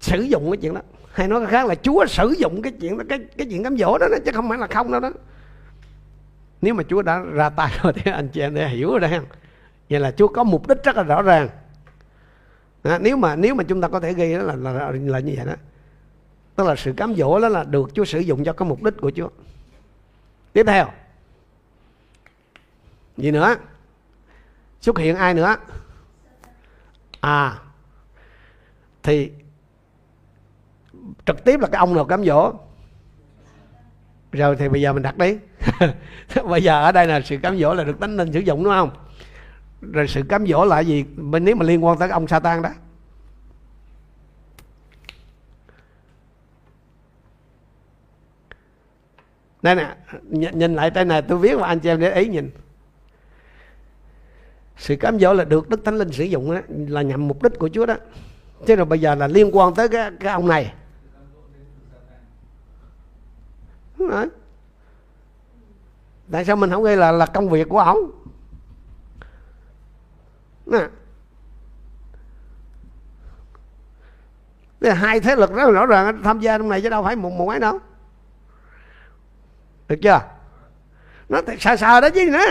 sử 0.00 0.20
dụng 0.22 0.50
cái 0.50 0.56
chuyện 0.56 0.74
đó. 0.74 0.80
Hay 1.12 1.28
nói 1.28 1.46
khác 1.46 1.66
là 1.66 1.74
Chúa 1.74 2.06
sử 2.06 2.34
dụng 2.38 2.62
cái 2.62 2.72
chuyện 2.80 2.98
đó 2.98 3.04
cái 3.08 3.18
cái 3.36 3.46
chuyện 3.50 3.64
cám 3.64 3.76
dỗ 3.76 3.98
đó, 3.98 4.06
đó 4.10 4.16
chứ 4.24 4.32
không 4.34 4.48
phải 4.48 4.58
là 4.58 4.66
không 4.66 4.92
đâu 4.92 5.00
đó 5.00 5.10
nếu 6.64 6.74
mà 6.74 6.82
Chúa 6.88 7.02
đã 7.02 7.18
ra 7.18 7.48
tay 7.50 7.78
rồi 7.82 7.92
thì 7.92 8.10
anh 8.10 8.28
chị 8.28 8.40
em 8.40 8.54
để 8.54 8.68
hiểu 8.68 8.90
rồi 8.90 9.00
đấy. 9.00 9.20
vậy 9.90 10.00
là 10.00 10.10
Chúa 10.10 10.28
có 10.28 10.44
mục 10.44 10.68
đích 10.68 10.84
rất 10.84 10.96
là 10.96 11.02
rõ 11.02 11.22
ràng. 11.22 11.48
Đó, 12.84 12.98
nếu 12.98 13.16
mà 13.16 13.36
nếu 13.36 13.54
mà 13.54 13.64
chúng 13.64 13.80
ta 13.80 13.88
có 13.88 14.00
thể 14.00 14.14
ghi 14.14 14.34
đó 14.34 14.42
là, 14.42 14.54
là, 14.54 14.92
là 14.92 15.20
như 15.20 15.34
vậy 15.36 15.46
đó. 15.46 15.54
Tức 16.56 16.66
là 16.66 16.76
sự 16.76 16.92
cám 16.96 17.14
dỗ 17.14 17.40
đó 17.40 17.48
là 17.48 17.64
được 17.64 17.90
Chúa 17.94 18.04
sử 18.04 18.18
dụng 18.18 18.44
cho 18.44 18.52
cái 18.52 18.68
mục 18.68 18.82
đích 18.82 18.94
của 19.00 19.10
Chúa. 19.10 19.28
Tiếp 20.52 20.64
theo. 20.66 20.86
Gì 23.16 23.30
nữa? 23.30 23.54
Xuất 24.80 24.98
hiện 24.98 25.16
ai 25.16 25.34
nữa? 25.34 25.56
À 27.20 27.58
thì 29.04 29.32
trực 31.26 31.44
tiếp 31.44 31.60
là 31.60 31.68
cái 31.68 31.78
ông 31.78 31.94
nào 31.94 32.04
cám 32.04 32.24
dỗ? 32.24 32.52
Rồi 34.34 34.56
thì 34.56 34.68
bây 34.68 34.80
giờ 34.80 34.92
mình 34.92 35.02
đặt 35.02 35.18
đấy, 35.18 35.38
bây 36.48 36.62
giờ 36.62 36.82
ở 36.82 36.92
đây 36.92 37.06
là 37.06 37.20
sự 37.20 37.36
cám 37.36 37.58
dỗ 37.58 37.74
là 37.74 37.84
được 37.84 38.00
tánh 38.00 38.16
linh 38.16 38.32
sử 38.32 38.40
dụng 38.40 38.64
đúng 38.64 38.72
không? 38.72 38.90
Rồi 39.80 40.08
sự 40.08 40.22
cám 40.28 40.46
dỗ 40.46 40.64
là 40.64 40.80
gì? 40.80 41.04
Bên 41.16 41.44
nếu 41.44 41.56
mà 41.56 41.64
liên 41.64 41.84
quan 41.84 41.98
tới 41.98 42.08
ông 42.08 42.28
Satan 42.28 42.62
đó. 42.62 42.70
Đây 49.62 49.74
nè 49.74 49.96
nhìn 50.30 50.74
lại 50.74 50.90
đây 50.90 51.04
này 51.04 51.22
tôi 51.22 51.38
viết 51.38 51.54
và 51.54 51.66
anh 51.66 51.80
chị 51.80 51.88
em 51.88 52.00
để 52.00 52.14
ý 52.14 52.28
nhìn. 52.28 52.50
Sự 54.76 54.96
cám 54.96 55.18
dỗ 55.18 55.34
là 55.34 55.44
được 55.44 55.68
đức 55.68 55.84
thánh 55.84 55.98
linh 55.98 56.12
sử 56.12 56.24
dụng 56.24 56.54
đó, 56.54 56.60
là 56.68 57.02
nhằm 57.02 57.28
mục 57.28 57.42
đích 57.42 57.58
của 57.58 57.68
chúa 57.68 57.86
đó. 57.86 57.96
Thế 58.66 58.76
rồi 58.76 58.86
bây 58.86 59.00
giờ 59.00 59.14
là 59.14 59.26
liên 59.26 59.56
quan 59.56 59.74
tới 59.74 59.88
cái, 59.88 60.10
cái 60.20 60.32
ông 60.32 60.48
này. 60.48 60.72
Đấy. 63.98 64.28
tại 66.32 66.44
sao 66.44 66.56
mình 66.56 66.70
không 66.70 66.82
gây 66.82 66.96
là 66.96 67.12
là 67.12 67.26
công 67.26 67.48
việc 67.48 67.68
của 67.68 67.78
ổng? 67.78 68.10
Nè. 70.66 70.88
Đây 74.80 74.92
là 74.92 74.94
hai 74.94 75.20
thế 75.20 75.36
lực 75.36 75.52
rất 75.54 75.64
là 75.64 75.70
rõ 75.70 75.86
ràng 75.86 76.22
tham 76.22 76.40
gia 76.40 76.58
trong 76.58 76.68
này 76.68 76.82
chứ 76.82 76.88
đâu 76.88 77.02
phải 77.02 77.16
một 77.16 77.30
một 77.30 77.48
ấy 77.48 77.60
đâu. 77.60 77.78
Được 79.88 79.96
chưa? 80.02 80.20
Nó 81.28 81.40
sờ 81.60 81.76
sờ 81.76 82.00
đó 82.00 82.08
chứ 82.14 82.30
nữa 82.30 82.44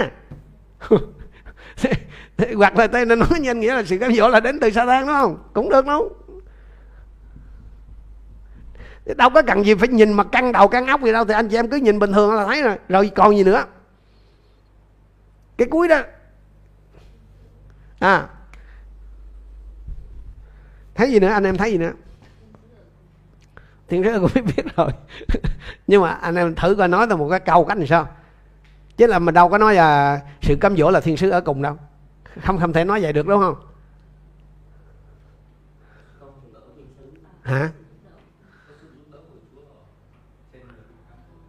hoặc 2.55 2.77
là 2.77 2.87
tay 2.87 3.05
nó 3.05 3.15
nói 3.15 3.39
nhanh 3.39 3.59
nghĩa 3.59 3.75
là 3.75 3.83
sự 3.83 3.97
cám 3.97 4.13
dỗ 4.13 4.29
là 4.29 4.39
đến 4.39 4.59
từ 4.59 4.69
sa 4.69 4.85
tan 4.85 5.07
đúng 5.07 5.15
không? 5.15 5.49
Cũng 5.53 5.69
được 5.69 5.85
đâu 5.85 6.15
đâu 9.05 9.29
có 9.29 9.41
cần 9.41 9.65
gì 9.65 9.75
phải 9.75 9.87
nhìn 9.87 10.13
mà 10.13 10.23
căng 10.23 10.51
đầu, 10.51 10.67
căng 10.67 10.87
óc 10.87 11.01
gì 11.01 11.11
đâu. 11.11 11.25
Thì 11.25 11.33
anh 11.33 11.49
chị 11.49 11.55
em 11.55 11.69
cứ 11.69 11.77
nhìn 11.77 11.99
bình 11.99 12.13
thường 12.13 12.33
là 12.33 12.45
thấy 12.45 12.63
rồi. 12.63 12.75
Rồi 12.89 13.11
còn 13.15 13.37
gì 13.37 13.43
nữa? 13.43 13.65
Cái 15.57 15.67
cuối 15.71 15.87
đó. 15.87 16.01
À. 17.99 18.27
Thấy 20.95 21.11
gì 21.11 21.19
nữa? 21.19 21.27
Anh 21.27 21.43
em 21.43 21.57
thấy 21.57 21.71
gì 21.71 21.77
nữa? 21.77 21.91
Thiên 23.87 24.03
sứ 24.03 24.19
cũng 24.19 24.29
biết 24.35 24.41
biết 24.55 24.75
rồi. 24.75 24.91
Nhưng 25.87 26.01
mà 26.01 26.09
anh 26.09 26.35
em 26.35 26.55
thử 26.55 26.75
coi 26.75 26.87
nói 26.87 27.07
ra 27.07 27.15
một 27.15 27.29
cái 27.29 27.39
câu 27.39 27.65
cách 27.65 27.77
làm 27.77 27.87
sao. 27.87 28.07
Chứ 28.97 29.07
là 29.07 29.19
mình 29.19 29.33
đâu 29.33 29.49
có 29.49 29.57
nói 29.57 29.75
là 29.75 30.21
sự 30.41 30.55
cám 30.61 30.77
dỗ 30.77 30.91
là 30.91 30.99
thiên 30.99 31.17
sứ 31.17 31.29
ở 31.29 31.41
cùng 31.41 31.61
đâu. 31.61 31.77
Không 32.43 32.59
không 32.59 32.73
thể 32.73 32.85
nói 32.85 33.01
vậy 33.01 33.13
được, 33.13 33.27
đúng 33.27 33.41
không? 33.41 33.55
Hả? 37.41 37.69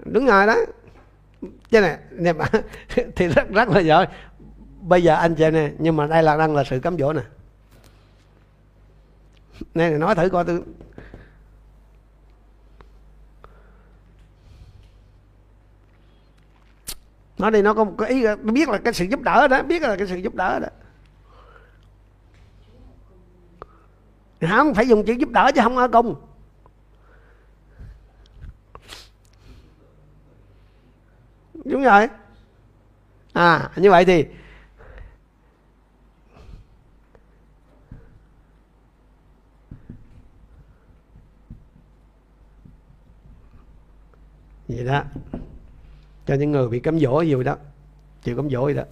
Đúng 0.05 0.27
rồi 0.27 0.47
đó. 0.47 0.57
Chứ 1.71 1.81
này 1.81 1.99
nè 2.11 2.33
thì 3.17 3.29
rất 3.29 3.51
rất 3.51 3.69
là 3.69 3.81
giỏi. 3.81 4.07
Bây 4.81 5.03
giờ 5.03 5.15
anh 5.15 5.35
chị 5.35 5.51
nè, 5.51 5.71
nhưng 5.79 5.97
mà 5.97 6.07
đây 6.07 6.23
là, 6.23 6.37
đang 6.37 6.57
là 6.57 6.65
sự 6.65 6.81
cám 6.81 6.99
dỗ 6.99 7.13
nè. 7.13 7.23
Nè 9.75 9.91
nói 9.91 10.15
thử 10.15 10.29
coi 10.29 10.45
tôi. 10.45 10.63
Nói 17.39 17.51
đi, 17.51 17.63
nó 17.63 17.75
có 17.75 17.85
một 17.85 17.95
cái 17.99 18.09
ý 18.09 18.25
biết 18.43 18.69
là 18.69 18.79
cái 18.79 18.93
sự 18.93 19.05
giúp 19.05 19.21
đỡ 19.21 19.49
đó, 19.49 19.63
biết 19.63 19.83
là 19.83 19.97
cái 19.97 20.07
sự 20.07 20.17
giúp 20.17 20.35
đỡ 20.35 20.59
đó. 20.59 20.69
Không 24.49 24.75
phải 24.75 24.89
dùng 24.89 25.05
chữ 25.05 25.13
giúp 25.13 25.31
đỡ 25.31 25.51
chứ 25.55 25.61
không 25.65 25.77
ở 25.77 25.89
cùng. 25.89 26.15
Đúng 31.65 31.83
rồi. 31.83 32.09
À 33.33 33.71
như 33.77 33.91
vậy 33.91 34.05
thì 34.05 34.27
vậy 44.69 44.85
đó. 44.85 45.05
Cho 46.27 46.35
những 46.35 46.53
người 46.53 46.69
bị 46.69 46.81
cấm 46.81 47.01
dỗ 47.01 47.21
gì 47.21 47.45
đó. 47.45 47.57
Chịu 48.23 48.37
cấm 48.37 48.51
dỗ 48.51 48.69
gì 48.69 48.75
đó. 48.75 48.83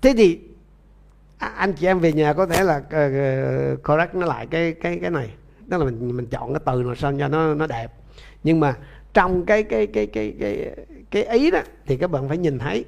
Thế 0.00 0.14
thì 0.16 0.40
à, 1.38 1.48
anh 1.48 1.72
chị 1.72 1.86
em 1.86 1.98
về 1.98 2.12
nhà 2.12 2.32
có 2.32 2.46
thể 2.46 2.62
là 2.62 2.76
uh, 2.76 3.82
correct 3.82 4.14
nó 4.14 4.26
lại 4.26 4.46
cái 4.46 4.72
cái 4.72 4.98
cái 5.02 5.10
này. 5.10 5.34
Tức 5.70 5.78
là 5.78 5.84
mình 5.84 6.16
mình 6.16 6.26
chọn 6.26 6.52
cái 6.52 6.62
từ 6.66 6.82
nào 6.82 6.94
sao 6.94 7.12
cho 7.18 7.28
nó 7.28 7.54
nó 7.54 7.66
đẹp. 7.66 7.92
Nhưng 8.42 8.60
mà 8.60 8.74
trong 9.14 9.46
cái 9.46 9.62
cái 9.62 9.86
cái 9.86 10.06
cái 10.06 10.34
cái 10.40 10.76
cái 11.10 11.24
ý 11.24 11.50
đó, 11.50 11.60
thì 11.86 11.96
các 11.96 12.10
bạn 12.10 12.28
phải 12.28 12.38
nhìn 12.38 12.58
thấy. 12.58 12.84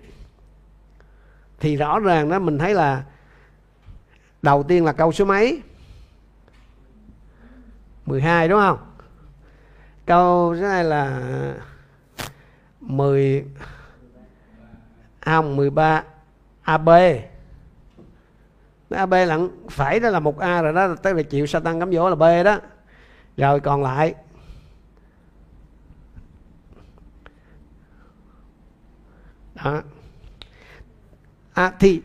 Thì 1.60 1.76
rõ 1.76 1.98
ràng 1.98 2.28
đó, 2.28 2.38
mình 2.38 2.58
thấy 2.58 2.74
là 2.74 3.02
đầu 4.42 4.62
tiên 4.62 4.84
là 4.84 4.92
câu 4.92 5.12
số 5.12 5.24
mấy? 5.24 5.62
12 8.06 8.48
đúng 8.48 8.60
không? 8.60 8.78
Câu 10.06 10.56
số 10.56 10.62
này 10.62 10.84
là 10.84 11.20
10 12.80 13.44
à, 15.20 15.36
không 15.36 15.56
13 15.56 16.04
AB 16.62 16.88
AB 18.90 19.12
là 19.12 19.38
phải 19.70 20.00
đó 20.00 20.10
là 20.10 20.20
một 20.20 20.38
A 20.38 20.62
rồi 20.62 20.72
đó, 20.72 20.94
tức 21.02 21.12
là 21.12 21.22
chịu 21.22 21.46
Satan 21.46 21.80
cám 21.80 21.92
dỗ 21.92 22.08
là 22.08 22.14
B 22.14 22.44
đó. 22.44 22.58
Rồi 23.36 23.60
còn 23.60 23.82
lại 23.82 24.14
đó. 29.64 29.82
À, 31.52 31.72
thì 31.80 32.02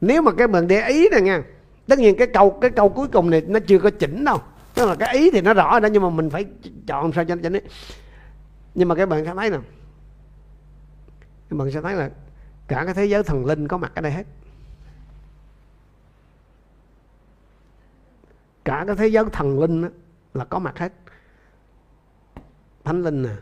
nếu 0.00 0.22
mà 0.22 0.32
các 0.32 0.50
bạn 0.50 0.68
để 0.68 0.88
ý 0.88 1.08
này 1.08 1.22
nha 1.22 1.42
tất 1.86 1.98
nhiên 1.98 2.16
cái 2.18 2.26
câu 2.26 2.50
cái 2.50 2.70
câu 2.70 2.88
cuối 2.88 3.08
cùng 3.08 3.30
này 3.30 3.42
nó 3.48 3.60
chưa 3.66 3.78
có 3.78 3.90
chỉnh 3.90 4.24
đâu. 4.24 4.42
Tức 4.74 4.86
là 4.86 4.94
cái 4.94 5.14
ý 5.14 5.30
thì 5.30 5.40
nó 5.40 5.54
rõ 5.54 5.80
đó 5.80 5.88
nhưng 5.92 6.02
mà 6.02 6.10
mình 6.10 6.30
phải 6.30 6.44
chọn 6.86 7.12
sao 7.12 7.24
cho 7.24 7.34
nó 7.34 7.40
chỉnh 7.42 7.66
nhưng 8.74 8.88
mà 8.88 8.94
các 8.94 9.08
bạn 9.08 9.24
sẽ 9.24 9.34
thấy 9.34 9.50
nè 9.50 9.58
các 11.50 11.56
bạn 11.56 11.70
sẽ 11.70 11.80
thấy 11.80 11.94
là 11.94 12.10
cả 12.68 12.82
cái 12.84 12.94
thế 12.94 13.04
giới 13.04 13.22
thần 13.22 13.46
linh 13.46 13.68
có 13.68 13.78
mặt 13.78 13.92
ở 13.94 14.02
đây 14.02 14.12
hết. 14.12 14.26
Cả 18.64 18.84
cái 18.86 18.96
thế 18.96 19.06
giới 19.06 19.24
thần 19.32 19.60
linh 19.60 19.82
đó, 19.82 19.88
là 20.34 20.44
có 20.44 20.58
mặt 20.58 20.78
hết. 20.78 20.92
Thánh 22.84 23.02
linh 23.02 23.22
nè 23.22 23.34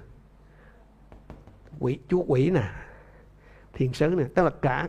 quỷ 1.78 1.98
chúa 2.08 2.22
quỷ 2.26 2.50
nè 2.50 2.62
thiên 3.76 3.92
sứ 3.92 4.06
này 4.06 4.26
tức 4.34 4.42
là 4.42 4.50
cả 4.50 4.88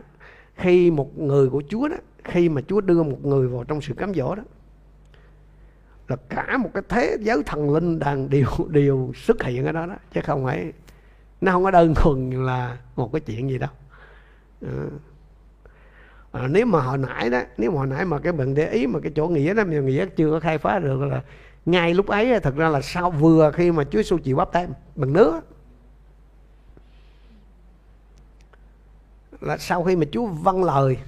khi 0.54 0.90
một 0.90 1.18
người 1.18 1.48
của 1.48 1.62
chúa 1.68 1.88
đó, 1.88 1.96
khi 2.24 2.48
mà 2.48 2.60
chúa 2.68 2.80
đưa 2.80 3.02
một 3.02 3.24
người 3.24 3.48
vào 3.48 3.64
trong 3.64 3.80
sự 3.80 3.94
cám 3.94 4.14
dỗ 4.14 4.34
đó, 4.34 4.42
là 6.08 6.16
cả 6.28 6.56
một 6.56 6.70
cái 6.74 6.82
thế 6.88 7.16
giới 7.20 7.42
thần 7.46 7.70
linh 7.70 7.98
đang 7.98 8.30
đều 8.30 8.48
đều 8.68 9.12
xuất 9.14 9.42
hiện 9.42 9.66
ở 9.66 9.72
đó 9.72 9.86
đó. 9.86 9.96
Chứ 10.14 10.20
không 10.24 10.44
phải, 10.44 10.72
nó 11.40 11.52
không 11.52 11.64
có 11.64 11.70
đơn 11.70 11.94
thuần 11.94 12.30
là 12.30 12.78
một 12.96 13.12
cái 13.12 13.20
chuyện 13.20 13.50
gì 13.50 13.58
đâu. 13.58 13.70
À. 16.32 16.46
Nếu 16.48 16.66
mà 16.66 16.80
hồi 16.80 16.98
nãy 16.98 17.30
đó, 17.30 17.40
nếu 17.56 17.70
mà 17.70 17.78
hồi 17.78 17.86
nãy 17.86 18.04
mà 18.04 18.18
cái 18.18 18.32
bệnh 18.32 18.54
để 18.54 18.70
ý 18.70 18.86
mà 18.86 19.00
cái 19.00 19.12
chỗ 19.14 19.28
nghĩa 19.28 19.54
đó, 19.54 19.64
mà 19.64 19.72
nghĩa 19.72 20.06
chưa 20.06 20.30
có 20.30 20.40
khai 20.40 20.58
phá 20.58 20.78
được 20.78 21.00
là 21.00 21.22
ngay 21.66 21.94
lúc 21.94 22.06
ấy 22.06 22.40
thật 22.40 22.56
ra 22.56 22.68
là 22.68 22.80
sau 22.80 23.10
vừa 23.10 23.50
khi 23.54 23.72
mà 23.72 23.84
Chúa 23.84 23.98
Giêsu 23.98 24.18
chịu 24.18 24.36
bắp 24.36 24.52
tem 24.52 24.70
bằng 24.96 25.12
nước 25.12 25.40
là 29.40 29.58
sau 29.58 29.84
khi 29.84 29.96
mà 29.96 30.06
Chúa 30.12 30.26
vâng 30.26 30.64
lời 30.64 30.98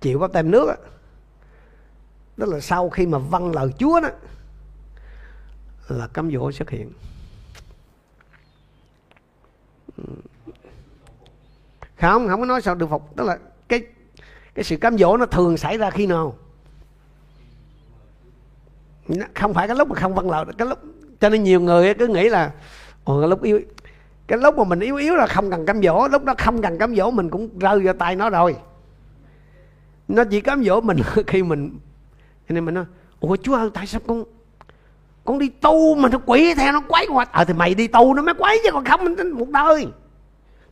chịu 0.00 0.18
bắp 0.18 0.32
tem 0.32 0.50
nước 0.50 0.66
đó 2.36 2.46
là 2.46 2.60
sau 2.60 2.90
khi 2.90 3.06
mà 3.06 3.18
vâng 3.18 3.54
lời 3.54 3.70
Chúa 3.78 4.00
đó 4.00 4.08
là 5.88 6.06
cám 6.06 6.30
dỗ 6.32 6.52
xuất 6.52 6.70
hiện 6.70 6.92
không 11.96 12.28
không 12.28 12.40
có 12.40 12.46
nói 12.46 12.62
sao 12.62 12.74
được 12.74 12.90
phục 12.90 13.16
tức 13.16 13.24
là 13.24 13.38
cái 13.68 13.82
cái 14.54 14.64
sự 14.64 14.76
cám 14.76 14.98
dỗ 14.98 15.16
nó 15.16 15.26
thường 15.26 15.56
xảy 15.56 15.78
ra 15.78 15.90
khi 15.90 16.06
nào 16.06 16.36
không 19.34 19.54
phải 19.54 19.68
cái 19.68 19.76
lúc 19.76 19.88
mà 19.88 19.94
không 20.00 20.14
vâng 20.14 20.30
lời 20.30 20.44
cái 20.58 20.68
lúc 20.68 20.78
cho 21.20 21.28
nên 21.28 21.42
nhiều 21.42 21.60
người 21.60 21.94
cứ 21.94 22.06
nghĩ 22.06 22.28
là 22.28 22.52
Ồ, 23.04 23.20
cái 23.20 23.28
lúc 23.28 23.42
yêu 23.42 23.60
cái 24.26 24.38
lúc 24.38 24.58
mà 24.58 24.64
mình 24.64 24.80
yếu 24.80 24.96
yếu 24.96 25.14
là 25.14 25.26
không 25.26 25.50
cần 25.50 25.66
cám 25.66 25.82
dỗ 25.82 26.08
lúc 26.08 26.24
đó 26.24 26.34
không 26.38 26.62
cần 26.62 26.78
cám 26.78 26.96
dỗ 26.96 27.10
mình 27.10 27.30
cũng 27.30 27.58
rơi 27.58 27.80
vào 27.80 27.94
tay 27.94 28.16
nó 28.16 28.30
rồi. 28.30 28.56
Nó 30.08 30.24
chỉ 30.24 30.40
cám 30.40 30.64
dỗ 30.64 30.80
mình 30.80 30.98
khi 31.26 31.42
mình 31.42 31.78
cho 32.48 32.54
nên 32.54 32.64
mình 32.64 32.74
nói 32.74 32.84
ủa 33.20 33.36
chúa 33.36 33.56
ơi 33.56 33.70
tại 33.74 33.86
sao 33.86 34.00
con 34.06 34.24
con 35.24 35.38
đi 35.38 35.48
tu 35.48 35.94
mà 35.94 36.08
nó 36.08 36.18
quỷ 36.26 36.54
theo 36.54 36.72
nó 36.72 36.82
quấy 36.88 37.06
qua 37.12 37.26
ờ 37.32 37.42
à, 37.42 37.44
thì 37.44 37.54
mày 37.54 37.74
đi 37.74 37.88
tu 37.88 38.14
nó 38.14 38.22
mới 38.22 38.34
quấy 38.38 38.60
chứ 38.64 38.70
còn 38.72 38.84
không 38.84 39.04
mình 39.04 39.30
một 39.30 39.48
đời. 39.48 39.86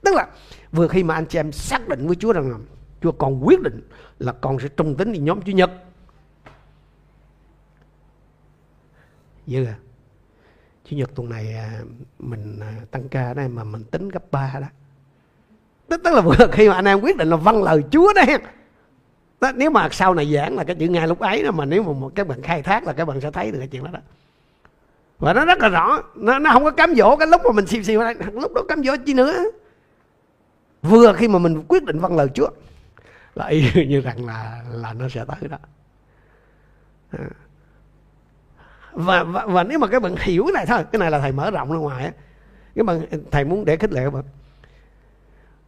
Tức 0.02 0.14
là 0.14 0.28
vừa 0.72 0.88
khi 0.88 1.02
mà 1.02 1.14
anh 1.14 1.26
chị 1.26 1.38
em 1.38 1.52
xác 1.52 1.88
định 1.88 2.06
với 2.06 2.16
chúa 2.16 2.32
rằng 2.32 2.50
là 2.50 2.56
chúa 3.02 3.12
còn 3.12 3.46
quyết 3.46 3.60
định 3.60 3.88
là 4.18 4.32
con 4.32 4.58
sẽ 4.58 4.68
trung 4.68 4.96
tín 4.96 5.12
đi 5.12 5.18
nhóm 5.18 5.42
chủ 5.42 5.52
nhật. 5.52 5.70
Dư 9.46 9.64
à 9.64 9.74
chủ 10.84 10.96
nhật 10.96 11.10
tuần 11.14 11.28
này 11.28 11.54
à, 11.54 11.80
mình 12.18 12.58
à, 12.60 12.72
tăng 12.90 13.08
ca 13.08 13.34
đây 13.34 13.48
mà 13.48 13.64
mình 13.64 13.84
tính 13.84 14.08
gấp 14.08 14.30
ba 14.30 14.52
đó. 14.60 14.66
Tức, 15.88 16.00
tức 16.04 16.14
là 16.14 16.20
vừa 16.20 16.46
khi 16.52 16.68
mà 16.68 16.74
anh 16.74 16.84
em 16.84 17.00
quyết 17.00 17.16
định 17.16 17.28
là 17.28 17.36
vâng 17.36 17.62
lời 17.62 17.82
chúa 17.90 18.12
đấy 18.12 18.38
đó, 19.40 19.52
nếu 19.54 19.70
mà 19.70 19.88
sau 19.92 20.14
này 20.14 20.32
giảng 20.34 20.56
là 20.56 20.64
cái 20.64 20.76
chữ 20.76 20.88
ngay 20.88 21.08
lúc 21.08 21.18
ấy 21.18 21.42
đó 21.42 21.50
mà 21.50 21.64
nếu 21.64 21.82
mà 21.82 21.92
một 21.92 22.12
cái 22.14 22.24
bạn 22.24 22.42
khai 22.42 22.62
thác 22.62 22.84
là 22.86 22.92
các 22.92 23.04
bạn 23.04 23.20
sẽ 23.20 23.30
thấy 23.30 23.50
được 23.50 23.58
cái 23.58 23.68
chuyện 23.68 23.84
đó 23.84 23.90
đó. 23.92 24.00
Và 25.18 25.32
nó 25.32 25.44
rất 25.44 25.58
là 25.58 25.68
rõ 25.68 26.02
nó, 26.14 26.38
nó 26.38 26.52
không 26.52 26.64
có 26.64 26.70
cám 26.70 26.94
dỗ 26.94 27.16
cái 27.16 27.28
lúc 27.28 27.40
mà 27.44 27.52
mình 27.52 27.66
xìu 27.66 27.82
xìu 27.82 28.00
đây 28.00 28.14
lúc 28.32 28.52
đó 28.54 28.62
cám 28.68 28.84
dỗ 28.84 28.92
chi 29.06 29.14
nữa. 29.14 29.44
Vừa 30.82 31.12
khi 31.12 31.28
mà 31.28 31.38
mình 31.38 31.62
quyết 31.68 31.84
định 31.84 31.98
vâng 31.98 32.16
lời 32.16 32.28
Chúa 32.34 32.48
là 33.34 33.46
y 33.46 33.86
như 33.88 34.00
rằng 34.00 34.26
là 34.26 34.62
là 34.70 34.92
nó 34.92 35.08
sẽ 35.08 35.24
tới 35.28 35.48
đó. 35.48 35.58
À 37.10 37.28
và, 38.92 39.24
và 39.24 39.46
và 39.46 39.64
nếu 39.64 39.78
mà 39.78 39.86
các 39.86 40.02
bạn 40.02 40.16
hiểu 40.20 40.44
cái 40.44 40.52
này 40.52 40.66
thôi 40.66 40.84
cái 40.92 40.98
này 40.98 41.10
là 41.10 41.20
thầy 41.20 41.32
mở 41.32 41.50
rộng 41.50 41.72
ra 41.72 41.78
ngoài 41.78 42.04
á. 42.04 42.12
Các 42.74 42.86
bạn 42.86 43.06
thầy 43.30 43.44
muốn 43.44 43.64
để 43.64 43.76
khích 43.76 43.92
lệ 43.92 44.04
các 44.04 44.10
bạn. 44.10 44.24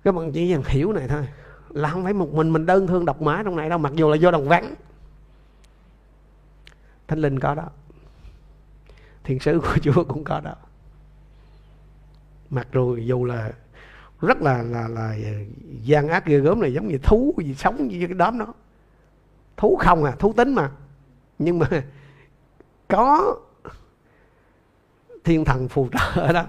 Các 0.05 0.15
bạn 0.15 0.33
chỉ 0.33 0.53
cần 0.53 0.63
hiểu 0.67 0.93
này 0.93 1.09
thôi. 1.09 1.29
Là 1.69 1.89
không 1.89 2.05
phải 2.05 2.13
một 2.13 2.33
mình 2.33 2.53
mình 2.53 2.67
đơn 2.67 2.87
thương 2.87 3.05
độc 3.05 3.23
mã 3.23 3.43
trong 3.45 3.57
này 3.57 3.69
đâu 3.69 3.79
mặc 3.79 3.93
dù 3.95 4.11
là 4.11 4.17
do 4.17 4.31
đồng 4.31 4.49
vắng. 4.49 4.75
Thánh 7.09 7.19
linh 7.19 7.41
có 7.41 7.55
đó. 7.55 7.69
Thiên 9.25 9.41
sứ 9.41 9.61
của 9.61 9.79
chúa 9.83 10.05
cũng 10.05 10.25
có 10.25 10.41
đó. 10.41 10.55
Mặc 12.51 12.69
dù 12.73 12.97
dù 12.97 13.25
là 13.25 13.53
rất 14.21 14.43
là 14.43 14.63
là 14.63 14.89
là 14.89 15.17
gian 15.83 16.09
ác 16.09 16.27
ghê 16.27 16.39
gớm 16.39 16.61
này 16.61 16.73
giống 16.73 16.89
như 16.89 16.99
thú 16.99 17.35
gì 17.39 17.55
sống 17.55 17.89
như 17.89 18.07
cái 18.07 18.15
đám 18.17 18.39
đó. 18.39 18.55
Thú 19.57 19.77
không 19.81 20.05
à 20.05 20.13
thú 20.19 20.33
tính 20.33 20.55
mà. 20.55 20.71
Nhưng 21.39 21.59
mà 21.59 21.67
có 22.97 23.37
thiên 25.25 25.45
thần 25.45 25.69
phù 25.69 25.89
trợ 25.93 26.33
đó. 26.33 26.45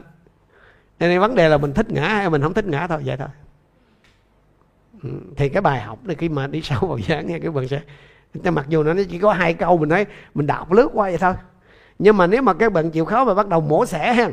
Nên 0.99 1.19
vấn 1.19 1.35
đề 1.35 1.49
là 1.49 1.57
mình 1.57 1.73
thích 1.73 1.91
ngã 1.91 2.07
hay 2.07 2.29
mình 2.29 2.41
không 2.41 2.53
thích 2.53 2.65
ngã 2.65 2.87
thôi, 2.87 3.01
vậy 3.05 3.17
thôi. 3.17 3.27
Ừ, 5.03 5.09
thì 5.37 5.49
cái 5.49 5.61
bài 5.61 5.81
học 5.81 5.99
này 6.03 6.15
khi 6.15 6.29
mà 6.29 6.47
đi 6.47 6.61
sâu 6.61 6.79
vào 6.79 6.99
giảng 7.07 7.27
nghe 7.27 7.39
cái 7.39 7.51
bạn 7.51 7.67
sẽ 7.67 7.81
mặc 8.51 8.65
dù 8.69 8.83
nó 8.83 8.93
chỉ 9.09 9.19
có 9.19 9.33
hai 9.33 9.53
câu 9.53 9.77
mình 9.77 9.89
nói, 9.89 10.05
mình 10.33 10.47
đọc 10.47 10.71
lướt 10.71 10.89
qua 10.93 11.09
vậy 11.09 11.17
thôi. 11.17 11.33
Nhưng 11.99 12.17
mà 12.17 12.27
nếu 12.27 12.41
mà 12.41 12.53
các 12.53 12.73
bạn 12.73 12.91
chịu 12.91 13.05
khó 13.05 13.25
mà 13.25 13.33
bắt 13.33 13.47
đầu 13.47 13.61
mổ 13.61 13.85
xẻ 13.85 14.13
ha. 14.13 14.29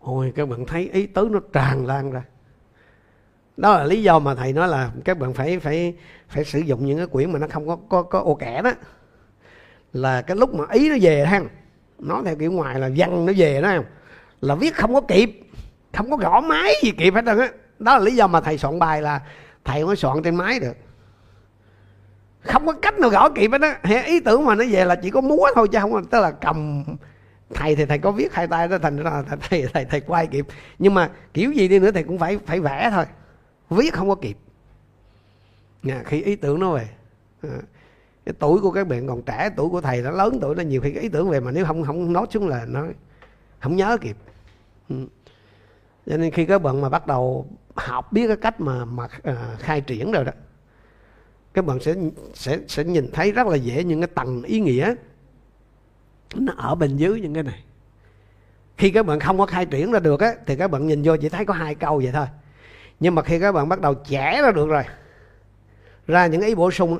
Ôi, 0.00 0.32
các 0.36 0.48
bạn 0.48 0.66
thấy 0.66 0.90
ý 0.92 1.06
tứ 1.06 1.28
nó 1.30 1.40
tràn 1.52 1.86
lan 1.86 2.10
ra. 2.10 2.22
Đó 3.56 3.76
là 3.76 3.84
lý 3.84 4.02
do 4.02 4.18
mà 4.18 4.34
thầy 4.34 4.52
nói 4.52 4.68
là 4.68 4.90
các 5.04 5.18
bạn 5.18 5.34
phải 5.34 5.58
phải 5.58 5.96
phải 6.28 6.44
sử 6.44 6.58
dụng 6.58 6.86
những 6.86 6.96
cái 6.96 7.06
quyển 7.06 7.32
mà 7.32 7.38
nó 7.38 7.46
không 7.50 7.68
có 7.68 7.76
có 7.88 8.02
có 8.02 8.18
ô 8.18 8.34
kẻ 8.34 8.62
đó 8.62 8.72
là 9.92 10.22
cái 10.22 10.36
lúc 10.36 10.54
mà 10.54 10.64
ý 10.72 10.88
nó 10.88 10.94
về 11.00 11.24
ha 11.24 11.40
nói 11.98 12.22
theo 12.24 12.36
kiểu 12.36 12.52
ngoài 12.52 12.80
là 12.80 12.90
văn 12.96 13.26
nó 13.26 13.32
về 13.36 13.60
đó 13.60 13.72
là 14.40 14.54
viết 14.54 14.74
không 14.74 14.94
có 14.94 15.00
kịp 15.00 15.40
không 15.92 16.10
có 16.10 16.16
gõ 16.16 16.40
máy 16.40 16.72
gì 16.82 16.90
kịp 16.90 17.14
hết 17.14 17.22
trơn 17.26 17.38
á. 17.38 17.48
Đó 17.78 17.98
là 17.98 18.04
lý 18.04 18.16
do 18.16 18.26
mà 18.26 18.40
thầy 18.40 18.58
soạn 18.58 18.78
bài 18.78 19.02
là 19.02 19.20
thầy 19.64 19.84
mới 19.84 19.96
soạn 19.96 20.22
trên 20.22 20.34
máy 20.34 20.60
được. 20.60 20.76
Không 22.42 22.66
có 22.66 22.72
cách 22.72 22.98
nào 22.98 23.10
gõ 23.10 23.28
kịp 23.28 23.50
hết 23.52 23.60
á. 23.60 24.02
Ý 24.06 24.20
tưởng 24.20 24.44
mà 24.44 24.54
nó 24.54 24.64
về 24.70 24.84
là 24.84 24.94
chỉ 24.94 25.10
có 25.10 25.20
múa 25.20 25.46
thôi 25.54 25.68
chứ 25.72 25.78
không 25.80 26.04
tức 26.04 26.20
là 26.20 26.30
cầm. 26.30 26.84
Thầy 27.54 27.76
thì 27.76 27.84
thầy 27.84 27.98
có 27.98 28.12
viết 28.12 28.34
hai 28.34 28.46
tay 28.46 28.68
đó 28.68 28.78
thành 28.78 28.96
ra 28.96 29.22
thầy, 29.28 29.38
thầy 29.48 29.66
thầy 29.74 29.84
thầy 29.84 30.00
quay 30.00 30.26
kịp. 30.26 30.46
Nhưng 30.78 30.94
mà 30.94 31.10
kiểu 31.34 31.52
gì 31.52 31.68
đi 31.68 31.78
nữa 31.78 31.90
thầy 31.90 32.02
cũng 32.02 32.18
phải 32.18 32.38
phải 32.46 32.60
vẽ 32.60 32.90
thôi. 32.92 33.04
Viết 33.70 33.94
không 33.94 34.08
có 34.08 34.14
kịp. 34.14 34.36
Khi 36.04 36.22
ý 36.22 36.36
tưởng 36.36 36.60
nó 36.60 36.72
về 36.72 36.88
cái 38.28 38.34
tuổi 38.38 38.60
của 38.60 38.70
các 38.70 38.88
bạn 38.88 39.06
còn 39.06 39.22
trẻ 39.22 39.50
tuổi 39.56 39.68
của 39.68 39.80
thầy 39.80 40.02
nó 40.02 40.10
lớn 40.10 40.38
tuổi 40.40 40.54
nó 40.54 40.62
nhiều 40.62 40.80
khi 40.80 40.90
cái 40.90 41.02
ý 41.02 41.08
tưởng 41.08 41.30
về 41.30 41.40
mà 41.40 41.50
nếu 41.50 41.64
không 41.64 41.84
không 41.84 42.12
nói 42.12 42.26
xuống 42.30 42.48
là 42.48 42.64
nó 42.64 42.86
không 43.60 43.76
nhớ 43.76 43.96
kịp. 44.00 44.16
Ừ. 44.88 44.96
Cho 46.06 46.16
nên 46.16 46.30
khi 46.30 46.46
các 46.46 46.62
bạn 46.62 46.80
mà 46.80 46.88
bắt 46.88 47.06
đầu 47.06 47.46
học 47.74 48.12
biết 48.12 48.26
cái 48.26 48.36
cách 48.36 48.60
mà 48.60 48.84
mà 48.84 49.08
à, 49.22 49.56
khai 49.58 49.80
triển 49.80 50.12
rồi 50.12 50.24
đó 50.24 50.32
các 51.54 51.64
bạn 51.64 51.80
sẽ 51.80 51.94
sẽ 52.34 52.58
sẽ 52.68 52.84
nhìn 52.84 53.10
thấy 53.12 53.32
rất 53.32 53.46
là 53.46 53.56
dễ 53.56 53.84
những 53.84 54.00
cái 54.00 54.08
tầng 54.14 54.42
ý 54.42 54.60
nghĩa 54.60 54.94
nó 56.34 56.52
ở 56.56 56.74
bên 56.74 56.96
dưới 56.96 57.20
những 57.20 57.34
cái 57.34 57.42
này. 57.42 57.64
Khi 58.76 58.90
các 58.90 59.06
bạn 59.06 59.20
không 59.20 59.38
có 59.38 59.46
khai 59.46 59.66
triển 59.66 59.92
ra 59.92 59.98
được 59.98 60.20
á 60.20 60.34
thì 60.46 60.56
các 60.56 60.70
bạn 60.70 60.86
nhìn 60.86 61.02
vô 61.04 61.16
chỉ 61.16 61.28
thấy 61.28 61.44
có 61.44 61.54
hai 61.54 61.74
câu 61.74 61.96
vậy 61.96 62.10
thôi. 62.12 62.26
Nhưng 63.00 63.14
mà 63.14 63.22
khi 63.22 63.40
các 63.40 63.52
bạn 63.52 63.68
bắt 63.68 63.80
đầu 63.80 63.94
trẻ 63.94 64.42
ra 64.42 64.52
được 64.52 64.68
rồi 64.68 64.84
ra 66.06 66.26
những 66.26 66.40
ý 66.40 66.54
bổ 66.54 66.70
sung 66.70 66.98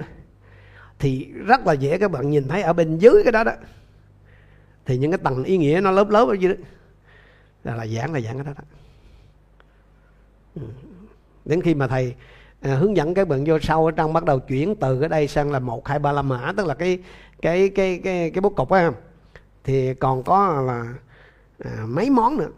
thì 0.99 1.33
rất 1.47 1.67
là 1.67 1.73
dễ 1.73 1.99
các 1.99 2.11
bạn 2.11 2.31
nhìn 2.31 2.49
thấy 2.49 2.63
ở 2.63 2.73
bên 2.73 2.99
dưới 2.99 3.23
cái 3.25 3.33
đó 3.33 3.45
đó. 3.45 3.53
Thì 4.87 4.99
những 4.99 5.11
cái 5.11 5.19
tầng 5.19 5.45
ý 5.45 5.57
nghĩa 5.57 5.81
nó 5.83 5.91
lớp 5.91 6.11
lớp 6.11 6.29
ở 6.29 6.35
dưới 6.35 6.55
đó. 6.55 6.61
Là, 7.65 7.75
là 7.75 7.87
giảng 7.87 8.13
là 8.13 8.21
giảng 8.21 8.37
cái 8.37 8.45
đó 8.45 8.53
đó. 8.59 8.65
Ừ. 10.55 10.63
Đến 11.45 11.63
khi 11.63 11.75
mà 11.75 11.87
thầy 11.87 12.15
à, 12.61 12.75
hướng 12.75 12.97
dẫn 12.97 13.15
các 13.15 13.29
bạn 13.29 13.45
vô 13.45 13.59
sau 13.59 13.87
ở 13.87 13.93
trong 13.93 14.13
bắt 14.13 14.25
đầu 14.25 14.39
chuyển 14.39 14.77
từ 14.77 15.01
cái 15.01 15.09
đây 15.09 15.29
sang 15.29 15.51
là 15.51 15.59
một 15.59 15.89
hai 15.89 15.99
ba 15.99 16.13
la 16.13 16.23
mã 16.23 16.53
tức 16.57 16.67
là 16.67 16.75
cái 16.75 16.99
cái 17.43 17.69
cái 17.69 18.01
cái 18.05 18.31
cái 18.31 18.41
bố 18.41 18.51
cục 18.51 18.71
á. 18.71 18.91
Thì 19.65 19.95
còn 19.95 20.23
có 20.23 20.63
là 20.67 20.95
à, 21.59 21.85
mấy 21.87 22.11
món 22.11 22.37
nữa. 22.37 22.49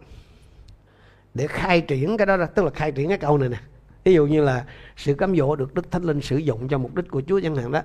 Để 1.34 1.47
khai 1.47 1.80
triển 1.80 2.16
cái 2.16 2.26
đó 2.26 2.36
ra 2.36 2.47
tức 2.47 2.64
là 2.64 2.70
khai 2.70 2.93
triển 2.93 3.09
cái 3.09 3.18
câu 3.18 3.38
này 3.38 3.49
nè. 3.49 3.61
Ví 4.05 4.14
dụ 4.14 4.26
như 4.26 4.43
là 4.43 4.64
sự 4.97 5.14
cám 5.14 5.36
dỗ 5.36 5.57
được 5.57 5.74
đức 5.74 5.91
thánh 5.91 6.03
linh 6.03 6.20
sử 6.20 6.36
dụng 6.36 6.68
cho 6.68 6.78
mục 6.78 6.95
đích 6.95 7.11
của 7.11 7.22
chúa 7.26 7.41
chẳng 7.41 7.57
hạn 7.57 7.72
đó 7.72 7.82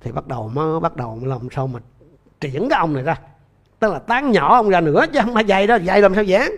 thì 0.00 0.12
bắt 0.12 0.26
đầu 0.26 0.48
mới, 0.48 0.80
bắt 0.80 0.96
đầu 0.96 1.16
mới 1.16 1.26
làm 1.26 1.48
sao 1.52 1.66
mà 1.66 1.80
triển 2.40 2.68
cái 2.70 2.78
ông 2.78 2.94
này 2.94 3.02
ra. 3.02 3.20
Tức 3.78 3.92
là 3.92 3.98
tán 3.98 4.32
nhỏ 4.32 4.54
ông 4.54 4.68
ra 4.68 4.80
nữa, 4.80 5.04
chứ 5.12 5.20
không 5.24 5.34
phải 5.34 5.44
dày 5.48 5.66
đó 5.66 5.78
dày 5.86 6.00
làm 6.00 6.14
sao 6.14 6.24
dán. 6.24 6.52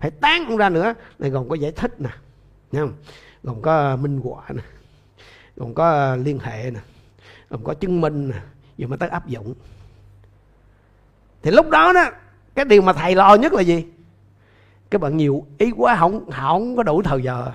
Phải 0.00 0.10
tán 0.10 0.44
ông 0.46 0.56
ra 0.56 0.68
nữa. 0.68 0.94
Này 1.18 1.30
còn 1.34 1.48
có 1.48 1.54
giải 1.54 1.72
thích 1.72 2.00
nè 2.00 2.10
Thấy 2.72 2.80
không? 2.80 2.92
Gồm 3.42 3.62
có 3.62 3.96
minh 3.96 4.20
họa 4.24 4.42
nè, 4.48 4.62
gồm 5.56 5.74
có 5.74 6.16
liên 6.16 6.38
hệ 6.38 6.70
nè, 6.70 6.80
gồm 7.50 7.64
có 7.64 7.74
chứng 7.74 8.00
minh 8.00 8.28
nè, 8.28 8.36
giờ 8.76 8.86
mới 8.86 8.98
tới 8.98 9.08
áp 9.08 9.26
dụng. 9.26 9.54
Thì 11.42 11.50
lúc 11.50 11.70
đó 11.70 11.92
đó, 11.92 12.04
cái 12.54 12.64
điều 12.64 12.82
mà 12.82 12.92
thầy 12.92 13.14
lo 13.14 13.34
nhất 13.34 13.52
là 13.52 13.62
gì? 13.62 13.84
Các 14.90 15.00
bạn 15.00 15.16
nhiều 15.16 15.46
ý 15.58 15.70
quá, 15.76 15.96
không 15.96 16.30
không 16.30 16.76
có 16.76 16.82
đủ 16.82 17.02
thời 17.02 17.22
giờ. 17.22 17.52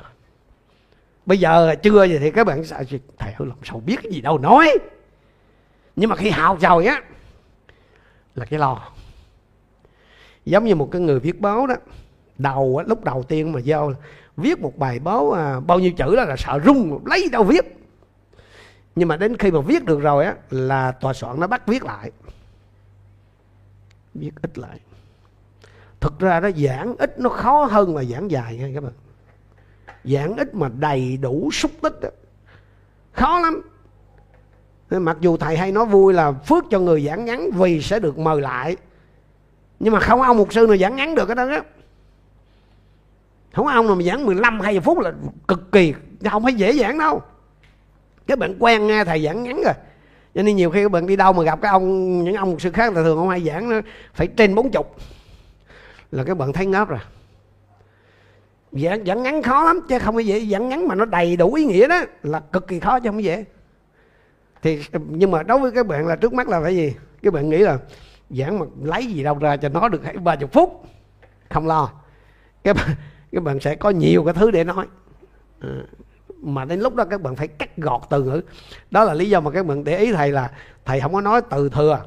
Bây 1.25 1.39
giờ 1.39 1.75
chưa 1.84 1.91
vậy 1.91 2.19
thì 2.19 2.31
các 2.31 2.43
bạn 2.47 2.63
sợ 2.63 2.84
thầy 3.17 3.34
làm 3.39 3.57
sao 3.63 3.81
biết 3.86 3.99
cái 4.03 4.11
gì 4.11 4.21
đâu, 4.21 4.38
nói 4.38 4.77
nhưng 5.95 6.09
mà 6.09 6.15
khi 6.15 6.29
học 6.29 6.57
rồi 6.61 6.85
á 6.85 7.01
là 8.35 8.45
cái 8.45 8.59
lo. 8.59 8.89
Giống 10.45 10.65
như 10.65 10.75
một 10.75 10.89
cái 10.91 11.01
người 11.01 11.19
viết 11.19 11.41
báo 11.41 11.67
đó 11.67 11.75
đầu 12.37 12.77
á, 12.77 12.85
lúc 12.87 13.03
đầu 13.03 13.23
tiên 13.23 13.51
mà 13.51 13.59
vô 13.65 13.91
viết 14.37 14.59
một 14.59 14.77
bài 14.77 14.99
báo 14.99 15.31
à, 15.31 15.59
bao 15.59 15.79
nhiêu 15.79 15.91
chữ 15.91 16.15
đó 16.15 16.23
là 16.23 16.35
sợ 16.37 16.59
rung 16.65 17.05
lấy 17.05 17.29
đâu 17.31 17.43
viết. 17.43 17.77
Nhưng 18.95 19.07
mà 19.07 19.17
đến 19.17 19.37
khi 19.37 19.51
mà 19.51 19.61
viết 19.61 19.85
được 19.85 19.99
rồi 19.99 20.25
á 20.25 20.35
là 20.49 20.91
tòa 20.91 21.13
soạn 21.13 21.39
nó 21.39 21.47
bắt 21.47 21.67
viết 21.67 21.83
lại. 21.83 22.11
Viết 24.13 24.31
ít 24.41 24.57
lại. 24.57 24.79
Thực 25.99 26.19
ra 26.19 26.39
nó 26.39 26.51
giảng 26.51 26.95
ít 26.97 27.19
nó 27.19 27.29
khó 27.29 27.65
hơn 27.65 27.95
là 27.95 28.03
giảng 28.03 28.31
dài 28.31 28.57
nha 28.57 28.69
các 28.75 28.83
bạn. 28.83 28.93
Giảng 30.03 30.37
ít 30.37 30.55
mà 30.55 30.69
đầy 30.69 31.17
đủ 31.17 31.49
xúc 31.51 31.71
tích 31.81 31.99
đó. 32.01 32.09
khó 33.11 33.39
lắm 33.39 33.61
mặc 34.99 35.17
dù 35.19 35.37
thầy 35.37 35.57
hay 35.57 35.71
nói 35.71 35.85
vui 35.85 36.13
là 36.13 36.31
phước 36.31 36.63
cho 36.69 36.79
người 36.79 37.05
giảng 37.05 37.25
ngắn 37.25 37.51
vì 37.51 37.81
sẽ 37.81 37.99
được 37.99 38.17
mời 38.17 38.41
lại. 38.41 38.77
Nhưng 39.79 39.93
mà 39.93 39.99
không 39.99 40.21
ông 40.21 40.37
một 40.37 40.53
sư 40.53 40.67
nào 40.67 40.77
giảng 40.77 40.95
ngắn 40.95 41.15
được 41.15 41.25
cái 41.25 41.35
đó 41.35 41.45
không 43.53 43.67
ông 43.67 43.87
nào 43.87 43.95
mà 43.95 44.03
giảng 44.03 44.25
15 44.25 44.59
20 44.59 44.81
phút 44.81 44.99
là 44.99 45.11
cực 45.47 45.71
kỳ 45.71 45.93
không 46.31 46.43
phải 46.43 46.53
dễ 46.53 46.73
giảng 46.73 46.97
đâu. 46.97 47.21
Các 48.27 48.39
bạn 48.39 48.55
quen 48.59 48.87
nghe 48.87 49.03
thầy 49.03 49.23
giảng 49.23 49.43
ngắn 49.43 49.61
rồi. 49.63 49.73
Cho 50.35 50.43
nên 50.43 50.55
nhiều 50.55 50.69
khi 50.69 50.83
các 50.83 50.91
bạn 50.91 51.07
đi 51.07 51.15
đâu 51.15 51.33
mà 51.33 51.43
gặp 51.43 51.61
cái 51.61 51.71
ông 51.71 52.23
những 52.23 52.35
ông 52.35 52.51
một 52.51 52.61
sư 52.61 52.71
khác 52.71 52.93
là 52.93 53.03
thường 53.03 53.17
ông 53.17 53.29
hay 53.29 53.41
giảng 53.41 53.69
nó 53.69 53.75
phải 54.13 54.27
trên 54.27 54.55
bốn 54.55 54.71
chục. 54.71 54.95
Là 56.11 56.23
các 56.23 56.37
bạn 56.37 56.53
thấy 56.53 56.65
ngớp 56.65 56.89
rồi. 56.89 56.99
Giảng, 58.71 59.05
giảng 59.05 59.23
ngắn 59.23 59.43
khó 59.43 59.63
lắm 59.63 59.79
chứ 59.89 59.99
không 59.99 60.15
phải 60.15 60.25
dễ 60.25 60.45
giảng 60.45 60.69
ngắn 60.69 60.87
mà 60.87 60.95
nó 60.95 61.05
đầy 61.05 61.37
đủ 61.37 61.53
ý 61.53 61.65
nghĩa 61.65 61.87
đó 61.87 62.01
là 62.23 62.39
cực 62.39 62.67
kỳ 62.67 62.79
khó 62.79 62.99
chứ 62.99 63.09
không 63.09 63.23
dễ 63.23 63.45
thì 64.64 64.82
nhưng 64.93 65.32
mà 65.32 65.43
đối 65.43 65.59
với 65.59 65.72
các 65.72 65.88
bạn 65.88 66.07
là 66.07 66.16
trước 66.16 66.34
mắt 66.34 66.47
là 66.47 66.61
phải 66.61 66.76
gì? 66.76 66.95
Các 67.24 67.34
bạn 67.34 67.49
nghĩ 67.49 67.57
là 67.57 67.78
giảng 68.30 68.59
mà 68.59 68.66
lấy 68.84 69.05
gì 69.05 69.24
đâu 69.24 69.38
ra 69.39 69.57
cho 69.57 69.70
nó 69.70 69.89
được 69.89 70.01
ba 70.24 70.36
chục 70.36 70.53
phút. 70.53 70.86
Không 71.49 71.68
lo. 71.68 71.89
Các 72.64 72.76
bạn 72.76 72.89
các 73.32 73.43
bạn 73.43 73.59
sẽ 73.59 73.76
có 73.76 73.89
nhiều 73.89 74.24
cái 74.24 74.34
thứ 74.34 74.51
để 74.51 74.64
nói. 74.64 74.86
À, 75.59 75.70
mà 76.41 76.66
đến 76.66 76.80
lúc 76.80 76.95
đó 76.95 77.05
các 77.05 77.22
bạn 77.22 77.36
phải 77.36 77.47
cắt 77.47 77.78
gọt 77.78 78.01
từ 78.09 78.24
ngữ. 78.24 78.41
Đó 78.91 79.03
là 79.03 79.14
lý 79.14 79.30
do 79.30 79.39
mà 79.39 79.51
các 79.51 79.66
bạn 79.66 79.84
để 79.84 79.97
ý 79.97 80.14
thầy 80.14 80.32
là 80.32 80.51
thầy 80.86 81.01
không 81.01 81.14
có 81.14 81.22
nói 81.22 81.41
từ 81.49 81.70
thừa. 81.70 82.03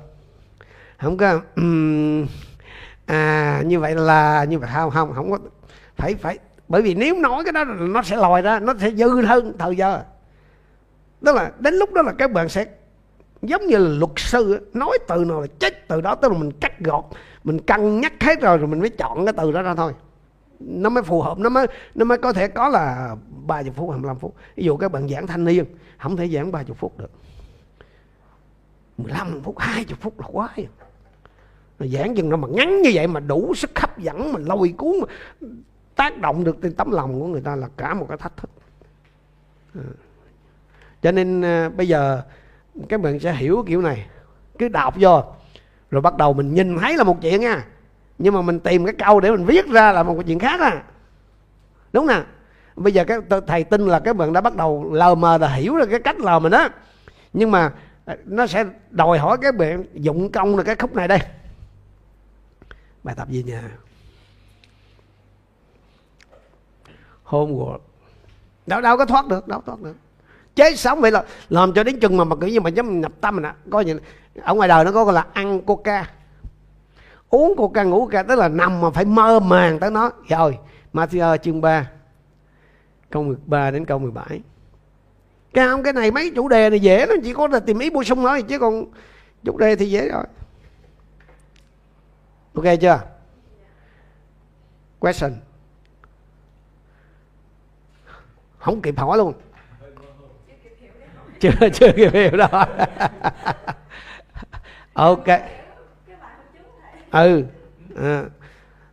Không 0.99 1.17
có 1.17 1.41
um, 1.57 2.27
à 3.07 3.63
như 3.67 3.81
vậy 3.81 3.95
là 3.95 4.45
như 4.45 4.59
vậy 4.59 4.71
không 4.73 4.91
không 4.91 5.13
không 5.15 5.31
có 5.31 5.39
phải 5.97 6.15
phải 6.15 6.39
bởi 6.69 6.83
vì 6.83 6.95
nếu 6.95 7.19
nói 7.19 7.45
cái 7.45 7.53
đó 7.53 7.65
nó 7.65 8.03
sẽ 8.03 8.17
lòi 8.17 8.43
ra 8.43 8.61
nó 8.61 8.75
sẽ 8.81 8.91
dư 8.91 9.23
hơn 9.23 9.53
thời 9.59 9.77
giờ 9.77 10.03
đó 11.21 11.33
là, 11.33 11.53
đến 11.59 11.75
lúc 11.75 11.93
đó 11.93 12.03
là 12.03 12.13
các 12.13 12.33
bạn 12.33 12.49
sẽ 12.49 12.67
giống 13.43 13.67
như 13.67 13.77
là 13.77 13.89
luật 13.89 14.11
sư 14.17 14.71
nói 14.73 14.99
từ 15.09 15.25
nào 15.25 15.41
là 15.41 15.47
chết, 15.59 15.89
từ 15.89 16.01
đó 16.01 16.15
tức 16.15 16.33
là 16.33 16.39
mình 16.39 16.53
cắt 16.61 16.81
gọt, 16.81 17.05
mình 17.45 17.61
cân 17.61 18.01
nhắc 18.01 18.13
hết 18.21 18.41
rồi 18.41 18.59
rồi 18.59 18.69
mình 18.69 18.81
mới 18.81 18.91
chọn 18.91 19.27
cái 19.27 19.35
từ 19.37 19.53
đó 19.53 19.63
ra 19.63 19.75
thôi 19.75 19.93
nó 20.61 20.91
mới 20.91 21.03
phù 21.03 21.23
hợp, 21.23 21.39
nó 21.39 21.49
mới 21.49 21.67
nó 21.95 22.05
mới 22.05 22.19
có 22.19 22.33
thể 22.33 22.49
có 22.49 22.69
là 22.69 23.17
30 23.47 23.73
phút 23.77 23.91
25 23.91 24.19
phút 24.19 24.35
ví 24.57 24.65
dụ 24.65 24.77
các 24.77 24.93
bạn 24.93 25.09
giảng 25.09 25.27
thanh 25.27 25.45
niên, 25.45 25.65
không 25.99 26.17
thể 26.17 26.29
giảng 26.29 26.53
30 26.53 26.77
phút 26.79 26.99
được 26.99 27.11
15 28.99 29.43
phút 29.43 29.59
20 29.59 29.97
phút 30.01 30.21
là 30.21 30.27
quá 30.33 30.49
rồi. 31.79 31.89
giảng 31.89 32.15
chừng 32.15 32.31
nào 32.31 32.37
mà 32.37 32.49
ngắn 32.51 32.83
như 32.83 32.91
vậy 32.95 33.07
mà 33.07 33.21
đủ 33.21 33.55
sức 33.55 33.79
hấp 33.79 33.99
dẫn, 33.99 34.33
mà 34.33 34.41
lôi 34.47 34.75
cuốn, 34.77 34.93
mà 35.01 35.07
tác 35.97 36.19
động 36.19 36.45
được 36.45 36.57
trên 36.63 36.75
tấm 36.75 36.91
lòng 36.91 37.21
của 37.21 37.27
người 37.27 37.41
ta 37.41 37.57
là 37.57 37.69
cả 37.77 37.95
một 37.95 38.07
cái 38.09 38.19
thách 38.19 38.37
thức 38.37 38.51
à 39.75 39.81
cho 41.07 41.13
nên 41.13 41.43
à, 41.43 41.69
bây 41.69 41.89
giờ 41.89 42.23
các 42.89 43.01
bạn 43.01 43.21
sẽ 43.21 43.33
hiểu 43.33 43.65
kiểu 43.67 43.81
này. 43.81 44.07
Cứ 44.59 44.69
đọc 44.69 44.95
vô, 44.97 45.25
rồi 45.91 46.03
bắt 46.03 46.17
đầu 46.17 46.33
mình 46.33 46.55
nhìn 46.55 46.79
thấy 46.79 46.97
là 46.97 47.05
một 47.05 47.17
chuyện 47.23 47.41
nha. 47.41 47.67
Nhưng 48.19 48.35
mà 48.35 48.43
mình 48.43 48.61
tìm 48.61 48.85
cái 48.85 48.95
câu 48.99 49.21
để 49.21 49.31
mình 49.31 49.45
viết 49.45 49.67
ra 49.67 49.93
là 49.93 50.03
một 50.03 50.23
chuyện 50.27 50.39
khác 50.39 50.61
à. 50.61 50.83
Đúng 51.93 52.07
nè. 52.07 52.23
Bây 52.77 52.93
giờ 52.93 53.05
các 53.05 53.25
thầy 53.47 53.65
tin 53.65 53.87
là 53.87 54.01
các 54.01 54.17
bạn 54.17 54.33
đã 54.33 54.41
bắt 54.41 54.57
đầu 54.57 54.93
lờ 54.93 55.15
mờ 55.15 55.39
là 55.39 55.49
hiểu 55.49 55.79
được 55.79 55.87
cái 55.91 56.01
cách 56.01 56.19
lờ 56.19 56.39
mình 56.39 56.53
đó 56.53 56.69
nhưng 57.33 57.51
mà 57.51 57.73
à, 58.05 58.17
nó 58.25 58.47
sẽ 58.47 58.65
đòi 58.91 59.19
hỏi 59.19 59.39
các 59.43 59.57
bạn 59.57 59.85
dụng 59.95 60.33
công 60.33 60.57
là 60.57 60.63
cái 60.63 60.77
khúc 60.77 60.95
này 60.95 61.09
đây. 61.09 61.19
Bài 63.03 63.15
tập 63.19 63.29
gì 63.31 63.43
nhà 63.43 63.63
homework. 67.25 67.79
Đâu 68.67 68.81
đâu 68.81 68.97
có 68.97 69.05
thoát 69.05 69.27
được, 69.27 69.49
đâu 69.49 69.63
thoát 69.67 69.81
được 69.81 69.95
chế 70.57 70.77
sống 70.77 71.01
vậy 71.01 71.11
là 71.11 71.25
làm 71.49 71.73
cho 71.73 71.85
đến 71.85 72.01
chừng 72.01 72.17
mà 72.17 72.25
mà 72.25 72.37
kiểu 72.41 72.49
như 72.49 72.61
mà 72.61 72.71
dám 72.71 73.01
nhập 73.01 73.13
tâm 73.21 73.43
nè. 73.43 73.53
Coi 73.71 73.85
như 73.85 73.99
ở 74.43 74.55
ngoài 74.55 74.69
đời 74.69 74.85
nó 74.85 74.93
có 74.93 75.05
gọi 75.05 75.15
là 75.15 75.27
ăn 75.33 75.63
coca. 75.63 76.11
Uống 77.29 77.57
coca, 77.57 77.83
ngủ 77.83 78.01
coca, 78.01 78.23
tức 78.23 78.35
là 78.35 78.49
nằm 78.49 78.81
mà 78.81 78.91
phải 78.91 79.05
mơ 79.05 79.41
màng 79.41 79.79
tới 79.79 79.91
nó. 79.91 80.11
Dạ 80.31 80.39
rồi 80.39 80.59
Matthew 80.93 81.37
chương 81.37 81.61
3 81.61 81.91
câu 83.11 83.23
13 83.23 83.71
đến 83.71 83.85
câu 83.85 83.99
17 83.99 84.41
cái 85.53 85.69
không 85.69 85.83
cái 85.83 85.93
này 85.93 86.11
mấy 86.11 86.33
chủ 86.37 86.49
đề 86.49 86.71
này 86.71 86.81
dễ 86.81 87.07
lắm, 87.07 87.19
chỉ 87.25 87.33
có 87.33 87.49
là 87.49 87.61
tìm 87.61 87.79
ý 87.79 87.91
bổ 87.91 88.05
sung 88.05 88.23
thôi, 88.23 88.43
chứ 88.43 88.59
còn 88.59 88.85
chủ 89.45 89.59
đề 89.59 89.77
thì 89.77 89.91
dễ 89.91 90.09
rồi. 90.09 90.25
Ok 92.55 92.65
chưa? 92.81 93.01
Question. 94.99 95.33
Không 98.59 98.83
kịp 98.83 98.99
hỏi 98.99 99.19
luôn 99.19 99.33
chưa 101.41 101.69
chưa 101.73 101.93
kịp 101.97 102.13
hiểu 102.13 102.31
đâu. 102.31 102.49
Ok. 104.93 105.27
Ừ. 107.11 107.45
À. 107.97 108.25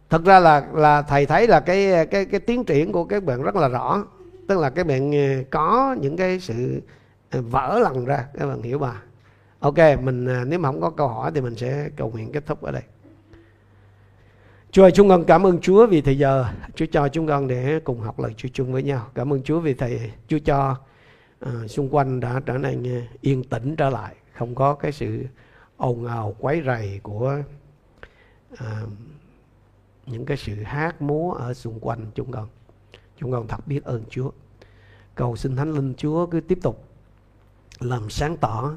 thật 0.09 0.25
ra 0.25 0.39
là 0.39 0.67
là 0.73 1.01
thầy 1.01 1.25
thấy 1.25 1.47
là 1.47 1.59
cái 1.59 2.05
cái 2.05 2.25
cái 2.25 2.39
tiến 2.39 2.63
triển 2.63 2.91
của 2.91 3.05
các 3.05 3.23
bạn 3.23 3.41
rất 3.41 3.55
là 3.55 3.67
rõ. 3.67 4.03
Tức 4.47 4.59
là 4.59 4.69
các 4.69 4.87
bạn 4.87 5.11
ờ, 5.11 5.43
có 5.49 5.95
những 6.01 6.17
cái 6.17 6.39
sự 6.39 6.81
ờ, 7.31 7.41
vỡ 7.41 7.79
lần 7.83 8.05
ra. 8.05 8.25
Các 8.39 8.45
bạn 8.45 8.61
hiểu 8.61 8.79
bà. 8.79 8.93
Ok 9.59 9.77
mình 10.01 10.25
ờ, 10.25 10.45
nếu 10.45 10.59
mà 10.59 10.69
không 10.69 10.81
có 10.81 10.89
câu 10.89 11.07
hỏi 11.07 11.31
thì 11.35 11.41
mình 11.41 11.55
sẽ 11.55 11.89
cầu 11.95 12.11
nguyện 12.11 12.31
kết 12.31 12.45
thúc 12.45 12.61
ở 12.61 12.71
đây. 12.71 12.83
Chúa 14.71 14.83
ơi, 14.83 14.91
chúng 14.91 15.09
con 15.09 15.23
cảm 15.23 15.45
ơn 15.45 15.59
Chúa 15.59 15.87
vì 15.87 16.01
thời 16.01 16.17
giờ. 16.17 16.45
Chúa 16.75 16.85
cho 16.91 17.07
chúng 17.07 17.27
con 17.27 17.47
để 17.47 17.79
cùng 17.83 17.99
học 17.99 18.19
lời 18.19 18.33
Chúa 18.37 18.49
chung 18.53 18.73
với 18.73 18.83
nhau. 18.83 19.07
Cảm 19.15 19.33
ơn 19.33 19.43
Chúa 19.43 19.59
vì 19.59 19.73
thầy 19.73 20.11
Chúa 20.27 20.39
cho 20.45 20.75
à, 21.45 21.67
xung 21.67 21.89
quanh 21.89 22.19
đã 22.19 22.41
trở 22.45 22.57
nên 22.57 22.83
à, 22.87 23.07
yên 23.21 23.43
tĩnh 23.43 23.75
trở 23.75 23.89
lại, 23.89 24.15
không 24.37 24.55
có 24.55 24.73
cái 24.73 24.91
sự 24.91 25.25
ồn 25.77 26.05
ào 26.05 26.35
quấy 26.39 26.61
rầy 26.65 26.99
của 27.03 27.37
à, 28.57 28.81
những 30.05 30.25
cái 30.25 30.37
sự 30.37 30.55
hát 30.63 31.01
múa 31.01 31.33
ở 31.33 31.53
xung 31.53 31.79
quanh 31.79 32.11
chúng 32.15 32.31
con. 32.31 32.47
Chúng 33.17 33.31
con 33.31 33.47
thật 33.47 33.67
biết 33.67 33.83
ơn 33.83 34.03
Chúa. 34.09 34.31
Cầu 35.15 35.35
xin 35.35 35.55
Thánh 35.55 35.71
Linh 35.71 35.93
Chúa 35.97 36.25
cứ 36.25 36.39
tiếp 36.39 36.59
tục 36.61 36.83
làm 37.79 38.09
sáng 38.09 38.37
tỏ 38.37 38.73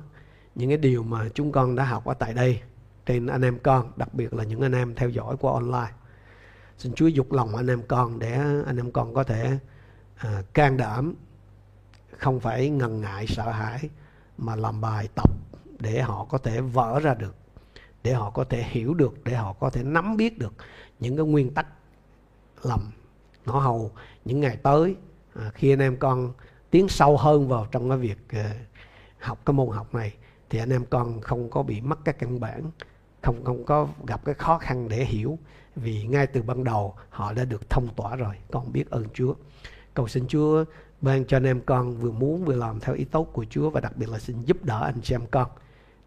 những 0.54 0.68
cái 0.68 0.78
điều 0.78 1.02
mà 1.02 1.28
chúng 1.34 1.52
con 1.52 1.76
đã 1.76 1.84
học 1.84 2.04
ở 2.04 2.14
tại 2.14 2.34
đây 2.34 2.60
trên 3.06 3.26
anh 3.26 3.42
em 3.42 3.58
con 3.62 3.92
đặc 3.96 4.14
biệt 4.14 4.34
là 4.34 4.44
những 4.44 4.60
anh 4.60 4.72
em 4.72 4.94
theo 4.94 5.08
dõi 5.08 5.36
qua 5.40 5.52
online. 5.52 5.92
Xin 6.78 6.92
Chúa 6.92 7.06
dục 7.06 7.32
lòng 7.32 7.56
anh 7.56 7.66
em 7.66 7.82
con 7.88 8.18
để 8.18 8.32
anh 8.66 8.76
em 8.76 8.90
con 8.90 9.14
có 9.14 9.24
thể 9.24 9.58
à, 10.16 10.42
can 10.52 10.76
đảm 10.76 11.14
không 12.16 12.40
phải 12.40 12.70
ngần 12.70 13.00
ngại 13.00 13.26
sợ 13.26 13.50
hãi 13.50 13.88
mà 14.38 14.56
làm 14.56 14.80
bài 14.80 15.08
tập 15.14 15.30
để 15.78 16.02
họ 16.02 16.24
có 16.24 16.38
thể 16.38 16.60
vỡ 16.60 17.00
ra 17.00 17.14
được 17.14 17.34
để 18.02 18.12
họ 18.12 18.30
có 18.30 18.44
thể 18.44 18.62
hiểu 18.62 18.94
được 18.94 19.24
để 19.24 19.34
họ 19.34 19.52
có 19.52 19.70
thể 19.70 19.82
nắm 19.82 20.16
biết 20.16 20.38
được 20.38 20.54
những 21.00 21.16
cái 21.16 21.26
nguyên 21.26 21.54
tắc 21.54 21.66
lầm 22.62 22.90
ngõ 23.46 23.58
hầu 23.58 23.90
những 24.24 24.40
ngày 24.40 24.56
tới. 24.56 24.96
À, 25.34 25.50
khi 25.54 25.72
anh 25.72 25.78
em 25.78 25.96
con 25.96 26.32
tiến 26.70 26.88
sâu 26.88 27.16
hơn 27.16 27.48
vào 27.48 27.66
trong 27.70 27.88
cái 27.88 27.98
việc 27.98 28.18
à, 28.28 28.54
học 29.20 29.38
cái 29.46 29.54
môn 29.54 29.76
học 29.76 29.94
này 29.94 30.14
thì 30.50 30.58
anh 30.58 30.70
em 30.70 30.84
con 30.90 31.20
không 31.20 31.50
có 31.50 31.62
bị 31.62 31.80
mất 31.80 31.98
cái 32.04 32.14
căn 32.18 32.40
bản 32.40 32.70
không 33.22 33.44
không 33.44 33.64
có 33.64 33.88
gặp 34.06 34.24
cái 34.24 34.34
khó 34.34 34.58
khăn 34.58 34.88
để 34.88 35.04
hiểu 35.04 35.38
vì 35.76 36.06
ngay 36.06 36.26
từ 36.26 36.42
ban 36.42 36.64
đầu 36.64 36.94
họ 37.10 37.32
đã 37.32 37.44
được 37.44 37.70
thông 37.70 37.88
tỏa 37.96 38.16
rồi 38.16 38.34
con 38.50 38.72
biết 38.72 38.90
ơn 38.90 39.04
Chúa. 39.14 39.34
Cầu 39.94 40.08
xin 40.08 40.26
Chúa 40.28 40.64
ban 41.00 41.24
cho 41.24 41.36
anh 41.36 41.44
em 41.44 41.60
con 41.60 41.96
vừa 41.96 42.10
muốn 42.10 42.44
vừa 42.44 42.54
làm 42.54 42.80
theo 42.80 42.94
ý 42.94 43.04
tốt 43.04 43.24
của 43.32 43.44
Chúa 43.50 43.70
và 43.70 43.80
đặc 43.80 43.96
biệt 43.96 44.08
là 44.08 44.18
xin 44.18 44.44
giúp 44.44 44.64
đỡ 44.64 44.84
anh 44.84 45.00
chị 45.02 45.14
em 45.14 45.26
con 45.30 45.48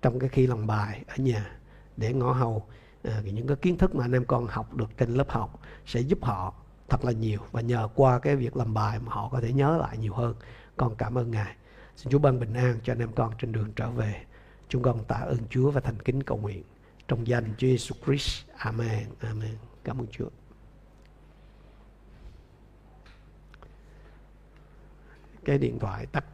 trong 0.02 0.20
cái 0.20 0.30
khi 0.30 0.48
làm 0.48 0.68
bài 0.68 1.04
ở 1.08 1.16
nhà 1.18 1.52
để 1.98 2.14
ngõ 2.14 2.32
hầu 2.32 2.66
à, 3.04 3.22
những 3.26 3.48
cái 3.48 3.58
kiến 3.58 3.78
thức 3.78 3.96
mà 3.96 4.06
anh 4.06 4.12
em 4.12 4.26
con 4.26 4.48
học 4.48 4.76
được 4.76 4.90
trên 4.98 5.14
lớp 5.14 5.30
học 5.30 5.60
sẽ 5.86 6.00
giúp 6.00 6.20
họ 6.22 6.54
thật 6.90 7.06
là 7.06 7.12
nhiều 7.12 7.40
và 7.52 7.62
nhờ 7.62 7.88
qua 7.96 8.20
cái 8.20 8.36
việc 8.36 8.58
làm 8.58 8.74
bài 8.74 9.00
mà 9.00 9.14
họ 9.14 9.30
có 9.32 9.42
thể 9.42 9.54
nhớ 9.54 9.78
lại 9.78 9.98
nhiều 9.98 10.14
hơn 10.14 10.36
con 10.78 10.96
cảm 10.96 11.18
ơn 11.18 11.32
ngài 11.32 11.56
xin 11.96 12.12
chúa 12.12 12.20
ban 12.20 12.40
bình 12.40 12.54
an 12.54 12.80
cho 12.84 12.94
anh 12.94 13.00
em 13.00 13.12
con 13.16 13.34
trên 13.40 13.52
đường 13.52 13.72
trở 13.76 13.90
về 13.90 14.24
chúng 14.70 14.82
con 14.82 15.04
tạ 15.04 15.16
ơn 15.16 15.40
chúa 15.50 15.72
và 15.72 15.82
thành 15.82 16.00
kính 16.00 16.24
cầu 16.24 16.38
nguyện 16.38 16.64
trong 17.10 17.28
danh 17.28 17.54
Chúa 17.58 17.68
Jesus 17.68 17.96
Christ. 18.06 18.46
Amen. 18.58 19.08
Amen. 19.20 19.56
Cảm 19.84 20.02
ơn 20.02 20.08
Chúa. 20.12 20.30
Cái 25.50 25.58
điện 25.58 25.80
thoại 25.80 26.06
tắt 26.06 26.26